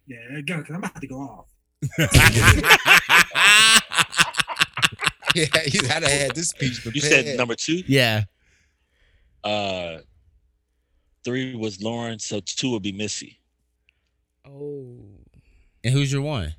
yeah, 0.07 0.17
go 0.45 0.57
because 0.57 0.69
I'm 0.75 0.83
about 0.83 0.99
to 1.01 1.07
go 1.07 1.19
off. 1.19 1.45
Yeah, 5.35 5.47
you 5.69 5.85
had 5.85 5.99
to 6.03 6.09
have 6.09 6.33
this 6.33 6.47
speech 6.49 6.81
prepared. 6.81 6.95
You 6.95 7.01
said 7.01 7.37
number 7.37 7.55
two. 7.55 7.83
yeah. 7.87 8.23
Uh, 9.43 9.97
three 11.25 11.55
was 11.55 11.79
Lauryn, 11.79 12.21
so 12.21 12.39
two 12.39 12.71
would 12.71 12.81
be 12.83 12.93
Missy. 12.93 13.39
Oh, 14.47 14.95
And 15.83 15.93
who's 15.93 16.13
your 16.13 16.21
one? 16.21 16.55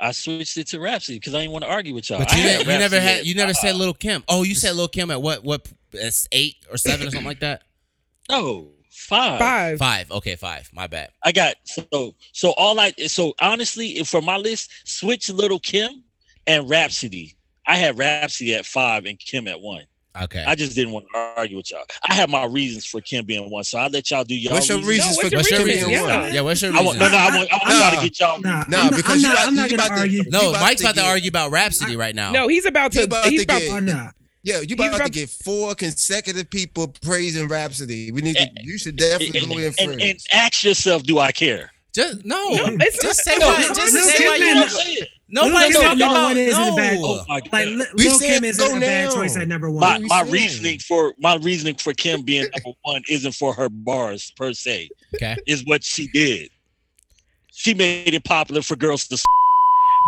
I 0.00 0.12
switched 0.12 0.56
it 0.56 0.68
to 0.68 0.80
Rapsody 0.80 1.18
because 1.18 1.34
I 1.34 1.40
didn't 1.40 1.52
want 1.52 1.64
to 1.64 1.70
argue 1.70 1.94
with 1.94 2.08
y'all. 2.08 2.20
But 2.20 2.32
you, 2.32 2.42
had 2.42 2.60
you 2.60 2.66
never 2.66 3.00
had 3.00 3.26
you 3.26 3.34
never 3.34 3.54
said 3.54 3.74
Little 3.74 3.94
Kim. 3.94 4.22
Oh, 4.28 4.42
you 4.42 4.54
said 4.54 4.72
Little 4.72 4.88
Kim 4.88 5.10
at 5.10 5.20
what 5.20 5.42
what 5.44 5.66
it's 5.92 6.28
eight 6.32 6.56
or 6.70 6.76
seven 6.76 7.08
or 7.08 7.10
something 7.10 7.26
like 7.26 7.40
that? 7.40 7.62
no 8.28 8.36
oh, 8.36 8.68
five. 8.90 9.38
five. 9.38 9.78
Five. 9.78 10.10
Okay, 10.10 10.36
five. 10.36 10.70
My 10.72 10.86
bad. 10.86 11.10
I 11.24 11.32
got 11.32 11.56
so 11.64 12.14
so 12.32 12.50
all 12.52 12.78
I 12.78 12.92
so 13.06 13.34
honestly 13.40 14.02
for 14.04 14.22
my 14.22 14.36
list, 14.36 14.70
switch 14.84 15.28
Little 15.30 15.60
Kim 15.60 16.04
and 16.46 16.68
Rapsody. 16.68 17.36
I 17.66 17.76
had 17.76 17.98
Rapsody 17.98 18.54
at 18.54 18.66
five 18.66 19.04
and 19.04 19.18
Kim 19.18 19.48
at 19.48 19.60
one. 19.60 19.84
Okay. 20.24 20.44
I 20.46 20.54
just 20.54 20.74
didn't 20.74 20.92
want 20.92 21.06
to 21.12 21.18
argue 21.36 21.56
with 21.58 21.70
y'all. 21.70 21.84
I 22.08 22.14
have 22.14 22.28
my 22.28 22.44
reasons 22.44 22.84
for 22.86 23.00
Kim 23.00 23.24
being 23.24 23.48
one, 23.50 23.64
so 23.64 23.78
I 23.78 23.88
let 23.88 24.10
y'all 24.10 24.24
do 24.24 24.34
y'all. 24.34 24.54
What's 24.54 24.68
your 24.68 24.78
reasons 24.78 25.16
No, 25.16 25.28
for 25.28 25.28
what's 25.28 25.30
your 25.32 25.38
what's 25.38 25.50
your 25.50 25.64
reason? 25.64 25.88
reason? 25.90 26.08
Yeah. 26.08 26.32
Yeah. 26.32 26.40
what's 26.40 26.62
your 26.62 26.70
I 26.72 26.74
reason? 26.80 26.86
want, 26.86 26.98
no, 26.98 27.08
no, 27.08 27.16
I 27.16 27.36
want, 27.36 27.52
I 27.52 27.56
want 27.58 27.92
y'all 27.94 28.02
to 28.02 28.08
get 28.08 28.20
y'all. 28.20 28.40
Nah, 28.40 28.64
No, 28.68 28.78
I'm, 28.80 28.90
because 28.96 29.12
I'm 29.12 29.18
you 29.18 29.28
not, 29.28 29.38
I'm 29.48 29.54
not 29.54 29.70
you 29.70 29.76
gonna 29.76 29.86
about 29.88 29.94
to- 29.96 30.00
argue. 30.02 30.22
no, 30.28 30.50
about 30.50 30.60
Mike's 30.62 30.80
about 30.80 30.94
to 30.96 31.00
get- 31.02 31.06
argue 31.08 31.28
about 31.28 31.50
Rapsody 31.52 31.96
right 31.96 32.14
now. 32.14 32.32
No, 32.32 32.48
he's 32.48 32.66
about 32.66 32.92
to. 32.92 32.98
You 33.00 33.04
about 33.04 33.26
he's 33.26 33.40
to 33.40 33.44
about. 33.44 33.60
get- 33.86 33.94
Oh. 33.94 34.10
Yeah, 34.44 34.60
you 34.60 34.74
about, 34.74 34.94
about- 34.94 35.06
to 35.06 35.12
get 35.12 35.28
four 35.30 35.74
consecutive 35.74 36.48
people 36.48 36.88
praising 37.02 37.48
Rapsody. 37.48 38.10
We 38.12 38.20
need 38.22 38.36
to. 38.36 38.42
And- 38.42 38.58
You 38.62 38.78
should 38.78 38.96
definitely 38.96 39.40
And, 39.40 39.48
go 39.48 39.58
in 39.58 39.64
and, 39.64 39.74
first. 39.76 40.00
and 40.00 40.18
ask 40.32 40.64
yourself, 40.64 41.02
do 41.02 41.18
I 41.18 41.32
care? 41.32 41.70
Just 41.94 42.24
no. 42.24 42.36
No, 42.50 42.76
it's 42.80 43.02
just 43.02 43.04
not- 43.04 43.34
say 43.34 43.36
no, 43.38 43.46
what. 43.48 43.58
no, 43.60 43.74
Just 43.74 43.94
no, 43.94 44.00
say 44.02 44.16
Kim 44.18 44.26
what 44.26 44.40
is 44.40 44.46
you 44.46 44.54
not- 44.54 44.60
want 44.60 44.70
to 44.70 44.76
say. 44.76 45.10
Nobody's 45.46 45.74
Lil' 45.74 45.82
Kim 45.82 45.82
talking 45.82 45.98
number 45.98 46.14
about. 46.14 46.24
one 46.24 46.36
isn't 46.36 46.62
a 46.62 46.76
bad- 46.76 47.00
No. 47.00 47.04
Oh 47.06 47.24
my 47.28 47.34
Like 47.34 47.50
god! 47.50 47.66
Lil 47.68 47.86
We 47.96 48.04
Lil 48.04 48.18
said 48.18 48.26
Kim 48.28 48.44
isn't 48.44 48.76
a 48.76 48.80
bad 48.80 49.12
choice 49.12 49.36
at 49.36 49.48
number 49.48 49.70
one. 49.70 49.80
My 49.80 49.98
my 50.24 50.30
reasoning 50.30 50.78
for 50.78 51.14
my 51.18 51.36
reasoning 51.36 51.74
for 51.76 51.92
Kim 51.92 52.22
being 52.22 52.42
number 52.64 52.76
one 52.82 53.02
isn't 53.08 53.32
for 53.32 53.52
her 53.54 53.68
bars 53.68 54.32
per 54.36 54.52
se. 54.52 54.88
Okay. 55.14 55.36
Is 55.46 55.64
what 55.66 55.84
she 55.84 56.08
did. 56.08 56.48
She 57.52 57.74
made 57.74 58.14
it 58.14 58.24
popular 58.24 58.62
for 58.62 58.76
girls 58.76 59.06
to. 59.08 59.14
s- 59.14 59.24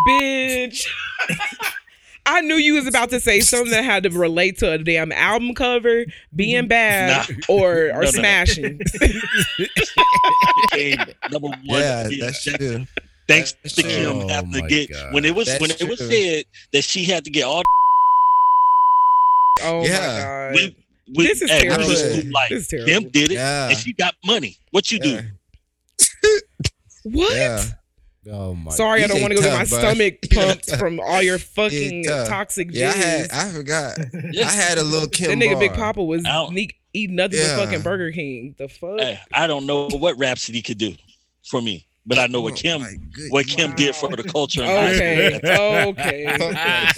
bitch. 0.09 0.87
I 2.27 2.43
knew 2.43 2.57
you 2.57 2.75
was 2.75 2.87
about 2.87 3.11
to 3.11 3.19
say 3.19 3.41
something 3.41 3.73
that 3.73 3.83
had 3.83 4.03
to 4.05 4.11
relate 4.11 4.59
to 4.59 4.71
a 4.71 4.79
damn 4.79 5.11
album 5.11 5.55
cover, 5.55 6.05
being 6.37 6.69
bad, 6.69 7.27
Nah. 7.29 7.35
or 7.49 7.87
or 7.89 7.93
No, 7.93 8.01
no. 8.03 8.07
smashing. 8.11 8.79
became 10.71 10.99
number 11.31 11.49
one. 11.49 11.61
yeah, 11.65 12.07
again. 12.07 12.19
that's 12.21 12.43
true. 12.45 12.87
Thanks 13.31 13.55
That's 13.63 13.75
to. 13.77 13.83
Kim 13.83 14.17
Oh 14.17 14.29
having 14.29 14.53
to 14.53 14.63
oh 14.65 14.69
get 14.69 14.91
God. 14.91 15.15
when 15.15 15.25
it 15.25 15.35
was 15.35 15.47
That's 15.49 15.61
when 15.61 15.71
it 15.71 15.89
was 15.89 15.99
said 15.99 16.45
that 16.73 16.85
she 16.85 17.05
had 17.05 17.25
to 17.25 17.31
get 17.31 17.45
all 17.45 17.63
Oh 19.63 19.85
Yeah. 19.85 19.91
my 19.91 20.23
god. 20.23 20.53
with, 20.55 20.75
with 21.17 21.27
This 21.27 21.43
is 21.43 21.51
hey, 21.51 21.63
terrible. 21.63 21.89
with 21.89 21.99
school 21.99 22.33
life. 22.33 22.49
This 22.51 22.63
is 22.63 22.69
terrible. 22.69 22.87
Kim 22.93 23.09
did 23.11 23.31
it, 23.33 23.35
Yeah. 23.35 23.69
and 23.69 23.77
she 23.79 23.93
got 23.93 24.15
money. 24.25 24.57
What 24.71 24.91
you 24.91 24.99
do? 25.01 25.21
Yeah. 27.03 27.13
what? 27.13 27.35
Yeah. 27.35 27.65
Oh 28.31 28.55
my. 28.55 28.71
Sorry, 28.73 29.03
I 29.03 29.07
don't 29.07 29.23
want 29.23 29.31
to 29.31 29.37
go 29.37 29.41
get 29.43 29.53
my 29.55 29.61
tough, 29.65 29.71
bud. 29.71 29.79
stomach 29.81 30.19
pumped 30.31 30.77
from 30.77 31.01
all 31.01 31.23
your 31.23 31.39
fucking 31.39 32.05
tough. 32.05 32.29
toxic 32.29 32.69
Yeah, 32.73 32.91
I 32.91 32.93
had. 32.93 33.31
I 33.33 33.49
forgot. 33.51 33.99
Yes. 34.33 34.53
I 34.53 34.61
had 34.69 34.77
a 34.79 34.83
little 34.85 35.09
Kim. 35.09 35.39
That 35.39 35.43
nigga 35.47 35.59
Big. 35.59 35.73
Papa 35.73 36.05
was 36.05 36.25
Ow. 36.27 36.51
sneak, 36.51 36.75
eating 36.93 37.17
nothing 37.17 37.39
Yeah. 37.39 37.57
but 37.57 37.65
fucking 37.67 37.81
Burger 37.83 38.13
King. 38.13 38.55
The 38.59 38.69
fuck? 38.69 39.01
Hey, 39.01 39.19
I 39.33 39.47
don't 39.47 39.65
know 39.65 39.89
what 39.89 40.19
Rapsody 40.19 40.61
could 40.61 40.77
do 40.77 40.95
for 41.49 41.63
me, 41.63 41.87
but 42.07 42.19
I 42.19 42.27
know 42.27 42.41
what 42.41 42.55
Oh, 42.55 42.57
Kim 42.57 42.81
my 42.81 42.89
goodness. 43.13 43.31
what 43.31 43.47
Kim 43.47 43.75
did 43.75 43.95
for 43.95 44.15
the 44.17 44.23
culture. 44.25 44.63
in 44.63 44.67
high 44.69 44.95
Okay, 44.95 45.39
school. 45.39 45.89
okay. 45.91 46.27
Fuck 46.39 46.53
that. 46.53 46.93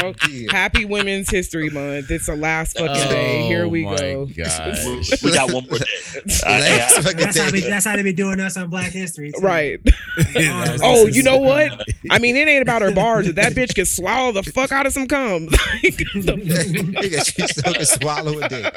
Fuck 0.00 0.28
yeah. 0.30 0.46
Happy 0.52 0.84
Women's 0.84 1.30
History 1.30 1.70
Month. 1.70 2.10
It's 2.10 2.26
the 2.26 2.36
last 2.36 2.76
fucking 2.78 2.90
Oh 3.06 3.10
day. 3.10 3.42
Here 3.46 3.68
we 3.68 3.84
my 3.84 3.96
go. 3.96 4.26
God. 4.26 4.76
we 5.22 5.32
got 5.32 5.52
one 5.52 5.66
more 5.68 5.78
day. 5.78 5.84
I- 6.46 6.58
Last 6.60 7.16
That's 7.16 7.38
how, 7.38 7.50
we, 7.50 7.60
day. 7.60 7.70
that's 7.70 7.84
how 7.86 7.96
they 7.96 8.02
be 8.02 8.12
doing 8.12 8.40
us 8.40 8.56
on 8.56 8.68
Black 8.68 8.90
History. 8.92 9.30
too. 9.32 9.40
Right. 9.40 9.80
Honestly. 10.18 10.78
Oh, 10.82 11.02
oh 11.02 11.06
you 11.06 11.22
know 11.22 11.38
what? 11.38 11.84
I 12.10 12.18
mean, 12.18 12.36
it 12.36 12.48
ain't 12.48 12.62
about 12.62 12.82
her 12.82 12.90
bars. 12.92 13.28
If 13.28 13.36
that 13.36 13.52
bitch 13.52 13.74
can 13.74 13.86
swallow 13.86 14.32
the 14.32 14.42
fuck 14.42 14.72
out 14.72 14.86
of 14.86 14.92
some 14.92 15.06
cum. 15.06 15.48
Like, 15.78 17.24
she 17.26 17.46
swallow 17.86 18.38
a 18.40 18.48
dick. 18.48 18.74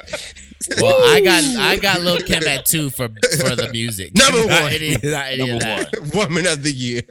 Well, 0.80 0.96
I 1.16 1.22
got 1.22 1.44
I 1.44 1.78
got 1.78 2.02
Lil 2.02 2.18
Kim 2.20 2.44
at 2.48 2.66
two 2.66 2.90
for 2.90 3.08
for 3.10 3.56
the 3.56 3.70
music. 3.72 4.16
Number 4.16 4.46
Not 4.48 4.62
one. 4.64 4.74
any- 4.74 4.92
not 5.04 5.26
any 5.28 5.42
of 5.42 5.48
Number 5.60 5.66
that. 5.78 6.12
Woman 6.14 6.48
of 6.48 6.64
the 6.64 6.72
year. 6.72 7.02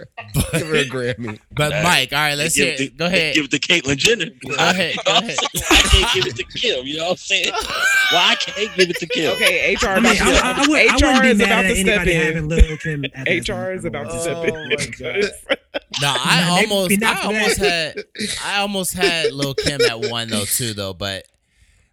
Give 0.52 0.66
her 0.66 0.74
a 0.76 0.84
Grammy. 0.84 1.38
But 1.52 1.70
Mike, 1.82 2.12
all 2.12 2.18
right, 2.18 2.34
let's 2.34 2.54
hear. 2.54 2.68
it 2.74 2.76
to- 2.78 2.88
Go 2.90 3.06
ahead. 3.06 3.34
Give 3.34 3.44
it 3.46 3.50
to 3.52 3.58
Caitlyn 3.58 3.96
Jenner. 3.96 4.26
Go 4.46 4.54
ahead, 4.54 4.96
go 5.04 5.12
ahead. 5.18 5.38
I 5.70 5.82
can't 5.90 6.14
give 6.14 6.26
it 6.26 6.36
to 6.36 6.44
Kim. 6.44 6.86
You 6.86 6.96
know 6.98 7.04
what 7.04 7.10
I'm 7.12 7.16
saying? 7.16 7.52
Well, 7.52 8.30
I 8.30 8.34
can't 8.36 8.76
give 8.76 8.90
it 8.90 8.96
to 8.98 9.06
Kim. 9.06 9.32
okay, 9.34 9.74
HR 9.74 9.86
I 9.88 10.00
mean, 10.00 10.16
I, 10.20 10.40
I, 10.42 10.52
I, 10.64 10.68
would, 10.68 11.02
HR 11.02 11.06
wouldn't 11.06 11.22
be 11.22 11.28
is 11.30 11.38
mad 11.38 11.50
about 11.50 11.62
to 11.62 11.76
step 11.76 12.06
in. 12.06 12.20
having 12.26 12.48
Lil 12.48 12.76
Kim. 12.78 13.02
HR 13.02 13.70
is 13.72 13.84
about 13.84 14.04
to 14.10 14.14
one. 14.14 14.20
step 14.20 14.36
Oh 14.36 14.44
in. 14.44 14.68
my 14.68 15.56
No, 16.00 16.14
I 16.16 16.40
Nah, 16.40 16.56
almost, 16.56 17.02
I 17.02 17.22
almost 17.24 17.58
had, 17.58 18.04
I 18.44 18.58
almost 18.60 18.94
had 18.94 19.32
Lil 19.32 19.54
Kim 19.54 19.80
at 19.82 20.00
one 20.10 20.28
though 20.28 20.44
too 20.44 20.74
though. 20.74 20.94
But 20.94 21.24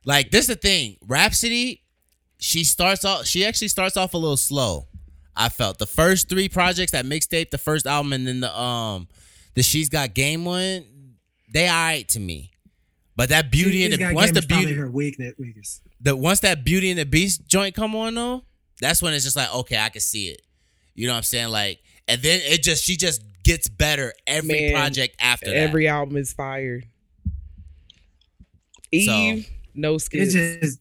like, 0.06 0.32
this 0.32 0.42
is 0.42 0.48
the 0.48 0.56
thing. 0.56 0.98
Rapsody, 1.06 1.84
she 2.40 2.64
starts 2.64 3.04
off. 3.06 3.26
She 3.26 3.46
actually 3.46 3.68
starts 3.68 3.98
off 3.98 4.14
a 4.14 4.18
little 4.18 4.38
slow. 4.38 4.87
I 5.38 5.50
felt 5.50 5.78
the 5.78 5.86
first 5.86 6.30
three 6.30 6.50
projects, 6.50 6.92
that 6.92 7.06
mixtape, 7.06 7.52
the 7.52 7.60
first 7.60 7.86
album, 7.86 8.12
and 8.12 8.28
then 8.28 8.40
the 8.40 8.60
um, 8.60 9.08
the 9.54 9.62
She's 9.62 9.88
Got 9.88 10.14
Game 10.16 10.44
one, 10.44 10.84
they 11.54 11.70
alright 11.70 12.08
to 12.10 12.20
me. 12.20 12.52
But 13.16 13.30
that 13.30 13.52
Beauty 13.52 13.86
and 13.86 13.94
the 13.94 14.14
once 14.14 14.32
the 14.32 14.42
beauty, 14.42 14.74
her 14.74 14.90
weakness. 14.90 15.34
weakest. 15.38 15.82
the 16.02 16.16
once 16.16 16.40
that 16.42 16.64
Beauty 16.64 16.90
and 16.90 17.00
the 17.00 17.06
Beast 17.06 17.48
joint 17.48 17.76
come 17.76 17.96
on 17.96 18.16
though, 18.16 18.44
that's 18.82 19.02
when 19.02 19.14
it's 19.14 19.24
just 19.24 19.36
like 19.36 19.54
okay, 19.54 19.78
I 19.78 19.90
can 19.90 20.02
see 20.02 20.30
it. 20.30 20.42
You 20.96 21.08
know 21.08 21.14
what 21.14 21.18
I'm 21.18 21.24
saying? 21.24 21.50
Like, 21.50 21.80
and 22.08 22.22
then 22.22 22.42
it 22.44 22.64
just 22.64 22.84
she 22.84 22.98
just 22.98 23.22
gets 23.44 23.70
better 23.70 24.14
every 24.26 24.72
Man, 24.72 24.74
project 24.74 25.16
after 25.20 25.48
that. 25.48 25.56
Every 25.56 25.88
album 25.88 26.18
is 26.18 26.34
fire. 26.34 26.84
Eve, 28.92 29.50
no 29.76 29.96
It's 29.96 30.10
just, 30.12 30.80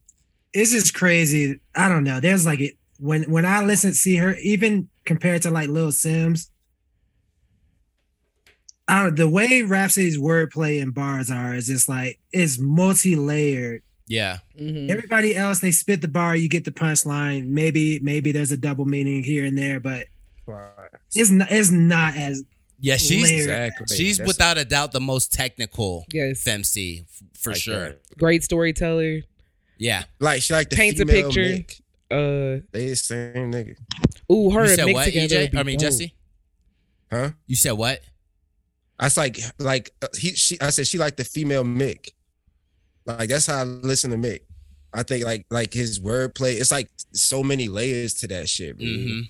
it's 0.53 0.71
just 0.73 0.95
crazy. 0.95 1.61
I 1.75 1.89
don't 1.89 2.05
know. 2.05 2.21
There's 2.21 2.47
like 2.47 2.61
it 2.61 2.77
when 2.99 3.24
when 3.24 3.44
I 3.47 3.62
listen, 3.64 3.92
see 3.94 4.16
her, 4.16 4.34
even 4.42 4.88
compared 5.05 5.42
to 5.42 5.51
like 5.51 5.68
Lil 5.68 5.88
Simz. 5.92 6.49
I 8.88 9.03
don't, 9.03 9.16
the 9.16 9.28
way 9.28 9.62
Rapsody's 9.62 10.16
wordplay 10.18 10.80
and 10.80 10.94
bars 10.94 11.30
are 11.30 11.55
is 11.55 11.66
just 11.66 11.88
like 11.88 12.20
it's 12.32 12.59
multi-layered. 12.59 13.82
Yeah, 14.09 14.38
Mhm. 14.57 14.88
Everybody 14.88 15.34
else, 15.34 15.59
they 15.59 15.72
spit 15.72 16.01
the 16.01 16.07
bar, 16.07 16.36
you 16.36 16.49
get 16.49 16.64
the 16.64 16.70
punchline. 16.70 17.49
Maybe, 17.49 17.99
maybe 17.99 18.30
there's 18.30 18.53
a 18.53 18.57
double 18.57 18.84
meaning 18.84 19.24
here 19.24 19.44
and 19.44 19.59
there, 19.59 19.80
but 19.80 20.07
it's 21.12 21.28
not, 21.30 21.51
it's 21.51 21.72
not 21.72 22.16
as 22.16 22.44
yeah, 22.78 22.99
she's 22.99 23.28
Exactly. 23.28 23.97
she's 23.97 24.18
That's- 24.18 24.28
without 24.28 24.59
a 24.59 24.64
doubt 24.64 24.92
the 24.92 25.01
most 25.01 25.32
technical 25.32 26.05
Yes. 26.12 26.44
FMC 26.44 27.07
for 27.36 27.51
like 27.53 27.61
sure. 27.61 27.80
that. 27.88 28.01
Great 28.16 28.44
storyteller. 28.44 29.22
Yeah, 29.78 30.05
Like 30.20 30.40
she 30.42 30.55
like 30.55 30.70
the 30.70 30.76
Paints 30.76 31.01
a 31.01 31.07
picture. 31.07 31.40
Mick. 31.42 31.80
Uh, 32.11 32.63
They 32.73 32.89
the 32.91 32.95
same 32.97 33.53
nigga. 33.53 33.77
ooh, 34.31 34.51
her 34.51 34.65
you 34.65 34.69
and 34.69 34.71
said 34.71 34.85
mixed 34.87 34.95
what, 34.95 35.05
together. 35.07 35.47
EJ? 35.49 35.57
I 35.57 35.63
mean 35.63 35.79
dope. 35.79 35.89
Jesse. 35.89 36.15
Huh? 37.11 37.31
You 37.47 37.57
said 37.57 37.73
what? 37.73 38.01
I 38.99 39.07
was 39.07 39.17
like, 39.17 39.39
like 39.59 39.91
uh, 40.03 40.07
he, 40.17 40.31
she. 40.35 40.61
I 40.61 40.71
said 40.71 40.87
she 40.87 40.99
like 40.99 41.17
the 41.17 41.25
female 41.25 41.65
Mick. 41.65 42.11
Like 43.05 43.29
that's 43.29 43.47
how 43.47 43.59
I 43.59 43.63
listen 43.65 44.11
to 44.11 44.17
Mick. 44.17 44.41
I 44.95 45.03
think 45.03 45.25
like 45.25 45.47
like 45.51 45.73
his 45.75 46.01
wordplay. 46.01 46.59
It's 46.61 46.71
like 46.73 46.89
so 47.13 47.43
many 47.43 47.69
layers 47.69 48.15
to 48.15 48.29
that 48.29 48.49
shit. 48.49 48.79
Bro. 48.79 48.87
hmm 48.87 49.21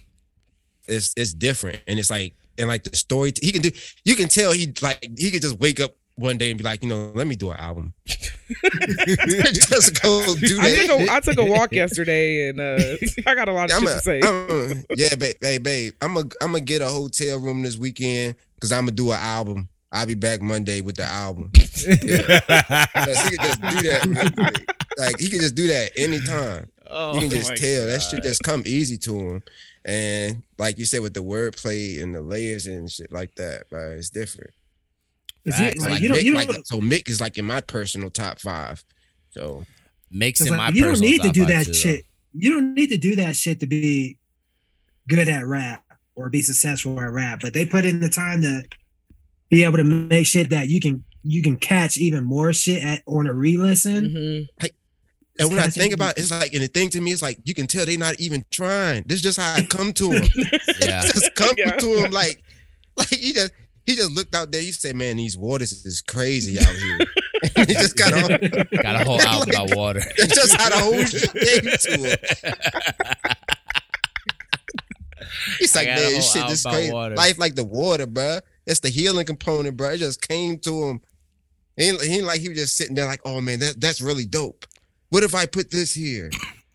It's 0.86 1.12
it's 1.16 1.34
different, 1.34 1.80
and 1.86 1.98
it's 1.98 2.10
like 2.10 2.34
and 2.58 2.68
like 2.68 2.84
the 2.84 2.96
story. 2.96 3.32
He 3.42 3.52
can 3.52 3.62
do. 3.62 3.70
You 4.04 4.14
can 4.16 4.28
tell 4.28 4.52
he 4.52 4.72
like 4.80 5.04
he 5.18 5.30
could 5.30 5.42
just 5.42 5.58
wake 5.58 5.80
up 5.80 5.96
one 6.16 6.38
day 6.38 6.50
and 6.50 6.58
be 6.58 6.64
like, 6.64 6.82
you 6.82 6.88
know, 6.88 7.12
let 7.14 7.26
me 7.26 7.36
do 7.36 7.50
an 7.50 7.58
album. 7.58 7.92
just 8.06 10.02
go 10.02 10.22
do 10.36 10.58
I 10.60 10.70
that. 10.70 10.86
took 10.86 11.00
a 11.00 11.12
I 11.12 11.20
took 11.20 11.38
a 11.38 11.44
walk 11.44 11.72
yesterday 11.72 12.48
and 12.48 12.60
uh 12.60 12.78
I 13.26 13.34
got 13.34 13.48
a 13.48 13.52
lot 13.52 13.70
of 13.70 13.76
I'm 13.76 13.82
shit 13.82 13.90
a, 13.90 13.94
to 13.94 14.00
say. 14.00 14.20
I'm 14.22 14.84
a- 14.90 14.96
yeah, 14.96 15.14
babe, 15.16 15.36
babe, 15.40 15.62
babe. 15.62 15.92
I'm 16.00 16.16
a, 16.16 16.20
I'm 16.20 16.52
gonna 16.52 16.60
get 16.60 16.82
a 16.82 16.88
hotel 16.88 17.38
room 17.38 17.62
this 17.62 17.76
weekend 17.76 18.36
because 18.54 18.72
I'm 18.72 18.82
gonna 18.84 18.92
do 18.92 19.10
an 19.12 19.18
album. 19.20 19.68
I'll 19.92 20.06
be 20.06 20.14
back 20.14 20.42
Monday 20.42 20.80
with 20.80 20.96
the 20.96 21.04
album. 21.04 21.50
Yes, 21.54 21.84
he 21.84 23.36
can 23.36 23.46
just 23.46 23.60
do 23.62 23.82
that. 23.88 24.64
Like 24.98 25.18
he 25.18 25.28
can 25.28 25.40
just 25.40 25.54
do 25.54 25.66
that 25.68 25.92
anytime. 25.96 26.68
oh, 26.90 27.14
You 27.14 27.20
can 27.20 27.30
just 27.30 27.50
my 27.50 27.56
tell 27.56 27.86
that 27.86 28.00
shit 28.02 28.22
just 28.22 28.42
come 28.42 28.62
easy 28.66 28.96
to 28.98 29.14
him. 29.18 29.42
And 29.84 30.42
like 30.58 30.78
you 30.78 30.84
said, 30.84 31.02
with 31.02 31.14
the 31.14 31.22
wordplay 31.22 32.02
and 32.02 32.14
the 32.14 32.20
layers 32.20 32.66
and 32.66 32.90
shit 32.90 33.12
like 33.12 33.34
that, 33.36 33.70
bro, 33.70 33.92
it's 33.92 34.10
different. 34.10 34.50
Is 35.46 35.58
it, 35.60 35.62
Facts. 35.62 35.80
like, 35.80 35.90
Like, 35.90 36.00
you 36.02 36.08
don't, 36.08 36.18
Mick, 36.18 36.24
you 36.24 36.34
don't, 36.52 36.66
so 36.66 36.80
Mick 36.80 37.08
is 37.08 37.20
like 37.20 37.38
in 37.38 37.44
my 37.44 37.60
personal 37.60 38.10
top 38.10 38.40
five. 38.40 38.84
So 39.30 39.64
makes 40.10 40.40
it's 40.40 40.48
it 40.50 40.52
like, 40.52 40.58
my 40.58 40.68
you 40.70 40.84
don't 40.84 41.00
need 41.00 41.22
to 41.22 41.30
do 41.30 41.46
that 41.46 41.66
too, 41.66 41.74
shit. 41.74 42.04
You 42.34 42.52
don't 42.54 42.74
need 42.74 42.88
to 42.88 42.98
do 42.98 43.16
that 43.16 43.36
shit 43.36 43.60
to 43.60 43.66
be 43.66 44.18
good 45.08 45.28
at 45.28 45.46
rap 45.46 45.84
or 46.16 46.28
be 46.30 46.42
successful 46.42 47.00
at 47.00 47.10
rap. 47.12 47.40
But 47.42 47.54
they 47.54 47.64
put 47.64 47.84
in 47.84 48.00
the 48.00 48.08
time 48.08 48.42
to 48.42 48.62
be 49.48 49.62
able 49.64 49.76
to 49.76 49.84
make 49.84 50.26
shit 50.26 50.50
that 50.50 50.68
you 50.68 50.80
can 50.80 51.04
you 51.22 51.42
can 51.42 51.56
catch 51.56 51.96
even 51.96 52.24
more 52.24 52.52
shit 52.52 52.82
at 52.84 53.02
on 53.06 53.26
a 53.26 53.32
re-listen. 53.34 54.48
Mhm. 54.60 54.70
and 55.38 55.48
when 55.50 55.58
I 55.58 55.68
think 55.68 55.92
about 55.92 56.16
it, 56.18 56.22
it's 56.22 56.30
like 56.30 56.52
and 56.54 56.62
the 56.62 56.68
thing 56.68 56.88
to 56.90 57.00
me 57.00 57.10
is 57.12 57.22
like 57.22 57.38
you 57.44 57.54
can 57.54 57.66
tell 57.66 57.84
they're 57.86 57.98
not 57.98 58.18
even 58.20 58.44
trying. 58.50 59.04
This 59.06 59.16
is 59.16 59.22
just 59.22 59.38
how 59.38 59.54
I 59.54 59.62
come 59.62 59.92
to 59.94 60.10
him. 60.10 60.24
Yeah. 60.80 61.02
just 61.06 61.34
come 61.36 61.54
Yeah. 61.58 61.70
to 61.76 62.04
him 62.04 62.10
like 62.10 62.42
like 62.96 63.08
he 63.08 63.32
just 63.32 63.52
he 63.86 63.94
just 63.94 64.10
looked 64.10 64.34
out 64.34 64.50
there. 64.50 64.60
He 64.60 64.72
said, 64.72 64.96
"Man, 64.96 65.16
these 65.16 65.38
waters 65.38 65.72
is 65.86 66.02
crazy 66.02 66.58
out 66.58 66.74
here." 66.74 66.98
he 67.66 67.74
just 67.74 67.96
got 67.96 68.12
on. 68.12 68.28
Got 68.82 69.00
a 69.00 69.04
whole 69.04 69.20
album 69.20 69.50
about 69.50 69.74
water. 69.76 70.02
That's 70.18 70.34
just 70.34 70.56
how 70.56 70.68
the 70.68 70.78
whole 70.78 71.04
thing 71.04 71.62
came 71.62 71.70
to 71.78 72.08
him. 72.10 73.34
He's 75.58 75.74
like, 75.74 75.86
man, 75.86 75.98
whole 75.98 76.10
this 76.10 76.32
shit 76.32 76.50
is 76.50 76.64
crazy. 76.64 76.92
water." 76.92 77.14
Life 77.14 77.38
like 77.38 77.54
the 77.54 77.64
water, 77.64 78.06
bro. 78.06 78.40
It's 78.66 78.80
the 78.80 78.88
healing 78.88 79.24
component, 79.24 79.76
bro. 79.76 79.90
It 79.90 79.98
just 79.98 80.26
came 80.26 80.58
to 80.60 80.84
him. 80.84 81.00
He 81.76 81.84
ain't, 81.84 82.02
he 82.02 82.22
like 82.22 82.40
he 82.40 82.48
was 82.48 82.58
just 82.58 82.76
sitting 82.76 82.96
there 82.96 83.06
like, 83.06 83.20
oh 83.24 83.40
man, 83.40 83.60
that, 83.60 83.80
that's 83.80 84.00
really 84.00 84.26
dope. 84.26 84.66
What 85.10 85.22
if 85.22 85.34
I 85.34 85.46
put 85.46 85.70
this 85.70 85.94
here? 85.94 86.30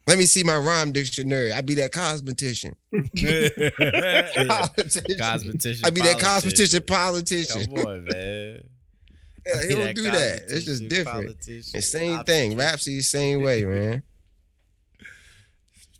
Let 0.07 0.17
me 0.17 0.25
see 0.25 0.43
my 0.43 0.57
rhyme 0.57 0.91
dictionary. 0.91 1.53
I'd 1.53 1.65
be 1.65 1.75
that 1.75 1.91
cosmetician. 1.91 2.73
Politician. 2.91 4.47
Cosmetician. 5.17 5.85
I'd 5.85 5.93
be 5.93 6.01
that 6.01 6.17
cosmetician 6.17 6.85
politician. 6.87 7.65
Come 7.75 7.85
on, 7.85 8.05
man. 8.05 8.61
Yeah, 9.43 9.59
he 9.63 9.69
don't 9.73 9.95
do 9.95 10.03
that. 10.03 10.41
It's 10.49 10.65
just 10.65 10.87
different. 10.87 11.25
politician, 11.29 11.71
The 11.73 11.81
same 11.81 12.11
politician. 12.17 12.49
thing. 12.51 12.57
Rapsody, 12.59 13.01
same 13.01 13.41
way, 13.41 13.65
man. 13.65 14.03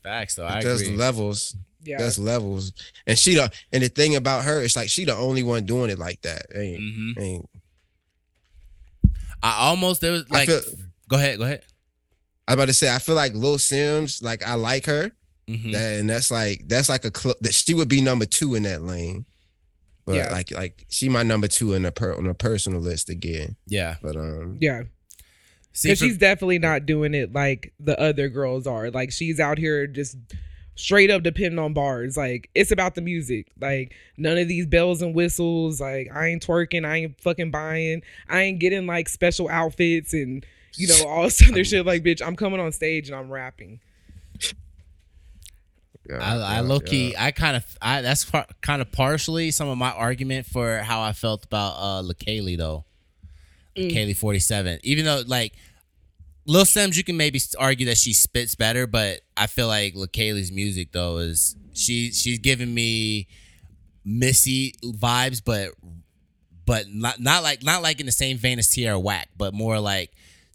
Facts, 0.04 0.36
though. 0.36 0.46
I 0.46 0.62
There's 0.62 0.82
agree. 0.82 0.96
levels. 0.96 1.56
Yeah. 1.82 1.98
There's 1.98 2.20
levels. 2.20 2.72
And 3.08 3.18
she 3.18 3.34
the 3.34 3.52
and 3.74 3.82
the 3.82 3.90
thing 3.90 4.16
about 4.16 4.44
her, 4.44 4.62
it's 4.62 4.76
like 4.76 4.90
she 4.90 5.06
the 5.06 5.16
only 5.16 5.42
one 5.42 5.66
doing 5.66 5.90
it 5.90 5.98
like 5.98 6.22
that. 6.22 6.46
Ain't, 6.54 6.82
Mhm. 6.82 7.20
ain't 7.20 7.50
I 9.42 9.70
almost 9.70 10.02
there 10.02 10.12
was 10.12 10.30
like. 10.30 10.48
feel 10.48 10.62
go 11.10 11.16
ahead. 11.18 11.40
Go 11.40 11.46
ahead. 11.46 11.64
I 12.48 12.54
about 12.54 12.66
to 12.66 12.74
say 12.74 12.94
I 12.94 13.00
feel 13.00 13.16
like 13.16 13.34
Lil 13.34 13.58
Simz, 13.58 14.22
like 14.24 14.46
I 14.46 14.56
like 14.56 14.86
her. 14.86 15.12
Mhm. 15.48 15.72
That, 15.74 16.00
and 16.00 16.10
that's 16.10 16.32
like 16.32 16.68
that's 16.68 16.90
like 16.90 17.06
a 17.06 17.12
cl- 17.18 17.36
that 17.42 17.54
she 17.54 17.74
would 17.74 17.90
be 17.90 18.02
number 18.02 18.26
two 18.26 18.56
in 18.56 18.64
that 18.64 18.82
lane. 18.84 19.26
But 20.06 20.16
Yeah. 20.16 20.32
like 20.32 20.52
like 20.52 20.86
she 20.90 21.10
my 21.10 21.24
number 21.24 21.48
two 21.48 21.74
in 21.74 21.86
a 21.86 21.92
per 21.92 22.16
on 22.16 22.26
a 22.28 22.34
personal 22.34 22.80
list 22.82 23.10
again. 23.10 23.56
Yeah. 23.68 23.96
But 24.02 24.16
um 24.16 24.58
yeah. 24.60 24.84
Because 25.82 26.00
she's 26.00 26.18
definitely 26.18 26.60
not 26.60 26.86
doing 26.86 27.14
it 27.14 27.32
like 27.34 27.74
the 27.80 27.98
other 28.00 28.28
girls 28.28 28.68
are. 28.68 28.92
Like 28.92 29.12
she's 29.12 29.40
out 29.40 29.58
here 29.58 29.88
just 29.88 30.18
straight 30.76 31.10
up 31.10 31.24
depending 31.24 31.60
on 31.60 31.74
bars. 31.74 32.18
Like 32.18 32.50
it's 32.56 32.72
about 32.72 32.96
the 32.96 33.02
music. 33.02 33.48
Like 33.60 33.94
none 34.18 34.38
of 34.38 34.48
these 34.48 34.66
bells 34.66 35.02
and 35.02 35.16
whistles. 35.16 35.80
Like 35.80 36.10
I 36.14 36.28
ain't 36.28 36.46
twerking. 36.46 36.86
I 36.86 36.98
ain't 36.98 37.22
fucking 37.22 37.52
buying. 37.52 38.02
I 38.28 38.42
ain't 38.42 38.60
getting 38.60 38.86
like 38.86 39.08
special 39.10 39.48
outfits 39.50 40.14
and 40.14 40.46
you 40.76 40.88
know 40.88 41.08
all 41.08 41.24
this 41.24 41.48
other 41.48 41.64
shit. 41.64 41.86
Like 41.86 42.04
bitch, 42.04 42.26
I'm 42.26 42.36
coming 42.36 42.60
on 42.60 42.72
stage 42.72 43.10
and 43.10 43.18
I'm 43.18 43.30
rapping. 43.30 43.80
yeah, 46.10 46.18
I, 46.20 46.36
I 46.36 46.56
yeah, 46.56 46.62
low 46.62 46.80
yeah. 46.84 46.90
key, 46.90 47.16
I 47.18 47.32
kind 47.32 47.56
of, 47.56 47.78
I 47.82 48.02
that's 48.02 48.26
par- 48.26 48.48
kind 48.62 48.82
of 48.82 48.92
partially 48.92 49.52
some 49.52 49.68
of 49.68 49.78
my 49.78 49.92
argument 49.92 50.46
for 50.46 50.80
how 50.80 51.02
I 51.02 51.14
felt 51.14 51.46
about 51.46 51.76
uh 51.78 52.02
Leikeli 52.02 52.58
though. 52.58 52.86
Mm. 53.76 53.92
Kaylee 53.92 54.18
forty 54.18 54.40
seven, 54.40 54.80
even 54.84 55.06
though 55.06 55.24
like 55.26 55.54
Lil 56.46 56.66
Simz, 56.66 56.98
you 56.98 57.04
can 57.04 57.18
maybe 57.18 57.40
argue 57.58 57.86
that 57.86 57.98
she 57.98 58.14
spits 58.14 58.56
better, 58.56 58.88
but 58.88 59.22
I 59.38 59.48
feel 59.48 59.68
like 59.68 59.94
Leikeli's 59.94 60.52
music 60.52 60.92
though 60.92 61.18
is 61.18 61.56
she 61.74 62.12
she's 62.12 62.40
giving 62.40 62.74
me 62.74 63.28
Missy 64.04 64.74
vibes, 64.84 65.42
but 65.44 65.70
but 66.66 66.86
not 66.90 67.20
not 67.20 67.44
like 67.44 67.64
not 67.64 67.84
like 67.84 68.00
in 68.00 68.06
the 68.06 68.12
same 68.12 68.38
vein 68.38 68.58
as 68.60 68.68
Tierra 68.68 69.00
Whack, 69.00 69.30
but 69.38 69.54
more 69.54 69.80
like 69.80 70.12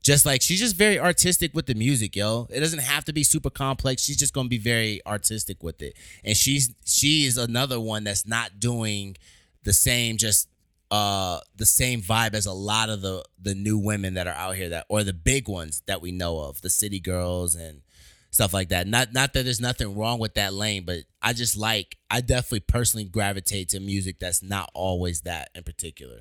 just 0.07 0.25
like 0.25 0.41
she's 0.41 0.61
just 0.61 0.77
very 0.77 1.01
artistic 1.01 1.53
with 1.53 1.67
the 1.67 1.75
music, 1.75 2.15
yo. 2.15 2.47
It 2.51 2.61
doesn't 2.61 2.79
have 2.79 3.05
to 3.07 3.13
be 3.13 3.25
super 3.25 3.51
complex. 3.51 4.03
She's 4.03 4.17
just 4.17 4.33
gonna 4.33 4.49
be 4.49 4.57
very 4.57 5.05
artistic 5.05 5.65
with 5.65 5.83
it, 5.83 5.97
and 6.25 6.37
she's 6.37 6.73
she 6.85 7.25
is 7.25 7.37
another 7.37 7.81
one 7.81 8.05
that's 8.05 8.25
not 8.25 8.61
doing 8.61 9.17
the 9.65 9.73
same 9.73 10.17
just 10.17 10.49
uh 10.93 11.41
the 11.57 11.67
same 11.67 12.01
vibe 12.01 12.35
as 12.35 12.47
a 12.47 12.53
lot 12.53 12.89
of 12.89 13.03
the 13.03 13.25
the 13.43 13.57
new 13.57 13.77
women 13.77 14.15
that 14.15 14.29
are 14.29 14.35
out 14.35 14.55
here 14.55 14.69
that 14.69 14.87
or 14.89 15.03
the 15.03 15.13
big 15.13 15.49
ones 15.49 15.83
that 15.87 16.01
we 16.01 16.13
know 16.13 16.39
of, 16.39 16.61
the 16.61 16.71
city 16.71 17.01
girls 17.01 17.57
and 17.57 17.83
stuff 18.31 18.55
like 18.55 18.69
that. 18.69 18.87
Not 18.87 19.13
not 19.13 19.33
that 19.33 19.43
there's 19.43 19.61
nothing 19.61 19.97
wrong 19.97 20.21
with 20.21 20.35
that 20.35 20.55
lane, 20.55 20.85
but 20.85 21.01
I 21.21 21.33
just 21.33 21.57
like 21.57 21.97
I 22.09 22.21
definitely 22.21 22.61
personally 22.61 23.07
gravitate 23.07 23.71
to 23.71 23.81
music 23.81 24.21
that's 24.21 24.41
not 24.41 24.71
always 24.73 25.23
that 25.23 25.51
in 25.57 25.65
particular. 25.65 26.21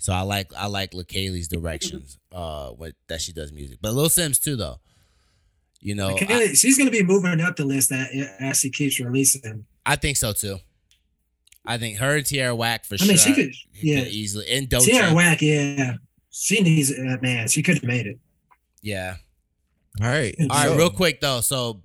So 0.00 0.14
I 0.14 0.22
like 0.22 0.50
I 0.56 0.66
like 0.66 0.92
Leikeli's 0.92 1.46
directions 1.46 2.18
uh 2.32 2.70
what 2.70 2.94
that 3.08 3.20
she 3.20 3.32
does 3.32 3.52
music. 3.52 3.78
But 3.80 3.94
Lil 3.94 4.08
Simz 4.08 4.42
too 4.42 4.56
though. 4.56 4.80
You 5.82 5.94
know, 5.94 6.16
I, 6.28 6.52
she's 6.54 6.76
gonna 6.76 6.90
be 6.90 7.02
moving 7.02 7.40
up 7.40 7.56
the 7.56 7.64
list 7.64 7.90
that 7.90 8.10
as 8.40 8.58
she 8.60 8.70
keeps 8.70 8.98
releasing. 8.98 9.64
I 9.86 9.96
think 9.96 10.16
so 10.16 10.32
too. 10.32 10.58
I 11.64 11.78
think 11.78 11.98
her 11.98 12.16
and 12.16 12.26
Tierra 12.26 12.54
Whack 12.54 12.84
for 12.84 12.98
sure. 12.98 13.06
I 13.06 13.08
mean, 13.08 13.18
she 13.18 13.34
could, 13.34 13.52
yeah. 13.74 14.00
easily 14.00 14.46
and 14.48 14.68
Doja. 14.68 14.86
Tierra 14.86 15.14
Whack, 15.14 15.40
yeah. 15.42 15.94
She 16.30 16.60
needs, 16.60 16.90
uh, 16.92 17.16
man, 17.20 17.48
she 17.48 17.62
could 17.62 17.76
have 17.76 17.84
made 17.84 18.06
it. 18.06 18.18
Yeah. 18.82 19.16
All 20.00 20.08
right. 20.08 20.34
All 20.40 20.48
right, 20.48 20.68
So, 20.68 20.76
real 20.76 20.90
quick 20.90 21.20
though. 21.20 21.40
So 21.40 21.82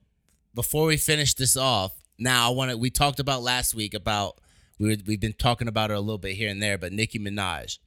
before 0.54 0.86
we 0.86 0.98
finish 0.98 1.34
this 1.34 1.58
off, 1.58 1.94
now 2.18 2.50
I 2.50 2.54
want 2.54 2.72
to. 2.72 2.78
We 2.78 2.90
talked 2.90 3.20
about 3.20 3.44
last 3.44 3.76
week 3.76 3.94
about 3.94 4.40
we 4.80 4.90
were, 4.90 4.96
we've 5.06 5.20
been 5.20 5.34
talking 5.34 5.68
about 5.68 5.90
her 5.90 5.96
a 5.96 6.00
little 6.00 6.18
bit 6.18 6.36
here 6.36 6.50
and 6.50 6.62
there, 6.62 6.78
but 6.78 6.92
Nicki 6.92 7.20
Minaj 7.20 7.80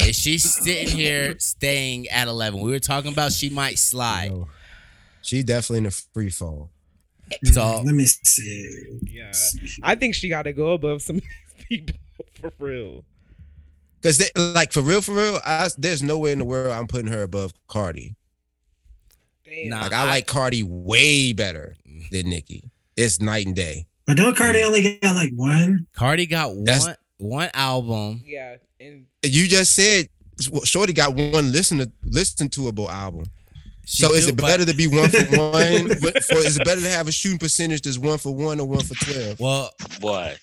is 0.00 0.14
she 0.16 0.38
sitting 0.38 0.88
here 0.88 1.36
staying 1.38 2.06
at 2.08 2.28
eleven? 2.28 2.60
We 2.60 2.70
were 2.70 2.78
talking 2.78 3.12
about 3.12 3.32
she 3.32 3.50
might 3.50 3.78
slide. 3.78 4.30
no. 4.30 4.48
She 5.22 5.42
definitely 5.42 5.78
in 5.78 5.86
a 5.86 5.90
free 5.90 6.30
fall. 6.30 6.70
So- 7.42 7.60
Mm, 7.60 7.84
let 7.86 7.94
me 7.96 8.04
see. 8.04 9.00
Yeah. 9.02 9.32
I 9.82 9.96
think 9.96 10.14
she 10.14 10.28
got 10.28 10.42
to 10.42 10.52
go 10.52 10.74
above 10.74 11.02
some 11.02 11.20
people 11.68 11.96
for 12.40 12.52
real. 12.60 13.04
Cause 14.02 14.18
they, 14.18 14.28
like 14.40 14.72
for 14.72 14.82
real, 14.82 15.00
for 15.00 15.12
real, 15.16 15.40
I, 15.44 15.68
there's 15.76 16.04
no 16.04 16.18
way 16.18 16.30
in 16.30 16.38
the 16.38 16.44
world 16.44 16.70
I'm 16.70 16.86
putting 16.86 17.08
her 17.10 17.22
above 17.24 17.52
Cardi. 17.66 18.14
Damn. 19.44 19.70
Nah. 19.70 19.80
Like 19.80 19.92
I, 19.92 20.02
I- 20.02 20.06
like 20.06 20.26
Cardi 20.28 20.62
way 20.62 21.32
better 21.32 21.74
than 22.12 22.30
Nicki. 22.30 22.70
It's 22.96 23.20
night 23.20 23.46
and 23.46 23.56
day. 23.56 23.86
But 24.06 24.16
don't 24.16 24.36
Cardi 24.36 24.62
only 24.62 24.98
got 25.02 25.14
like 25.16 25.32
one? 25.34 25.86
Cardi 25.94 26.26
got 26.26 26.52
That's- 26.64 26.84
one 26.86 26.96
one 27.18 27.50
album. 27.54 28.22
Yeah. 28.24 28.56
And 28.78 29.06
You 29.22 29.48
just 29.48 29.74
said 29.74 30.08
Shorty 30.64 30.92
got 30.92 31.14
one 31.14 31.50
listen 31.52 31.78
to 31.78 31.90
listen 32.04 32.48
to 32.50 32.68
able 32.68 32.90
album. 32.90 33.24
She 33.86 34.02
so 34.02 34.12
is 34.14 34.24
do, 34.26 34.30
it 34.30 34.36
but- 34.36 34.46
better 34.46 34.64
to 34.64 34.74
be 34.74 34.86
one 34.86 35.08
for 35.08 35.18
one? 35.36 35.88
For, 35.96 36.36
is 36.38 36.56
it 36.58 36.64
better 36.64 36.80
to 36.80 36.88
have 36.90 37.08
a 37.08 37.12
shooting 37.12 37.38
percentage 37.38 37.82
that's 37.82 37.98
one 37.98 38.18
for 38.18 38.34
one 38.34 38.60
or 38.60 38.66
one 38.66 38.84
for 38.84 38.94
twelve? 39.04 39.40
Well, 39.40 39.70
Boy, 40.00 40.36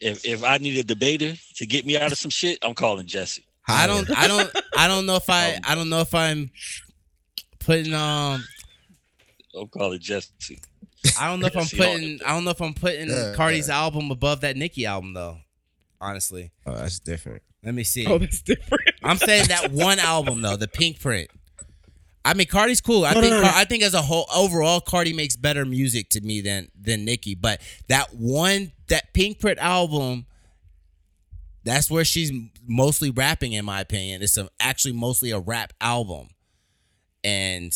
if 0.00 0.24
if 0.24 0.42
I 0.44 0.58
need 0.58 0.78
a 0.78 0.82
debater 0.84 1.34
to 1.56 1.66
get 1.66 1.84
me 1.84 1.98
out 1.98 2.10
of 2.12 2.18
some 2.18 2.30
shit, 2.30 2.58
I'm 2.62 2.74
calling 2.74 3.06
Jesse. 3.06 3.44
I 3.68 3.86
don't, 3.86 4.10
I 4.16 4.26
don't, 4.28 4.50
I 4.76 4.88
don't 4.88 5.06
know 5.06 5.16
if 5.16 5.28
I, 5.30 5.58
I 5.64 5.74
don't 5.74 5.88
know 5.88 6.00
if 6.00 6.14
I'm 6.14 6.50
putting 7.58 7.94
um 7.94 8.44
I'm 9.58 9.68
calling 9.68 9.98
Jesse. 10.00 10.58
I 11.18 11.28
don't 11.28 11.40
know 11.40 11.46
if 11.46 11.56
I'm 11.56 11.62
Yes, 11.62 11.72
you 11.72 11.82
are. 11.82 11.86
putting 11.86 12.20
I 12.24 12.28
don't 12.34 12.44
know 12.44 12.50
if 12.50 12.60
I'm 12.60 12.74
putting 12.74 13.08
Yeah. 13.08 13.32
Cardi's 13.34 13.68
album 13.70 14.10
above 14.10 14.40
that 14.42 14.56
Nicki 14.56 14.86
album 14.86 15.14
though. 15.14 15.38
honestly. 16.00 16.52
Oh, 16.66 16.74
that's 16.74 16.98
different. 17.00 17.42
Let 17.62 17.74
me 17.74 17.84
see. 17.84 18.06
Oh, 18.06 18.18
that's 18.18 18.42
different. 18.42 18.90
I'm 19.02 19.16
saying 19.16 19.48
that 19.48 19.70
one 19.72 19.98
album 19.98 20.42
though, 20.42 20.56
the 20.56 20.68
Pinkprint. 20.68 21.30
I 22.26 22.32
mean, 22.34 22.46
Cardi's 22.46 22.80
cool. 22.80 23.04
I 23.04 23.12
No, 23.12 23.20
think 23.20 23.32
no, 23.32 23.42
no. 23.42 23.50
I 23.52 23.64
think 23.64 23.82
as 23.82 23.92
a 23.94 24.00
whole, 24.02 24.26
overall, 24.34 24.80
Cardi 24.80 25.12
makes 25.12 25.36
better 25.36 25.64
music 25.66 26.08
to 26.10 26.20
me 26.22 26.40
than 26.40 26.68
than 26.78 27.04
Nicki. 27.04 27.34
But 27.34 27.60
that 27.88 28.14
one, 28.14 28.72
that 28.88 29.12
Pinkprint 29.12 29.58
album, 29.58 30.24
that's 31.64 31.90
where 31.90 32.04
she's 32.04 32.32
mostly 32.66 33.10
rapping, 33.10 33.52
in 33.52 33.64
my 33.66 33.80
opinion. 33.80 34.22
It's 34.22 34.38
a, 34.38 34.48
actually 34.58 34.92
mostly 34.94 35.32
a 35.32 35.38
rap 35.38 35.74
album, 35.82 36.28
and 37.22 37.74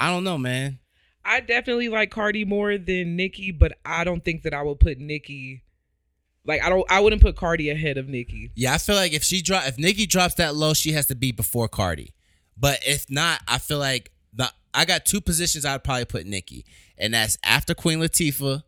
I 0.00 0.10
don't 0.10 0.24
know, 0.24 0.38
man. 0.38 0.80
I 1.24 1.40
definitely 1.40 1.88
like 1.88 2.10
Cardi 2.10 2.44
more 2.44 2.78
than 2.78 3.16
Nicki, 3.16 3.52
but 3.52 3.78
I 3.84 4.04
don't 4.04 4.24
think 4.24 4.42
that 4.42 4.54
I 4.54 4.62
would 4.62 4.80
put 4.80 4.98
Nicki. 4.98 5.62
Like 6.44 6.62
I 6.62 6.68
don't, 6.68 6.84
I 6.90 7.00
wouldn't 7.00 7.22
put 7.22 7.36
Cardi 7.36 7.70
ahead 7.70 7.96
of 7.98 8.08
Nicki. 8.08 8.50
Yeah, 8.54 8.74
I 8.74 8.78
feel 8.78 8.96
like 8.96 9.12
if 9.12 9.22
she 9.22 9.42
drop, 9.42 9.66
if 9.66 9.78
Nicki 9.78 10.06
drops 10.06 10.34
that 10.34 10.54
low, 10.54 10.74
she 10.74 10.92
has 10.92 11.06
to 11.06 11.14
be 11.14 11.32
before 11.32 11.68
Cardi. 11.68 12.12
But 12.56 12.80
if 12.86 13.08
not, 13.10 13.40
I 13.46 13.58
feel 13.58 13.78
like 13.78 14.10
the 14.32 14.50
I 14.74 14.84
got 14.84 15.04
two 15.04 15.20
positions 15.20 15.64
I'd 15.64 15.84
probably 15.84 16.04
put 16.04 16.26
Nicki, 16.26 16.64
and 16.98 17.14
that's 17.14 17.38
after 17.44 17.74
Queen 17.74 17.98
Latifah. 17.98 18.62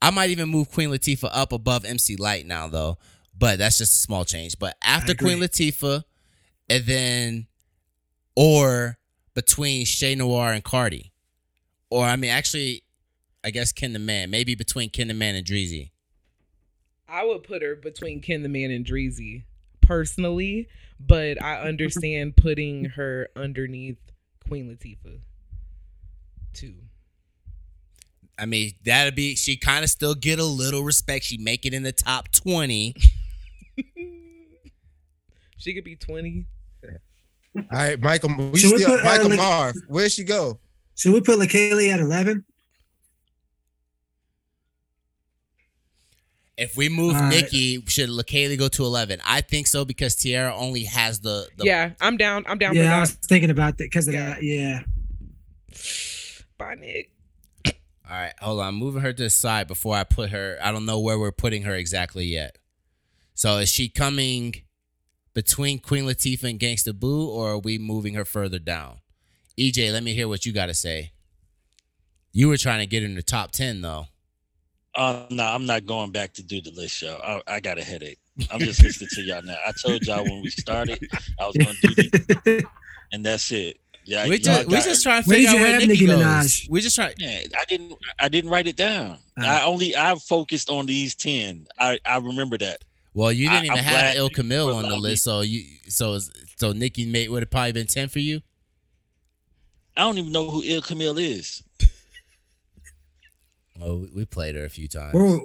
I 0.00 0.10
might 0.10 0.30
even 0.30 0.48
move 0.48 0.70
Queen 0.70 0.90
Latifah 0.90 1.30
up 1.32 1.52
above 1.52 1.84
MC 1.84 2.16
Lyte 2.16 2.46
now, 2.46 2.68
though. 2.68 2.98
But 3.36 3.58
that's 3.58 3.78
just 3.78 3.94
a 3.94 3.98
small 3.98 4.24
change. 4.24 4.58
But 4.58 4.76
after. 4.82 5.14
Queen 5.14 5.38
Latifah, 5.38 6.04
and 6.68 6.84
then, 6.84 7.46
or 8.36 8.98
between 9.34 9.84
Che 9.84 10.14
Noir 10.14 10.52
and 10.52 10.62
Cardi, 10.62 11.11
or 11.92 12.06
I 12.06 12.16
mean, 12.16 12.30
actually, 12.30 12.82
I 13.44 13.50
guess 13.50 13.70
Ken 13.70 13.92
the 13.92 13.98
Man, 13.98 14.30
maybe 14.30 14.54
between 14.54 14.88
Ken 14.88 15.08
the 15.08 15.14
Man 15.14 15.34
and 15.34 15.46
Dreezy. 15.46 15.90
I 17.06 17.24
would 17.24 17.42
put 17.42 17.60
her 17.60 17.76
between 17.76 18.20
Ken 18.20 18.42
the 18.42 18.48
Man 18.48 18.70
and 18.70 18.86
Dreezy 18.86 19.42
personally, 19.82 20.68
but 20.98 21.42
I 21.42 21.56
understand 21.68 22.36
putting 22.36 22.86
her 22.86 23.28
underneath 23.36 23.98
Queen 24.48 24.74
Latifah 24.74 25.20
too. 26.54 26.74
I 28.38 28.46
mean, 28.46 28.72
that'd 28.84 29.14
be 29.14 29.36
she 29.36 29.58
kind 29.58 29.84
of 29.84 29.90
still 29.90 30.14
get 30.14 30.38
a 30.38 30.44
little 30.44 30.82
respect. 30.82 31.26
She 31.26 31.36
make 31.36 31.66
it 31.66 31.74
in 31.74 31.82
the 31.82 31.92
top 31.92 32.32
twenty. 32.32 32.94
She 35.58 35.74
could 35.74 35.84
be 35.84 35.94
twenty. 35.94 36.46
All 37.54 37.62
right, 37.70 38.00
Michael. 38.00 38.30
We 38.50 38.58
Should 38.58 38.72
we 38.72 38.78
still 38.78 39.00
Michael 39.04 39.28
Marv. 39.28 39.76
Where'd 39.86 40.10
she 40.10 40.24
go? 40.24 40.58
Should 40.94 41.14
we 41.14 41.20
put 41.20 41.38
Leikeli 41.38 41.88
at 41.92 42.00
eleven? 42.00 42.44
If 46.56 46.76
we 46.76 46.88
move 46.88 47.14
All 47.16 47.22
right. 47.22 47.30
Nicki, 47.42 47.82
should 47.86 48.10
Leikeli 48.10 48.58
go 48.58 48.68
to 48.68 48.84
eleven? 48.84 49.20
I 49.26 49.40
think 49.40 49.66
so 49.66 49.84
because 49.84 50.14
Tierra 50.14 50.54
only 50.54 50.84
has 50.84 51.20
the, 51.20 51.48
the 51.56 51.64
yeah, 51.64 51.92
I'm 52.00 52.16
down. 52.16 52.44
I'm 52.46 52.58
down 52.58 52.76
Yeah, 52.76 52.96
I 52.96 53.00
was 53.00 53.12
thinking 53.12 53.50
about 53.50 53.78
that 53.78 53.84
because 53.84 54.06
of 54.06 54.14
Yeah. 54.14 54.26
that. 54.28 54.42
Yeah. 54.42 54.82
that. 55.70 56.44
Bye, 56.58 56.74
Nick. 56.74 57.10
All 57.66 58.18
right, 58.18 58.34
hold 58.40 58.60
on. 58.60 58.68
I'm 58.68 58.74
moving 58.74 59.00
her 59.00 59.12
to 59.12 59.22
the 59.22 59.30
side 59.30 59.66
before 59.66 59.96
I 59.96 60.04
put 60.04 60.30
her. 60.30 60.58
I 60.62 60.70
don't 60.70 60.84
know 60.84 61.00
where 61.00 61.18
we're 61.18 61.32
putting 61.32 61.62
her 61.62 61.74
exactly 61.74 62.26
yet. 62.26 62.58
So 63.34 63.56
is 63.56 63.70
she 63.70 63.88
coming 63.88 64.54
between 65.32 65.78
Queen 65.78 66.04
Latifah 66.04 66.50
and 66.50 66.60
Gangsta 66.60 66.94
Boo, 66.94 67.26
or 67.28 67.52
are 67.52 67.58
we 67.58 67.78
moving 67.78 68.12
her 68.14 68.26
further 68.26 68.58
down? 68.58 68.98
EJ, 69.70 69.92
let 69.92 70.02
me 70.02 70.14
hear 70.14 70.28
what 70.28 70.44
you 70.46 70.52
got 70.52 70.66
to 70.66 70.74
say. 70.74 71.12
You 72.32 72.48
were 72.48 72.56
trying 72.56 72.80
to 72.80 72.86
get 72.86 73.02
in 73.02 73.14
the 73.14 73.22
top 73.22 73.52
ten 73.52 73.80
though. 73.82 74.06
Uh, 74.94 75.24
no, 75.30 75.44
I'm 75.44 75.64
not 75.66 75.86
going 75.86 76.10
back 76.10 76.34
to 76.34 76.42
do 76.42 76.60
the 76.60 76.70
list 76.72 76.96
show. 76.96 77.18
I, 77.24 77.54
I 77.56 77.60
got 77.60 77.78
a 77.78 77.82
headache. 77.84 78.18
I'm 78.50 78.60
just 78.60 78.82
listening 78.82 79.08
to 79.12 79.22
y'all 79.22 79.42
now. 79.42 79.56
I 79.66 79.72
told 79.82 80.02
y'all 80.06 80.24
when 80.24 80.42
we 80.42 80.50
started 80.50 80.98
I 81.40 81.46
was 81.46 81.56
going 81.56 81.74
to 81.80 81.94
do 81.94 82.08
this, 82.44 82.62
and 83.12 83.24
that's 83.24 83.50
it. 83.52 83.78
Yeah, 84.04 84.26
we 84.28 84.38
just 84.38 84.66
we 84.66 84.74
just 84.76 85.02
trying 85.04 85.22
to 85.22 85.28
figure 85.30 85.48
out 85.48 85.54
you 85.54 85.60
where 85.60 85.70
have 85.72 85.80
Nicki, 85.86 85.92
Nicki 85.92 86.06
goes. 86.06 86.20
Minaj? 86.24 86.70
We 86.70 86.80
just 86.80 86.96
trying. 86.96 87.14
Yeah, 87.18 87.42
I 87.56 87.64
didn't. 87.68 87.94
I 88.18 88.28
didn't 88.28 88.50
write 88.50 88.66
it 88.66 88.76
down. 88.76 89.18
Uh. 89.40 89.46
I 89.46 89.64
only 89.64 89.94
I 89.96 90.14
focused 90.16 90.68
on 90.70 90.86
these 90.86 91.14
ten. 91.14 91.66
I 91.78 92.00
I 92.04 92.16
remember 92.18 92.58
that. 92.58 92.82
Well, 93.14 93.30
you 93.30 93.48
didn't 93.48 93.62
I- 93.62 93.64
even 93.66 93.78
I'm 93.78 93.84
have 93.84 93.92
glad 93.92 94.16
Il 94.16 94.24
you 94.24 94.30
Camille 94.30 94.74
on 94.74 94.82
the 94.82 94.88
allowed 94.88 94.96
me- 94.96 95.02
list, 95.02 95.22
so 95.24 95.42
you 95.42 95.62
so 95.88 96.18
so 96.56 96.72
Nicki 96.72 97.06
made 97.06 97.28
would 97.30 97.42
have 97.42 97.50
probably 97.50 97.72
been 97.72 97.86
ten 97.86 98.08
for 98.08 98.18
you. 98.18 98.40
I 99.96 100.00
don't 100.02 100.18
even 100.18 100.32
know 100.32 100.48
who 100.50 100.62
Ill 100.64 100.82
Camille 100.82 101.18
is. 101.18 101.62
Oh, 103.80 103.96
we- 103.96 104.10
we 104.14 104.24
played 104.24 104.54
her 104.54 104.64
a 104.64 104.70
few 104.70 104.88
times. 104.88 105.14
Where, 105.14 105.40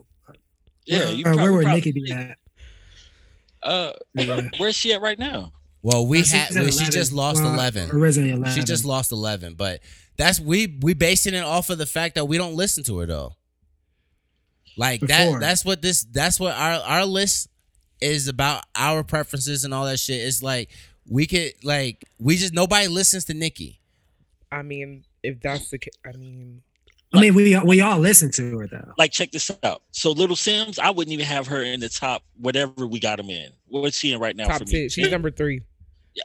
Yeah, 0.86 1.00
where, 1.06 1.14
you 1.14 1.26
uh, 1.26 1.36
where 1.36 1.54
would 1.54 1.68
Nicki 1.68 1.92
be 1.92 2.12
at? 2.12 2.38
Uh, 3.64 3.92
Yeah. 4.14 4.50
where's 4.58 4.76
she 4.76 4.94
at 4.94 5.02
right 5.02 5.18
now? 5.20 5.52
Well, 5.82 6.08
we 6.08 6.22
Uh, 6.22 6.26
had 6.26 6.52
at 6.56 6.64
well, 6.64 6.72
she 6.72 6.90
just 6.92 7.12
lost 7.12 7.42
Well, 7.42 7.54
eleven. 7.54 7.90
Originally 7.92 8.32
eleven. 8.32 8.56
She 8.56 8.64
just 8.66 8.86
lost 8.86 9.12
eleven, 9.12 9.56
but 9.56 9.82
that's 10.18 10.40
we 10.40 10.78
we 10.82 10.94
basing 10.94 11.34
it 11.34 11.44
off 11.44 11.70
of 11.70 11.78
the 11.78 11.86
fact 11.86 12.16
that 12.16 12.26
we 12.26 12.38
don't 12.38 12.56
listen 12.56 12.84
to 12.86 12.98
her 13.00 13.06
though. 13.06 13.36
Like 14.78 15.02
that 15.02 15.40
that's 15.40 15.66
what 15.66 15.82
this 15.82 16.04
that's 16.04 16.40
what 16.40 16.54
our 16.54 16.80
our 16.82 17.06
list 17.06 17.50
is 18.00 18.28
about 18.28 18.64
our 18.76 19.04
preferences 19.04 19.64
and 19.64 19.74
all 19.74 19.86
that 19.86 20.00
shit. 20.00 20.22
It's 20.22 20.44
like 20.44 20.70
we 21.08 21.26
could 21.26 21.54
like 21.64 22.06
we 22.20 22.38
just 22.38 22.54
nobody 22.54 22.88
listens 22.88 23.26
to 23.26 23.34
Nicki. 23.34 23.80
I 24.52 24.62
mean, 24.62 25.04
if 25.24 25.40
that's 25.42 25.70
the 25.70 25.78
case, 25.78 25.94
I 26.06 26.16
mean, 26.18 26.62
I 27.14 27.22
mean, 27.22 27.36
we 27.36 27.58
we 27.60 27.82
all 27.82 28.00
listen 28.00 28.32
to 28.32 28.60
her 28.60 28.68
though. 28.68 28.94
Like, 28.98 29.12
check 29.12 29.32
this 29.32 29.50
out. 29.64 29.82
So, 29.92 30.12
Little 30.12 30.36
Simz, 30.36 30.78
I 30.78 30.90
wouldn't 30.90 31.14
even 31.14 31.26
have 31.26 31.48
her 31.48 31.64
in 31.64 31.80
the 31.80 31.90
top. 31.90 32.24
Whatever 32.38 32.86
we 32.86 33.00
got 33.00 33.20
him 33.20 33.30
in. 33.30 33.52
What's 33.68 33.98
she 33.98 34.12
in 34.12 34.20
right 34.20 34.36
now 34.36 34.48
top 34.48 34.60
for 34.60 34.66
me? 34.66 34.72
ten. 34.72 34.90
She's 34.90 35.10
number 35.12 35.32
three. 35.32 35.62
Yeah. 36.14 36.24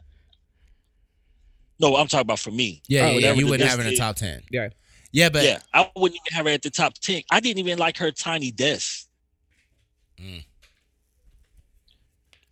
No, 1.79 1.97
I'm 1.97 2.09
talking 2.09 2.23
about 2.23 2.41
for 2.41 2.51
me. 2.51 2.83
Yeah, 2.89 3.07
Oh, 3.07 3.11
yeah, 3.13 3.19
yeah. 3.19 3.33
You 3.35 3.47
wouldn't 3.47 3.69
have 3.69 3.79
her 3.79 3.85
in 3.85 3.91
the 3.91 3.97
top 3.97 4.17
ten. 4.17 4.43
Yeah. 4.51 4.69
Yeah, 5.13 5.29
but 5.29 5.45
yeah, 5.45 5.59
I 5.75 5.91
wouldn't 5.95 6.19
even 6.27 6.37
have 6.37 6.47
her 6.47 6.53
at 6.53 6.63
the 6.63 6.71
top 6.71 6.95
ten. 6.95 7.23
I 7.31 7.41
didn't 7.41 7.59
even 7.59 7.79
like 7.79 7.99
her 7.99 8.11
Tiny 8.11 8.51
Desk. 8.51 9.07
Mm. 10.19 10.45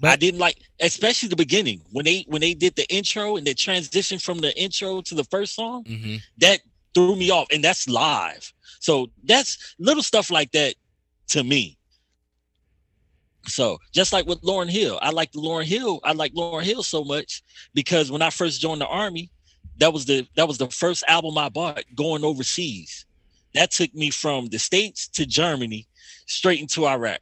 I 0.03 0.17
didn't 0.17 0.41
like, 0.41 0.57
especially 0.81 1.29
the 1.29 1.37
beginning 1.37 1.83
when 1.93 2.05
they 2.05 2.25
when 2.29 2.41
they 2.41 2.55
did 2.55 2.75
the 2.77 2.91
intro 2.93 3.37
and 3.37 3.47
the 3.47 3.55
transition 3.55 4.19
from 4.19 4.39
the 4.39 4.57
intro 4.59 5.03
to 5.03 5.15
the 5.15 5.25
first 5.25 5.55
song. 5.55 5.85
mhm. 5.85 6.21
That 6.39 6.61
threw 6.95 7.17
me 7.17 7.31
off, 7.31 7.49
and 7.53 7.63
that's 7.63 7.89
live. 7.89 8.53
So 8.81 9.11
that's 9.25 9.75
little 9.79 10.03
stuff 10.03 10.31
like 10.31 10.53
that 10.53 10.75
to 11.29 11.45
me. 11.45 11.77
So 13.47 13.79
just 13.93 14.13
like 14.13 14.27
with 14.27 14.41
Lauryn 14.43 14.71
Hill, 14.71 14.99
I 15.03 15.11
like 15.11 15.33
Lauryn 15.33 15.65
Hill. 15.65 16.01
I 16.05 16.13
like 16.13 16.35
Lauryn 16.35 16.63
Hill 16.65 16.83
so 16.83 17.05
much 17.05 17.43
because 17.75 18.11
when 18.11 18.23
I 18.23 18.31
first 18.31 18.61
joined 18.61 18.81
the 18.81 18.87
army, 18.87 19.31
that 19.79 19.93
was 19.93 20.05
the 20.05 20.27
that 20.37 20.47
was 20.49 20.59
the 20.59 20.69
first 20.71 21.05
album 21.09 21.39
I 21.39 21.49
bought 21.49 21.85
going 21.95 22.25
overseas. 22.25 23.07
That 23.55 23.71
took 23.71 23.95
me 23.95 24.11
from 24.11 24.47
the 24.47 24.59
states 24.59 25.09
to 25.09 25.27
Germany, 25.27 25.87
straight 26.27 26.61
into 26.61 26.87
Iraq. 26.87 27.21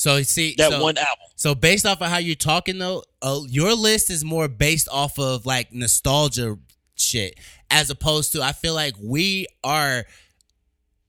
So 0.00 0.22
see 0.22 0.54
That 0.56 0.70
so, 0.70 0.82
one 0.82 0.96
album. 0.96 1.26
So 1.36 1.54
based 1.54 1.84
off 1.84 2.00
of 2.00 2.08
how 2.08 2.16
you're 2.16 2.34
talking 2.34 2.78
though, 2.78 3.04
uh, 3.20 3.40
your 3.46 3.74
list 3.74 4.08
is 4.08 4.24
more 4.24 4.48
based 4.48 4.88
off 4.90 5.18
of 5.18 5.44
like 5.44 5.74
nostalgia 5.74 6.56
shit, 6.94 7.38
as 7.70 7.90
opposed 7.90 8.32
to 8.32 8.42
I 8.42 8.52
feel 8.52 8.72
like 8.72 8.94
we 8.98 9.46
are 9.62 10.06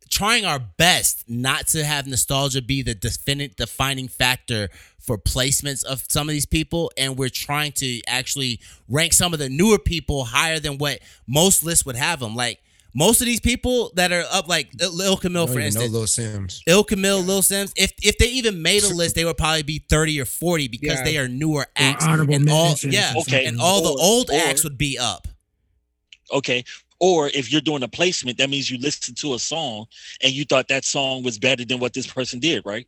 trying 0.09 0.43
our 0.43 0.59
best 0.59 1.23
not 1.29 1.67
to 1.67 1.85
have 1.85 2.05
nostalgia 2.05 2.61
be 2.61 2.81
the 2.81 2.93
definite 2.93 3.55
defining 3.55 4.09
factor 4.09 4.67
for 4.99 5.17
placements 5.17 5.85
of 5.85 6.03
some 6.09 6.27
of 6.27 6.33
these 6.33 6.45
people, 6.45 6.91
and 6.97 7.17
we're 7.17 7.29
trying 7.29 7.71
to 7.71 8.01
actually 8.07 8.59
rank 8.89 9.13
some 9.13 9.31
of 9.31 9.39
the 9.39 9.47
newer 9.47 9.79
people 9.79 10.25
higher 10.25 10.59
than 10.59 10.77
what 10.77 10.99
most 11.25 11.63
lists 11.63 11.85
would 11.85 11.95
have 11.95 12.19
them. 12.19 12.35
Like 12.35 12.59
most 12.93 13.21
of 13.21 13.25
these 13.27 13.39
people 13.39 13.91
that 13.95 14.11
are 14.11 14.23
up, 14.31 14.47
like 14.47 14.69
Lil 14.79 15.17
Camille, 15.17 15.43
I 15.43 15.45
don't 15.45 15.53
for 15.53 15.59
even 15.61 15.73
know 15.73 15.81
instance, 15.81 16.19
Lil 16.19 16.41
Simz. 16.41 16.61
Ill 16.67 16.83
Camille, 16.83 17.21
Lil 17.21 17.41
Simz. 17.41 17.71
If 17.75 17.93
if 18.01 18.17
they 18.17 18.27
even 18.27 18.61
made 18.61 18.83
a 18.83 18.89
list, 18.93 19.15
they 19.15 19.25
would 19.25 19.37
probably 19.37 19.63
be 19.63 19.79
thirty 19.89 20.19
or 20.19 20.25
forty 20.25 20.67
because 20.67 20.97
Yeah. 20.99 21.03
they 21.03 21.17
are 21.17 21.27
newer 21.27 21.67
acts. 21.75 22.05
honorable 22.05 22.33
and 22.35 22.49
all 22.49 22.75
yeah, 22.83 23.13
Okay, 23.21 23.45
and 23.45 23.59
all 23.61 23.81
the 23.81 23.89
old 24.01 24.29
or- 24.29 24.33
acts 24.35 24.63
would 24.63 24.77
be 24.77 24.97
up. 24.97 25.27
Okay. 26.33 26.63
Or 26.99 27.29
if 27.29 27.51
you're 27.51 27.61
doing 27.61 27.81
a 27.81 27.87
placement, 27.87 28.37
that 28.37 28.49
means 28.49 28.69
you 28.69 28.77
listened 28.77 29.17
to 29.17 29.33
a 29.33 29.39
song 29.39 29.87
and 30.21 30.31
you 30.31 30.45
thought 30.45 30.67
that 30.67 30.85
song 30.85 31.23
was 31.23 31.39
better 31.39 31.65
than 31.65 31.79
what 31.79 31.93
this 31.93 32.05
person 32.05 32.39
did, 32.39 32.63
right? 32.63 32.87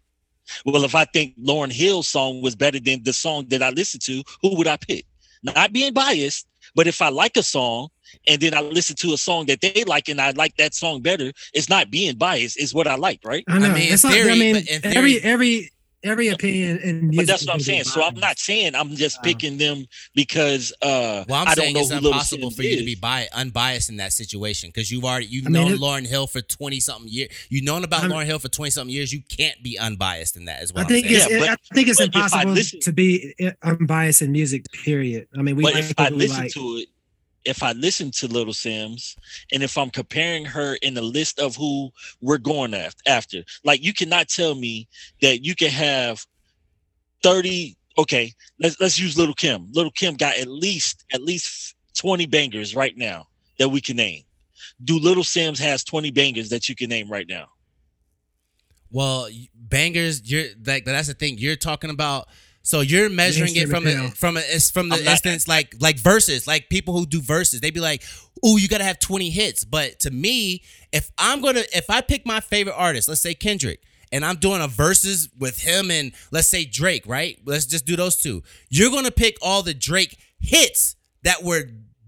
Well, 0.65 0.83
if 0.83 0.93
I 0.93 1.05
think 1.05 1.33
Lauryn 1.39 1.71
Hill's 1.71 2.07
song 2.07 2.41
was 2.41 2.55
better 2.55 2.79
than 2.79 3.01
the 3.03 3.13
song 3.13 3.47
that 3.47 3.63
I 3.63 3.69
listened 3.71 4.03
to, 4.03 4.23
who 4.41 4.55
would 4.55 4.67
I 4.67 4.77
pick? 4.77 5.05
Not 5.41 5.73
being 5.73 5.93
biased, 5.93 6.45
but 6.75 6.85
if 6.85 7.01
I 7.01 7.09
like 7.09 7.37
a 7.37 7.43
song 7.43 7.87
and 8.27 8.41
then 8.41 8.53
I 8.53 8.61
listen 8.61 8.95
to 8.97 9.13
a 9.13 9.17
song 9.17 9.45
that 9.47 9.61
they 9.61 9.83
like 9.85 10.07
and 10.09 10.19
I 10.21 10.31
like 10.31 10.55
that 10.57 10.73
song 10.73 11.01
better, 11.01 11.31
it's 11.53 11.69
not 11.69 11.91
being 11.91 12.15
biased, 12.15 12.59
it's 12.59 12.73
what 12.73 12.87
I 12.87 12.95
like, 12.95 13.19
right? 13.25 13.43
I 13.47 13.59
know. 13.59 13.69
mean, 13.73 13.87
in 13.87 13.93
it's 13.93 14.03
not, 14.03 14.13
I 14.13 14.23
mean, 14.35 14.55
but 14.81 14.95
every 14.95 15.19
every 15.21 15.69
every 16.05 16.27
opinion 16.27 16.79
in 16.79 17.07
music. 17.07 17.15
But 17.15 17.27
that's 17.27 17.45
what 17.47 17.53
I'm 17.53 17.59
saying. 17.61 17.85
So 17.85 18.03
I'm 18.03 18.15
not 18.15 18.37
saying 18.37 18.75
I'm 18.75 18.89
just 18.95 19.17
Wow. 19.19 19.23
picking 19.23 19.57
them 19.57 19.85
because 20.13 20.73
uh 20.81 21.23
Well, 21.29 21.39
I'm 21.41 21.47
I 21.47 21.55
don't 21.55 21.63
saying 21.63 21.73
know 21.75 21.79
it's 21.79 21.89
who 21.91 21.95
Little 21.95 22.11
impossible 22.11 22.51
for 22.51 22.61
you 22.63 22.75
to 22.77 22.83
be 22.83 22.95
bi- 22.95 23.29
unbiased 23.33 23.89
in 23.89 23.95
that 23.97 24.11
situation 24.11 24.67
because 24.69 24.91
you've 24.91 25.05
already 25.05 25.27
you've 25.27 25.45
I 25.45 25.49
mean, 25.49 25.61
known 25.63 25.71
it- 25.73 25.79
Lauryn 25.79 26.05
Hill 26.05 26.27
for 26.27 26.41
twenty 26.41 26.81
something 26.81 27.09
years. 27.09 27.29
You've 27.49 27.63
known 27.63 27.85
about 27.85 28.01
I'm- 28.01 28.11
Lauryn 28.11 28.25
Hill 28.25 28.39
for 28.39 28.49
twenty 28.49 28.71
something 28.71 28.93
years. 28.93 29.13
You 29.13 29.21
can't 29.29 29.63
be 29.63 29.79
unbiased 29.79 30.35
in 30.35 30.43
that. 30.45 30.61
Is 30.61 30.73
what 30.73 30.79
I 30.79 30.83
am 30.83 30.87
think 30.89 31.05
saying. 31.07 31.15
it's 31.21 31.29
Yeah, 31.31 31.39
but- 31.39 31.49
I 31.51 31.73
think 31.73 31.87
it's 31.87 31.99
but 31.99 32.09
if 32.09 32.15
I 32.15 32.19
impossible 32.19 32.51
listen- 32.53 32.79
to 32.81 32.91
be 32.91 33.33
uh, 33.41 33.51
unbiased 33.63 34.21
in 34.21 34.31
music. 34.33 34.65
Period. 34.83 35.27
I 35.37 35.41
mean, 35.41 35.55
we 35.55 35.63
but 35.63 35.73
like 35.75 35.83
if 35.85 35.93
I 35.97 36.09
listen 36.09 36.37
like. 36.43 36.51
to 36.51 36.59
it, 36.81 36.89
if 37.45 37.63
I 37.63 37.73
listen 37.73 38.11
to 38.11 38.27
Little 38.27 38.53
Simz, 38.53 39.15
and 39.51 39.63
if 39.63 39.77
I'm 39.77 39.89
comparing 39.89 40.45
her 40.45 40.75
in 40.75 40.93
the 40.93 41.01
list 41.01 41.39
of 41.39 41.55
who 41.55 41.91
we're 42.21 42.37
going 42.37 42.73
af- 42.73 42.95
after, 43.07 43.43
like 43.63 43.83
you 43.83 43.93
cannot 43.93 44.29
tell 44.29 44.55
me 44.55 44.87
that 45.21 45.43
you 45.43 45.55
can 45.55 45.69
have 45.69 46.25
30. 47.23 47.75
Okay, 47.97 48.33
let's 48.59 48.79
let's 48.79 48.99
use 48.99 49.17
Little 49.17 49.35
Kim. 49.35 49.67
Little 49.71 49.91
Kim 49.91 50.15
got 50.15 50.37
at 50.37 50.47
least 50.47 51.05
at 51.13 51.21
least 51.21 51.75
20 51.97 52.25
bangers 52.25 52.75
right 52.75 52.97
now 52.97 53.27
that 53.59 53.69
we 53.69 53.81
can 53.81 53.97
name. 53.97 54.23
Do 54.83 54.97
Little 54.97 55.23
Simz 55.23 55.59
has 55.59 55.83
20 55.83 56.11
bangers 56.11 56.49
that 56.49 56.67
you 56.67 56.75
can 56.75 56.89
name 56.89 57.09
right 57.09 57.27
now? 57.27 57.47
Well, 58.89 59.27
bangers, 59.55 60.29
you're 60.29 60.45
like 60.65 60.85
that's 60.85 61.07
the 61.07 61.13
thing. 61.13 61.37
You're 61.37 61.55
talking 61.55 61.89
about. 61.89 62.27
So 62.65 62.79
you're 62.79 63.09
measuring 63.09 63.55
it 63.57 63.67
from 63.67 63.85
a, 63.85 64.09
from 64.11 64.37
a, 64.37 64.39
it's 64.45 64.71
from 64.71 64.87
the 64.89 64.95
I'm 64.95 65.03
not- 65.03 65.11
instance 65.11 65.47
like 65.49 65.75
like 65.81 65.97
verses, 65.97 66.47
like 66.47 66.69
people 66.69 66.97
who 66.97 67.05
do 67.05 67.21
verses. 67.21 67.59
they'd 67.59 67.73
be 67.73 67.81
like, 67.81 68.03
"Oh, 68.41 68.55
you 68.57 68.67
gotta 68.69 68.85
have 68.85 68.99
20 68.99 69.29
hits." 69.29 69.65
But 69.65 69.99
to 70.01 70.11
me, 70.11 70.63
if 70.93 71.11
I'm 71.17 71.41
gonna 71.41 71.63
if 71.73 71.89
I 71.89 71.99
pick 72.01 72.25
my 72.25 72.39
favorite 72.39 72.75
artist, 72.77 73.09
let's 73.09 73.19
say 73.21 73.33
Kendrick, 73.33 73.81
and 74.13 74.23
I'm 74.23 74.37
doing 74.37 74.61
a 74.61 74.67
verses 74.69 75.27
with 75.37 75.59
him 75.59 75.91
and 75.91 76.13
let's 76.31 76.47
say 76.47 76.63
Drake, 76.63 77.03
right? 77.05 77.37
Let's 77.45 77.65
just 77.65 77.85
do 77.85 77.97
those 77.97 78.15
two. 78.15 78.43
You're 78.69 78.91
gonna 78.91 79.11
pick 79.11 79.35
all 79.41 79.61
the 79.61 79.73
Drake 79.73 80.17
hits 80.39 80.95
that 81.23 81.43
were 81.43 81.63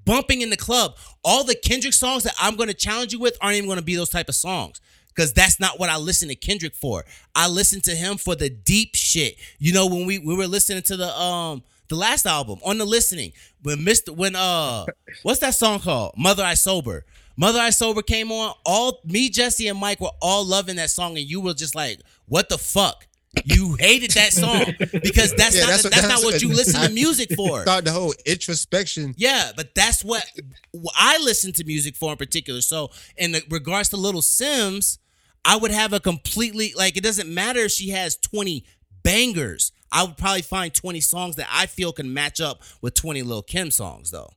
bumping 0.06 0.40
in 0.42 0.52
the 0.52 0.58
club. 0.58 0.96
All 1.24 1.44
the 1.44 1.56
Kendrick 1.56 1.94
songs 1.94 2.24
that 2.24 2.34
I'm 2.40 2.56
gonna 2.56 2.74
challenge 2.74 3.12
you 3.12 3.20
with 3.20 3.38
aren't 3.42 3.58
even 3.58 3.68
gonna 3.68 3.82
be 3.82 3.96
those 3.96 4.10
type 4.10 4.30
of 4.30 4.36
songs. 4.36 4.80
Cause 5.16 5.32
that's 5.32 5.60
not 5.62 5.80
what 5.80 5.90
I 5.90 5.96
listen 5.98 6.28
to 6.28 6.36
Kendrick 6.36 6.76
for. 6.76 7.06
I 7.34 7.48
listen 7.48 7.80
to 7.82 7.92
him 7.92 8.18
for 8.18 8.36
the 8.36 8.50
deep 8.50 8.96
shit. 8.96 9.38
You 9.60 9.72
know, 9.74 9.86
when 9.88 10.06
we, 10.06 10.20
we 10.20 10.36
were 10.36 10.46
listening 10.48 10.82
to 10.84 10.98
the 10.98 11.08
um 11.18 11.64
the 11.88 11.96
last 11.96 12.26
album 12.26 12.60
on 12.66 12.78
the 12.78 12.86
listening, 12.86 13.32
when 13.64 13.78
Mr. 13.80 14.10
when 14.16 14.36
uh 14.36 14.86
what's 15.24 15.40
that 15.40 15.56
song 15.56 15.80
called? 15.80 16.16
Mother 16.18 16.44
I 16.44 16.56
Sober. 16.56 17.06
Mother 17.38 17.60
I 17.60 17.70
Sober 17.70 18.02
came 18.02 18.32
on. 18.32 18.56
All 18.66 19.00
me, 19.06 19.30
Jesse, 19.30 19.68
and 19.70 19.80
Mike 19.80 20.02
were 20.02 20.12
all 20.22 20.44
loving 20.46 20.76
that 20.78 20.90
song, 20.90 21.18
and 21.18 21.26
you 21.30 21.40
were 21.40 21.54
just 21.54 21.76
like, 21.76 22.00
what 22.28 22.50
the 22.50 22.58
fuck? 22.58 23.08
You 23.44 23.76
hated 23.78 24.12
that 24.12 24.32
song 24.34 24.66
because 24.80 25.34
that's 25.38 25.56
Yeah, 25.56 25.62
not 25.62 25.70
that's 25.70 25.84
the- 25.84 25.90
what- 25.90 25.94
that's, 25.96 26.08
that's 26.08 26.08
not 26.08 26.24
what 26.24 26.42
you 26.42 26.50
listen 26.50 26.82
to 26.82 26.90
music 26.94 27.34
for. 27.36 27.62
Start 27.62 27.84
the 27.86 27.92
whole 27.92 28.14
introspection. 28.26 29.14
Yeah, 29.18 29.52
but 29.56 29.76
that's 29.76 30.04
what 30.04 30.24
what 30.72 30.94
I 30.98 31.18
listen 31.20 31.52
to 31.54 31.64
music 31.66 31.96
for 31.96 32.12
in 32.12 32.18
particular. 32.18 32.62
So, 32.62 32.92
in 33.18 33.32
the, 33.34 33.44
regards 33.50 33.90
to 33.90 33.98
Little 33.98 34.22
Simz, 34.22 34.98
I 35.46 35.56
would 35.58 35.72
have 35.72 35.94
a 35.94 36.00
completely 36.00 36.74
like 36.76 36.98
it 36.98 37.04
doesn't 37.04 37.32
matter 37.32 37.60
if 37.62 37.72
she 37.72 37.90
has 37.90 38.18
20 38.18 38.66
bangers. 39.04 39.72
I 39.92 40.04
would 40.04 40.18
probably 40.18 40.42
find 40.42 40.74
20 40.74 41.00
songs 41.02 41.36
that 41.38 41.48
I 41.52 41.68
feel 41.68 41.94
can 41.94 42.14
match 42.14 42.42
up 42.42 42.62
with 42.82 42.96
20 42.96 43.22
Lil 43.22 43.44
Kim 43.44 43.70
songs 43.72 44.12
though. 44.12 44.32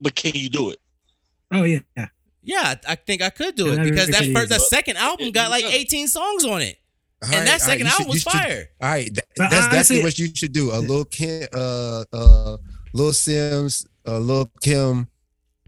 But 0.00 0.14
can 0.14 0.32
you 0.34 0.48
do 0.50 0.70
it? 0.70 0.78
Oh 1.50 1.64
yeah, 1.64 1.80
yeah. 1.96 2.08
Yeah, 2.42 2.74
I 2.86 2.92
I 2.92 2.94
think 2.94 3.22
I 3.22 3.30
could 3.30 3.56
do 3.56 3.66
Yeah, 3.66 3.80
it 3.82 3.84
because 3.84 4.08
that 4.08 4.18
pretty 4.18 4.34
first 4.34 4.50
that 4.50 4.60
second 4.60 4.96
album 4.98 5.32
got 5.32 5.50
like 5.50 5.64
18 5.64 6.08
songs 6.08 6.44
on 6.44 6.62
it. 6.62 6.76
And 7.22 7.48
that 7.48 7.60
second 7.60 7.88
album 7.88 8.08
was 8.08 8.22
fire. 8.22 8.68
all 8.80 8.88
right, 8.90 9.12
that- 9.12 9.24
But 9.36 9.50
that's 9.50 9.66
honestly- 9.66 9.96
definitely 9.96 10.02
what 10.04 10.18
you 10.20 10.34
should 10.36 10.52
do. 10.52 10.70
A 10.72 10.78
little 10.78 11.04
Kim, 11.04 11.48
uh, 11.52 12.04
uh, 12.12 12.56
Lil 12.92 13.10
Simz, 13.10 13.84
a 14.04 14.20
Lil 14.20 14.52
Kim 14.62 15.08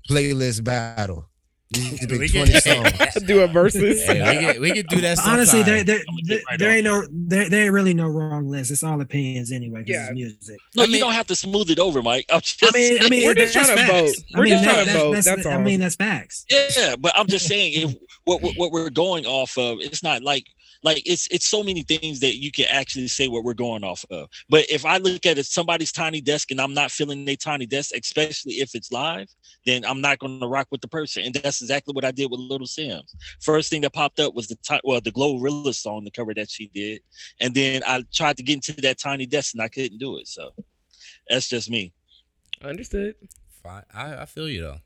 playlist 0.08 0.62
battle. 0.62 1.28
You 1.76 1.82
need 1.90 2.00
to 2.00 2.06
We 2.08 2.18
pick 2.28 2.32
twenty 2.32 2.52
songs. 2.60 3.14
Do 3.26 3.40
a 3.42 3.46
versus. 3.46 4.02
Hey, 4.04 4.38
we 4.38 4.52
could 4.52 4.60
we 4.60 4.72
could 4.72 4.86
do 4.88 5.00
that. 5.02 5.18
But 5.18 5.26
honestly, 5.28 5.62
there 5.62 5.84
there, 5.84 6.00
there, 6.24 6.40
right 6.48 6.58
there 6.58 6.70
ain't 6.72 6.84
no 6.84 7.04
there, 7.12 7.48
there 7.48 7.64
ain't 7.64 7.72
really 7.72 7.94
no 7.94 8.08
wrong 8.08 8.48
list. 8.48 8.72
It's 8.72 8.82
all 8.82 9.00
opinions 9.00 9.52
anyway. 9.52 9.84
Yeah. 9.86 10.06
it's 10.06 10.12
music. 10.14 10.58
No, 10.74 10.82
I 10.82 10.86
you 10.86 10.98
don't 10.98 11.12
have 11.12 11.28
to 11.28 11.36
smooth 11.36 11.70
it 11.70 11.78
over, 11.78 12.02
Mike. 12.02 12.26
I'm 12.32 12.40
just 12.40 12.64
I 12.64 12.70
mean, 12.76 12.98
I 13.02 13.08
mean, 13.08 13.24
We're 13.24 13.34
just 13.34 13.54
that's 13.54 13.66
trying 13.68 13.78
to 13.86 13.92
facts. 13.92 14.20
vote. 14.20 14.24
I 14.34 14.38
We're 14.38 14.44
mean, 14.44 14.52
just 14.54 14.64
that- 14.64 14.74
trying 14.74 14.86
to 14.86 14.92
vote. 14.94 15.12
That's, 15.14 15.26
That's 15.26 15.46
I 15.46 15.58
mean, 15.58 15.80
that's 15.80 15.94
facts. 15.96 16.46
Yeah, 16.50 16.96
but 16.96 17.12
I'm 17.16 17.28
just 17.28 17.46
saying 17.46 17.72
if 17.74 17.94
what, 18.24 18.42
what 18.42 18.56
what 18.56 18.72
we're 18.72 18.90
going 18.90 19.24
off 19.26 19.56
of, 19.56 19.78
it's 19.80 20.02
not 20.02 20.22
like 20.22 20.46
like 20.82 21.02
it's 21.06 21.28
it's 21.30 21.46
so 21.46 21.62
many 21.62 21.82
things 21.82 22.20
that 22.20 22.36
you 22.36 22.50
can 22.50 22.66
actually 22.70 23.08
say 23.08 23.28
what 23.28 23.44
we're 23.44 23.54
going 23.54 23.84
off 23.84 24.04
of. 24.10 24.28
But 24.48 24.66
if 24.70 24.84
I 24.84 24.96
look 24.98 25.26
at 25.26 25.38
it, 25.38 25.46
somebody's 25.46 25.92
tiny 25.92 26.20
desk 26.20 26.50
and 26.50 26.60
I'm 26.60 26.74
not 26.74 26.90
feeling 26.90 27.24
their 27.24 27.36
tiny 27.36 27.66
desk, 27.66 27.92
especially 27.94 28.54
if 28.54 28.74
it's 28.74 28.90
live, 28.90 29.28
then 29.66 29.84
I'm 29.84 30.00
not 30.00 30.18
going 30.18 30.40
to 30.40 30.46
rock 30.46 30.68
with 30.70 30.80
the 30.80 30.88
person. 30.88 31.24
And 31.24 31.34
that's 31.34 31.60
exactly 31.60 31.92
what 31.92 32.04
I 32.04 32.10
did 32.10 32.30
with 32.30 32.40
Little 32.40 32.66
Simz. 32.66 33.14
First 33.40 33.70
thing 33.70 33.82
that 33.82 33.92
popped 33.92 34.20
up 34.20 34.34
was 34.34 34.48
the 34.48 34.56
ti- 34.62 34.80
well 34.84 35.00
the 35.00 35.12
Glorilla 35.12 35.74
song, 35.74 36.04
the 36.04 36.10
cover 36.10 36.34
that 36.34 36.50
she 36.50 36.70
did, 36.74 37.00
and 37.40 37.54
then 37.54 37.82
I 37.86 38.04
tried 38.12 38.36
to 38.38 38.42
get 38.42 38.54
into 38.54 38.80
that 38.82 38.98
tiny 38.98 39.26
desk 39.26 39.54
and 39.54 39.62
I 39.62 39.68
couldn't 39.68 39.98
do 39.98 40.16
it. 40.16 40.28
So 40.28 40.50
that's 41.28 41.48
just 41.48 41.70
me. 41.70 41.92
Understood. 42.62 43.16
Fine. 43.62 43.84
I, 43.92 44.22
I 44.22 44.24
feel 44.24 44.48
you 44.48 44.62
though. 44.62 44.80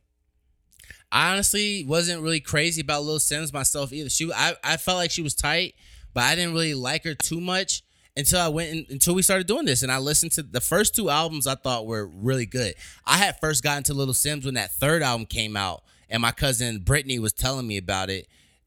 I 1.14 1.32
honestly 1.32 1.84
wasn't 1.84 2.22
really 2.22 2.40
crazy 2.40 2.80
about 2.80 3.04
Lil 3.04 3.20
Simz 3.20 3.52
myself 3.52 3.92
either. 3.92 4.10
She 4.10 4.32
I, 4.32 4.56
I 4.64 4.76
felt 4.76 4.98
like 4.98 5.12
she 5.12 5.22
was 5.22 5.36
tight, 5.36 5.76
but 6.12 6.24
I 6.24 6.34
didn't 6.34 6.54
really 6.54 6.74
like 6.74 7.04
her 7.04 7.14
too 7.14 7.40
much 7.40 7.84
until 8.16 8.40
I 8.40 8.48
went 8.48 8.70
in, 8.72 8.86
until 8.90 9.14
we 9.14 9.22
started 9.22 9.46
doing 9.46 9.64
this 9.64 9.84
and 9.84 9.92
I 9.92 9.98
listened 9.98 10.32
to 10.32 10.42
the 10.42 10.60
first 10.60 10.96
two 10.96 11.10
albums 11.10 11.46
I 11.46 11.54
thought 11.54 11.86
were 11.86 12.04
really 12.04 12.46
good. 12.46 12.74
I 13.06 13.18
had 13.18 13.38
first 13.38 13.62
gotten 13.62 13.84
to 13.84 13.94
Little 13.94 14.12
Simz 14.12 14.44
when 14.44 14.54
that 14.54 14.72
third 14.72 15.02
album 15.02 15.26
came 15.26 15.56
out 15.56 15.84
and 16.10 16.20
my 16.20 16.32
cousin 16.32 16.80
Brittany 16.80 17.20
was 17.20 17.32
telling 17.32 17.68
me 17.68 17.76
about 17.76 18.10
it 18.10 18.26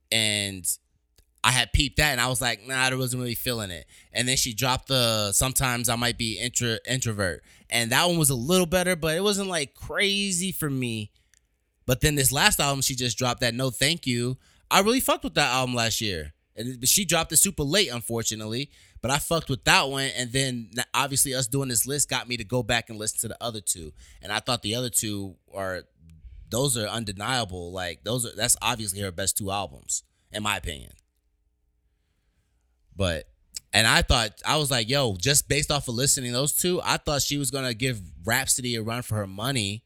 and 0.09 0.65
I 1.43 1.51
had 1.51 1.73
peeped 1.73 1.97
that 1.97 2.13
and 2.13 2.21
I 2.21 2.29
was 2.29 2.39
like, 2.39 2.65
nah, 2.65 2.75
I 2.75 2.95
wasn't 2.95 3.21
really 3.21 3.35
feeling 3.35 3.71
it. 3.71 3.87
And 4.13 4.25
then 4.25 4.37
she 4.37 4.53
dropped 4.53 4.87
the 4.87 5.33
sometimes 5.33 5.89
I 5.89 5.97
might 5.97 6.17
be 6.17 6.39
intro, 6.39 6.77
introvert. 6.87 7.43
And 7.69 7.91
that 7.91 8.07
one 8.07 8.17
was 8.17 8.29
a 8.29 8.35
little 8.35 8.65
better, 8.65 8.95
but 8.95 9.17
it 9.17 9.23
wasn't 9.23 9.49
like 9.49 9.73
crazy 9.73 10.53
for 10.53 10.69
me. 10.69 11.11
But 11.87 12.01
then 12.01 12.13
this 12.13 12.31
last 12.31 12.59
album 12.59 12.81
she 12.81 12.93
just 12.93 13.17
dropped 13.17 13.39
that 13.39 13.55
no 13.55 13.71
thank 13.71 14.05
you. 14.05 14.37
I 14.69 14.81
really 14.81 14.99
fucked 14.99 15.23
with 15.23 15.33
that 15.35 15.51
album 15.51 15.73
last 15.73 16.01
year. 16.01 16.33
And 16.55 16.87
she 16.87 17.05
dropped 17.05 17.31
it 17.31 17.37
super 17.37 17.63
late, 17.63 17.89
unfortunately. 17.89 18.69
But 19.01 19.11
I 19.11 19.19
fucked 19.19 19.49
with 19.49 19.63
that 19.63 19.89
one. 19.89 20.09
And 20.17 20.31
then 20.31 20.71
obviously 20.93 21.33
us 21.33 21.47
doing 21.47 21.69
this 21.69 21.87
list 21.87 22.09
got 22.09 22.27
me 22.27 22.35
to 22.37 22.43
go 22.43 22.61
back 22.61 22.89
and 22.89 22.99
listen 22.99 23.19
to 23.21 23.27
the 23.29 23.43
other 23.43 23.61
two. 23.61 23.93
And 24.21 24.31
I 24.31 24.39
thought 24.39 24.61
the 24.61 24.75
other 24.75 24.89
two 24.89 25.35
are 25.53 25.83
those 26.49 26.77
are 26.77 26.87
undeniable. 26.87 27.71
Like 27.71 28.03
those 28.03 28.25
are 28.25 28.35
that's 28.35 28.57
obviously 28.61 28.99
her 29.01 29.11
best 29.11 29.37
two 29.37 29.51
albums, 29.51 30.03
in 30.31 30.43
my 30.43 30.57
opinion. 30.57 30.91
But 32.95 33.29
and 33.71 33.85
I 33.85 34.01
thought 34.01 34.41
I 34.45 34.57
was 34.57 34.71
like, 34.71 34.89
yo, 34.89 35.15
just 35.15 35.47
based 35.47 35.71
off 35.71 35.87
of 35.87 35.95
listening 35.95 36.33
those 36.33 36.53
two, 36.53 36.81
I 36.83 36.97
thought 36.97 37.21
she 37.21 37.37
was 37.37 37.51
gonna 37.51 37.73
give 37.73 38.01
Rapsody 38.25 38.75
a 38.75 38.81
run 38.81 39.03
for 39.03 39.15
her 39.15 39.27
money. 39.27 39.83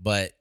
But 0.00 0.32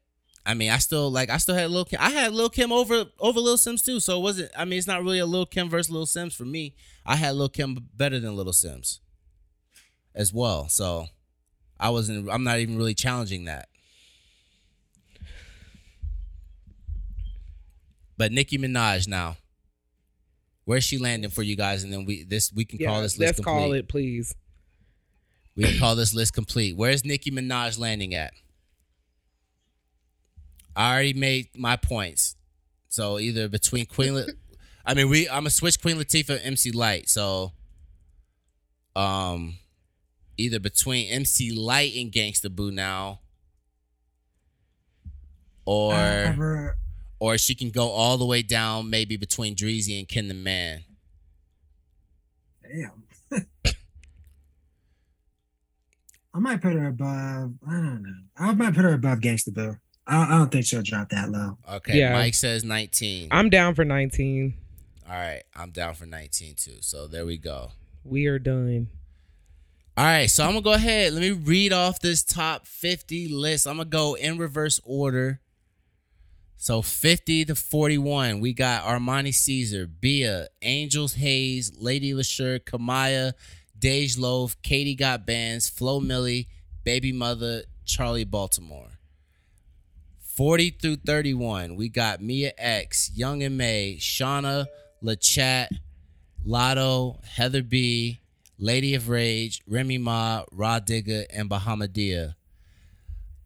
I 0.46 0.54
mean, 0.54 0.72
I 0.72 0.78
still 0.78 1.12
like 1.12 1.30
I 1.30 1.38
still 1.38 1.56
had 1.56 1.70
Lil 1.72 1.86
Kim. 1.86 2.00
I 2.02 2.10
had 2.10 2.34
Lil 2.34 2.50
Kim 2.50 2.72
over 2.72 3.06
over 3.20 3.40
Lil 3.40 3.58
Simz 3.58 3.84
too. 3.84 4.00
So 4.00 4.18
it 4.20 4.22
wasn't 4.22 4.52
I 4.58 4.66
mean, 4.66 4.78
it's 4.78 4.88
not 4.88 5.04
really 5.04 5.20
a 5.20 5.26
Lil 5.26 5.46
Kim 5.46 5.70
versus 5.70 5.92
Lil 5.92 6.06
Simz 6.06 6.34
for 6.36 6.46
me. 6.46 6.76
I 7.06 7.16
had 7.16 7.36
Lil 7.36 7.50
Kim 7.50 7.78
better 7.96 8.20
than 8.20 8.36
Little 8.36 8.54
Simz 8.54 9.00
as 10.16 10.34
well. 10.34 10.70
So 10.70 11.08
I 11.80 11.90
wasn't 11.90 12.30
I'm 12.30 12.44
not 12.44 12.60
even 12.60 12.78
really 12.78 12.94
challenging 12.94 13.46
that. 13.46 13.70
But 18.18 18.32
Nicki 18.32 18.58
Minaj 18.58 19.08
now. 19.08 19.38
Where's 20.66 20.84
she 20.84 20.98
landing 20.98 21.30
for 21.30 21.44
you 21.44 21.56
guys? 21.56 21.84
And 21.84 21.94
then 21.94 22.06
we 22.06 22.24
this 22.24 22.52
we 22.54 22.66
can 22.66 22.80
Yeah, 22.80 22.88
call 22.90 23.02
this 23.02 23.18
list. 23.18 23.20
let's 23.20 23.38
list 23.40 23.46
call 23.46 23.72
it, 23.74 23.88
please. 23.88 24.36
We 25.56 25.64
can 25.64 25.80
call 25.80 25.96
this 25.96 26.14
list 26.14 26.34
complete. 26.34 26.76
Where's 26.76 27.04
Nicki 27.06 27.32
Minaj 27.32 27.80
landing 27.80 28.14
at? 28.14 28.34
I 30.78 30.94
already 30.94 31.14
made 31.14 31.50
my 31.58 31.76
points. 31.76 32.36
So 32.88 33.18
either 33.18 33.50
between 33.50 33.88
Queen, 33.88 34.14
La- 34.16 34.26
I 34.86 34.94
mean, 34.94 35.10
we 35.10 35.28
I'm 35.28 35.40
gonna 35.40 35.50
switch 35.50 35.82
Queen 35.82 35.98
Latifah 35.98 36.38
and 36.38 36.46
MC 36.46 36.72
Lyte. 36.72 37.10
So, 37.10 37.54
um, 38.96 39.56
either 40.38 40.60
between 40.60 41.10
MC 41.10 41.52
Lyte 41.52 41.96
and 41.96 42.12
Gangsta 42.12 42.56
Boo 42.56 42.72
now, 42.72 43.22
or 45.66 45.94
However, 45.94 46.78
or 47.20 47.40
she 47.40 47.56
can 47.56 47.72
go 47.72 47.90
all 47.90 48.20
the 48.20 48.26
way 48.26 48.44
down 48.44 48.90
maybe 48.92 49.18
between 49.18 49.56
Dreezy 49.56 49.98
and 49.98 50.08
Ken 50.08 50.28
the 50.28 50.36
Man. 50.36 50.84
damn. 52.62 53.04
I 56.34 56.40
might 56.40 56.62
put 56.62 56.74
her 56.74 56.88
above. 56.90 57.54
I 57.68 57.72
don't 57.72 58.04
know. 58.04 58.14
I 58.38 58.54
might 58.54 58.76
put 58.76 58.84
her 58.84 58.94
above 58.94 59.20
Gangsta 59.20 59.52
Boo. 59.52 59.76
I, 60.08 60.24
I 60.24 60.38
don't 60.38 60.52
think 60.52 60.66
she'll 60.66 60.82
drop 60.82 61.10
that 61.10 61.30
low. 61.30 61.58
Okay, 61.70 62.00
Yeah. 62.00 62.14
Mike 62.14 62.34
says 62.34 62.64
19. 62.64 63.28
I'm 63.32 63.50
down 63.50 63.76
for 63.76 63.84
19. 63.86 64.54
All 65.10 65.14
right, 65.14 65.44
I'm 65.56 65.72
down 65.72 65.94
for 65.96 66.06
19 66.06 66.56
too. 66.56 66.78
So 66.82 67.08
there 67.08 67.26
we 67.26 67.38
go. 67.38 67.72
We 68.04 68.26
are 68.28 68.40
done. 68.40 68.88
All 69.96 70.06
right, 70.06 70.30
so 70.30 70.44
I'm 70.44 70.52
gonna 70.52 70.62
go 70.62 70.74
ahead. 70.74 71.14
Let 71.14 71.22
me 71.22 71.32
read 71.32 71.74
off 71.74 72.00
this 72.00 72.24
top 72.24 72.68
50 72.68 73.28
list. 73.30 73.68
I'm 73.68 73.78
gonna 73.78 73.90
go 73.90 74.16
in 74.16 74.38
reverse 74.38 74.80
order. 74.84 75.40
So 76.60 76.82
50 76.82 77.46
to 77.46 77.56
41, 77.56 78.40
we 78.40 78.52
got 78.54 78.84
Armani 78.84 79.34
Caesar, 79.34 79.86
Bia, 79.86 80.48
Angels 80.62 81.14
Hayes, 81.14 81.72
Lady 81.78 82.14
Leshurr, 82.14 82.60
Kamaiyah, 82.60 83.34
Dej 83.78 84.20
Loaf, 84.20 84.60
Katie 84.64 84.96
Got 84.96 85.28
Bandz, 85.28 85.70
Flo 85.70 86.00
Milli, 86.02 86.48
Baby 86.84 87.12
Mother, 87.12 87.64
Charli 87.86 88.30
Baltimore. 88.30 88.90
40 90.38 90.70
through 90.80 90.96
31, 90.98 91.76
we 91.78 91.90
got 91.90 92.22
Mia 92.22 92.52
X, 92.60 93.10
Young 93.16 93.42
and 93.42 93.58
May, 93.58 93.98
Shawnna, 94.00 94.68
LaChat, 95.04 95.70
Latto, 96.46 97.26
Heather 97.26 97.64
B, 97.64 98.20
Lady 98.60 98.94
of 98.94 99.10
Rage, 99.10 99.64
Remy 99.66 99.98
Ma, 99.98 100.44
Rah 100.52 100.80
Digga, 100.80 101.26
and 101.34 101.50
Bahamadia. 101.50 102.36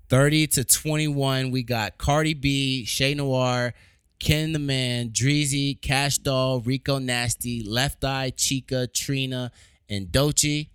30 0.10 0.48
to 0.48 0.66
21, 0.66 1.52
we 1.52 1.64
got 1.64 1.98
Cardi 1.98 2.34
B, 2.34 2.84
Che 2.84 3.14
Noir, 3.14 3.74
Ken 4.20 4.52
the 4.52 4.60
Man, 4.60 5.12
Dreezy, 5.12 5.82
Kash 5.82 6.18
Doll, 6.18 6.60
Rico 6.60 6.98
Nasty, 6.98 7.64
Left 7.64 8.04
Eye, 8.04 8.34
Chica, 8.36 8.86
Trina, 8.88 9.54
and 9.90 10.08
Doechii. 10.08 10.68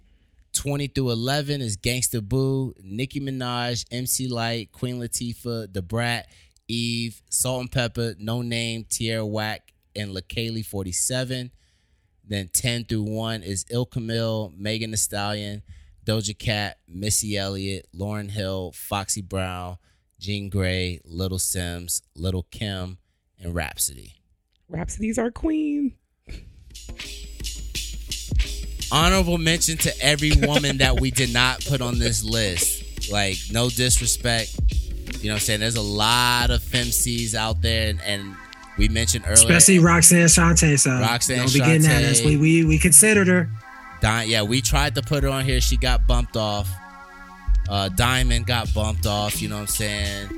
20 0.57 0.89
through 0.89 1.11
11 1.11 1.61
is 1.61 1.77
Gangsta 1.77 2.27
Boo, 2.27 2.73
Nicki 2.83 3.21
Minaj, 3.21 3.85
MC 3.91 4.27
Lyte, 4.27 4.73
Queen 4.73 4.99
Latifah, 4.99 5.71
Da 5.71 5.83
Brat, 5.83 6.27
Eve, 6.67 7.21
Salt-N-Pepa, 7.31 8.19
No 8.19 8.41
Name, 8.41 8.85
Tierra 8.89 9.25
Whack, 9.25 9.73
and 9.95 10.17
Leikeli 10.17 10.65
47. 10.65 11.51
Then 12.27 12.49
10 12.53 12.87
through 12.87 13.03
1 13.03 13.43
is 13.43 13.67
Ill 13.71 13.85
Camille, 13.85 14.53
Megan 14.57 14.93
Thee 14.93 14.97
Stallion, 14.97 15.63
Doja 16.07 16.37
Cat, 16.37 16.79
Missy 16.89 17.37
Elliott, 17.37 17.87
Lauryn 17.95 18.31
Hill, 18.31 18.73
Foxy 18.75 19.21
Brown, 19.21 19.77
Jean 20.19 20.51
Grae, 20.51 21.01
Little 21.05 21.39
Simz, 21.39 22.01
Little 22.15 22.47
Kim, 22.51 22.97
and 23.39 23.55
Rapsody. 23.55 24.15
Rapsody's 24.69 25.19
our 25.19 25.31
queen. 25.31 25.95
Honorable 28.93 29.39
mention 29.39 29.77
to 29.79 29.93
every 30.01 30.33
woman 30.43 30.79
that 30.79 31.01
we 31.01 31.11
did 31.11 31.33
not 31.33 31.65
put 31.65 31.81
on 31.81 31.99
this 31.99 32.23
list. 32.25 33.11
Like, 33.11 33.37
no 33.51 33.69
disrespect. 33.69 34.57
You 35.21 35.29
know 35.29 35.35
what 35.35 35.35
I'm 35.35 35.41
saying? 35.41 35.61
There's 35.61 35.77
a 35.77 35.83
lot 35.83 36.51
of 36.51 36.61
femcs 36.63 37.35
out 37.35 37.63
there, 37.63 37.89
and, 37.91 38.01
and 38.03 38.37
we 38.79 38.89
mentioned 38.89 39.25
earlier. 39.27 39.35
Especially 39.35 39.79
Roxanne 39.79 40.27
Shante. 40.27 40.79
So 40.79 40.91
Roxanne 40.91 41.39
don't 41.39 41.53
be 41.53 41.59
getting 41.61 41.87
at 41.87 42.05
us. 42.05 42.21
Shante. 42.21 42.27
We, 42.27 42.37
we 42.37 42.65
we 42.65 42.79
considered 42.79 43.27
her. 43.29 43.49
Di- 44.01 44.25
yeah, 44.25 44.43
we 44.43 44.61
tried 44.61 44.95
to 44.97 45.03
put 45.03 45.23
her 45.23 45.29
on 45.31 45.45
here. 45.45 45.61
She 45.61 45.77
got 45.77 46.07
bumped 46.07 46.37
off. 46.37 46.69
Uh, 47.69 47.89
Diamond 47.91 48.47
got 48.47 48.73
bumped 48.75 49.07
off. 49.07 49.41
You 49.43 49.49
know 49.49 49.57
what 49.57 49.63
I'm 49.63 49.67
saying? 49.69 50.29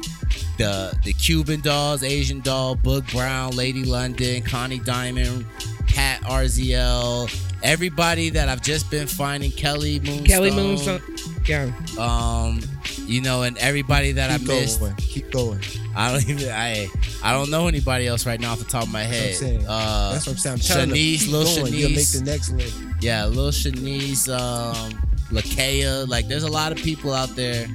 The 0.59 0.97
the 1.05 1.13
Cuban 1.13 1.61
dolls, 1.61 2.03
Asian 2.03 2.41
doll, 2.41 2.77
Boog 2.77 3.11
Brown, 3.13 3.55
Lady 3.57 3.85
London, 3.85 4.43
Connie 4.43 4.81
Diamond, 4.81 5.47
Pat 5.87 6.21
RZL, 6.23 7.33
everybody 7.63 8.31
that 8.31 8.49
I've 8.49 8.63
just 8.63 8.91
been 8.91 9.07
finding. 9.07 9.51
Kelly 9.53 10.01
Moonstone. 10.01 10.25
Kelly 10.27 10.51
Moonstone. 10.51 11.03
Yeah. 11.47 11.71
Um, 11.99 12.61
you 13.07 13.23
know, 13.23 13.43
and 13.43 13.57
everybody 13.59 14.13
that 14.13 14.39
Keep 14.41 14.51
I 14.51 14.53
missed. 14.53 14.81
going. 14.81 14.95
Keep 14.97 15.31
going. 15.31 15.61
I 15.97 16.13
don't 16.13 16.29
even. 16.29 16.51
I 16.51 16.89
I 17.23 17.33
don't 17.33 17.51
know 17.51 17.67
anybody 17.69 18.07
else 18.07 18.27
right 18.27 18.39
now 18.41 18.53
off 18.53 18.59
the 18.59 18.65
top 18.65 18.85
of 18.85 18.93
my 18.93 19.03
head. 19.03 19.31
That's 19.31 19.41
what 19.41 19.49
I'm 19.49 19.57
saying. 19.61 19.67
Uh, 19.69 20.13
That's 20.13 20.27
what 20.27 20.33
I'm 20.33 20.39
saying. 20.39 20.55
I'm 20.55 20.61
telling 20.61 20.89
them, 20.91 20.97
Shanice, 20.99 21.31
going. 21.63 21.75
You'll 21.75 21.91
make 21.91 22.11
the 22.11 22.23
next 22.25 22.51
list. 22.51 22.77
Yeah, 23.01 23.27
little 23.27 23.51
Shanice, 23.51 24.29
um, 24.29 25.01
Lakea. 25.31 26.09
Like, 26.09 26.29
there's 26.29 26.43
a 26.43 26.51
lot 26.51 26.73
of 26.73 26.79
people 26.79 27.13
out 27.13 27.35
there 27.37 27.67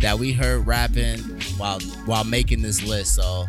that 0.00 0.18
we 0.18 0.32
heard 0.32 0.66
rapping 0.66 1.20
while 1.56 1.80
while 2.06 2.24
making 2.24 2.62
this 2.62 2.82
list. 2.82 3.14
So 3.14 3.46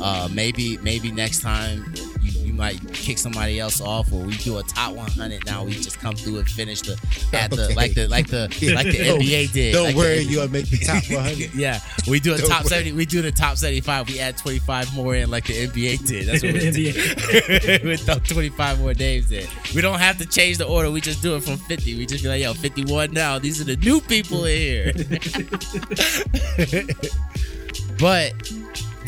uh, 0.00 0.28
maybe 0.32 0.78
maybe 0.78 1.10
next 1.10 1.40
time 1.40 1.84
might 2.58 2.78
kick 2.92 3.16
somebody 3.16 3.58
else 3.60 3.80
off, 3.80 4.12
or 4.12 4.24
we 4.24 4.36
do 4.38 4.58
a 4.58 4.62
top 4.64 4.94
100. 4.94 5.46
Now 5.46 5.64
we 5.64 5.72
just 5.72 5.98
come 5.98 6.14
through 6.14 6.38
and 6.38 6.46
finish 6.48 6.82
the 6.82 6.92
at 7.32 7.50
the 7.50 7.64
Okay. 7.66 7.74
like 7.74 7.94
the 7.94 8.08
like 8.08 8.26
the 8.26 8.42
like 8.74 8.86
the 8.86 8.98
NBA 8.98 9.52
did. 9.52 9.72
Don't 9.72 9.84
Like 9.86 9.96
worry, 9.96 10.24
NBA 10.24 10.30
you'll 10.30 10.48
make 10.48 10.68
the 10.68 10.78
top 10.78 11.02
100. 11.10 11.54
yeah, 11.54 11.80
we 12.06 12.20
do 12.20 12.34
a 12.34 12.38
Don't 12.38 12.48
top 12.48 12.62
worry. 12.64 12.68
seventy. 12.68 12.92
We 12.92 13.06
do 13.06 13.22
the 13.22 13.32
top 13.32 13.56
seventy-five. 13.56 14.08
We 14.08 14.18
add 14.20 14.36
twenty-five 14.36 14.94
more 14.94 15.14
in, 15.14 15.30
like 15.30 15.46
the 15.46 15.66
NBA 15.66 16.06
did. 16.06 16.26
That's 16.26 16.42
what 16.42 16.52
we 16.52 16.60
NBA. 16.60 17.62
did. 17.62 17.84
we 17.84 17.96
throw 17.96 18.18
twenty-five 18.18 18.80
more 18.80 18.92
names 18.94 19.30
in. 19.32 19.46
We 19.74 19.80
don't 19.80 19.98
have 20.00 20.18
to 20.18 20.26
change 20.26 20.58
the 20.58 20.66
order. 20.66 20.90
We 20.90 21.00
just 21.00 21.22
do 21.22 21.36
it 21.36 21.42
from 21.44 21.56
fifty. 21.56 21.96
We 21.96 22.04
just 22.06 22.22
be 22.24 22.28
like, 22.28 22.42
yo, 22.42 22.52
fifty-one 22.54 23.12
now. 23.12 23.38
These 23.38 23.60
are 23.60 23.64
the 23.64 23.76
new 23.76 24.00
people 24.00 24.44
in 24.44 24.58
here. 24.58 24.92
but 27.98 28.32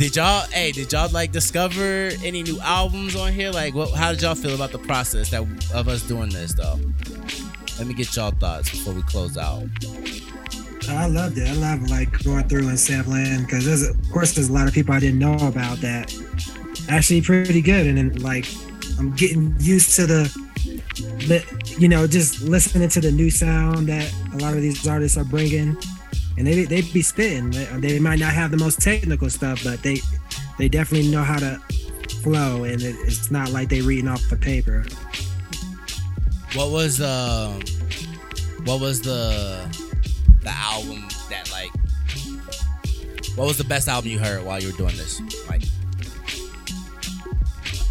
did 0.01 0.16
y'all? 0.16 0.47
Hey, 0.51 0.72
did 0.72 0.90
y'all 0.94 1.10
like 1.10 1.31
discover 1.31 2.10
any 2.24 2.43
new 2.43 2.59
albums 2.60 3.14
on 3.14 3.35
here? 3.35 3.51
Like, 3.51 3.74
what? 3.74 3.90
How 3.90 4.12
did 4.12 4.22
y'all 4.22 4.35
feel 4.35 4.55
about 4.55 4.72
the 4.72 4.78
process 4.78 5.28
that 5.28 5.43
of 5.74 5.89
us 5.89 6.02
doing 6.02 6.31
this, 6.31 6.55
though? 6.55 6.81
Let 7.78 7.86
me 7.86 7.93
get 7.93 8.16
y'all 8.16 8.31
thoughts 8.31 8.70
before 8.70 8.94
we 8.94 9.02
close 9.02 9.36
out. 9.36 9.64
I 10.89 11.06
loved 11.06 11.36
it. 11.36 11.47
I 11.47 11.52
love 11.52 11.90
like 11.90 12.10
going 12.24 12.48
through 12.48 12.68
and 12.68 12.81
sampling 12.81 13.43
because 13.43 13.66
there's 13.66 13.82
of 13.82 14.10
course 14.10 14.32
there's 14.32 14.48
a 14.48 14.52
lot 14.55 14.66
of 14.66 14.72
people 14.72 14.94
I 14.94 15.01
didn't 15.01 15.18
know 15.18 15.35
about 15.35 15.77
that 15.82 16.16
actually 16.89 17.20
pretty 17.20 17.60
good, 17.60 17.86
and 17.86 17.98
then 17.98 18.22
like 18.22 18.47
I'm 18.98 19.14
getting 19.16 19.55
used 19.60 19.94
to 19.97 20.06
the, 20.06 20.22
the 21.28 21.74
you 21.78 21.89
know 21.89 22.06
just 22.06 22.40
listening 22.40 22.89
to 22.89 23.02
the 23.02 23.12
new 23.12 23.28
sound 23.28 23.86
that 23.89 24.10
a 24.32 24.39
lot 24.39 24.55
of 24.55 24.62
these 24.62 24.89
artists 24.89 25.18
are 25.18 25.24
bringing, 25.24 25.77
and 26.41 26.49
they 26.49 26.65
they 26.65 26.81
be 26.81 27.03
spitting. 27.03 27.51
They, 27.51 27.65
they 27.67 27.99
might 27.99 28.19
not 28.19 28.33
have 28.33 28.51
the 28.51 28.57
most 28.57 28.81
technical 28.81 29.29
stuff, 29.29 29.62
but 29.62 29.83
they 29.83 29.99
they 30.59 30.69
definitely 30.71 31.11
know 31.11 31.23
how 31.23 31.39
to 31.39 31.61
flow, 32.23 32.65
and 32.65 32.81
it, 32.81 32.97
it's 33.01 33.31
not 33.31 33.51
like 33.51 33.69
they 33.69 33.83
reading 33.83 34.09
off 34.09 34.27
the 34.31 34.37
paper. 34.37 34.87
What 36.55 36.71
was 36.71 37.01
um 37.03 37.61
what 38.65 38.81
was 38.81 39.03
the 39.03 39.69
the 40.43 40.51
album 40.51 41.07
that 41.29 41.51
like 41.53 41.71
what 43.37 43.47
was 43.47 43.59
the 43.59 43.65
best 43.65 43.87
album 43.87 44.11
you 44.11 44.19
heard 44.19 44.43
while 44.43 44.59
you 44.61 44.71
were 44.71 44.77
doing 44.79 44.97
this? 44.97 45.21
Like 45.47 45.62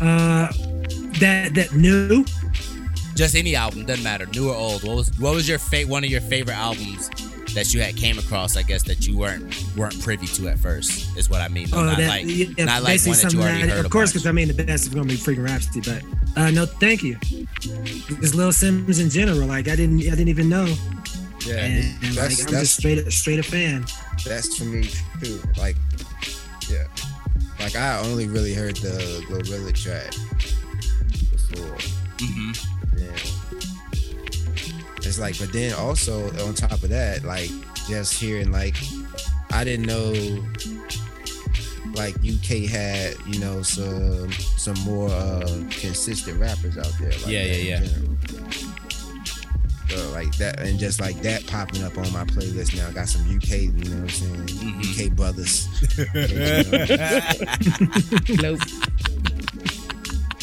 Uh, 0.01 0.47
that 1.19 1.53
that 1.53 1.73
new. 1.75 2.25
just 3.15 3.35
any 3.35 3.55
album, 3.55 3.85
doesn't 3.85 4.03
matter, 4.03 4.25
new 4.27 4.49
or 4.49 4.55
old. 4.55 4.81
What 4.83 4.95
was 4.95 5.19
what 5.19 5.35
was 5.35 5.47
your 5.47 5.59
fa- 5.59 5.83
one 5.85 6.03
of 6.03 6.09
your 6.09 6.21
favorite 6.21 6.57
albums 6.57 7.09
that 7.59 7.73
you 7.73 7.81
had 7.81 7.97
came 7.97 8.17
across, 8.17 8.55
I 8.55 8.61
guess 8.63 8.83
that 8.83 9.05
you 9.05 9.17
weren't 9.17 9.43
weren't 9.75 9.99
privy 10.01 10.27
to 10.27 10.47
at 10.47 10.57
first, 10.59 11.17
is 11.17 11.29
what 11.29 11.41
I 11.41 11.49
mean. 11.49 11.67
Oh, 11.73 11.83
not 11.83 11.97
that, 11.97 12.07
like 12.07 12.25
yeah, 12.25 12.63
not 12.65 12.83
like 12.83 12.93
basically 13.03 13.11
one 13.11 13.21
that 13.21 13.33
you 13.33 13.41
already 13.41 13.61
that- 13.67 13.75
heard 13.75 13.85
Of 13.85 13.91
course, 13.91 14.11
because 14.13 14.25
I 14.25 14.31
mean 14.31 14.47
the 14.47 14.53
best 14.63 14.83
is 14.87 14.89
gonna 14.93 15.07
be 15.07 15.15
freaking 15.15 15.43
Rapsody, 15.45 15.81
but 15.81 16.01
uh, 16.39 16.51
no, 16.51 16.65
thank 16.65 17.03
you. 17.03 17.17
Just 17.59 18.33
Lil 18.35 18.49
Simz 18.51 19.01
in 19.01 19.09
general, 19.09 19.45
like 19.47 19.67
I 19.67 19.75
didn't, 19.75 19.99
I 19.99 20.15
didn't 20.15 20.29
even 20.29 20.47
know, 20.47 20.65
Yeah, 21.45 21.55
and, 21.65 21.83
and 22.03 22.15
like 22.15 22.29
that's 22.29 22.45
I'm 22.45 22.53
that's 22.53 22.61
just 22.61 22.77
straight, 22.77 23.11
straight 23.11 23.39
a 23.39 23.43
fan. 23.43 23.85
that's 24.25 24.57
for 24.57 24.63
me 24.63 24.89
too. 25.21 25.41
Like, 25.57 25.75
yeah, 26.69 26.85
like 27.59 27.75
I 27.75 27.99
only 27.99 28.27
really 28.27 28.53
heard 28.53 28.77
the 28.77 28.95
Glorilla 29.27 29.73
track 29.73 30.11
before. 31.31 31.77
hmm 32.21 32.51
Then 32.51 32.68
it's 35.09 35.19
like, 35.19 35.37
but 35.39 35.51
then 35.51 35.73
also 35.73 36.27
on 36.45 36.53
top 36.53 36.71
of 36.83 36.89
that, 36.89 37.23
like 37.23 37.49
just 37.87 38.13
hearing 38.13 38.51
like 38.51 38.75
I 39.51 39.63
didn't 39.63 39.87
know 39.87 40.13
like 41.95 42.15
UK 42.17 42.69
had 42.69 43.15
you 43.25 43.39
know 43.39 43.61
some 43.63 44.31
some 44.31 44.77
more 44.85 45.09
uh 45.09 45.41
consistent 45.71 46.39
rappers 46.39 46.77
out 46.77 46.93
there. 46.99 47.09
Like 47.11 47.27
Yeah, 47.27 47.43
yeah, 47.43 47.55
yeah. 47.55 47.79
general. 47.83 48.17
So 49.89 50.11
like 50.11 50.31
that, 50.37 50.59
and 50.59 50.77
just 50.77 51.01
like 51.01 51.19
that 51.23 51.47
popping 51.47 51.83
up 51.83 51.97
on 51.97 52.11
my 52.13 52.23
playlist 52.25 52.77
now. 52.77 52.87
I 52.89 52.91
Got 52.91 53.09
some 53.09 53.23
UK, 53.23 53.49
you 53.61 53.71
know 53.71 54.01
what 54.01 54.03
I'm 54.03 54.09
saying? 54.09 54.45
Mhm. 54.45 55.07
UK 55.07 55.15
brothers. 55.15 55.67
Nope. 58.41 58.59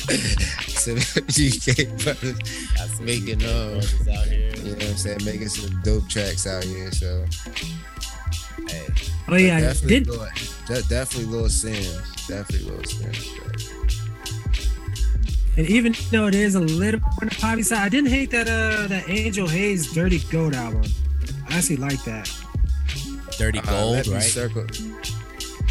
some 1.00 1.46
UK 1.46 1.88
brothers 2.02 2.38
Making, 3.00 3.42
UK 3.42 3.48
uh, 3.48 4.12
out 4.12 4.26
here. 4.26 4.52
You 4.56 4.62
know 4.64 4.70
what 4.72 4.82
I'm 4.88 4.96
saying? 4.96 5.18
Making 5.24 5.48
some 5.48 5.80
dope 5.82 6.08
tracks 6.08 6.46
out 6.46 6.64
here. 6.64 6.90
So 6.92 7.24
Hey. 8.68 8.86
Oh 9.28 9.36
yeah, 9.36 9.60
definitely, 9.60 10.00
did 10.00 10.06
Lil, 10.08 10.28
definitely 10.88 11.24
Lil 11.26 11.44
Simz. 11.46 12.26
Definitely 12.28 12.70
Lil 12.70 12.80
Simz. 12.82 13.32
and 15.56 15.66
even 15.68 15.94
though 16.10 16.26
it 16.26 16.34
is 16.34 16.54
a 16.54 16.60
little 16.60 17.00
on 17.22 17.28
the 17.28 17.34
poppy 17.40 17.62
side, 17.62 17.78
I 17.78 17.88
didn't 17.88 18.10
hate 18.10 18.30
that 18.30 18.48
uh 18.48 18.86
that 18.88 19.08
Angel 19.08 19.46
Haze 19.48 19.92
Dirty 19.92 20.18
Gold 20.30 20.54
album. 20.54 20.82
I 21.48 21.58
actually 21.58 21.76
like 21.76 22.02
that. 22.04 22.30
Dirty 23.38 23.58
Uh, 23.58 23.62
Gold, 23.62 23.92
let 23.96 24.06
me 24.06 24.14
right? 24.14 24.22
Circle. 24.22 24.66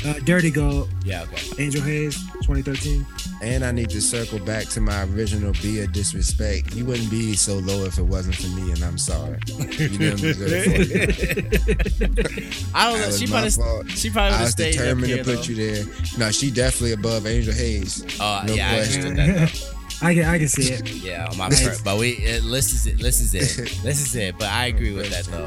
Uh, 0.06 0.14
Dirty 0.24 0.52
Gold, 0.52 0.90
Yeah, 1.04 1.24
okay. 1.24 1.64
Angel 1.64 1.82
Haze, 1.82 2.16
2013. 2.44 3.06
And 3.42 3.64
I 3.66 3.72
need 3.72 3.90
to 3.92 4.02
circle 4.02 4.40
back 4.40 4.66
to 4.70 4.82
my 4.82 5.04
original 5.04 5.52
be 5.62 5.80
a 5.82 5.88
disrespect. 5.88 6.74
You 6.74 6.86
wouldn't 6.86 7.12
be 7.12 7.36
so 7.36 7.56
low 7.56 7.84
if 7.86 7.98
it 7.98 8.04
wasn't 8.04 8.36
for 8.38 8.48
me, 8.60 8.72
and 8.72 8.84
I'm 8.84 8.98
sorry. 8.98 9.38
You 9.48 9.66
didn't 9.90 10.22
deserve 10.22 10.52
it. 10.52 12.66
I 12.74 12.90
don't 12.90 13.00
know. 13.02 13.08
was 13.08 13.20
She 13.20 13.28
probably 13.28 13.50
fault. 13.52 13.90
she 13.92 14.10
probably 14.10 14.32
would 14.32 14.34
I 14.34 14.38
have 14.38 14.42
was 14.46 14.52
stayed 14.52 14.76
up 14.76 14.82
determined 14.82 15.08
here, 15.08 15.18
to 15.18 15.24
put 15.24 15.36
though. 15.38 15.44
you 15.54 15.56
there. 15.56 15.86
No, 16.18 16.32
she 16.32 16.50
definitely 16.50 16.94
above 16.94 17.28
Angel 17.28 17.54
Haze. 17.54 18.04
Oh 18.20 18.42
No 18.48 18.54
yeah, 18.54 18.72
I 18.72 18.76
question. 18.76 19.06
understood 19.08 19.38
that. 19.38 19.52
though. 19.54 19.72
I 20.08 20.14
can 20.14 20.26
I 20.26 20.38
can 20.40 20.48
see 20.48 20.74
it. 20.74 20.90
Yeah, 20.96 21.28
on 21.32 21.38
my 21.38 21.48
Nice. 21.50 21.68
part. 21.68 21.82
But 21.84 21.98
we 22.00 22.12
it, 22.12 22.42
this 22.50 22.74
is 22.74 22.88
it. 22.88 22.98
This 23.00 23.22
is 23.22 23.34
it. 23.34 23.80
This 23.84 24.02
is 24.02 24.16
it. 24.16 24.38
But 24.38 24.50
I 24.50 24.68
agree 24.68 24.94
with 24.94 25.10
that 25.12 25.26
though. 25.26 25.46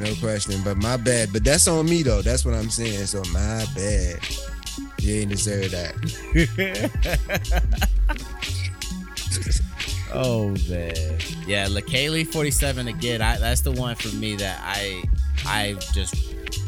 No 0.00 0.14
question. 0.16 0.60
But 0.62 0.76
my 0.76 0.96
bad. 0.96 1.32
But 1.32 1.44
that's 1.44 1.66
on 1.68 1.86
me 1.86 2.02
though. 2.02 2.22
That's 2.22 2.44
what 2.44 2.54
I'm 2.54 2.70
saying. 2.70 3.06
So 3.06 3.22
my 3.32 3.64
bad. 3.74 4.18
You 5.00 5.14
ain't 5.20 5.30
deserve 5.30 5.70
that. 5.70 5.94
Oh 10.10 10.48
man, 10.70 11.18
yeah, 11.46 11.66
Leikeli 11.66 12.26
forty 12.26 12.50
seven 12.50 12.88
again. 12.88 13.20
I 13.20 13.36
that's 13.36 13.60
the 13.60 13.72
one 13.72 13.94
for 13.94 14.14
me 14.16 14.36
that 14.36 14.58
I 14.64 15.02
I 15.44 15.74
just 15.92 16.14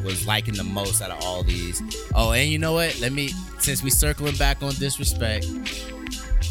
was 0.05 0.27
liking 0.27 0.55
the 0.55 0.65
most 0.65 1.01
out 1.01 1.11
of 1.11 1.25
all 1.25 1.43
these. 1.43 1.83
Oh, 2.15 2.33
and 2.33 2.51
you 2.51 2.59
know 2.59 2.75
what? 2.75 2.99
Let 3.01 3.13
me 3.13 3.31
since 3.59 3.83
we 3.83 3.91
circling 3.91 4.37
back 4.37 4.63
on 4.63 4.73
disrespect. 4.75 5.47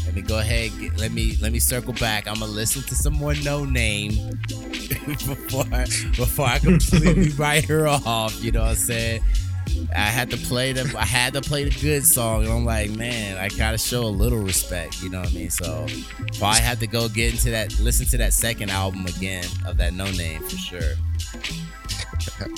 Let 0.04 0.14
me 0.16 0.22
go 0.22 0.40
ahead. 0.40 0.72
Get, 0.80 0.98
let 0.98 1.12
me 1.12 1.36
let 1.40 1.52
me 1.52 1.60
circle 1.60 1.92
back. 1.94 2.26
I'm 2.26 2.40
gonna 2.40 2.46
listen 2.46 2.82
to 2.82 2.94
some 2.96 3.14
more 3.14 3.34
Noname 3.34 4.36
before 5.06 5.64
before 5.64 6.46
I 6.46 6.58
completely 6.60 7.28
write 7.30 7.66
her 7.66 7.86
off. 7.86 8.42
You 8.42 8.50
know 8.50 8.62
what 8.62 8.70
I'm 8.70 8.76
saying? 8.76 9.22
I 9.94 10.00
had 10.00 10.30
to 10.30 10.36
play 10.36 10.72
the 10.72 10.94
I 10.98 11.04
had 11.04 11.32
to 11.34 11.40
play 11.40 11.64
the 11.64 11.80
good 11.80 12.04
song, 12.04 12.44
and 12.44 12.52
I'm 12.52 12.64
like, 12.64 12.90
man, 12.90 13.36
I 13.38 13.48
gotta 13.48 13.78
show 13.78 14.02
a 14.02 14.08
little 14.08 14.38
respect. 14.38 15.02
You 15.02 15.10
know 15.10 15.20
what 15.20 15.30
I 15.30 15.34
mean? 15.34 15.50
So 15.50 15.86
I 16.42 16.56
had 16.56 16.80
to 16.80 16.86
go 16.86 17.08
get 17.08 17.32
into 17.32 17.50
that, 17.50 17.78
listen 17.80 18.06
to 18.06 18.18
that 18.18 18.32
second 18.32 18.70
album 18.70 19.06
again 19.06 19.44
of 19.66 19.76
that 19.78 19.92
Noname 19.92 20.42
for 20.42 20.56
sure. 20.56 20.80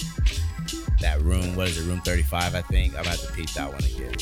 that 1.00 1.20
room, 1.22 1.56
what 1.56 1.68
is 1.68 1.78
it? 1.78 1.88
Room 1.88 2.00
35, 2.00 2.54
I 2.54 2.62
think. 2.62 2.92
I'm 2.94 3.04
gonna 3.04 3.16
have 3.16 3.26
to 3.26 3.32
peep 3.32 3.50
that 3.50 3.70
one 3.70 3.84
again. 3.84 4.14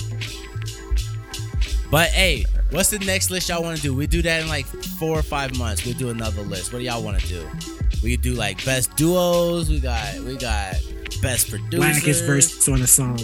But 1.90 2.10
hey, 2.10 2.44
what's 2.70 2.90
the 2.90 3.00
next 3.00 3.30
list 3.30 3.48
y'all 3.48 3.62
want 3.62 3.76
to 3.76 3.82
do? 3.82 3.94
We 3.94 4.06
do 4.06 4.22
that 4.22 4.42
in 4.42 4.48
like 4.48 4.66
four 4.66 5.18
or 5.18 5.22
five 5.22 5.56
months. 5.58 5.84
We'll 5.84 5.94
do 5.94 6.10
another 6.10 6.42
list. 6.42 6.72
What 6.72 6.78
do 6.78 6.84
y'all 6.84 7.02
want 7.02 7.20
to 7.20 7.26
do? 7.26 7.48
We 8.02 8.16
do 8.16 8.34
like 8.34 8.64
best 8.64 8.94
duos. 8.96 9.68
We 9.68 9.80
got 9.80 10.20
we 10.20 10.36
got 10.36 10.76
best 11.22 11.51
producers. 11.51 11.78
Blackest 11.78 12.24
verse 12.24 12.68
on 12.68 12.80
a 12.82 12.86
song. 12.86 13.18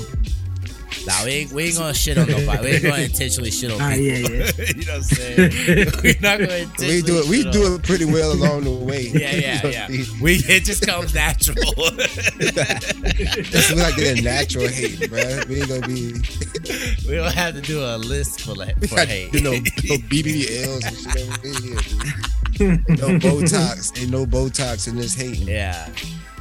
Nah, 1.07 1.25
we 1.25 1.31
ain't, 1.31 1.53
we 1.53 1.65
ain't 1.67 1.77
gonna 1.77 1.95
shit 1.95 2.19
on 2.19 2.27
nobody. 2.29 2.63
We 2.65 2.69
ain't 2.75 2.83
gonna 2.83 3.03
intentionally 3.03 3.51
shit 3.53 3.71
on 3.71 3.81
Ah, 3.81 3.91
people. 3.91 4.05
yeah, 4.05 4.17
yeah. 4.19 4.65
you 4.77 4.85
know 4.87 4.93
what 4.93 4.97
I'm 4.97 5.03
saying? 5.03 5.93
We're 6.03 6.21
not 6.21 6.39
gonna 6.41 6.55
intentionally 6.57 6.95
We 6.97 7.03
do 7.03 7.19
it. 7.19 7.27
We 7.29 7.37
shit 7.39 7.47
on- 7.47 7.53
do 7.53 7.75
it 7.75 7.83
pretty 7.85 8.05
well 8.07 8.33
along 8.33 8.65
the 8.65 8.71
way. 8.73 9.03
Yeah, 9.15 9.35
yeah, 9.35 9.67
yeah. 9.67 9.89
We 10.21 10.37
it 10.49 10.65
just 10.65 10.85
comes 10.87 11.15
natural. 11.15 11.57
It's 12.39 13.75
like 13.75 13.99
a 13.99 14.21
natural 14.23 14.67
hate, 14.69 15.09
bro. 15.11 15.43
We 15.49 15.61
ain't 15.61 15.69
gonna 15.69 15.87
be. 15.87 16.13
we 17.09 17.15
don't 17.15 17.33
have 17.35 17.55
to 17.55 17.61
do 17.61 17.81
a 17.85 17.97
list 17.99 18.41
for 18.41 18.55
like 18.55 18.77
for 18.89 19.01
hate. 19.01 19.33
you 19.35 19.43
know, 19.43 19.53
no 19.53 19.59
BBLs 20.09 20.87
and 20.87 20.97
shit 20.97 21.17
over 21.23 21.41
here. 22.59 22.85
dude. 22.87 22.99
No 22.99 23.09
Botox. 23.19 24.01
Ain't 24.01 24.11
no 24.11 24.27
Botox 24.27 24.89
in 24.89 24.97
this 24.97 25.15
hating. 25.15 25.47
Yeah. 25.47 25.89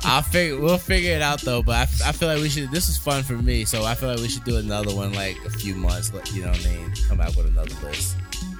I'll 0.03 0.22
figure 0.22 0.59
we'll 0.59 0.77
figure 0.77 1.15
it 1.15 1.22
out 1.22 1.41
though, 1.41 1.63
but 1.63 1.76
I, 1.76 2.09
I 2.09 2.11
feel 2.11 2.27
like 2.27 2.39
we 2.41 2.49
should 2.49 2.69
this 2.72 2.88
was 2.88 2.97
fun 2.97 3.23
for 3.23 3.34
me, 3.34 3.65
so 3.65 3.84
I 3.85 3.95
feel 3.95 4.09
like 4.09 4.19
we 4.19 4.27
should 4.27 4.43
do 4.43 4.57
another 4.57 4.93
one 4.93 5.13
like 5.13 5.38
a 5.45 5.49
few 5.49 5.76
months, 5.76 6.13
like, 6.13 6.34
you 6.34 6.43
know 6.43 6.49
what 6.49 6.65
I 6.65 6.69
mean? 6.69 6.93
Come 7.07 7.17
back 7.17 7.35
with 7.35 7.47
another 7.47 7.73
list. 7.85 8.15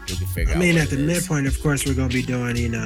We 0.10 0.16
can 0.16 0.28
figure 0.28 0.54
I 0.54 0.56
out 0.56 0.60
mean, 0.60 0.78
at 0.78 0.90
the 0.90 0.98
is. 0.98 1.06
midpoint, 1.06 1.48
of 1.48 1.62
course, 1.62 1.86
we're 1.86 1.94
gonna 1.94 2.10
be 2.10 2.24
doing 2.24 2.56
you 2.56 2.70
know 2.70 2.86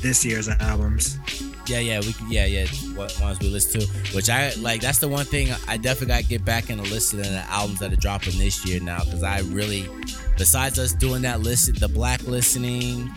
this 0.00 0.24
year's 0.24 0.48
albums. 0.48 1.18
Yeah, 1.66 1.78
yeah, 1.78 2.00
we. 2.00 2.14
Yeah, 2.28 2.46
yeah. 2.46 2.66
What 2.94 3.16
ones 3.20 3.38
we 3.38 3.48
listen 3.48 3.82
to? 3.82 3.86
Which 4.14 4.28
I 4.28 4.52
like. 4.54 4.80
That's 4.80 4.98
the 4.98 5.08
one 5.08 5.24
thing 5.24 5.48
I 5.68 5.76
definitely 5.76 6.08
got 6.08 6.22
to 6.22 6.28
get 6.28 6.44
back 6.44 6.70
into 6.70 6.82
listening 6.90 7.24
to 7.24 7.30
the 7.30 7.44
albums 7.48 7.78
that 7.80 7.92
are 7.92 7.96
dropping 7.96 8.36
this 8.38 8.66
year 8.66 8.80
now. 8.80 9.04
Because 9.04 9.22
I 9.22 9.40
really, 9.40 9.88
besides 10.36 10.78
us 10.78 10.92
doing 10.92 11.22
that 11.22 11.40
listen, 11.40 11.76
the 11.76 11.88
black 11.88 12.22
listening, 12.24 13.10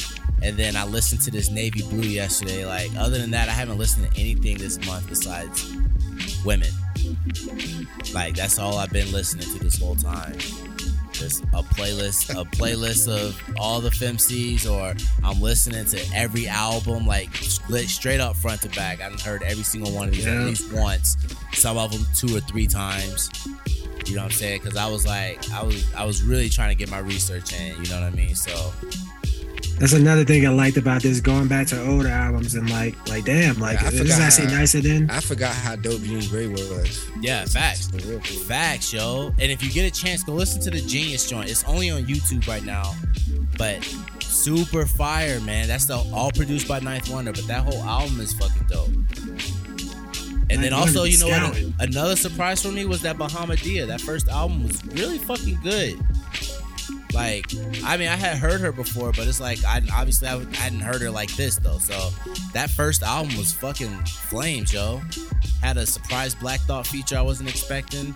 and 0.45 0.55
then 0.57 0.75
I 0.75 0.85
listened 0.85 1.21
to 1.21 1.31
this 1.31 1.49
navy 1.49 1.81
blue 1.81 2.01
yesterday. 2.07 2.65
Like 2.65 2.91
other 2.97 3.17
than 3.17 3.31
that, 3.31 3.49
I 3.49 3.53
haven't 3.53 3.77
listened 3.77 4.11
to 4.11 4.19
anything 4.19 4.57
this 4.57 4.83
month 4.85 5.07
besides 5.09 5.73
women. 6.45 6.69
Like 8.13 8.35
that's 8.35 8.59
all 8.59 8.77
I've 8.77 8.91
been 8.91 9.11
listening 9.11 9.47
to 9.53 9.59
this 9.63 9.79
whole 9.79 9.95
time. 9.95 10.37
Just 11.11 11.43
a 11.53 11.63
playlist, 11.63 12.29
a 12.29 12.43
playlist 12.43 13.07
of 13.07 13.41
all 13.57 13.79
the 13.79 13.89
FemCs, 13.89 14.69
or 14.69 14.93
I'm 15.23 15.39
listening 15.41 15.85
to 15.85 16.05
every 16.13 16.47
album, 16.47 17.07
like 17.07 17.33
straight 17.35 18.19
up 18.19 18.35
front 18.35 18.61
to 18.63 18.69
back. 18.69 18.99
I've 19.01 19.19
heard 19.21 19.41
every 19.43 19.63
single 19.63 19.91
one 19.93 20.09
of 20.09 20.13
these 20.13 20.25
Yeah. 20.25 20.41
at 20.41 20.45
least 20.45 20.73
once, 20.73 21.15
some 21.53 21.77
of 21.77 21.91
them 21.91 22.05
two 22.15 22.35
or 22.35 22.41
three 22.41 22.67
times. 22.67 23.29
You 24.05 24.15
know 24.15 24.21
what 24.23 24.25
I'm 24.25 24.31
saying? 24.31 24.61
Because 24.61 24.77
I 24.77 24.87
was 24.87 25.05
like, 25.05 25.49
I 25.51 25.63
was, 25.63 25.95
I 25.95 26.03
was 26.05 26.21
really 26.21 26.49
trying 26.49 26.69
to 26.69 26.75
get 26.75 26.91
my 26.91 26.99
research 26.99 27.53
in. 27.53 27.81
You 27.81 27.89
know 27.89 28.01
what 28.01 28.03
I 28.03 28.15
mean? 28.15 28.35
So 28.35 28.71
That's 29.77 29.91
another 29.93 30.23
thing 30.23 30.47
I 30.47 30.49
liked 30.51 30.77
about 30.77 31.01
this, 31.01 31.19
going 31.19 31.47
back 31.49 31.67
to 31.67 31.87
older 31.89 32.07
albums 32.07 32.55
and 32.55 32.69
like, 32.69 32.95
like, 33.09 33.25
damn, 33.25 33.59
like 33.59 33.79
Yeah, 33.81 33.87
I 33.87 33.89
this 33.91 33.99
is 34.01 34.11
forgot 34.13 34.21
actually 34.21 34.45
how- 34.53 34.59
nicer 34.59 34.81
than. 34.81 35.09
I 35.09 35.19
forgot 35.19 35.53
how 35.53 35.75
dope 35.75 36.01
Jean 36.01 36.21
Grae 36.21 36.49
was. 36.49 37.05
yeah, 37.19 37.43
facts. 37.45 37.87
Facts, 38.47 38.93
yo. 38.93 39.33
And 39.37 39.51
if 39.51 39.61
you 39.61 39.69
get 39.71 39.85
a 39.85 39.91
chance, 39.91 40.23
go 40.23 40.33
listen 40.33 40.61
to 40.61 40.69
the 40.71 40.79
Genius 40.81 41.29
joint. 41.29 41.49
It's 41.49 41.63
only 41.65 41.89
on 41.89 42.05
YouTube 42.05 42.47
right 42.47 42.63
now, 42.63 42.95
but 43.57 43.83
super 44.21 44.85
fire, 44.85 45.39
man. 45.41 45.67
That's 45.67 45.85
the 45.85 45.97
all 46.13 46.31
produced 46.31 46.67
by 46.69 46.79
Ninth 46.79 47.09
Wonder, 47.09 47.33
but 47.33 47.45
that 47.47 47.63
whole 47.63 47.83
album 47.83 48.19
is 48.21 48.33
fucking 48.33 48.67
dope. 48.69 48.89
And 50.51 50.63
then 50.63 50.73
also, 50.73 51.03
you 51.05 51.17
know 51.17 51.27
what? 51.27 51.59
Another 51.79 52.15
surprise 52.15 52.61
for 52.61 52.71
me 52.71 52.85
was 52.85 53.01
that 53.01 53.17
Bahamadia. 53.17 53.87
That 53.87 53.99
first 53.99 54.27
album 54.29 54.63
was 54.63 54.83
really 54.85 55.17
fucking 55.17 55.59
good. 55.63 55.99
Like, 57.15 57.45
I 57.85 57.95
mean, 57.97 58.09
I 58.09 58.15
had 58.17 58.37
heard 58.37 58.59
her 58.61 58.71
before, 58.71 59.11
but 59.13 59.25
it's 59.27 59.39
like 59.39 59.63
I 59.65 59.81
obviously 59.93 60.27
I 60.27 60.37
hadn't 60.55 60.81
heard 60.81 61.01
her 61.01 61.09
like 61.09 61.33
this 61.35 61.55
though. 61.55 61.77
So 61.79 62.09
that 62.53 62.69
first 62.69 63.01
album 63.03 63.37
was 63.37 63.53
fucking 63.53 64.03
flames, 64.05 64.73
yo. 64.73 65.01
Had 65.61 65.77
a 65.77 65.85
surprise 65.85 66.35
Black 66.35 66.59
Thought 66.61 66.85
feature 66.85 67.17
I 67.17 67.21
wasn't 67.21 67.49
expecting. 67.49 68.15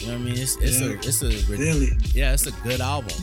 You 0.00 0.06
know 0.08 0.12
what 0.12 0.14
I 0.14 0.16
mean? 0.18 0.34
It's 0.38 0.56
it's 0.56 0.80
Yeah. 0.80 0.88
a 0.88 0.90
it's 0.94 1.22
a 1.22 1.30
Really, 1.50 1.90
yeah, 2.12 2.32
it's 2.34 2.46
a 2.46 2.52
good 2.62 2.80
album. 2.80 3.14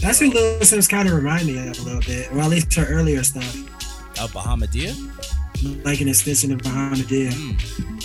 that's 0.00 0.18
who 0.20 0.30
Lil 0.30 0.60
Simz 0.60 0.88
kind 0.88 1.08
of 1.08 1.14
remind 1.14 1.46
me 1.46 1.56
of 1.58 1.78
a 1.78 1.82
little 1.82 2.00
bit, 2.02 2.30
or 2.32 2.40
at 2.40 2.50
least 2.50 2.74
her 2.74 2.84
earlier 2.86 3.22
stuff, 3.22 3.56
Uh, 4.18 4.26
Bahamadia. 4.28 4.94
like 5.84 6.00
an 6.00 6.08
extension 6.08 6.52
of 6.52 6.58
Bahamadia. 6.58 7.30
Mm. 7.32 8.01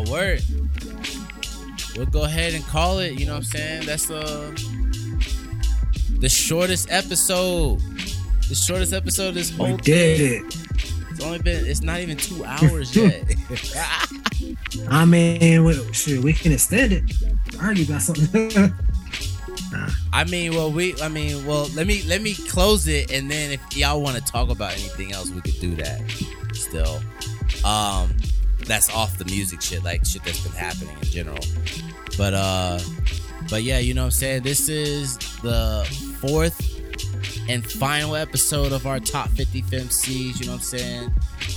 But 0.00 0.10
word. 0.10 0.42
We'll 1.96 2.06
go 2.06 2.22
ahead 2.24 2.54
and 2.54 2.64
call 2.64 3.00
it. 3.00 3.18
You 3.18 3.26
know 3.26 3.32
what 3.32 3.38
I'm 3.38 3.44
saying? 3.44 3.86
That's 3.86 4.10
uh 4.10 4.54
the 6.18 6.28
shortest 6.28 6.90
episode. 6.90 7.80
The 8.48 8.54
shortest 8.54 8.92
episode 8.92 9.28
of 9.28 9.34
this 9.34 9.56
We 9.56 9.76
did 9.78 10.20
it. 10.20 10.56
It's 11.10 11.22
only 11.22 11.38
been. 11.40 11.66
It's 11.66 11.82
not 11.82 12.00
even 12.00 12.16
two 12.16 12.44
hours 12.44 12.94
yet. 12.96 13.24
I 14.88 15.04
mean, 15.04 15.64
we, 15.64 15.92
shit, 15.92 16.22
we 16.22 16.32
can 16.32 16.52
extend 16.52 16.92
it. 16.92 17.04
Argue 17.60 17.84
about 17.84 18.02
something. 18.02 18.50
I 20.12 20.24
mean, 20.24 20.52
well, 20.52 20.70
we. 20.70 21.00
I 21.02 21.08
mean, 21.08 21.44
well, 21.46 21.68
let 21.74 21.86
me 21.86 22.02
let 22.06 22.22
me 22.22 22.34
close 22.34 22.88
it, 22.88 23.12
and 23.12 23.30
then 23.30 23.50
if 23.50 23.76
y'all 23.76 24.00
want 24.00 24.16
to 24.16 24.22
talk 24.22 24.48
about 24.48 24.72
anything 24.72 25.12
else, 25.12 25.30
we 25.30 25.40
could 25.42 25.60
do 25.60 25.74
that. 25.76 26.00
Still, 26.54 27.00
um, 27.64 28.14
that's 28.70 28.88
off 28.90 29.18
the 29.18 29.24
music 29.24 29.60
shit, 29.60 29.82
like 29.82 30.04
shit 30.06 30.22
that's 30.24 30.40
been 30.40 30.52
happening 30.52 30.96
in 30.96 31.08
general. 31.08 31.44
But 32.16 32.34
uh, 32.34 32.78
but 33.48 33.62
yeah, 33.62 33.78
you 33.78 33.94
know 33.94 34.02
what 34.02 34.06
I'm 34.06 34.10
saying. 34.12 34.42
This 34.42 34.68
is 34.68 35.18
the 35.42 35.84
fourth 36.20 36.78
and 37.48 37.68
final 37.68 38.14
episode 38.14 38.72
of 38.72 38.86
our 38.86 39.00
top 39.00 39.28
50 39.30 39.62
FemCs. 39.62 40.40
You 40.40 40.46
know 40.46 40.52
what 40.52 40.58
I'm 40.58 40.64
saying. 40.64 41.12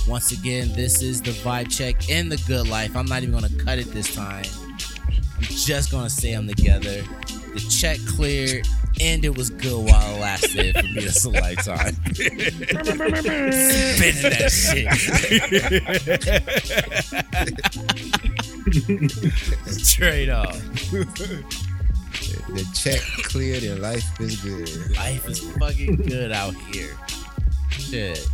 Once 0.08 0.32
again, 0.32 0.72
this 0.72 1.02
is 1.02 1.22
the 1.22 1.30
vibe 1.30 1.70
check 1.70 2.10
in 2.10 2.28
the 2.28 2.36
good 2.48 2.68
life. 2.68 2.96
I'm 2.96 3.06
not 3.06 3.22
even 3.22 3.34
gonna 3.34 3.64
cut 3.64 3.78
it 3.78 3.92
this 3.92 4.14
time. 4.14 4.44
I'm 5.36 5.42
just 5.42 5.92
gonna 5.92 6.10
say 6.10 6.34
them 6.34 6.48
together. 6.48 7.02
The 7.54 7.60
check 7.70 7.98
cleared 8.06 8.66
and 9.00 9.24
it 9.24 9.36
was 9.36 9.50
good 9.50 9.90
while 9.90 10.14
it 10.16 10.20
lasted. 10.20 10.76
For 10.76 10.82
me, 10.82 11.00
that's 11.04 11.24
a 11.24 11.30
lifetime. 11.30 11.94
Spinning 12.14 12.60
that 14.30 14.52
shit. 14.52 14.88
Straight 19.72 20.28
up. 20.28 20.54
The 22.48 22.64
check 22.74 23.00
cleared 23.24 23.62
and 23.64 23.80
life 23.80 24.20
is 24.20 24.36
good. 24.40 24.68
Life 24.96 25.28
is 25.28 25.40
fucking 25.56 25.96
good 25.96 26.30
out 26.32 26.54
here. 26.72 26.96
Shit. 27.70 28.26